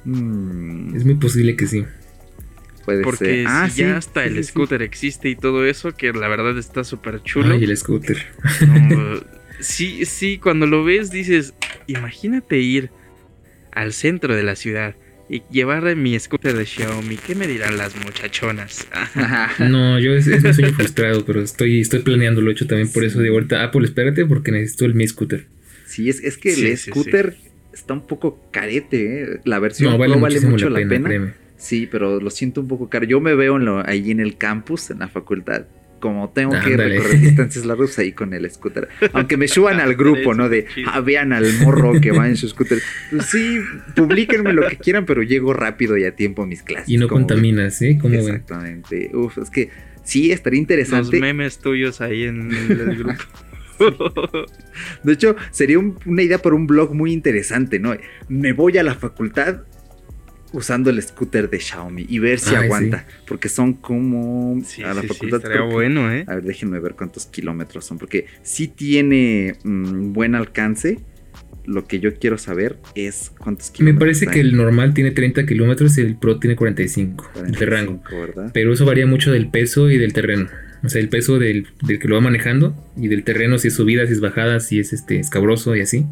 Mm. 0.06 0.96
Es 0.96 1.06
muy 1.06 1.16
posible 1.16 1.56
que 1.56 1.68
sí. 1.68 1.86
Puede 2.86 3.04
Porque 3.04 3.46
ah, 3.48 3.68
ya 3.68 3.98
hasta 3.98 4.26
el 4.26 4.44
scooter 4.44 4.82
existe 4.82 5.30
y 5.30 5.36
todo 5.36 5.66
eso, 5.66 5.92
que 5.92 6.12
la 6.12 6.28
verdad 6.28 6.58
está 6.58 6.84
súper 6.84 7.22
chulo. 7.22 7.54
Ay, 7.54 7.66
el 7.66 7.78
scooter. 7.78 8.18
sí, 9.60 10.06
sí, 10.06 10.40
cuando 10.40 10.66
lo 10.66 10.84
ves 10.84 11.12
dices, 11.12 11.54
imagínate 11.86 12.58
ir 12.58 12.90
al 13.72 13.94
centro 13.94 14.36
de 14.36 14.42
la 14.44 14.56
ciudad 14.56 14.96
y 15.30 15.44
llevar 15.52 15.96
mi 15.96 16.20
scooter 16.20 16.56
de 16.56 16.66
Xiaomi. 16.66 17.18
¿Qué 17.18 17.36
me 17.36 17.48
dirán 17.48 17.78
las 17.78 17.96
muchachonas? 18.04 18.88
no, 19.60 20.00
yo 20.00 20.14
es, 20.14 20.28
es 20.28 20.44
mi 20.44 20.54
sueño 20.54 20.74
frustrado, 20.74 21.24
pero 21.24 21.42
estoy, 21.42 21.82
estoy 21.82 22.00
planeando 22.00 22.42
lo 22.42 22.52
hecho 22.52 22.66
también 22.66 22.92
por 22.92 23.04
eso 23.04 23.20
de 23.20 23.30
vuelta. 23.30 23.64
Apple, 23.64 23.86
espérate 23.86 24.26
porque 24.26 24.52
necesito 24.52 24.86
el 24.86 24.96
mi 24.96 25.08
scooter. 25.08 25.46
Sí, 25.86 26.10
es, 26.10 26.24
es 26.24 26.38
que 26.38 26.54
el 26.54 26.78
scooter 26.78 27.36
está 27.72 27.94
un 27.94 28.06
poco 28.08 28.40
carete, 28.52 29.24
¿eh? 29.24 29.40
La 29.46 29.60
versión 29.60 29.92
no, 29.92 29.98
vale, 29.98 30.42
mucho 30.42 30.70
la 30.70 30.88
pena. 30.88 31.36
Sí, 31.58 31.88
pero 31.92 32.20
lo 32.20 32.30
siento 32.30 32.62
un 32.62 32.68
poco 32.68 32.90
caro. 32.90 33.06
Yo 33.06 33.20
me 33.20 33.36
veo 33.36 33.58
en 33.58 33.66
lo, 33.66 33.86
allí 33.86 34.12
en 34.12 34.22
el 34.22 34.38
campus, 34.38 34.90
en 34.92 35.00
la 35.00 35.10
facultad, 35.10 35.66
como 36.00 36.30
tengo 36.30 36.52
que 36.52 36.78
recorrer 36.78 37.20
distancias 37.20 37.66
largas 37.66 37.98
ahí 38.00 38.12
con 38.12 38.34
el 38.34 38.50
scooter. 38.50 38.88
Aunque 39.14 39.38
me 39.38 39.48
suban 39.48 39.80
al 39.80 39.96
grupo, 39.96 40.34
¿no? 40.34 40.50
De, 40.50 40.66
ah, 40.86 41.02
vean 41.02 41.34
al 41.34 41.52
morro 41.60 42.00
que 42.00 42.12
va 42.12 42.28
en 42.28 42.38
su 42.38 42.48
scooter. 42.48 42.80
Pues 43.12 43.26
sí, 43.26 43.60
publíquenme 43.96 44.54
lo 44.54 44.68
que 44.68 44.78
quieran, 44.78 45.06
pero 45.06 45.24
llego 45.24 45.54
rápido 45.54 45.98
y 45.98 46.06
a 46.06 46.16
tiempo 46.16 46.44
a 46.44 46.48
mis 46.48 46.64
clases. 46.64 46.90
Y 46.90 46.98
no 46.98 47.08
contaminas, 47.08 47.82
¿eh? 47.82 47.98
¿Cómo 48.02 48.16
Exactamente. 48.16 49.12
Uf, 49.14 49.38
es 49.38 49.50
que 49.50 49.70
sí, 50.04 50.32
estaría 50.32 50.60
interesante. 50.60 51.12
Los 51.12 51.22
memes 51.22 51.60
tuyos 51.60 52.02
ahí 52.02 52.24
en 52.24 52.52
el 52.52 52.96
grupo. 52.98 53.24
De 55.04 55.14
hecho, 55.14 55.36
sería 55.52 55.80
una 55.80 56.22
idea 56.22 56.38
para 56.40 56.56
un 56.56 56.68
blog 56.68 56.94
muy 56.94 57.14
interesante, 57.14 57.80
¿no? 57.80 57.96
Me 58.28 58.54
voy 58.54 58.78
a 58.78 58.84
la 58.84 58.96
facultad 58.96 59.62
usando 60.52 60.90
el 60.90 61.02
scooter 61.02 61.50
de 61.50 61.60
Xiaomi 61.60 62.06
y 62.08 62.20
ver 62.20 62.40
si 62.40 62.56
aguanta. 62.56 63.06
Porque 63.28 63.50
son 63.50 63.74
como. 63.74 64.62
a 64.86 64.94
la 64.94 65.04
facultad. 65.04 65.42
bueno, 65.72 66.12
¿eh? 66.12 66.26
A 66.28 66.36
ver, 66.36 66.44
déjenme 66.44 66.80
ver 66.80 66.96
cuántos 66.96 67.26
kilómetros 67.26 67.86
son. 67.86 67.98
Porque 67.98 68.26
si 68.44 68.68
tiene 68.68 69.56
mm, 69.64 70.14
buen 70.14 70.36
alcance. 70.36 71.00
Lo 71.66 71.86
que 71.86 72.00
yo 72.00 72.16
quiero 72.16 72.40
saber 72.40 72.80
es 72.96 73.32
cuántos 73.38 73.70
kilómetros. 73.70 73.94
Me 73.94 74.00
parece 74.00 74.26
que 74.26 74.40
el 74.40 74.58
normal 74.58 74.96
tiene 74.96 75.12
30 75.12 75.46
kilómetros 75.46 76.00
y 76.00 76.02
el 76.02 76.16
Pro 76.16 76.40
tiene 76.40 76.56
45, 76.56 77.32
de 77.48 77.66
rango. 77.68 78.02
Pero 78.54 78.74
eso 78.74 78.86
varía 78.86 79.06
mucho 79.06 79.32
del 79.32 79.52
peso 79.52 79.88
y 79.92 80.00
del 80.00 80.12
terreno. 80.12 80.50
O 80.84 80.90
sea, 80.90 81.02
el 81.02 81.10
peso 81.10 81.38
del, 81.38 81.68
que 81.86 82.08
lo 82.08 82.16
va 82.16 82.22
manejando 82.22 82.74
y 82.98 83.08
del 83.08 83.24
terreno, 83.24 83.60
si 83.60 83.68
es 83.68 83.76
subidas, 83.76 84.08
si 84.08 84.14
es 84.14 84.22
bajadas, 84.22 84.66
si 84.66 84.80
es 84.80 84.94
este, 84.94 85.20
escabroso 85.20 85.76
y 85.76 85.82
así. 85.82 86.06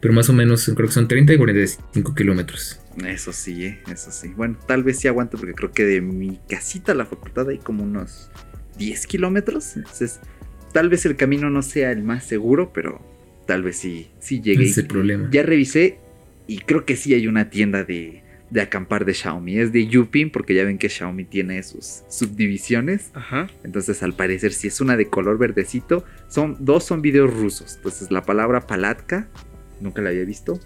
Pero 0.00 0.14
más 0.14 0.28
o 0.30 0.32
menos 0.32 0.64
creo 0.74 0.88
que 0.88 0.94
son 0.94 1.08
30 1.08 1.34
y 1.34 1.36
45 1.36 2.14
kilómetros. 2.14 2.80
Eso 3.06 3.32
sí, 3.32 3.66
¿eh? 3.66 3.80
eso 3.92 4.10
sí. 4.10 4.28
Bueno, 4.34 4.56
tal 4.66 4.82
vez 4.82 4.98
sí 4.98 5.08
aguante 5.08 5.36
porque 5.36 5.54
creo 5.54 5.72
que 5.72 5.84
de 5.84 6.00
mi 6.00 6.38
casita 6.48 6.92
a 6.92 6.94
la 6.94 7.04
facultad 7.04 7.48
hay 7.48 7.58
como 7.58 7.84
unos 7.84 8.30
10 8.78 9.06
kilómetros. 9.06 9.76
Entonces, 9.76 10.20
tal 10.72 10.88
vez 10.88 11.04
el 11.06 11.16
camino 11.16 11.50
no 11.50 11.62
sea 11.62 11.92
el 11.92 12.02
más 12.02 12.24
seguro, 12.24 12.72
pero 12.72 13.00
tal 13.46 13.62
vez 13.62 13.76
sí, 13.76 14.10
sí 14.20 14.40
llegue. 14.40 14.62
Ese 14.62 14.72
es 14.72 14.78
el 14.78 14.86
problema. 14.86 15.28
Ya 15.30 15.42
revisé 15.42 15.98
y 16.46 16.58
creo 16.58 16.84
que 16.84 16.96
sí 16.96 17.14
hay 17.14 17.26
una 17.26 17.50
tienda 17.50 17.84
de, 17.84 18.22
de 18.50 18.60
acampar 18.60 19.04
de 19.04 19.14
Xiaomi. 19.14 19.58
Es 19.58 19.72
de 19.72 19.86
Yupin, 19.86 20.30
porque 20.30 20.54
ya 20.54 20.64
ven 20.64 20.78
que 20.78 20.88
Xiaomi 20.88 21.24
tiene 21.24 21.62
sus 21.62 22.02
subdivisiones. 22.08 23.10
Ajá. 23.14 23.48
Entonces, 23.64 24.02
al 24.02 24.14
parecer, 24.14 24.52
si 24.52 24.68
es 24.68 24.80
una 24.80 24.96
de 24.96 25.06
color 25.06 25.38
verdecito, 25.38 26.04
son 26.28 26.56
dos 26.58 26.84
son 26.84 27.02
videos 27.02 27.32
rusos. 27.32 27.76
Entonces, 27.76 28.10
la 28.10 28.22
palabra 28.22 28.66
palatka, 28.66 29.28
nunca 29.80 30.02
la 30.02 30.10
había 30.10 30.24
visto 30.24 30.60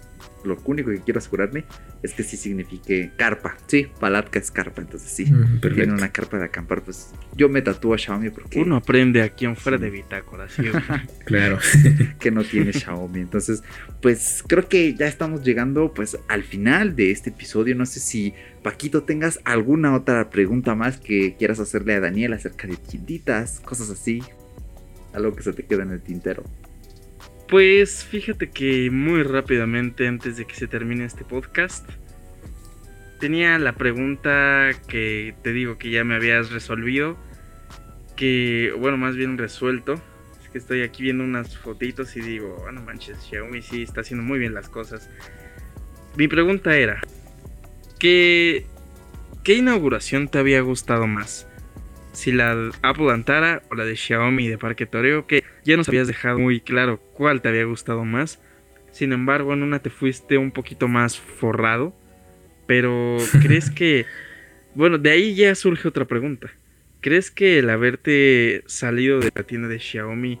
lo 0.45 0.57
único 0.65 0.91
que 0.91 0.99
quiero 0.99 1.19
asegurarme 1.19 1.65
es 2.03 2.13
que 2.13 2.23
sí 2.23 2.37
signifique 2.37 3.11
carpa. 3.17 3.57
Sí, 3.67 3.87
Palatka 3.99 4.39
es 4.39 4.51
carpa, 4.51 4.81
entonces 4.81 5.09
sí. 5.09 5.25
Mm, 5.25 5.59
tiene 5.59 5.93
una 5.93 6.11
carpa 6.11 6.37
de 6.37 6.45
acampar, 6.45 6.83
pues 6.83 7.11
yo 7.35 7.49
me 7.49 7.61
tatúo 7.61 7.93
a 7.93 7.97
Xiaomi 7.97 8.29
porque... 8.29 8.59
Uno 8.59 8.77
aprende 8.77 9.21
aquí 9.21 9.45
en 9.45 9.55
fuera 9.55 9.77
de 9.77 9.89
bitácora, 9.89 10.47
¿sí? 10.49 10.63
claro. 11.25 11.59
que 12.19 12.31
no 12.31 12.43
tiene 12.43 12.73
Xiaomi. 12.73 13.21
Entonces, 13.21 13.63
pues 14.01 14.43
creo 14.47 14.67
que 14.67 14.93
ya 14.93 15.07
estamos 15.07 15.43
llegando 15.43 15.93
pues 15.93 16.17
al 16.27 16.43
final 16.43 16.95
de 16.95 17.11
este 17.11 17.31
episodio. 17.31 17.75
No 17.75 17.85
sé 17.85 17.99
si 17.99 18.33
Paquito 18.61 19.03
tengas 19.03 19.39
alguna 19.43 19.95
otra 19.95 20.29
pregunta 20.29 20.75
más 20.75 20.97
que 20.97 21.35
quieras 21.37 21.59
hacerle 21.59 21.95
a 21.95 21.99
Daniel 21.99 22.33
acerca 22.33 22.67
de 22.67 22.77
tienditas, 22.77 23.59
cosas 23.61 23.89
así. 23.89 24.21
Algo 25.13 25.33
que 25.35 25.43
se 25.43 25.53
te 25.53 25.63
queda 25.63 25.83
en 25.83 25.91
el 25.91 26.01
tintero. 26.01 26.43
Pues 27.47 28.03
fíjate 28.03 28.49
que 28.49 28.89
muy 28.89 29.21
rápidamente 29.21 30.07
antes 30.07 30.37
de 30.37 30.45
que 30.45 30.55
se 30.55 30.67
termine 30.67 31.05
este 31.05 31.23
podcast, 31.23 31.87
tenía 33.19 33.59
la 33.59 33.73
pregunta 33.73 34.71
que 34.87 35.35
te 35.43 35.53
digo 35.53 35.77
que 35.77 35.91
ya 35.91 36.03
me 36.03 36.15
habías 36.15 36.51
resolvido, 36.51 37.17
que 38.15 38.73
bueno, 38.79 38.97
más 38.97 39.15
bien 39.15 39.37
resuelto. 39.37 40.01
Es 40.41 40.49
que 40.49 40.57
estoy 40.57 40.81
aquí 40.81 41.03
viendo 41.03 41.23
unas 41.23 41.55
fotitos 41.55 42.15
y 42.17 42.21
digo, 42.21 42.65
ah, 42.67 42.71
manches, 42.71 43.17
Xiaomi 43.29 43.61
sí 43.61 43.83
está 43.83 44.01
haciendo 44.01 44.25
muy 44.25 44.39
bien 44.39 44.55
las 44.55 44.67
cosas. 44.67 45.09
Mi 46.17 46.27
pregunta 46.27 46.75
era, 46.75 46.99
¿qué, 47.99 48.65
qué 49.43 49.53
inauguración 49.53 50.29
te 50.29 50.39
había 50.39 50.61
gustado 50.61 51.05
más? 51.05 51.47
Si 52.15 52.31
la 52.31 52.71
Apple 52.81 53.11
Antara 53.11 53.61
o 53.69 53.75
la 53.75 53.85
de 53.85 53.95
Xiaomi 53.95 54.47
de 54.47 54.57
Parque 54.57 54.85
Toreo, 54.85 55.27
que 55.27 55.43
ya 55.63 55.77
nos 55.77 55.87
habías 55.89 56.07
dejado 56.07 56.39
muy 56.39 56.61
claro 56.61 56.99
cuál 57.13 57.41
te 57.41 57.49
había 57.49 57.65
gustado 57.65 58.05
más. 58.05 58.39
Sin 58.91 59.11
embargo, 59.11 59.53
en 59.53 59.63
una 59.63 59.79
te 59.79 59.89
fuiste 59.89 60.37
un 60.37 60.51
poquito 60.51 60.87
más 60.87 61.17
forrado. 61.17 61.93
Pero, 62.67 63.17
¿crees 63.41 63.69
que... 63.69 64.05
Bueno, 64.73 64.97
de 64.97 65.11
ahí 65.11 65.35
ya 65.35 65.53
surge 65.55 65.87
otra 65.87 66.05
pregunta. 66.05 66.49
¿Crees 67.01 67.29
que 67.29 67.59
el 67.59 67.69
haberte 67.69 68.63
salido 68.65 69.19
de 69.19 69.31
la 69.35 69.43
tienda 69.43 69.67
de 69.67 69.79
Xiaomi 69.79 70.39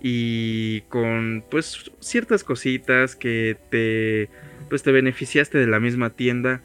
y 0.00 0.80
con 0.82 1.44
pues 1.48 1.92
ciertas 2.00 2.42
cositas 2.42 3.14
que 3.14 3.56
te 3.70 4.28
pues 4.68 4.82
te 4.82 4.90
beneficiaste 4.90 5.58
de 5.58 5.68
la 5.68 5.78
misma 5.78 6.10
tienda 6.10 6.60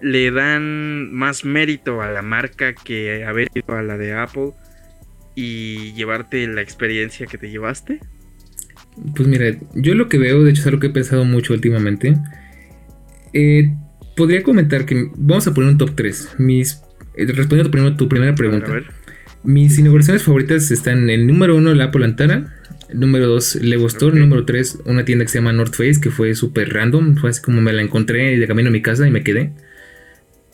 le 0.00 0.30
dan 0.30 1.12
más 1.12 1.44
mérito 1.44 2.02
a 2.02 2.10
la 2.10 2.22
marca 2.22 2.74
que 2.74 3.24
haber 3.24 3.48
ido 3.54 3.74
a 3.74 3.82
la 3.82 3.98
de 3.98 4.14
Apple 4.14 4.52
y 5.34 5.92
llevarte 5.94 6.46
la 6.46 6.62
experiencia 6.62 7.26
que 7.26 7.38
te 7.38 7.50
llevaste? 7.50 8.00
Pues 9.14 9.28
mira, 9.28 9.56
yo 9.74 9.94
lo 9.94 10.08
que 10.08 10.18
veo, 10.18 10.42
de 10.42 10.50
hecho 10.50 10.62
es 10.62 10.66
algo 10.66 10.80
que 10.80 10.88
he 10.88 10.90
pensado 10.90 11.24
mucho 11.24 11.52
últimamente. 11.52 12.16
Eh, 13.32 13.72
podría 14.16 14.42
comentar 14.42 14.84
que 14.84 15.10
vamos 15.16 15.46
a 15.46 15.54
poner 15.54 15.70
un 15.70 15.78
top 15.78 15.94
3. 15.94 16.34
Mis, 16.38 16.82
eh, 17.14 17.26
respondiendo 17.26 17.70
primero 17.70 17.96
tu 17.96 18.08
primera 18.08 18.34
pregunta. 18.34 18.72
Mis 19.44 19.78
inauguraciones 19.78 20.24
favoritas 20.24 20.70
están 20.70 21.04
en 21.04 21.10
el 21.10 21.26
número 21.26 21.56
1 21.56 21.74
la 21.74 21.84
Apple 21.84 22.04
Antara, 22.04 22.56
número 22.92 23.28
2 23.28 23.56
Lego 23.62 23.86
Store, 23.86 24.18
número 24.18 24.44
3 24.44 24.80
una 24.86 25.04
tienda 25.04 25.24
que 25.24 25.30
se 25.30 25.38
llama 25.38 25.52
North 25.52 25.74
Face 25.74 26.00
que 26.02 26.10
fue 26.10 26.34
súper 26.34 26.72
random, 26.74 27.16
fue 27.16 27.30
así 27.30 27.40
como 27.40 27.60
me 27.60 27.72
la 27.72 27.82
encontré 27.82 28.36
de 28.36 28.46
camino 28.48 28.68
a 28.68 28.72
mi 28.72 28.82
casa 28.82 29.06
y 29.06 29.12
me 29.12 29.22
quedé. 29.22 29.52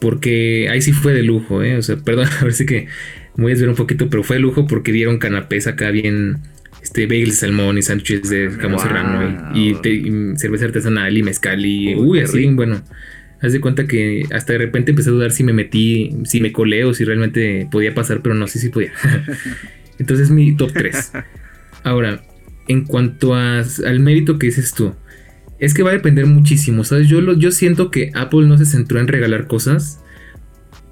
Porque 0.05 0.68
ahí 0.70 0.82
sí 0.82 0.92
fue 0.92 1.14
de 1.14 1.22
lujo, 1.22 1.62
¿eh? 1.62 1.78
O 1.78 1.82
sea, 1.82 1.96
perdón, 2.05 2.28
a 2.38 2.44
ver 2.44 2.52
si 2.52 2.66
que 2.66 2.88
voy 3.36 3.46
a 3.46 3.55
desviar 3.55 3.70
un 3.70 3.76
poquito, 3.76 4.11
pero 4.11 4.22
fue 4.22 4.36
de 4.36 4.42
lujo 4.42 4.66
porque 4.66 4.92
dieron 4.92 5.18
canapés 5.18 5.66
acá 5.66 5.90
bien, 5.90 6.40
este, 6.82 7.07
bagels 7.07 7.30
de 7.30 7.36
salmón 7.36 7.78
y 7.78 7.82
sándwiches 7.82 8.28
de 8.28 8.50
jamón 8.50 8.80
serrano 8.80 9.50
y, 9.55 9.74
cerveza 10.36 10.66
artesanal 10.66 11.16
y 11.16 11.22
mezcal 11.22 11.64
y, 11.64 11.94
uy, 11.94 12.20
así, 12.20 12.46
bueno. 12.48 12.82
Haz 13.40 13.55
de 13.55 13.61
cuenta 13.61 13.86
que 13.86 14.24
hasta 14.30 14.52
de 14.52 14.59
repente 14.59 14.90
empecé 14.90 15.09
a 15.09 15.12
dudar 15.12 15.30
si 15.32 15.42
me 15.42 15.55
metí, 15.55 16.16
si 16.24 16.40
me 16.40 16.52
colé 16.52 16.84
o 16.84 16.92
si 16.92 17.05
realmente 17.05 17.66
podía 17.70 17.94
pasar, 17.94 18.20
pero 18.20 18.34
no, 18.34 18.46
sí, 18.46 18.59
sí 18.59 18.68
podía. 18.68 18.92
Entonces 19.98 20.30
mi 20.30 20.55
top 20.55 20.72
3. 20.74 21.12
Ahora, 21.82 22.22
en 22.68 22.84
cuanto 22.84 23.34
al 23.34 24.00
mérito 24.00 24.38
que 24.38 24.46
dices 24.48 24.74
tú, 24.74 24.94
es 25.64 25.74
que 25.74 25.82
va 25.82 25.90
a 25.90 25.94
depender 25.94 26.26
muchísimo, 26.26 26.84
¿sabes? 26.84 27.08
Yo, 27.08 27.20
yo 27.34 27.50
siento 27.50 27.90
que 27.90 28.10
Apple 28.14 28.46
no 28.46 28.58
se 28.58 28.66
centró 28.66 29.00
en 29.00 29.08
regalar 29.08 29.46
cosas, 29.46 30.00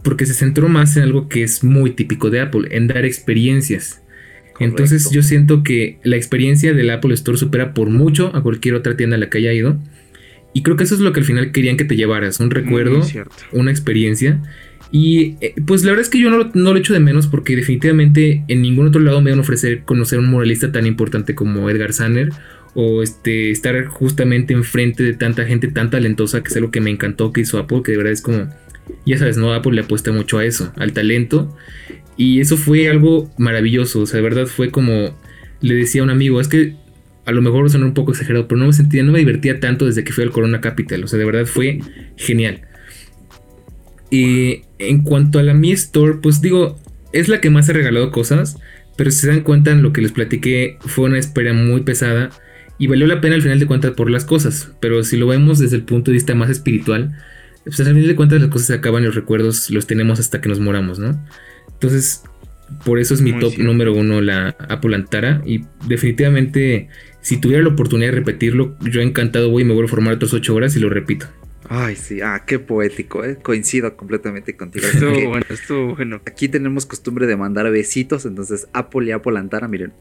porque 0.02 0.26
se 0.26 0.34
centró 0.34 0.68
más 0.68 0.96
en 0.96 1.04
algo 1.04 1.28
que 1.28 1.42
es 1.42 1.62
muy 1.62 1.90
típico 1.90 2.30
de 2.30 2.40
Apple, 2.40 2.68
en 2.70 2.88
dar 2.88 3.04
experiencias. 3.04 4.02
Entonces 4.58 5.10
yo 5.10 5.22
siento 5.22 5.62
que 5.62 5.98
la 6.04 6.16
experiencia 6.16 6.72
del 6.72 6.90
Apple 6.90 7.14
Store 7.14 7.38
supera 7.38 7.74
por 7.74 7.90
mucho 7.90 8.34
a 8.34 8.42
cualquier 8.42 8.74
otra 8.74 8.96
tienda 8.96 9.16
a 9.16 9.18
la 9.18 9.28
que 9.28 9.38
haya 9.38 9.52
ido. 9.52 9.78
Y 10.54 10.62
creo 10.62 10.76
que 10.76 10.84
eso 10.84 10.94
es 10.94 11.00
lo 11.00 11.12
que 11.12 11.20
al 11.20 11.26
final 11.26 11.50
querían 11.50 11.76
que 11.76 11.84
te 11.84 11.96
llevaras, 11.96 12.38
un 12.40 12.50
recuerdo, 12.50 13.00
una 13.52 13.70
experiencia. 13.70 14.42
Y 14.90 15.36
eh, 15.40 15.54
pues 15.66 15.84
la 15.84 15.92
verdad 15.92 16.02
es 16.02 16.10
que 16.10 16.20
yo 16.20 16.28
no, 16.30 16.50
no, 16.52 16.72
lo 16.72 16.78
echo 16.78 16.92
de 16.92 17.00
menos 17.00 17.26
porque 17.26 17.56
definitivamente 17.56 18.44
en 18.48 18.60
ningún 18.60 18.88
otro 18.88 19.00
lado 19.00 19.22
me 19.22 19.30
van 19.30 19.38
a 19.38 19.42
ofrecer 19.42 19.84
conocer 19.84 20.18
a 20.18 20.22
un 20.22 20.28
muralista 20.28 20.70
tan 20.70 20.86
importante 20.86 21.34
como 21.34 21.70
Edgar 21.70 21.94
Sander 21.94 22.28
o 22.74 23.02
este, 23.02 23.50
estar 23.50 23.84
justamente 23.86 24.54
enfrente 24.54 25.02
de 25.02 25.14
tanta 25.14 25.44
gente 25.44 25.68
tan 25.68 25.90
talentosa 25.90 26.42
que 26.42 26.48
es 26.48 26.56
algo 26.56 26.70
que 26.70 26.80
me 26.80 26.90
encantó 26.90 27.32
que 27.32 27.42
hizo 27.42 27.58
Apple, 27.58 27.82
que 27.84 27.92
de 27.92 27.98
verdad 27.98 28.12
es 28.12 28.22
como 28.22 28.48
ya 29.06 29.18
sabes, 29.18 29.36
¿no? 29.36 29.52
Apple 29.52 29.72
le 29.72 29.82
apuesta 29.82 30.12
mucho 30.12 30.38
a 30.38 30.44
eso, 30.44 30.72
al 30.76 30.92
talento. 30.92 31.56
Y 32.16 32.40
eso 32.40 32.56
fue 32.56 32.88
algo 32.88 33.30
maravilloso. 33.38 34.00
O 34.00 34.06
sea, 34.06 34.18
de 34.18 34.22
verdad 34.22 34.46
fue 34.46 34.70
como 34.70 35.16
le 35.60 35.74
decía 35.74 36.00
a 36.00 36.04
un 36.04 36.10
amigo, 36.10 36.40
es 36.40 36.48
que 36.48 36.74
a 37.24 37.32
lo 37.32 37.40
mejor 37.40 37.70
suena 37.70 37.86
un 37.86 37.94
poco 37.94 38.12
exagerado, 38.12 38.48
pero 38.48 38.58
no 38.58 38.66
me 38.66 38.72
sentía, 38.72 39.02
no 39.02 39.12
me 39.12 39.20
divertía 39.20 39.60
tanto 39.60 39.86
desde 39.86 40.02
que 40.02 40.12
fui 40.12 40.24
al 40.24 40.30
Corona 40.30 40.60
Capital. 40.60 41.04
O 41.04 41.08
sea, 41.08 41.18
de 41.18 41.24
verdad 41.24 41.46
fue 41.46 41.80
genial. 42.16 42.62
Y 44.10 44.62
en 44.78 45.02
cuanto 45.02 45.38
a 45.38 45.42
la 45.42 45.54
Mi 45.54 45.72
Store, 45.72 46.18
pues 46.22 46.40
digo, 46.42 46.78
es 47.12 47.28
la 47.28 47.40
que 47.40 47.50
más 47.50 47.68
ha 47.68 47.72
regalado 47.72 48.10
cosas. 48.10 48.58
Pero 48.96 49.10
si 49.10 49.20
se 49.20 49.28
dan 49.28 49.40
cuenta, 49.40 49.70
en 49.70 49.82
lo 49.82 49.92
que 49.92 50.02
les 50.02 50.12
platiqué 50.12 50.76
fue 50.80 51.06
una 51.06 51.18
espera 51.18 51.54
muy 51.54 51.82
pesada. 51.82 52.30
Y 52.82 52.88
valió 52.88 53.06
la 53.06 53.20
pena 53.20 53.36
al 53.36 53.42
final 53.42 53.60
de 53.60 53.66
cuentas 53.66 53.92
por 53.92 54.10
las 54.10 54.24
cosas. 54.24 54.72
Pero 54.80 55.04
si 55.04 55.16
lo 55.16 55.28
vemos 55.28 55.60
desde 55.60 55.76
el 55.76 55.84
punto 55.84 56.10
de 56.10 56.14
vista 56.14 56.34
más 56.34 56.50
espiritual, 56.50 57.16
pues 57.62 57.78
al 57.78 57.86
final 57.86 58.08
de 58.08 58.16
cuentas 58.16 58.40
las 58.40 58.50
cosas 58.50 58.66
se 58.66 58.74
acaban 58.74 59.04
y 59.04 59.06
los 59.06 59.14
recuerdos 59.14 59.70
los 59.70 59.86
tenemos 59.86 60.18
hasta 60.18 60.40
que 60.40 60.48
nos 60.48 60.58
moramos, 60.58 60.98
¿no? 60.98 61.16
Entonces, 61.74 62.24
por 62.84 62.98
eso 62.98 63.14
es 63.14 63.20
mi 63.20 63.38
top 63.38 63.56
número 63.58 63.94
uno, 63.94 64.20
la 64.20 64.56
Apple 64.68 64.96
Antara. 64.96 65.42
Y 65.46 65.64
definitivamente, 65.86 66.88
si 67.20 67.36
tuviera 67.36 67.62
la 67.62 67.68
oportunidad 67.68 68.10
de 68.10 68.16
repetirlo, 68.16 68.76
yo 68.80 69.00
encantado 69.00 69.48
voy 69.48 69.62
y 69.62 69.64
me 69.64 69.74
vuelvo 69.74 69.86
a 69.86 69.90
formar 69.90 70.14
otras 70.14 70.34
ocho 70.34 70.52
horas 70.52 70.74
y 70.74 70.80
lo 70.80 70.88
repito. 70.88 71.26
Ay, 71.68 71.94
sí, 71.94 72.20
ah, 72.20 72.42
qué 72.44 72.58
poético, 72.58 73.24
¿eh? 73.24 73.38
coincido 73.40 73.96
completamente 73.96 74.56
contigo. 74.56 74.88
Estuvo 74.92 75.28
bueno, 75.28 75.46
estuvo 75.48 75.94
bueno. 75.94 76.20
Aquí 76.26 76.48
tenemos 76.48 76.84
costumbre 76.84 77.28
de 77.28 77.36
mandar 77.36 77.70
besitos, 77.70 78.26
entonces 78.26 78.66
Apple 78.72 79.06
y 79.06 79.12
Apple 79.12 79.38
Antara, 79.38 79.68
miren, 79.68 79.92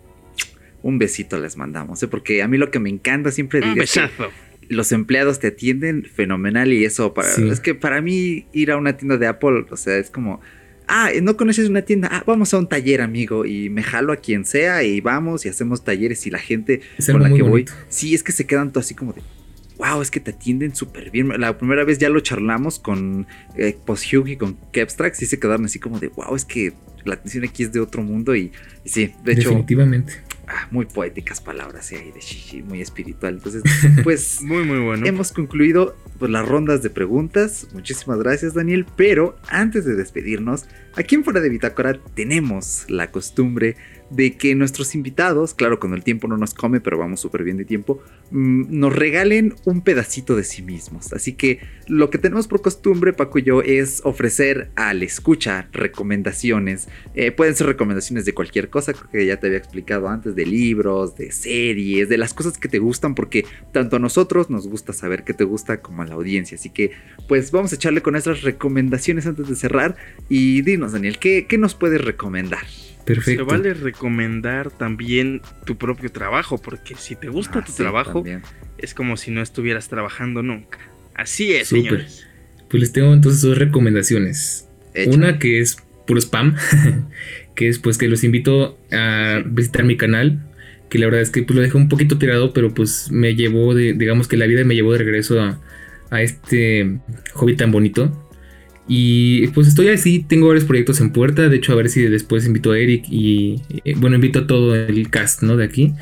un 0.84 0.98
besito 0.98 1.40
les 1.40 1.58
mandamos, 1.58 2.02
¿eh? 2.03 2.08
porque 2.08 2.41
a 2.41 2.48
mí 2.48 2.58
lo 2.58 2.72
que 2.72 2.80
me 2.80 2.90
encanta 2.90 3.32
siempre 3.32 3.62
un 3.62 3.76
besazo 3.76 4.30
los 4.72 4.94
empleados 4.94 5.40
te 5.40 5.48
atienden 5.48 6.06
fenomenal 6.06 6.72
y 6.72 6.86
eso 6.86 7.14
para 7.14 7.30
es 7.30 7.60
que 7.60 7.76
para 7.76 8.02
mí 8.02 8.45
ir 8.53 8.72
a 8.72 8.78
una 8.78 8.95
tienda 8.95 9.18
de 9.18 9.28
Apple, 9.28 9.66
o 9.70 9.76
sea, 9.76 9.98
es 9.98 10.10
como 10.10 10.40
ah, 10.88 11.10
no 11.22 11.38
conoces 11.38 11.70
una 11.70 11.82
tienda, 11.82 12.10
ah, 12.12 12.24
vamos 12.26 12.53
a 12.53 12.58
un 12.58 12.68
taller, 12.68 13.02
amigo, 13.02 13.45
y 13.45 13.70
me 13.70 13.84
jalo 13.84 14.14
a 14.14 14.18
quien 14.18 14.45
sea 14.45 14.84
y 14.84 15.02
vamos 15.02 15.45
y 15.45 15.49
hacemos 15.49 15.84
talleres 15.84 16.26
y 16.26 16.30
la 16.30 16.40
gente 16.40 16.82
con 17.12 17.22
la 17.22 17.34
que 17.34 17.41
voy, 17.41 17.66
sí, 17.90 18.16
es 18.16 18.24
que 18.24 18.32
se 18.32 18.45
quedan 18.45 18.72
todo 18.72 18.80
así 18.80 18.95
como 18.95 19.14
de 19.14 19.22
wow, 19.78 20.02
es 20.02 20.12
que 20.12 20.20
te 20.20 20.30
atienden 20.30 20.76
súper 20.76 21.10
bien. 21.10 21.30
La 21.41 21.58
primera 21.58 21.84
vez 21.84 21.98
ya 21.98 22.08
lo 22.08 22.20
charlamos 22.20 22.78
con 22.78 23.26
eh, 23.58 23.76
Post 23.84 24.14
y 24.14 24.36
con 24.36 24.56
Kepstrax 24.72 25.24
y 25.24 25.26
se 25.26 25.40
quedaron 25.40 25.66
así 25.66 25.80
como 25.80 25.99
de 25.99 26.10
wow, 26.10 26.36
es 26.36 26.45
que 26.45 26.74
la 27.03 27.16
atención 27.16 27.44
aquí 27.45 27.64
es 27.64 27.72
de 27.72 27.80
otro 27.80 28.03
mundo 28.03 28.36
y, 28.36 28.52
y 28.86 28.90
sí, 28.90 29.12
de 29.24 29.34
hecho. 29.34 29.49
Definitivamente 29.49 30.31
Ah, 30.53 30.68
muy 30.69 30.86
poéticas 30.86 31.40
palabras 31.40 31.91
ahí 31.94 32.11
de 32.11 32.19
Shishi, 32.19 32.61
muy 32.61 32.82
espiritual. 32.82 33.36
Entonces, 33.36 33.64
pues 34.03 34.41
muy 34.41 34.64
muy 34.65 34.80
bueno. 34.80 35.06
Hemos 35.06 35.32
concluido 35.32 35.95
pues, 36.19 36.30
las 36.30 36.45
rondas 36.45 36.84
de 36.84 36.90
preguntas. 36.90 37.68
Muchísimas 37.73 38.19
gracias, 38.19 38.53
Daniel, 38.53 38.86
pero 38.98 39.38
antes 39.48 39.86
de 39.86 39.95
despedirnos, 39.95 40.65
aquí 40.95 41.15
en 41.15 41.23
Fuera 41.23 41.41
de 41.41 41.49
Bitácora 41.49 41.99
tenemos 42.15 42.85
la 42.89 43.11
costumbre 43.11 43.76
de 44.11 44.35
que 44.35 44.55
nuestros 44.55 44.93
invitados, 44.93 45.53
claro, 45.53 45.80
con 45.80 45.93
el 45.93 46.03
tiempo 46.03 46.27
no 46.27 46.38
nos 46.38 46.53
come, 46.53 46.81
pero 46.81 46.97
vamos 46.97 47.22
súper 47.22 47.43
bien 47.43 47.57
de 47.57 47.63
tiempo, 47.65 48.03
mm, 48.31 48.77
nos 48.77 48.93
regalen 48.93 49.55
un 49.65 49.81
pedacito 49.81 50.35
de 50.35 50.43
sí 50.43 50.61
mismos. 50.61 51.13
Así 51.13 51.34
que 51.34 51.59
lo 51.88 52.09
que 52.09 52.18
tenemos 52.18 52.47
por 52.47 52.61
costumbre, 52.61 53.13
Paco 53.13 53.39
y 53.39 53.43
yo, 53.43 53.61
es 53.61 54.01
ofrecer 54.03 54.69
al 54.76 55.01
escucha 55.01 55.69
recomendaciones. 55.72 56.89
Eh, 57.15 57.31
pueden 57.31 57.55
ser 57.55 57.68
recomendaciones 57.68 58.26
de 58.26 58.34
cualquier 58.34 58.69
cosa, 58.69 58.93
que 58.93 59.26
ya 59.26 59.38
te 59.38 59.47
había 59.47 59.59
explicado 59.59 60.09
antes, 60.09 60.35
de 60.35 60.45
libros, 60.45 61.15
de 61.15 61.31
series, 61.31 62.09
de 62.09 62.18
las 62.18 62.34
cosas 62.34 62.57
que 62.57 62.68
te 62.68 62.80
gustan, 62.80 63.15
porque 63.15 63.45
tanto 63.72 63.95
a 63.95 63.99
nosotros 63.99 64.49
nos 64.49 64.68
gusta 64.68 64.91
saber 64.91 65.23
qué 65.23 65.34
te 65.34 65.45
gusta 65.45 65.81
como 65.81 66.01
a 66.01 66.05
la 66.05 66.15
audiencia. 66.15 66.55
Así 66.55 66.69
que, 66.69 66.91
pues 67.30 67.51
vamos 67.51 67.72
a 67.72 67.76
echarle 67.76 68.01
con 68.01 68.11
nuestras 68.11 68.41
recomendaciones 68.41 69.26
antes 69.26 69.47
de 69.47 69.55
cerrar. 69.55 69.95
Y 70.27 70.61
dinos, 70.63 70.81
Daniel, 70.90 71.18
¿qué, 71.20 71.45
qué 71.48 71.58
nos 71.58 71.76
puedes 71.76 72.02
recomendar? 72.02 72.64
Perfecto. 73.06 73.45
Se 73.45 73.49
vale 73.49 73.74
recomendar 73.74 74.70
también 74.72 75.41
tu 75.66 75.78
propio 75.78 76.12
trabajo, 76.12 76.60
porque 76.62 76.95
si 76.95 77.16
te 77.16 77.30
gusta 77.30 77.60
Ah, 77.60 77.64
tu 77.66 77.72
sí, 77.72 77.78
trabajo, 77.78 78.14
también. 78.14 78.41
es 78.78 78.94
como 78.94 79.18
si 79.18 79.32
no 79.32 79.41
estuvieras 79.41 79.88
trabajando 79.90 80.44
nunca. 80.44 80.78
Así 81.16 81.53
es, 81.53 81.68
Súper. 81.70 81.84
señores. 81.84 82.28
Pues 82.70 82.82
les 82.82 82.94
tengo 82.94 83.14
entonces 83.14 83.41
dos 83.41 83.58
recomendaciones. 83.58 84.68
Una 85.08 85.40
que 85.40 85.60
es 85.60 85.78
puro 86.06 86.20
spam, 86.20 86.56
que 87.56 87.68
es 87.70 87.80
pues 87.80 87.98
que 87.98 88.08
los 88.08 88.24
invito 88.24 88.78
a 88.91 89.41
visitar 89.45 89.84
mi 89.84 89.98
canal, 89.98 90.40
que 90.90 90.99
la 90.99 91.06
verdad 91.08 91.22
es 91.22 91.30
que 91.32 91.44
pues 91.44 91.56
lo 91.56 91.62
dejé 91.62 91.78
un 91.78 91.90
poquito 91.90 92.18
tirado, 92.18 92.53
pero 92.53 92.74
pues 92.74 93.10
me 93.12 93.36
llevó 93.36 93.74
de, 93.74 93.94
digamos 93.94 94.28
que 94.28 94.38
la 94.38 94.45
vida 94.45 94.64
me 94.64 94.76
llevó 94.76 94.91
de 94.94 94.99
regreso 94.99 95.41
a, 95.41 95.60
a 96.12 96.22
este 96.22 96.99
hobby 97.34 97.56
tan 97.56 97.72
bonito. 97.72 98.30
Y 98.93 99.47
pues 99.47 99.69
estoy 99.69 99.88
así, 99.88 100.19
tengo 100.19 100.47
varios 100.49 100.65
proyectos 100.65 100.99
en 100.99 101.13
puerta, 101.13 101.47
de 101.47 101.55
hecho 101.55 101.72
a 101.72 101.76
ver 101.76 101.88
si 101.88 102.01
después 102.01 102.45
invito 102.45 102.73
a 102.73 102.77
Eric 102.77 103.05
y 103.09 103.61
eh, 103.85 103.93
bueno, 103.95 104.18
invito 104.18 104.39
a 104.39 104.47
todo 104.47 104.76
el 104.76 105.09
cast, 105.09 105.43
¿no? 105.43 105.55
De 105.55 105.63
aquí 105.63 105.93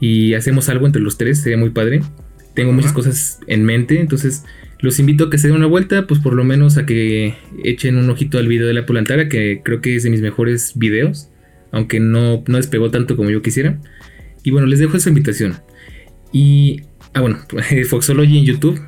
y 0.00 0.32
hacemos 0.32 0.70
algo 0.70 0.86
entre 0.86 1.02
los 1.02 1.18
tres, 1.18 1.42
sería 1.42 1.58
muy 1.58 1.70
padre. 1.70 2.00
Tengo 2.54 2.72
muchas 2.72 2.94
cosas 2.94 3.38
en 3.48 3.64
mente, 3.64 4.00
entonces 4.00 4.44
los 4.80 4.98
invito 4.98 5.24
a 5.24 5.30
que 5.30 5.36
se 5.36 5.48
den 5.48 5.56
una 5.56 5.66
vuelta, 5.66 6.06
pues 6.06 6.20
por 6.20 6.32
lo 6.32 6.42
menos 6.42 6.78
a 6.78 6.86
que 6.86 7.34
echen 7.64 7.98
un 7.98 8.08
ojito 8.08 8.38
al 8.38 8.48
video 8.48 8.66
de 8.66 8.72
la 8.72 8.86
Polantara, 8.86 9.28
que 9.28 9.60
creo 9.62 9.82
que 9.82 9.94
es 9.94 10.02
de 10.02 10.08
mis 10.10 10.22
mejores 10.22 10.72
videos, 10.74 11.28
aunque 11.70 12.00
no, 12.00 12.42
no 12.46 12.56
despegó 12.56 12.90
tanto 12.90 13.14
como 13.14 13.28
yo 13.28 13.42
quisiera. 13.42 13.78
Y 14.42 14.52
bueno, 14.52 14.66
les 14.66 14.78
dejo 14.78 14.96
esa 14.96 15.10
invitación. 15.10 15.56
Y, 16.32 16.80
ah, 17.12 17.20
bueno, 17.20 17.40
Foxology 17.90 18.38
en 18.38 18.44
YouTube, 18.46 18.80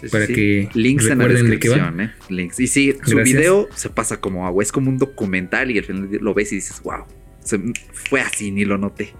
Sí, 0.00 0.08
para 0.08 0.26
sí. 0.26 0.32
que 0.34 0.68
links 0.74 1.04
en 1.06 1.18
la 1.18 1.24
recuerden 1.26 1.50
de 1.50 1.58
qué 1.58 1.68
va. 1.70 1.74
descripción, 1.76 2.00
¿eh? 2.08 2.12
Links. 2.28 2.60
Y 2.60 2.66
sí, 2.68 2.92
su 3.04 3.16
Gracias. 3.16 3.24
video 3.38 3.68
se 3.74 3.90
pasa 3.90 4.20
como 4.20 4.46
agua, 4.46 4.62
es 4.62 4.70
como 4.72 4.90
un 4.90 4.98
documental 4.98 5.70
y 5.70 5.78
al 5.78 5.84
final 5.84 6.08
lo 6.20 6.34
ves 6.34 6.52
y 6.52 6.56
dices, 6.56 6.80
wow, 6.84 7.04
se- 7.42 7.60
fue 7.92 8.20
así, 8.20 8.50
ni 8.52 8.64
lo 8.64 8.78
noté. 8.78 9.12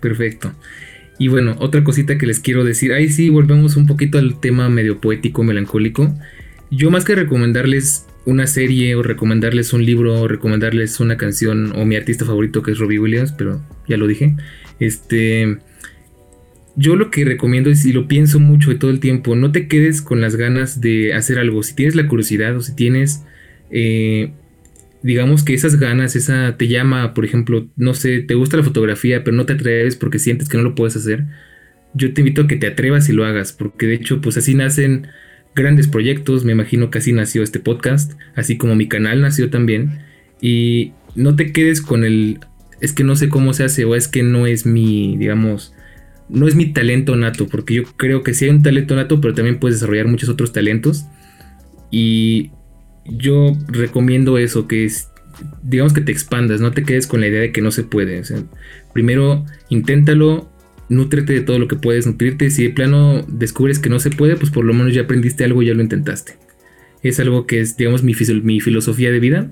Perfecto. 0.00 0.52
Y 1.18 1.28
bueno, 1.28 1.56
otra 1.58 1.84
cosita 1.84 2.18
que 2.18 2.26
les 2.26 2.40
quiero 2.40 2.64
decir, 2.64 2.92
ahí 2.92 3.08
sí 3.08 3.28
volvemos 3.28 3.76
un 3.76 3.86
poquito 3.86 4.18
al 4.18 4.40
tema 4.40 4.68
medio 4.68 5.00
poético, 5.00 5.44
melancólico. 5.44 6.12
Yo 6.70 6.90
más 6.90 7.04
que 7.04 7.14
recomendarles 7.14 8.06
una 8.24 8.46
serie 8.46 8.94
o 8.94 9.02
recomendarles 9.02 9.72
un 9.72 9.84
libro 9.84 10.20
o 10.20 10.26
recomendarles 10.28 11.00
una 11.00 11.16
canción 11.16 11.72
o 11.76 11.84
mi 11.84 11.96
artista 11.96 12.24
favorito 12.24 12.62
que 12.62 12.70
es 12.72 12.78
Robbie 12.78 12.98
Williams, 12.98 13.32
pero 13.32 13.60
ya 13.86 13.96
lo 13.98 14.06
dije. 14.06 14.36
Este 14.80 15.58
yo 16.76 16.96
lo 16.96 17.10
que 17.10 17.24
recomiendo 17.24 17.70
es, 17.70 17.84
y 17.84 17.92
lo 17.92 18.08
pienso 18.08 18.40
mucho 18.40 18.70
de 18.70 18.76
todo 18.76 18.90
el 18.90 19.00
tiempo, 19.00 19.36
no 19.36 19.52
te 19.52 19.68
quedes 19.68 20.00
con 20.02 20.20
las 20.20 20.36
ganas 20.36 20.80
de 20.80 21.14
hacer 21.14 21.38
algo. 21.38 21.62
Si 21.62 21.74
tienes 21.74 21.94
la 21.94 22.06
curiosidad 22.06 22.56
o 22.56 22.60
si 22.60 22.74
tienes, 22.74 23.24
eh, 23.70 24.32
digamos 25.02 25.44
que 25.44 25.54
esas 25.54 25.78
ganas, 25.78 26.16
esa 26.16 26.56
te 26.56 26.68
llama, 26.68 27.12
por 27.14 27.24
ejemplo, 27.24 27.68
no 27.76 27.94
sé, 27.94 28.20
te 28.20 28.34
gusta 28.34 28.56
la 28.56 28.62
fotografía, 28.62 29.24
pero 29.24 29.36
no 29.36 29.46
te 29.46 29.54
atreves 29.54 29.96
porque 29.96 30.18
sientes 30.18 30.48
que 30.48 30.56
no 30.56 30.62
lo 30.62 30.74
puedes 30.74 30.96
hacer. 30.96 31.24
Yo 31.94 32.14
te 32.14 32.22
invito 32.22 32.42
a 32.42 32.48
que 32.48 32.56
te 32.56 32.68
atrevas 32.68 33.08
y 33.08 33.12
lo 33.12 33.24
hagas, 33.26 33.52
porque 33.52 33.86
de 33.86 33.94
hecho, 33.94 34.20
pues 34.20 34.36
así 34.38 34.54
nacen 34.54 35.08
grandes 35.54 35.88
proyectos. 35.88 36.44
Me 36.44 36.52
imagino 36.52 36.90
que 36.90 36.98
así 36.98 37.12
nació 37.12 37.42
este 37.42 37.60
podcast, 37.60 38.14
así 38.34 38.56
como 38.56 38.74
mi 38.74 38.88
canal 38.88 39.20
nació 39.20 39.50
también. 39.50 40.00
Y 40.40 40.92
no 41.14 41.36
te 41.36 41.52
quedes 41.52 41.82
con 41.82 42.04
el, 42.04 42.40
es 42.80 42.92
que 42.92 43.04
no 43.04 43.14
sé 43.16 43.28
cómo 43.28 43.52
se 43.52 43.64
hace 43.64 43.84
o 43.84 43.94
es 43.94 44.08
que 44.08 44.22
no 44.22 44.46
es 44.46 44.64
mi, 44.64 45.16
digamos, 45.18 45.74
no 46.32 46.48
es 46.48 46.54
mi 46.54 46.72
talento 46.72 47.14
nato, 47.14 47.46
porque 47.46 47.74
yo 47.74 47.84
creo 47.96 48.22
que 48.22 48.34
sí 48.34 48.46
hay 48.46 48.50
un 48.50 48.62
talento 48.62 48.96
nato, 48.96 49.20
pero 49.20 49.34
también 49.34 49.58
puedes 49.58 49.76
desarrollar 49.76 50.08
muchos 50.08 50.28
otros 50.28 50.52
talentos. 50.52 51.04
Y 51.90 52.50
yo 53.04 53.56
recomiendo 53.68 54.38
eso, 54.38 54.66
que 54.66 54.84
es, 54.84 55.08
digamos 55.62 55.92
que 55.92 56.00
te 56.00 56.10
expandas, 56.10 56.60
no 56.60 56.72
te 56.72 56.84
quedes 56.84 57.06
con 57.06 57.20
la 57.20 57.28
idea 57.28 57.40
de 57.40 57.52
que 57.52 57.60
no 57.60 57.70
se 57.70 57.84
puede. 57.84 58.22
primero, 58.92 59.44
inténtalo, 59.68 60.50
nútrete 60.88 61.34
de 61.34 61.40
todo 61.42 61.58
lo 61.58 61.68
que 61.68 61.76
puedes 61.76 62.06
nutrirte. 62.06 62.50
Si 62.50 62.64
de 62.64 62.70
plano 62.70 63.22
descubres 63.28 63.78
que 63.78 63.90
no 63.90 63.98
se 63.98 64.10
puede, 64.10 64.36
pues 64.36 64.50
por 64.50 64.64
lo 64.64 64.72
menos 64.72 64.94
ya 64.94 65.02
aprendiste 65.02 65.44
algo 65.44 65.62
y 65.62 65.66
ya 65.66 65.74
lo 65.74 65.82
intentaste. 65.82 66.38
Es 67.02 67.20
algo 67.20 67.46
que 67.46 67.60
es, 67.60 67.76
digamos, 67.76 68.02
mi 68.02 68.14
filosofía 68.14 69.10
de 69.10 69.20
vida. 69.20 69.50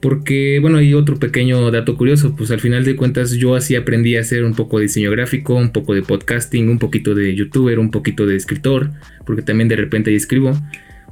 Porque, 0.00 0.58
bueno, 0.60 0.78
hay 0.78 0.94
otro 0.94 1.18
pequeño 1.18 1.70
dato 1.70 1.96
curioso, 1.96 2.34
pues 2.34 2.50
al 2.50 2.60
final 2.60 2.84
de 2.84 2.96
cuentas 2.96 3.32
yo 3.32 3.54
así 3.54 3.76
aprendí 3.76 4.16
a 4.16 4.20
hacer 4.20 4.44
un 4.44 4.54
poco 4.54 4.78
de 4.78 4.84
diseño 4.84 5.10
gráfico, 5.10 5.54
un 5.54 5.72
poco 5.72 5.94
de 5.94 6.02
podcasting, 6.02 6.70
un 6.70 6.78
poquito 6.78 7.14
de 7.14 7.34
youtuber, 7.34 7.78
un 7.78 7.90
poquito 7.90 8.24
de 8.24 8.36
escritor, 8.36 8.92
porque 9.26 9.42
también 9.42 9.68
de 9.68 9.76
repente 9.76 10.08
ahí 10.08 10.16
escribo, 10.16 10.58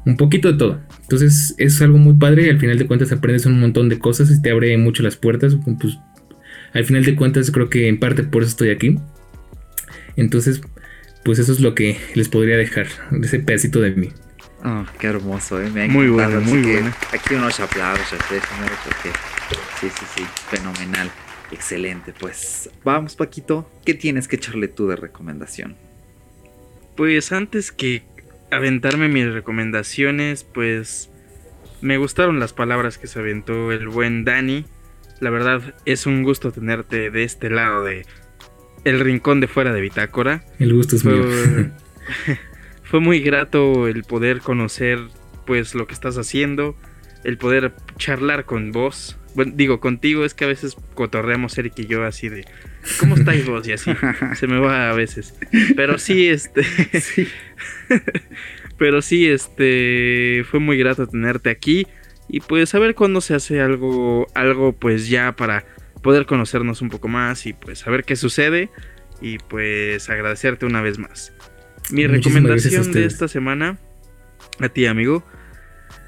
un 0.06 0.16
poquito 0.16 0.51
de 0.51 0.59
todo. 0.59 0.81
Entonces 1.02 1.55
es 1.59 1.82
algo 1.82 1.98
muy 1.98 2.15
padre 2.15 2.47
y 2.47 2.48
al 2.48 2.59
final 2.59 2.78
de 2.78 2.86
cuentas 2.86 3.12
aprendes 3.12 3.44
un 3.44 3.60
montón 3.60 3.90
de 3.90 3.98
cosas 3.98 4.31
y 4.31 4.40
te 4.40 4.51
abre 4.51 4.77
mucho 4.78 5.02
las 5.02 5.16
puertas, 5.16 5.59
pues 5.78 5.98
al 6.73 6.85
final 6.86 7.05
de 7.05 7.15
cuentas 7.15 7.51
creo 7.51 7.69
que 7.69 7.89
en 7.89 7.98
parte 7.98 8.23
por 8.23 8.43
eso 8.43 8.51
estoy 8.51 8.70
aquí. 8.70 8.98
Entonces, 10.16 10.62
pues 11.24 11.39
eso 11.39 11.52
es 11.52 11.60
lo 11.60 11.74
que 11.74 11.98
les 12.15 12.31
podría 12.31 12.56
dejar, 12.56 12.86
ese 13.23 13.39
pedacito 13.40 13.81
de 13.81 13.90
mí. 13.90 14.09
Oh, 14.64 14.85
qué 14.98 15.06
hermoso, 15.06 15.60
¿eh? 15.62 15.70
Me 15.70 15.85
ha 15.85 15.89
Muy 15.89 16.09
bueno, 16.09 16.40
muy 16.40 16.62
bueno. 16.62 16.93
Aquí 17.12 17.35
unos 17.35 17.60
aplausos, 17.60 18.18
¿eh, 18.32 18.40
señores? 18.40 18.78
Porque 18.85 19.10
sí, 19.80 19.89
sí, 19.89 20.05
sí, 20.16 20.26
fenomenal. 20.51 21.10
Excelente, 21.51 22.12
pues 22.18 22.68
vamos 22.85 23.16
Paquito, 23.16 23.70
¿qué 23.85 23.94
tienes 23.94 24.28
que 24.28 24.36
echarle 24.36 24.68
tú 24.68 24.86
de 24.89 24.97
recomendación? 24.97 25.76
Pues 26.94 27.32
antes 27.32 27.72
que 27.72 28.02
aventarme 28.51 29.09
mis 29.09 29.32
recomendaciones, 29.32 30.44
pues 30.44 31.10
me 31.80 31.97
gustaron 31.97 32.39
las 32.39 32.52
palabras 32.52 32.98
que 32.98 33.06
se 33.06 33.18
aventó 33.20 33.72
el 33.72 33.89
buen 33.89 34.24
Dani. 34.24 34.66
La 35.20 35.30
verdad 35.30 35.74
es 35.85 36.06
un 36.06 36.22
gusto 36.22 36.52
tenerte 36.52 37.10
de 37.10 37.24
este 37.24 37.51
lado 37.51 37.82
de 37.82 38.05
el 38.85 39.01
rincón 39.01 39.40
de 39.40 39.48
fuera 39.48 39.72
de 39.72 39.80
Bitácora. 39.80 40.44
El 40.59 40.74
gusto 40.74 40.97
es 40.97 41.05
mío. 41.05 41.24
Fue, 42.89 43.01
muy 43.01 43.20
grato 43.20 43.89
el 43.89 44.05
poder 44.05 44.40
conocer 44.40 44.98
pues 45.47 45.74
lo 45.74 45.86
que 45.86 45.94
estás 45.94 46.19
haciendo, 46.19 46.77
el 47.24 47.39
poder 47.39 47.73
charlar 47.97 48.44
con 48.44 48.73
vos. 48.73 49.16
Bueno, 49.35 49.52
digo 49.55 49.81
contigo, 49.81 50.24
es 50.24 50.35
que 50.35 50.44
a 50.44 50.48
veces 50.48 50.77
cotorreamos 50.94 51.56
Eric 51.59 51.74
y 51.78 51.86
yo 51.86 52.05
así 52.05 52.28
de 52.28 52.44
¿Cómo 52.98 53.16
estáis 53.16 53.47
vos? 53.47 53.66
Y 53.66 53.73
así 53.73 53.90
se 54.36 54.47
me 54.47 54.59
va 54.59 54.90
a 54.90 54.94
veces. 54.94 55.35
Pero 55.77 55.98
sí, 55.98 56.28
este. 56.28 56.62
Pero 58.78 59.02
sí, 59.02 59.28
este. 59.28 60.44
Fue 60.51 60.60
muy 60.60 60.78
grato 60.78 61.06
tenerte 61.06 61.51
aquí. 61.51 61.86
Y 62.28 62.40
pues 62.40 62.74
a 62.74 62.78
ver 62.78 62.94
cuándo 62.94 63.20
se 63.20 63.35
hace 63.35 63.60
algo. 63.60 64.27
Algo, 64.35 64.73
pues 64.73 65.09
ya 65.09 65.32
para 65.36 65.65
poder 66.02 66.27
conocernos 66.27 66.82
un 66.82 66.89
poco 66.89 67.09
más. 67.09 67.47
Y 67.47 67.52
pues 67.52 67.86
a 67.86 67.90
ver 67.90 68.05
qué 68.05 68.16
sucede. 68.16 68.70
Y 69.20 69.39
pues 69.39 70.09
agradecerte 70.09 70.66
una 70.66 70.81
vez 70.81 70.98
más. 70.98 71.32
Mi 71.90 72.06
Muchísimas 72.06 72.43
recomendación 72.43 72.93
de 72.93 73.05
esta 73.05 73.28
semana. 73.28 73.78
A 74.60 74.69
ti, 74.69 74.86
amigo. 74.86 75.24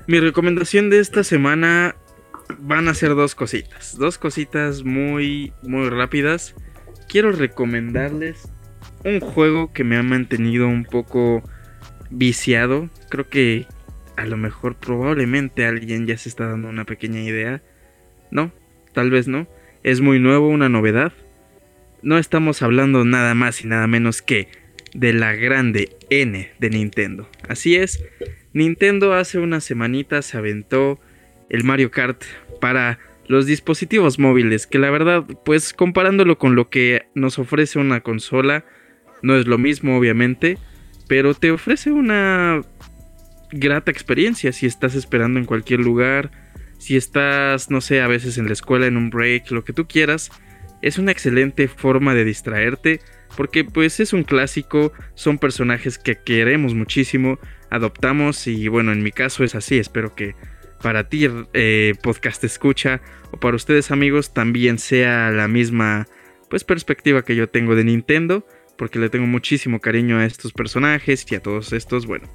Mi 0.06 0.20
recomendación 0.20 0.90
de 0.90 1.00
esta 1.00 1.24
semana. 1.24 1.96
Van 2.58 2.88
a 2.88 2.94
ser 2.94 3.14
dos 3.14 3.34
cositas. 3.34 3.96
Dos 3.96 4.18
cositas 4.18 4.82
muy, 4.84 5.52
muy 5.62 5.88
rápidas 5.88 6.54
quiero 7.10 7.32
recomendarles 7.32 8.48
un 9.04 9.18
juego 9.18 9.72
que 9.72 9.82
me 9.82 9.96
ha 9.96 10.02
mantenido 10.02 10.68
un 10.68 10.84
poco 10.84 11.42
viciado. 12.08 12.88
Creo 13.08 13.28
que 13.28 13.66
a 14.16 14.24
lo 14.26 14.36
mejor 14.36 14.76
probablemente 14.76 15.66
alguien 15.66 16.06
ya 16.06 16.16
se 16.16 16.28
está 16.28 16.46
dando 16.46 16.68
una 16.68 16.84
pequeña 16.84 17.20
idea. 17.20 17.62
No, 18.30 18.52
tal 18.92 19.10
vez 19.10 19.26
no. 19.26 19.48
Es 19.82 20.00
muy 20.00 20.20
nuevo, 20.20 20.48
una 20.48 20.68
novedad. 20.68 21.12
No 22.02 22.16
estamos 22.16 22.62
hablando 22.62 23.04
nada 23.04 23.34
más 23.34 23.64
y 23.64 23.66
nada 23.66 23.86
menos 23.86 24.22
que 24.22 24.48
de 24.94 25.12
la 25.12 25.34
grande 25.34 25.96
N 26.10 26.50
de 26.58 26.70
Nintendo. 26.70 27.28
Así 27.48 27.76
es, 27.76 28.04
Nintendo 28.52 29.12
hace 29.12 29.38
unas 29.38 29.64
semanitas 29.64 30.26
se 30.26 30.36
aventó 30.36 30.98
el 31.48 31.64
Mario 31.64 31.90
Kart 31.90 32.22
para 32.60 32.98
los 33.26 33.46
dispositivos 33.46 34.18
móviles, 34.18 34.66
que 34.66 34.78
la 34.78 34.90
verdad, 34.90 35.24
pues 35.44 35.72
comparándolo 35.72 36.38
con 36.38 36.56
lo 36.56 36.68
que 36.68 37.06
nos 37.14 37.38
ofrece 37.38 37.78
una 37.78 38.00
consola, 38.00 38.64
no 39.22 39.36
es 39.36 39.46
lo 39.46 39.56
mismo 39.56 39.96
obviamente, 39.96 40.58
pero 41.08 41.34
te 41.34 41.52
ofrece 41.52 41.92
una 41.92 42.62
grata 43.52 43.90
experiencia 43.90 44.52
si 44.52 44.66
estás 44.66 44.94
esperando 44.94 45.38
en 45.38 45.44
cualquier 45.44 45.80
lugar, 45.80 46.30
Si 46.80 46.96
estás, 46.96 47.70
no 47.70 47.82
sé, 47.82 48.00
a 48.00 48.06
veces 48.06 48.38
en 48.38 48.46
la 48.46 48.54
escuela, 48.54 48.86
en 48.86 48.96
un 48.96 49.10
break, 49.10 49.50
lo 49.50 49.64
que 49.64 49.74
tú 49.74 49.86
quieras, 49.86 50.30
es 50.80 50.96
una 50.96 51.12
excelente 51.12 51.68
forma 51.68 52.14
de 52.14 52.24
distraerte 52.24 53.00
porque 53.36 53.64
pues 53.64 54.00
es 54.00 54.12
un 54.12 54.24
clásico, 54.24 54.92
son 55.14 55.38
personajes 55.38 55.98
que 55.98 56.16
queremos 56.16 56.74
muchísimo, 56.74 57.38
adoptamos 57.70 58.46
y 58.46 58.68
bueno, 58.68 58.92
en 58.92 59.02
mi 59.02 59.12
caso 59.12 59.44
es 59.44 59.54
así, 59.54 59.78
espero 59.78 60.14
que 60.14 60.34
para 60.82 61.08
ti 61.08 61.28
eh, 61.52 61.94
podcast 62.02 62.42
escucha 62.44 63.00
o 63.30 63.38
para 63.38 63.56
ustedes 63.56 63.90
amigos 63.90 64.32
también 64.32 64.78
sea 64.78 65.30
la 65.30 65.48
misma 65.48 66.06
pues 66.48 66.64
perspectiva 66.64 67.24
que 67.24 67.36
yo 67.36 67.48
tengo 67.48 67.76
de 67.76 67.84
Nintendo, 67.84 68.46
porque 68.76 68.98
le 68.98 69.08
tengo 69.08 69.26
muchísimo 69.26 69.80
cariño 69.80 70.18
a 70.18 70.26
estos 70.26 70.52
personajes 70.52 71.24
y 71.30 71.34
a 71.36 71.40
todos 71.40 71.72
estos, 71.72 72.06
bueno. 72.06 72.28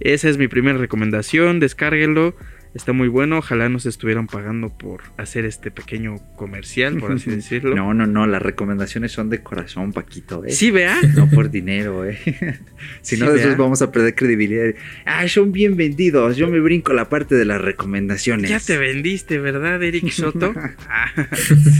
Esa 0.00 0.28
es 0.28 0.36
mi 0.36 0.48
primera 0.48 0.78
recomendación, 0.78 1.60
descárguenlo. 1.60 2.36
Está 2.78 2.92
muy 2.92 3.08
bueno, 3.08 3.38
ojalá 3.38 3.68
nos 3.68 3.86
estuvieran 3.86 4.28
pagando 4.28 4.68
por 4.68 5.02
hacer 5.16 5.44
este 5.44 5.72
pequeño 5.72 6.14
comercial, 6.36 6.96
por 6.98 7.10
así 7.10 7.28
decirlo. 7.34 7.74
No, 7.74 7.92
no, 7.92 8.06
no, 8.06 8.24
las 8.28 8.40
recomendaciones 8.40 9.10
son 9.10 9.30
de 9.30 9.42
corazón, 9.42 9.92
Paquito, 9.92 10.44
¿eh? 10.44 10.52
Sí, 10.52 10.70
vea. 10.70 10.96
No 11.16 11.28
por 11.28 11.50
dinero, 11.50 12.04
¿eh? 12.04 12.16
si 13.02 13.16
no, 13.16 13.32
después 13.32 13.56
vamos 13.56 13.82
a 13.82 13.90
perder 13.90 14.14
credibilidad. 14.14 14.72
Ah, 15.04 15.26
son 15.26 15.50
bien 15.50 15.76
vendidos, 15.76 16.36
yo 16.36 16.46
me 16.46 16.60
brinco 16.60 16.92
la 16.92 17.08
parte 17.08 17.34
de 17.34 17.44
las 17.44 17.60
recomendaciones. 17.60 18.48
Ya 18.48 18.60
te 18.60 18.78
vendiste, 18.78 19.40
¿verdad, 19.40 19.82
Eric 19.82 20.08
Soto? 20.10 20.54
Ah, 20.88 21.10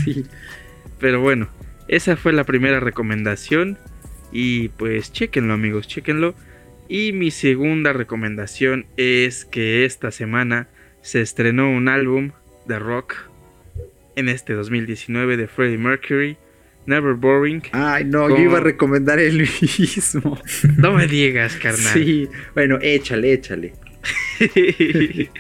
sí. 0.05 0.25
Pero 0.99 1.21
bueno, 1.21 1.49
esa 1.87 2.17
fue 2.17 2.33
la 2.33 2.43
primera 2.43 2.81
recomendación. 2.81 3.79
Y 4.33 4.71
pues 4.71 5.13
chequenlo 5.13 5.55
amigos, 5.55 5.87
chequenlo. 5.87 6.35
Y 6.89 7.13
mi 7.13 7.31
segunda 7.31 7.93
recomendación 7.93 8.87
es 8.97 9.45
que 9.45 9.85
esta 9.85 10.11
semana 10.11 10.67
se 11.03 11.21
estrenó 11.21 11.71
un 11.71 11.89
álbum 11.89 12.33
de 12.67 12.79
rock 12.79 13.15
en 14.17 14.29
este 14.29 14.53
2019 14.55 15.37
de 15.37 15.47
Freddie 15.47 15.79
Mercury, 15.79 16.37
Never 16.87 17.15
Boring. 17.15 17.63
Ay, 17.73 18.05
no, 18.05 18.29
yo 18.29 18.39
iba 18.39 18.59
a 18.59 18.61
recomendar 18.61 19.19
el 19.19 19.39
mismo. 19.79 20.41
No 20.77 20.93
me 20.93 21.07
digas, 21.07 21.57
carnal. 21.57 21.93
Sí, 21.93 22.29
bueno, 22.55 22.79
échale, 22.81 23.33
échale. 23.33 23.75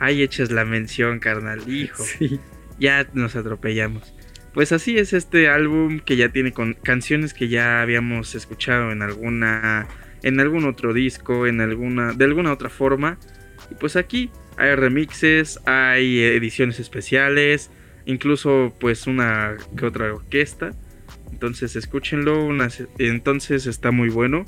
Ahí 0.00 0.22
echas 0.22 0.50
la 0.50 0.64
mención, 0.64 1.18
carnal, 1.18 1.68
hijo. 1.68 2.04
Sí. 2.04 2.38
Ya 2.78 3.06
nos 3.14 3.34
atropellamos. 3.36 4.14
Pues 4.54 4.72
así 4.72 4.98
es 4.98 5.12
este 5.12 5.48
álbum 5.48 6.00
que 6.00 6.16
ya 6.16 6.30
tiene 6.30 6.52
con 6.52 6.74
canciones 6.74 7.34
que 7.34 7.48
ya 7.48 7.80
habíamos 7.80 8.34
escuchado 8.34 8.92
en 8.92 9.02
alguna 9.02 9.86
en 10.22 10.40
algún 10.40 10.64
otro 10.64 10.92
disco, 10.92 11.46
en 11.46 11.60
alguna 11.60 12.12
de 12.12 12.24
alguna 12.24 12.52
otra 12.52 12.68
forma. 12.68 13.18
Y 13.70 13.74
pues 13.74 13.96
aquí 13.96 14.30
hay 14.58 14.74
remixes, 14.74 15.60
hay 15.66 16.20
ediciones 16.20 16.80
especiales, 16.80 17.70
incluso 18.06 18.74
pues 18.80 19.06
una 19.06 19.56
que 19.76 19.86
otra 19.86 20.12
orquesta. 20.12 20.72
Entonces 21.30 21.76
escúchenlo, 21.76 22.48
entonces 22.98 23.66
está 23.66 23.92
muy 23.92 24.08
bueno. 24.08 24.44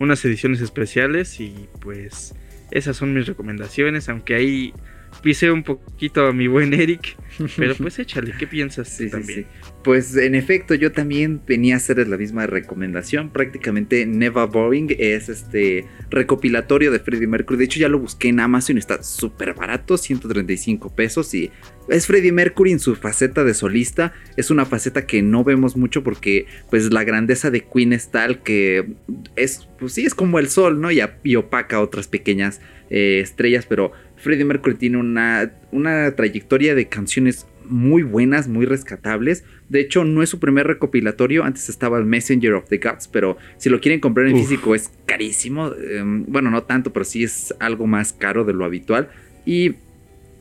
Unas 0.00 0.24
ediciones 0.24 0.60
especiales 0.60 1.38
y 1.38 1.68
pues 1.80 2.34
esas 2.72 2.96
son 2.96 3.14
mis 3.14 3.26
recomendaciones, 3.26 4.08
aunque 4.08 4.34
ahí 4.34 4.74
pisé 5.22 5.50
un 5.50 5.62
poquito 5.62 6.26
a 6.26 6.32
mi 6.32 6.46
buen 6.46 6.72
Eric, 6.74 7.16
pero 7.56 7.74
pues 7.76 7.98
échale, 8.00 8.32
¿qué 8.38 8.46
piensas 8.46 8.88
sí, 8.88 9.10
también? 9.10 9.46
Pues 9.82 10.16
en 10.16 10.36
efecto, 10.36 10.74
yo 10.74 10.92
también 10.92 11.40
venía 11.44 11.74
a 11.74 11.78
hacer 11.78 12.06
la 12.06 12.16
misma 12.16 12.46
recomendación. 12.46 13.30
Prácticamente 13.30 14.06
Never 14.06 14.46
Boring 14.46 14.94
es 14.96 15.28
este 15.28 15.86
recopilatorio 16.08 16.92
de 16.92 17.00
Freddie 17.00 17.26
Mercury. 17.26 17.58
De 17.58 17.64
hecho, 17.64 17.80
ya 17.80 17.88
lo 17.88 17.98
busqué 17.98 18.28
en 18.28 18.38
Amazon, 18.38 18.78
está 18.78 19.02
súper 19.02 19.54
barato, 19.54 19.98
135 19.98 20.94
pesos. 20.94 21.34
Y 21.34 21.50
es 21.88 22.06
Freddie 22.06 22.30
Mercury 22.30 22.70
en 22.70 22.78
su 22.78 22.94
faceta 22.94 23.42
de 23.42 23.54
solista. 23.54 24.12
Es 24.36 24.50
una 24.52 24.66
faceta 24.66 25.04
que 25.04 25.20
no 25.20 25.42
vemos 25.42 25.76
mucho 25.76 26.04
porque, 26.04 26.46
pues, 26.70 26.92
la 26.92 27.02
grandeza 27.02 27.50
de 27.50 27.62
Queen 27.64 27.92
es 27.92 28.12
tal 28.12 28.42
que 28.44 28.94
es, 29.34 29.68
pues 29.80 29.94
sí, 29.94 30.06
es 30.06 30.14
como 30.14 30.38
el 30.38 30.48
sol, 30.48 30.80
¿no? 30.80 30.90
Y, 30.92 31.34
opaca 31.34 31.76
a 31.76 31.80
otras 31.80 32.06
pequeñas 32.06 32.60
eh, 32.88 33.20
estrellas, 33.20 33.66
pero 33.66 33.90
Freddie 34.22 34.44
Mercury 34.44 34.76
tiene 34.76 34.98
una, 34.98 35.50
una 35.72 36.14
trayectoria 36.14 36.76
de 36.76 36.86
canciones 36.86 37.46
muy 37.64 38.04
buenas, 38.04 38.46
muy 38.46 38.66
rescatables. 38.66 39.44
De 39.68 39.80
hecho, 39.80 40.04
no 40.04 40.22
es 40.22 40.28
su 40.28 40.38
primer 40.38 40.66
recopilatorio. 40.66 41.44
Antes 41.44 41.68
estaba 41.68 41.98
el 41.98 42.04
Messenger 42.04 42.54
of 42.54 42.68
the 42.68 42.78
Gods, 42.78 43.08
pero 43.08 43.36
si 43.56 43.68
lo 43.68 43.80
quieren 43.80 43.98
comprar 43.98 44.28
en 44.28 44.36
físico 44.36 44.76
es 44.76 44.92
carísimo. 45.06 45.72
Em, 45.74 46.24
bueno, 46.28 46.50
no 46.50 46.62
tanto, 46.62 46.92
pero 46.92 47.04
sí 47.04 47.24
es 47.24 47.54
algo 47.58 47.86
más 47.86 48.12
caro 48.12 48.44
de 48.44 48.52
lo 48.52 48.64
habitual. 48.64 49.10
Y 49.44 49.74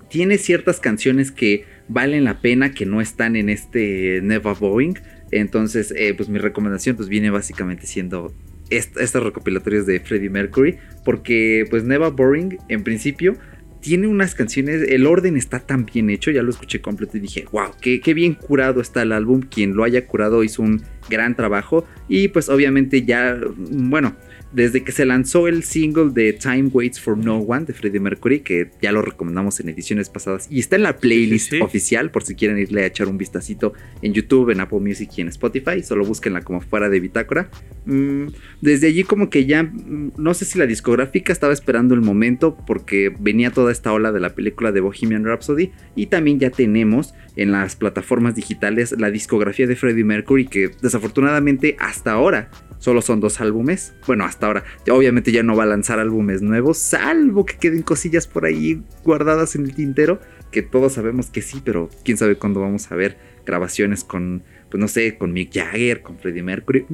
tiene 0.09 0.37
ciertas 0.37 0.79
canciones 0.79 1.31
que 1.31 1.65
valen 1.87 2.23
la 2.23 2.39
pena, 2.39 2.73
que 2.73 2.85
no 2.85 3.01
están 3.01 3.35
en 3.35 3.49
este 3.49 4.19
Never 4.21 4.55
Boeing. 4.59 4.95
Entonces, 5.31 5.91
eh, 5.97 6.13
pues 6.15 6.29
mi 6.29 6.37
recomendación 6.37 6.95
pues 6.97 7.09
viene 7.09 7.31
básicamente 7.31 7.87
siendo 7.87 8.31
estos 8.69 9.23
recopilatorios 9.23 9.85
de 9.85 9.99
Freddie 10.01 10.29
Mercury. 10.29 10.77
Porque 11.03 11.65
pues 11.69 11.83
Never 11.83 12.11
Boring 12.11 12.59
en 12.69 12.83
principio 12.83 13.37
tiene 13.81 14.07
unas 14.07 14.35
canciones, 14.35 14.83
el 14.87 15.07
orden 15.07 15.35
está 15.35 15.59
tan 15.59 15.85
bien 15.85 16.09
hecho, 16.09 16.31
ya 16.31 16.43
lo 16.43 16.51
escuché 16.51 16.81
completo 16.81 17.17
y 17.17 17.19
dije, 17.19 17.45
wow, 17.51 17.71
qué, 17.81 17.99
qué, 17.99 18.13
bien 18.13 18.35
curado 18.35 18.79
está 18.79 19.01
el 19.01 19.11
álbum, 19.11 19.41
quien 19.41 19.75
lo 19.75 19.83
haya 19.83 20.05
curado 20.05 20.43
hizo 20.43 20.61
un 20.61 20.83
gran 21.09 21.35
trabajo 21.35 21.85
y 22.07 22.27
pues 22.29 22.47
obviamente 22.47 23.03
ya, 23.03 23.39
bueno, 23.57 24.15
desde 24.51 24.83
que 24.83 24.91
se 24.91 25.05
lanzó 25.05 25.47
el 25.47 25.63
single 25.63 26.09
de 26.11 26.33
Time 26.33 26.69
Waits 26.71 26.99
for 26.99 27.17
No 27.17 27.37
One 27.37 27.65
de 27.65 27.73
Freddie 27.73 27.99
Mercury, 27.99 28.41
que 28.41 28.71
ya 28.81 28.91
lo 28.91 29.01
recomendamos 29.01 29.59
en 29.59 29.69
ediciones 29.69 30.09
pasadas 30.09 30.47
y 30.49 30.59
está 30.59 30.75
en 30.75 30.83
la 30.83 30.97
playlist 30.97 31.53
oficial 31.61 32.11
por 32.11 32.23
si 32.23 32.35
quieren 32.35 32.57
irle 32.57 32.83
a 32.83 32.87
echar 32.87 33.07
un 33.07 33.17
vistacito 33.17 33.73
en 34.01 34.13
YouTube, 34.13 34.49
en 34.49 34.59
Apple 34.59 34.79
Music 34.79 35.09
y 35.17 35.21
en 35.21 35.29
Spotify, 35.29 35.81
solo 35.83 36.05
búsquenla 36.05 36.41
como 36.41 36.61
fuera 36.61 36.89
de 36.89 36.99
bitácora. 36.99 37.49
Mm, 37.85 38.27
desde 38.61 38.87
allí 38.87 39.03
como 39.03 39.29
que 39.29 39.45
ya, 39.45 39.63
mm, 39.63 40.13
no 40.17 40.33
sé 40.33 40.45
si 40.45 40.59
la 40.59 40.67
discográfica 40.67 41.31
estaba 41.31 41.53
esperando 41.53 41.95
el 41.95 42.01
momento 42.01 42.57
porque 42.67 43.13
venía 43.19 43.51
toda 43.51 43.71
esta 43.71 43.93
ola 43.93 44.11
de 44.11 44.19
la 44.19 44.35
película 44.35 44.71
de 44.71 44.81
Bohemian 44.81 45.25
Rhapsody 45.25 45.71
y 45.95 46.07
también 46.07 46.39
ya 46.39 46.49
tenemos 46.49 47.13
en 47.35 47.51
las 47.51 47.75
plataformas 47.75 48.35
digitales 48.35 48.93
la 48.97 49.09
discografía 49.09 49.67
de 49.67 49.75
Freddie 49.75 50.03
Mercury 50.03 50.45
que 50.45 50.71
desafortunadamente 50.81 51.75
hasta 51.79 52.11
ahora 52.11 52.49
solo 52.81 53.01
son 53.01 53.19
dos 53.19 53.39
álbumes. 53.39 53.93
Bueno, 54.05 54.25
hasta 54.25 54.40
ahora. 54.47 54.63
Obviamente 54.89 55.31
ya 55.31 55.43
no 55.43 55.55
va 55.55 55.63
a 55.63 55.67
lanzar 55.67 55.99
álbumes 55.99 56.41
nuevos, 56.41 56.77
salvo 56.77 57.45
que 57.45 57.57
queden 57.57 57.81
cosillas 57.81 58.27
por 58.27 58.45
ahí 58.45 58.83
guardadas 59.03 59.55
en 59.55 59.65
el 59.65 59.75
tintero, 59.75 60.19
que 60.51 60.61
todos 60.61 60.93
sabemos 60.93 61.29
que 61.29 61.41
sí, 61.41 61.61
pero 61.63 61.89
quién 62.03 62.17
sabe 62.17 62.35
cuándo 62.35 62.59
vamos 62.61 62.91
a 62.91 62.95
ver 62.95 63.17
grabaciones 63.45 64.03
con, 64.03 64.43
pues 64.71 64.81
no 64.81 64.87
sé, 64.87 65.17
con 65.17 65.33
Mick 65.33 65.53
Jagger, 65.53 66.01
con 66.01 66.17
Freddie 66.17 66.41
Mercury 66.41 66.85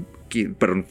perdón, 0.58 0.86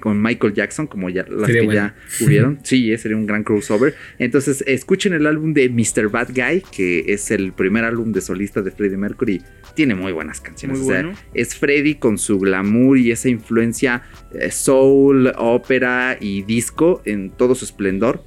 con, 0.00 0.22
Michael 0.22 0.54
Jackson, 0.54 0.86
como 0.86 1.08
ya 1.08 1.24
las 1.28 1.48
que 1.48 1.66
ya 1.66 1.94
hubieron. 2.20 2.60
Sí, 2.62 2.96
sería 2.98 3.16
un 3.16 3.26
gran 3.26 3.44
crossover. 3.44 3.94
Entonces, 4.18 4.64
escuchen 4.66 5.12
el 5.12 5.26
álbum 5.26 5.52
de 5.52 5.68
Mr. 5.68 6.08
Bad 6.10 6.28
Guy, 6.34 6.62
que 6.74 7.04
es 7.12 7.30
el 7.30 7.52
primer 7.52 7.84
álbum 7.84 8.12
de 8.12 8.20
solista 8.20 8.62
de 8.62 8.70
Freddie 8.70 8.96
Mercury. 8.96 9.42
Tiene 9.74 9.94
muy 9.94 10.12
buenas 10.12 10.40
canciones. 10.40 10.80
o 10.80 10.84
sea, 10.84 11.12
es 11.34 11.54
Freddie 11.54 11.98
con 11.98 12.18
su 12.18 12.38
glamour 12.38 12.98
y 12.98 13.10
esa 13.10 13.28
influencia 13.28 14.02
eh, 14.32 14.50
soul, 14.50 15.32
ópera 15.36 16.16
y 16.20 16.42
disco 16.42 17.02
en 17.04 17.30
todo 17.30 17.54
su 17.54 17.64
esplendor. 17.64 18.22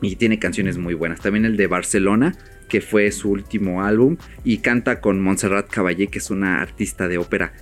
Y 0.00 0.16
tiene 0.16 0.38
canciones 0.38 0.78
muy 0.78 0.94
buenas. 0.94 1.20
También 1.20 1.44
el 1.44 1.56
de 1.56 1.66
Barcelona, 1.66 2.36
que 2.68 2.80
fue 2.80 3.10
su 3.12 3.30
último 3.30 3.82
álbum. 3.82 4.16
Y 4.44 4.58
canta 4.58 5.00
con 5.00 5.20
Montserrat 5.20 5.68
Caballé, 5.68 6.08
que 6.08 6.18
es 6.18 6.30
una 6.30 6.60
artista 6.60 7.08
de 7.08 7.18
ópera 7.18 7.52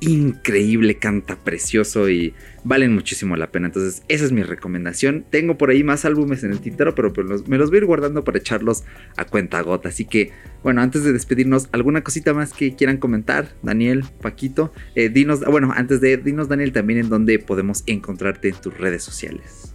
increíble, 0.00 0.96
canta 0.96 1.36
precioso 1.36 2.08
y 2.08 2.34
valen 2.64 2.94
muchísimo 2.94 3.36
la 3.36 3.50
pena. 3.50 3.66
Entonces, 3.66 4.02
esa 4.08 4.24
es 4.24 4.32
mi 4.32 4.42
recomendación. 4.42 5.24
Tengo 5.30 5.56
por 5.58 5.70
ahí 5.70 5.84
más 5.84 6.04
álbumes 6.04 6.42
en 6.42 6.52
el 6.52 6.60
tintero, 6.60 6.94
pero 6.94 7.12
pues 7.12 7.46
me 7.46 7.58
los 7.58 7.70
voy 7.70 7.76
a 7.76 7.80
ir 7.80 7.86
guardando 7.86 8.24
para 8.24 8.38
echarlos 8.38 8.84
a 9.16 9.24
cuenta 9.24 9.60
gota. 9.60 9.90
Así 9.90 10.06
que, 10.06 10.32
bueno, 10.62 10.80
antes 10.80 11.04
de 11.04 11.12
despedirnos, 11.12 11.68
¿alguna 11.72 12.02
cosita 12.02 12.34
más 12.34 12.52
que 12.52 12.74
quieran 12.74 12.96
comentar? 12.96 13.54
Daniel, 13.62 14.04
Paquito, 14.20 14.72
eh, 14.94 15.08
dinos, 15.08 15.40
bueno, 15.44 15.72
antes 15.74 16.00
de, 16.00 16.16
dinos, 16.16 16.48
Daniel, 16.48 16.72
también 16.72 17.00
en 17.00 17.08
dónde 17.08 17.38
podemos 17.38 17.82
encontrarte 17.86 18.48
en 18.48 18.56
tus 18.56 18.76
redes 18.76 19.02
sociales. 19.02 19.69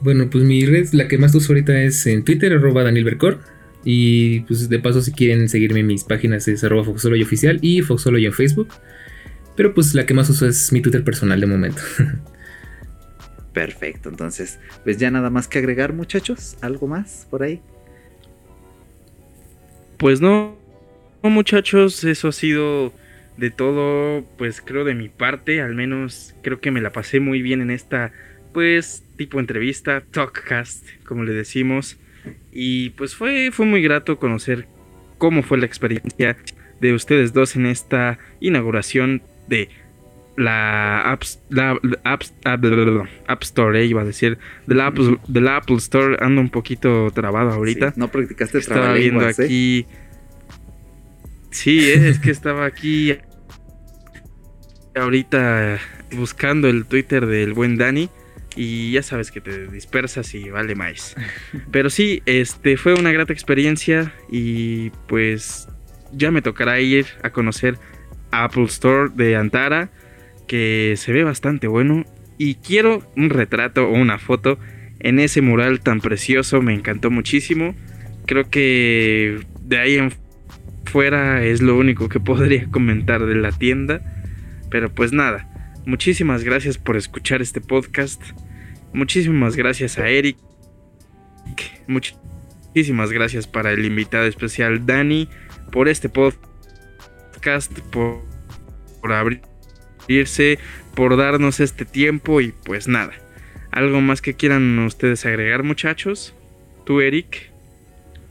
Bueno, 0.00 0.30
pues 0.30 0.44
mi 0.44 0.64
red, 0.64 0.88
la 0.92 1.08
que 1.08 1.18
más 1.18 1.34
uso 1.34 1.52
ahorita 1.52 1.82
es 1.82 2.06
en 2.06 2.24
Twitter, 2.24 2.52
arroba 2.52 2.84
Daniel 2.84 3.04
Bercor. 3.04 3.40
Y 3.84 4.40
pues 4.40 4.68
de 4.68 4.78
paso 4.78 5.00
si 5.00 5.12
quieren 5.12 5.48
seguirme 5.48 5.80
en 5.80 5.86
mis 5.86 6.04
páginas 6.04 6.46
es 6.48 6.62
arroba 6.64 6.84
Foxology 6.84 7.22
oficial 7.22 7.58
y 7.62 7.82
Foxology 7.82 8.26
en 8.26 8.32
Facebook. 8.32 8.68
Pero 9.56 9.74
pues 9.74 9.94
la 9.94 10.06
que 10.06 10.14
más 10.14 10.28
uso 10.30 10.46
es 10.46 10.72
mi 10.72 10.80
Twitter 10.80 11.02
personal 11.04 11.40
de 11.40 11.46
momento. 11.46 11.82
Perfecto, 13.52 14.08
entonces 14.08 14.60
pues 14.84 14.98
ya 14.98 15.10
nada 15.10 15.30
más 15.30 15.48
que 15.48 15.58
agregar 15.58 15.92
muchachos, 15.92 16.56
algo 16.60 16.86
más 16.86 17.26
por 17.30 17.42
ahí. 17.42 17.60
Pues 19.96 20.20
no, 20.20 20.56
no 21.22 21.30
muchachos, 21.30 22.04
eso 22.04 22.28
ha 22.28 22.32
sido 22.32 22.92
de 23.36 23.50
todo, 23.50 24.24
pues 24.36 24.60
creo 24.60 24.84
de 24.84 24.94
mi 24.94 25.08
parte, 25.08 25.60
al 25.60 25.74
menos 25.74 26.34
creo 26.42 26.60
que 26.60 26.70
me 26.70 26.80
la 26.80 26.92
pasé 26.92 27.18
muy 27.18 27.42
bien 27.42 27.60
en 27.62 27.70
esta 27.70 28.12
pues 28.52 29.02
tipo 29.18 29.38
entrevista, 29.40 30.02
talkcast, 30.10 30.86
como 31.04 31.24
le 31.24 31.34
decimos. 31.34 31.98
Y 32.50 32.90
pues 32.90 33.14
fue, 33.14 33.50
fue 33.52 33.66
muy 33.66 33.82
grato 33.82 34.18
conocer 34.18 34.66
cómo 35.18 35.42
fue 35.42 35.58
la 35.58 35.66
experiencia 35.66 36.38
de 36.80 36.94
ustedes 36.94 37.34
dos 37.34 37.56
en 37.56 37.66
esta 37.66 38.18
inauguración 38.40 39.22
de 39.48 39.68
la 40.36 41.00
App, 41.10 41.24
la, 41.50 41.78
App, 42.04 43.42
Store, 43.42 43.82
eh, 43.82 43.86
iba 43.86 44.02
a 44.02 44.04
decir, 44.04 44.38
de 44.66 44.74
la, 44.76 44.86
Apple, 44.86 45.18
de 45.26 45.40
la 45.40 45.56
Apple 45.56 45.76
Store, 45.76 46.16
ando 46.20 46.40
un 46.40 46.48
poquito 46.48 47.10
trabado 47.10 47.50
ahorita. 47.50 47.94
no 47.96 48.08
practicaste 48.08 48.58
Estaba 48.58 48.92
viendo 48.92 49.28
¿eh? 49.28 49.34
aquí. 49.36 49.86
Sí, 51.50 51.90
es 51.90 52.20
que 52.20 52.30
estaba 52.30 52.66
aquí 52.66 53.16
ahorita 54.94 55.80
buscando 56.12 56.68
el 56.68 56.86
Twitter 56.86 57.26
del 57.26 57.52
buen 57.52 57.76
Dani 57.76 58.08
y 58.56 58.92
ya 58.92 59.02
sabes 59.02 59.30
que 59.30 59.40
te 59.40 59.68
dispersas 59.68 60.34
y 60.34 60.50
vale 60.50 60.74
más. 60.74 61.14
Pero 61.70 61.90
sí, 61.90 62.22
este 62.26 62.76
fue 62.76 62.94
una 62.94 63.12
grata 63.12 63.32
experiencia 63.32 64.12
y 64.30 64.90
pues 65.06 65.68
ya 66.12 66.30
me 66.30 66.42
tocará 66.42 66.80
ir 66.80 67.06
a 67.22 67.30
conocer 67.30 67.78
Apple 68.30 68.64
Store 68.64 69.10
de 69.14 69.36
Antara 69.36 69.90
que 70.46 70.94
se 70.96 71.12
ve 71.12 71.24
bastante 71.24 71.66
bueno 71.66 72.04
y 72.38 72.56
quiero 72.56 73.02
un 73.16 73.30
retrato 73.30 73.88
o 73.88 73.92
una 73.92 74.18
foto 74.18 74.58
en 75.00 75.18
ese 75.18 75.42
mural 75.42 75.80
tan 75.80 76.00
precioso, 76.00 76.62
me 76.62 76.74
encantó 76.74 77.10
muchísimo. 77.10 77.74
Creo 78.26 78.50
que 78.50 79.40
de 79.62 79.78
ahí 79.78 79.96
en 79.96 80.12
fuera 80.84 81.44
es 81.44 81.62
lo 81.62 81.76
único 81.76 82.08
que 82.08 82.20
podría 82.20 82.66
comentar 82.70 83.26
de 83.26 83.36
la 83.36 83.52
tienda. 83.52 84.00
Pero 84.70 84.90
pues 84.90 85.12
nada, 85.12 85.48
muchísimas 85.88 86.44
gracias 86.44 86.76
por 86.76 86.98
escuchar 86.98 87.40
este 87.40 87.62
podcast. 87.62 88.22
Muchísimas 88.92 89.56
gracias 89.56 89.98
a 89.98 90.06
Eric. 90.08 90.36
Muchísimas 91.86 93.10
gracias 93.10 93.46
para 93.46 93.72
el 93.72 93.84
invitado 93.86 94.26
especial 94.26 94.84
Dani 94.84 95.30
por 95.72 95.88
este 95.88 96.10
podcast, 96.10 97.72
por, 97.90 98.20
abrirse, 99.10 100.58
por 100.94 101.16
darnos 101.16 101.58
este 101.58 101.86
tiempo 101.86 102.42
y 102.42 102.52
pues 102.64 102.86
nada. 102.86 103.14
¿Algo 103.70 104.02
más 104.02 104.20
que 104.20 104.34
quieran 104.34 104.78
ustedes 104.80 105.24
agregar 105.24 105.62
muchachos? 105.62 106.34
¿Tú 106.84 107.00
Eric? 107.00 107.50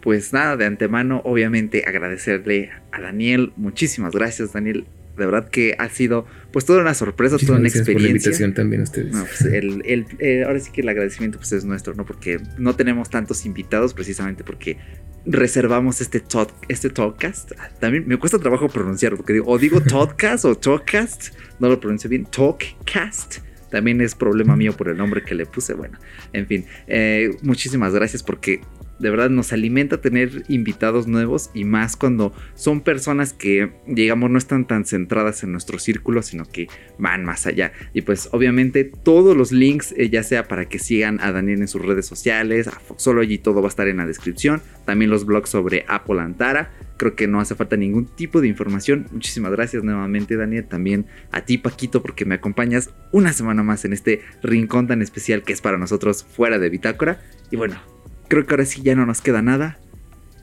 Pues 0.01 0.31
nada, 0.31 0.57
de 0.57 0.65
antemano 0.65 1.21
obviamente 1.25 1.83
agradecerle 1.87 2.69
a 2.91 3.01
Daniel. 3.01 3.51
Muchísimas 3.55 4.13
gracias 4.13 4.53
Daniel 4.53 4.85
de 5.17 5.25
verdad 5.25 5.49
que 5.49 5.75
ha 5.77 5.89
sido 5.89 6.25
pues 6.51 6.65
toda 6.65 6.81
una 6.81 6.93
sorpresa, 6.93 7.37
toda 7.37 7.59
una 7.59 7.67
experiencia. 7.67 7.93
Por 7.93 8.01
la 8.01 8.07
invitación 8.09 8.53
también 8.53 8.81
a 8.81 8.83
ustedes. 8.83 9.15
Pues, 9.15 9.41
el, 9.41 10.05
eh, 10.19 10.43
ahora 10.45 10.59
sí 10.59 10.71
que 10.71 10.81
el 10.81 10.89
agradecimiento 10.89 11.37
pues 11.39 11.51
es 11.51 11.65
nuestro, 11.65 11.93
¿no? 11.95 12.05
Porque 12.05 12.39
no 12.57 12.75
tenemos 12.75 13.09
tantos 13.09 13.45
invitados 13.45 13.93
precisamente 13.93 14.43
porque 14.43 14.77
reservamos 15.25 16.01
este 16.01 16.19
talk, 16.19 16.51
este 16.67 16.89
talkcast. 16.89 17.51
También 17.79 18.07
me 18.07 18.17
cuesta 18.17 18.39
trabajo 18.39 18.69
pronunciarlo 18.69 19.17
porque 19.17 19.33
digo, 19.33 19.45
o 19.47 19.57
digo 19.57 19.81
talkcast 19.87 20.45
o 20.45 20.55
talkcast, 20.55 21.33
no 21.59 21.69
lo 21.69 21.79
pronuncio 21.79 22.09
bien, 22.09 22.25
talkcast. 22.25 23.39
También 23.69 23.99
es 23.99 24.15
problema 24.15 24.55
mío 24.55 24.71
por 24.73 24.87
el 24.87 24.97
nombre 24.97 25.23
que 25.23 25.35
le 25.35 25.45
puse. 25.45 25.73
Bueno, 25.73 25.99
en 26.31 26.47
fin, 26.47 26.65
eh, 26.87 27.31
muchísimas 27.41 27.93
gracias 27.93 28.23
porque 28.23 28.61
de 28.99 29.09
verdad 29.09 29.29
nos 29.29 29.53
alimenta 29.53 30.01
tener 30.01 30.43
invitados 30.47 31.07
nuevos 31.07 31.49
y 31.53 31.63
más 31.65 31.95
cuando 31.95 32.33
son 32.55 32.81
personas 32.81 33.33
que, 33.33 33.71
digamos, 33.85 34.29
no 34.29 34.37
están 34.37 34.65
tan 34.65 34.85
centradas 34.85 35.43
en 35.43 35.51
nuestro 35.51 35.79
círculo, 35.79 36.21
sino 36.21 36.45
que 36.45 36.67
van 36.97 37.25
más 37.25 37.45
allá. 37.45 37.71
Y 37.93 38.01
pues 38.01 38.29
obviamente 38.31 38.83
todos 38.83 39.35
los 39.35 39.51
links, 39.51 39.93
eh, 39.97 40.09
ya 40.09 40.23
sea 40.23 40.47
para 40.47 40.67
que 40.67 40.79
sigan 40.79 41.19
a 41.21 41.31
Daniel 41.31 41.61
en 41.61 41.67
sus 41.67 41.81
redes 41.83 42.05
sociales, 42.05 42.67
a 42.67 42.81
allí 43.19 43.37
todo 43.37 43.61
va 43.61 43.67
a 43.67 43.69
estar 43.69 43.87
en 43.87 43.97
la 43.97 44.05
descripción, 44.05 44.61
también 44.85 45.09
los 45.09 45.25
blogs 45.25 45.49
sobre 45.49 45.85
Apple 45.87 46.19
Antara. 46.19 46.71
Creo 46.97 47.15
que 47.15 47.27
no 47.27 47.39
hace 47.39 47.53
falta 47.53 47.77
ningún 47.77 48.07
tipo 48.07 48.41
de 48.41 48.47
información. 48.47 49.07
Muchísimas 49.11 49.51
gracias 49.51 49.83
nuevamente, 49.83 50.35
Daniel. 50.35 50.65
También 50.65 51.05
a 51.31 51.41
ti, 51.41 51.59
Paquito, 51.59 52.01
porque 52.01 52.25
me 52.25 52.35
acompañas 52.35 52.89
una 53.11 53.33
semana 53.33 53.61
más 53.61 53.85
en 53.85 53.93
este 53.93 54.21
rincón 54.41 54.87
tan 54.87 55.03
especial 55.03 55.43
que 55.43 55.53
es 55.53 55.61
para 55.61 55.77
nosotros 55.77 56.23
fuera 56.23 56.57
de 56.57 56.69
Bitácora. 56.69 57.21
Y 57.51 57.55
bueno, 57.55 57.79
creo 58.27 58.45
que 58.45 58.53
ahora 58.53 58.65
sí 58.65 58.81
ya 58.81 58.95
no 58.95 59.05
nos 59.05 59.21
queda 59.21 59.41
nada. 59.41 59.77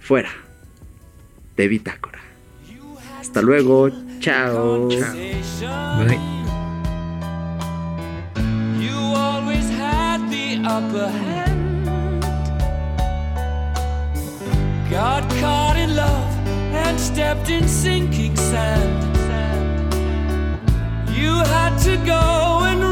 Fuera 0.00 0.30
de 1.56 1.68
Bitácora. 1.68 2.20
Hasta 3.18 3.42
luego. 3.42 3.90
Chao. 4.20 4.88
Bye. 4.88 6.18
You 8.78 8.96
always 9.16 9.68
had 9.70 10.28
the 10.30 10.60
upper 10.64 11.08
hand. 11.08 12.22
Got 14.90 15.28
caught 15.40 15.76
in 15.76 15.96
love 15.96 16.30
and 16.74 16.98
stepped 17.00 17.50
in 17.50 17.66
sinking 17.66 18.36
sand. 18.36 19.14
You 21.16 21.32
had 21.38 21.78
to 21.84 21.96
go 22.04 22.60
and 22.64 22.83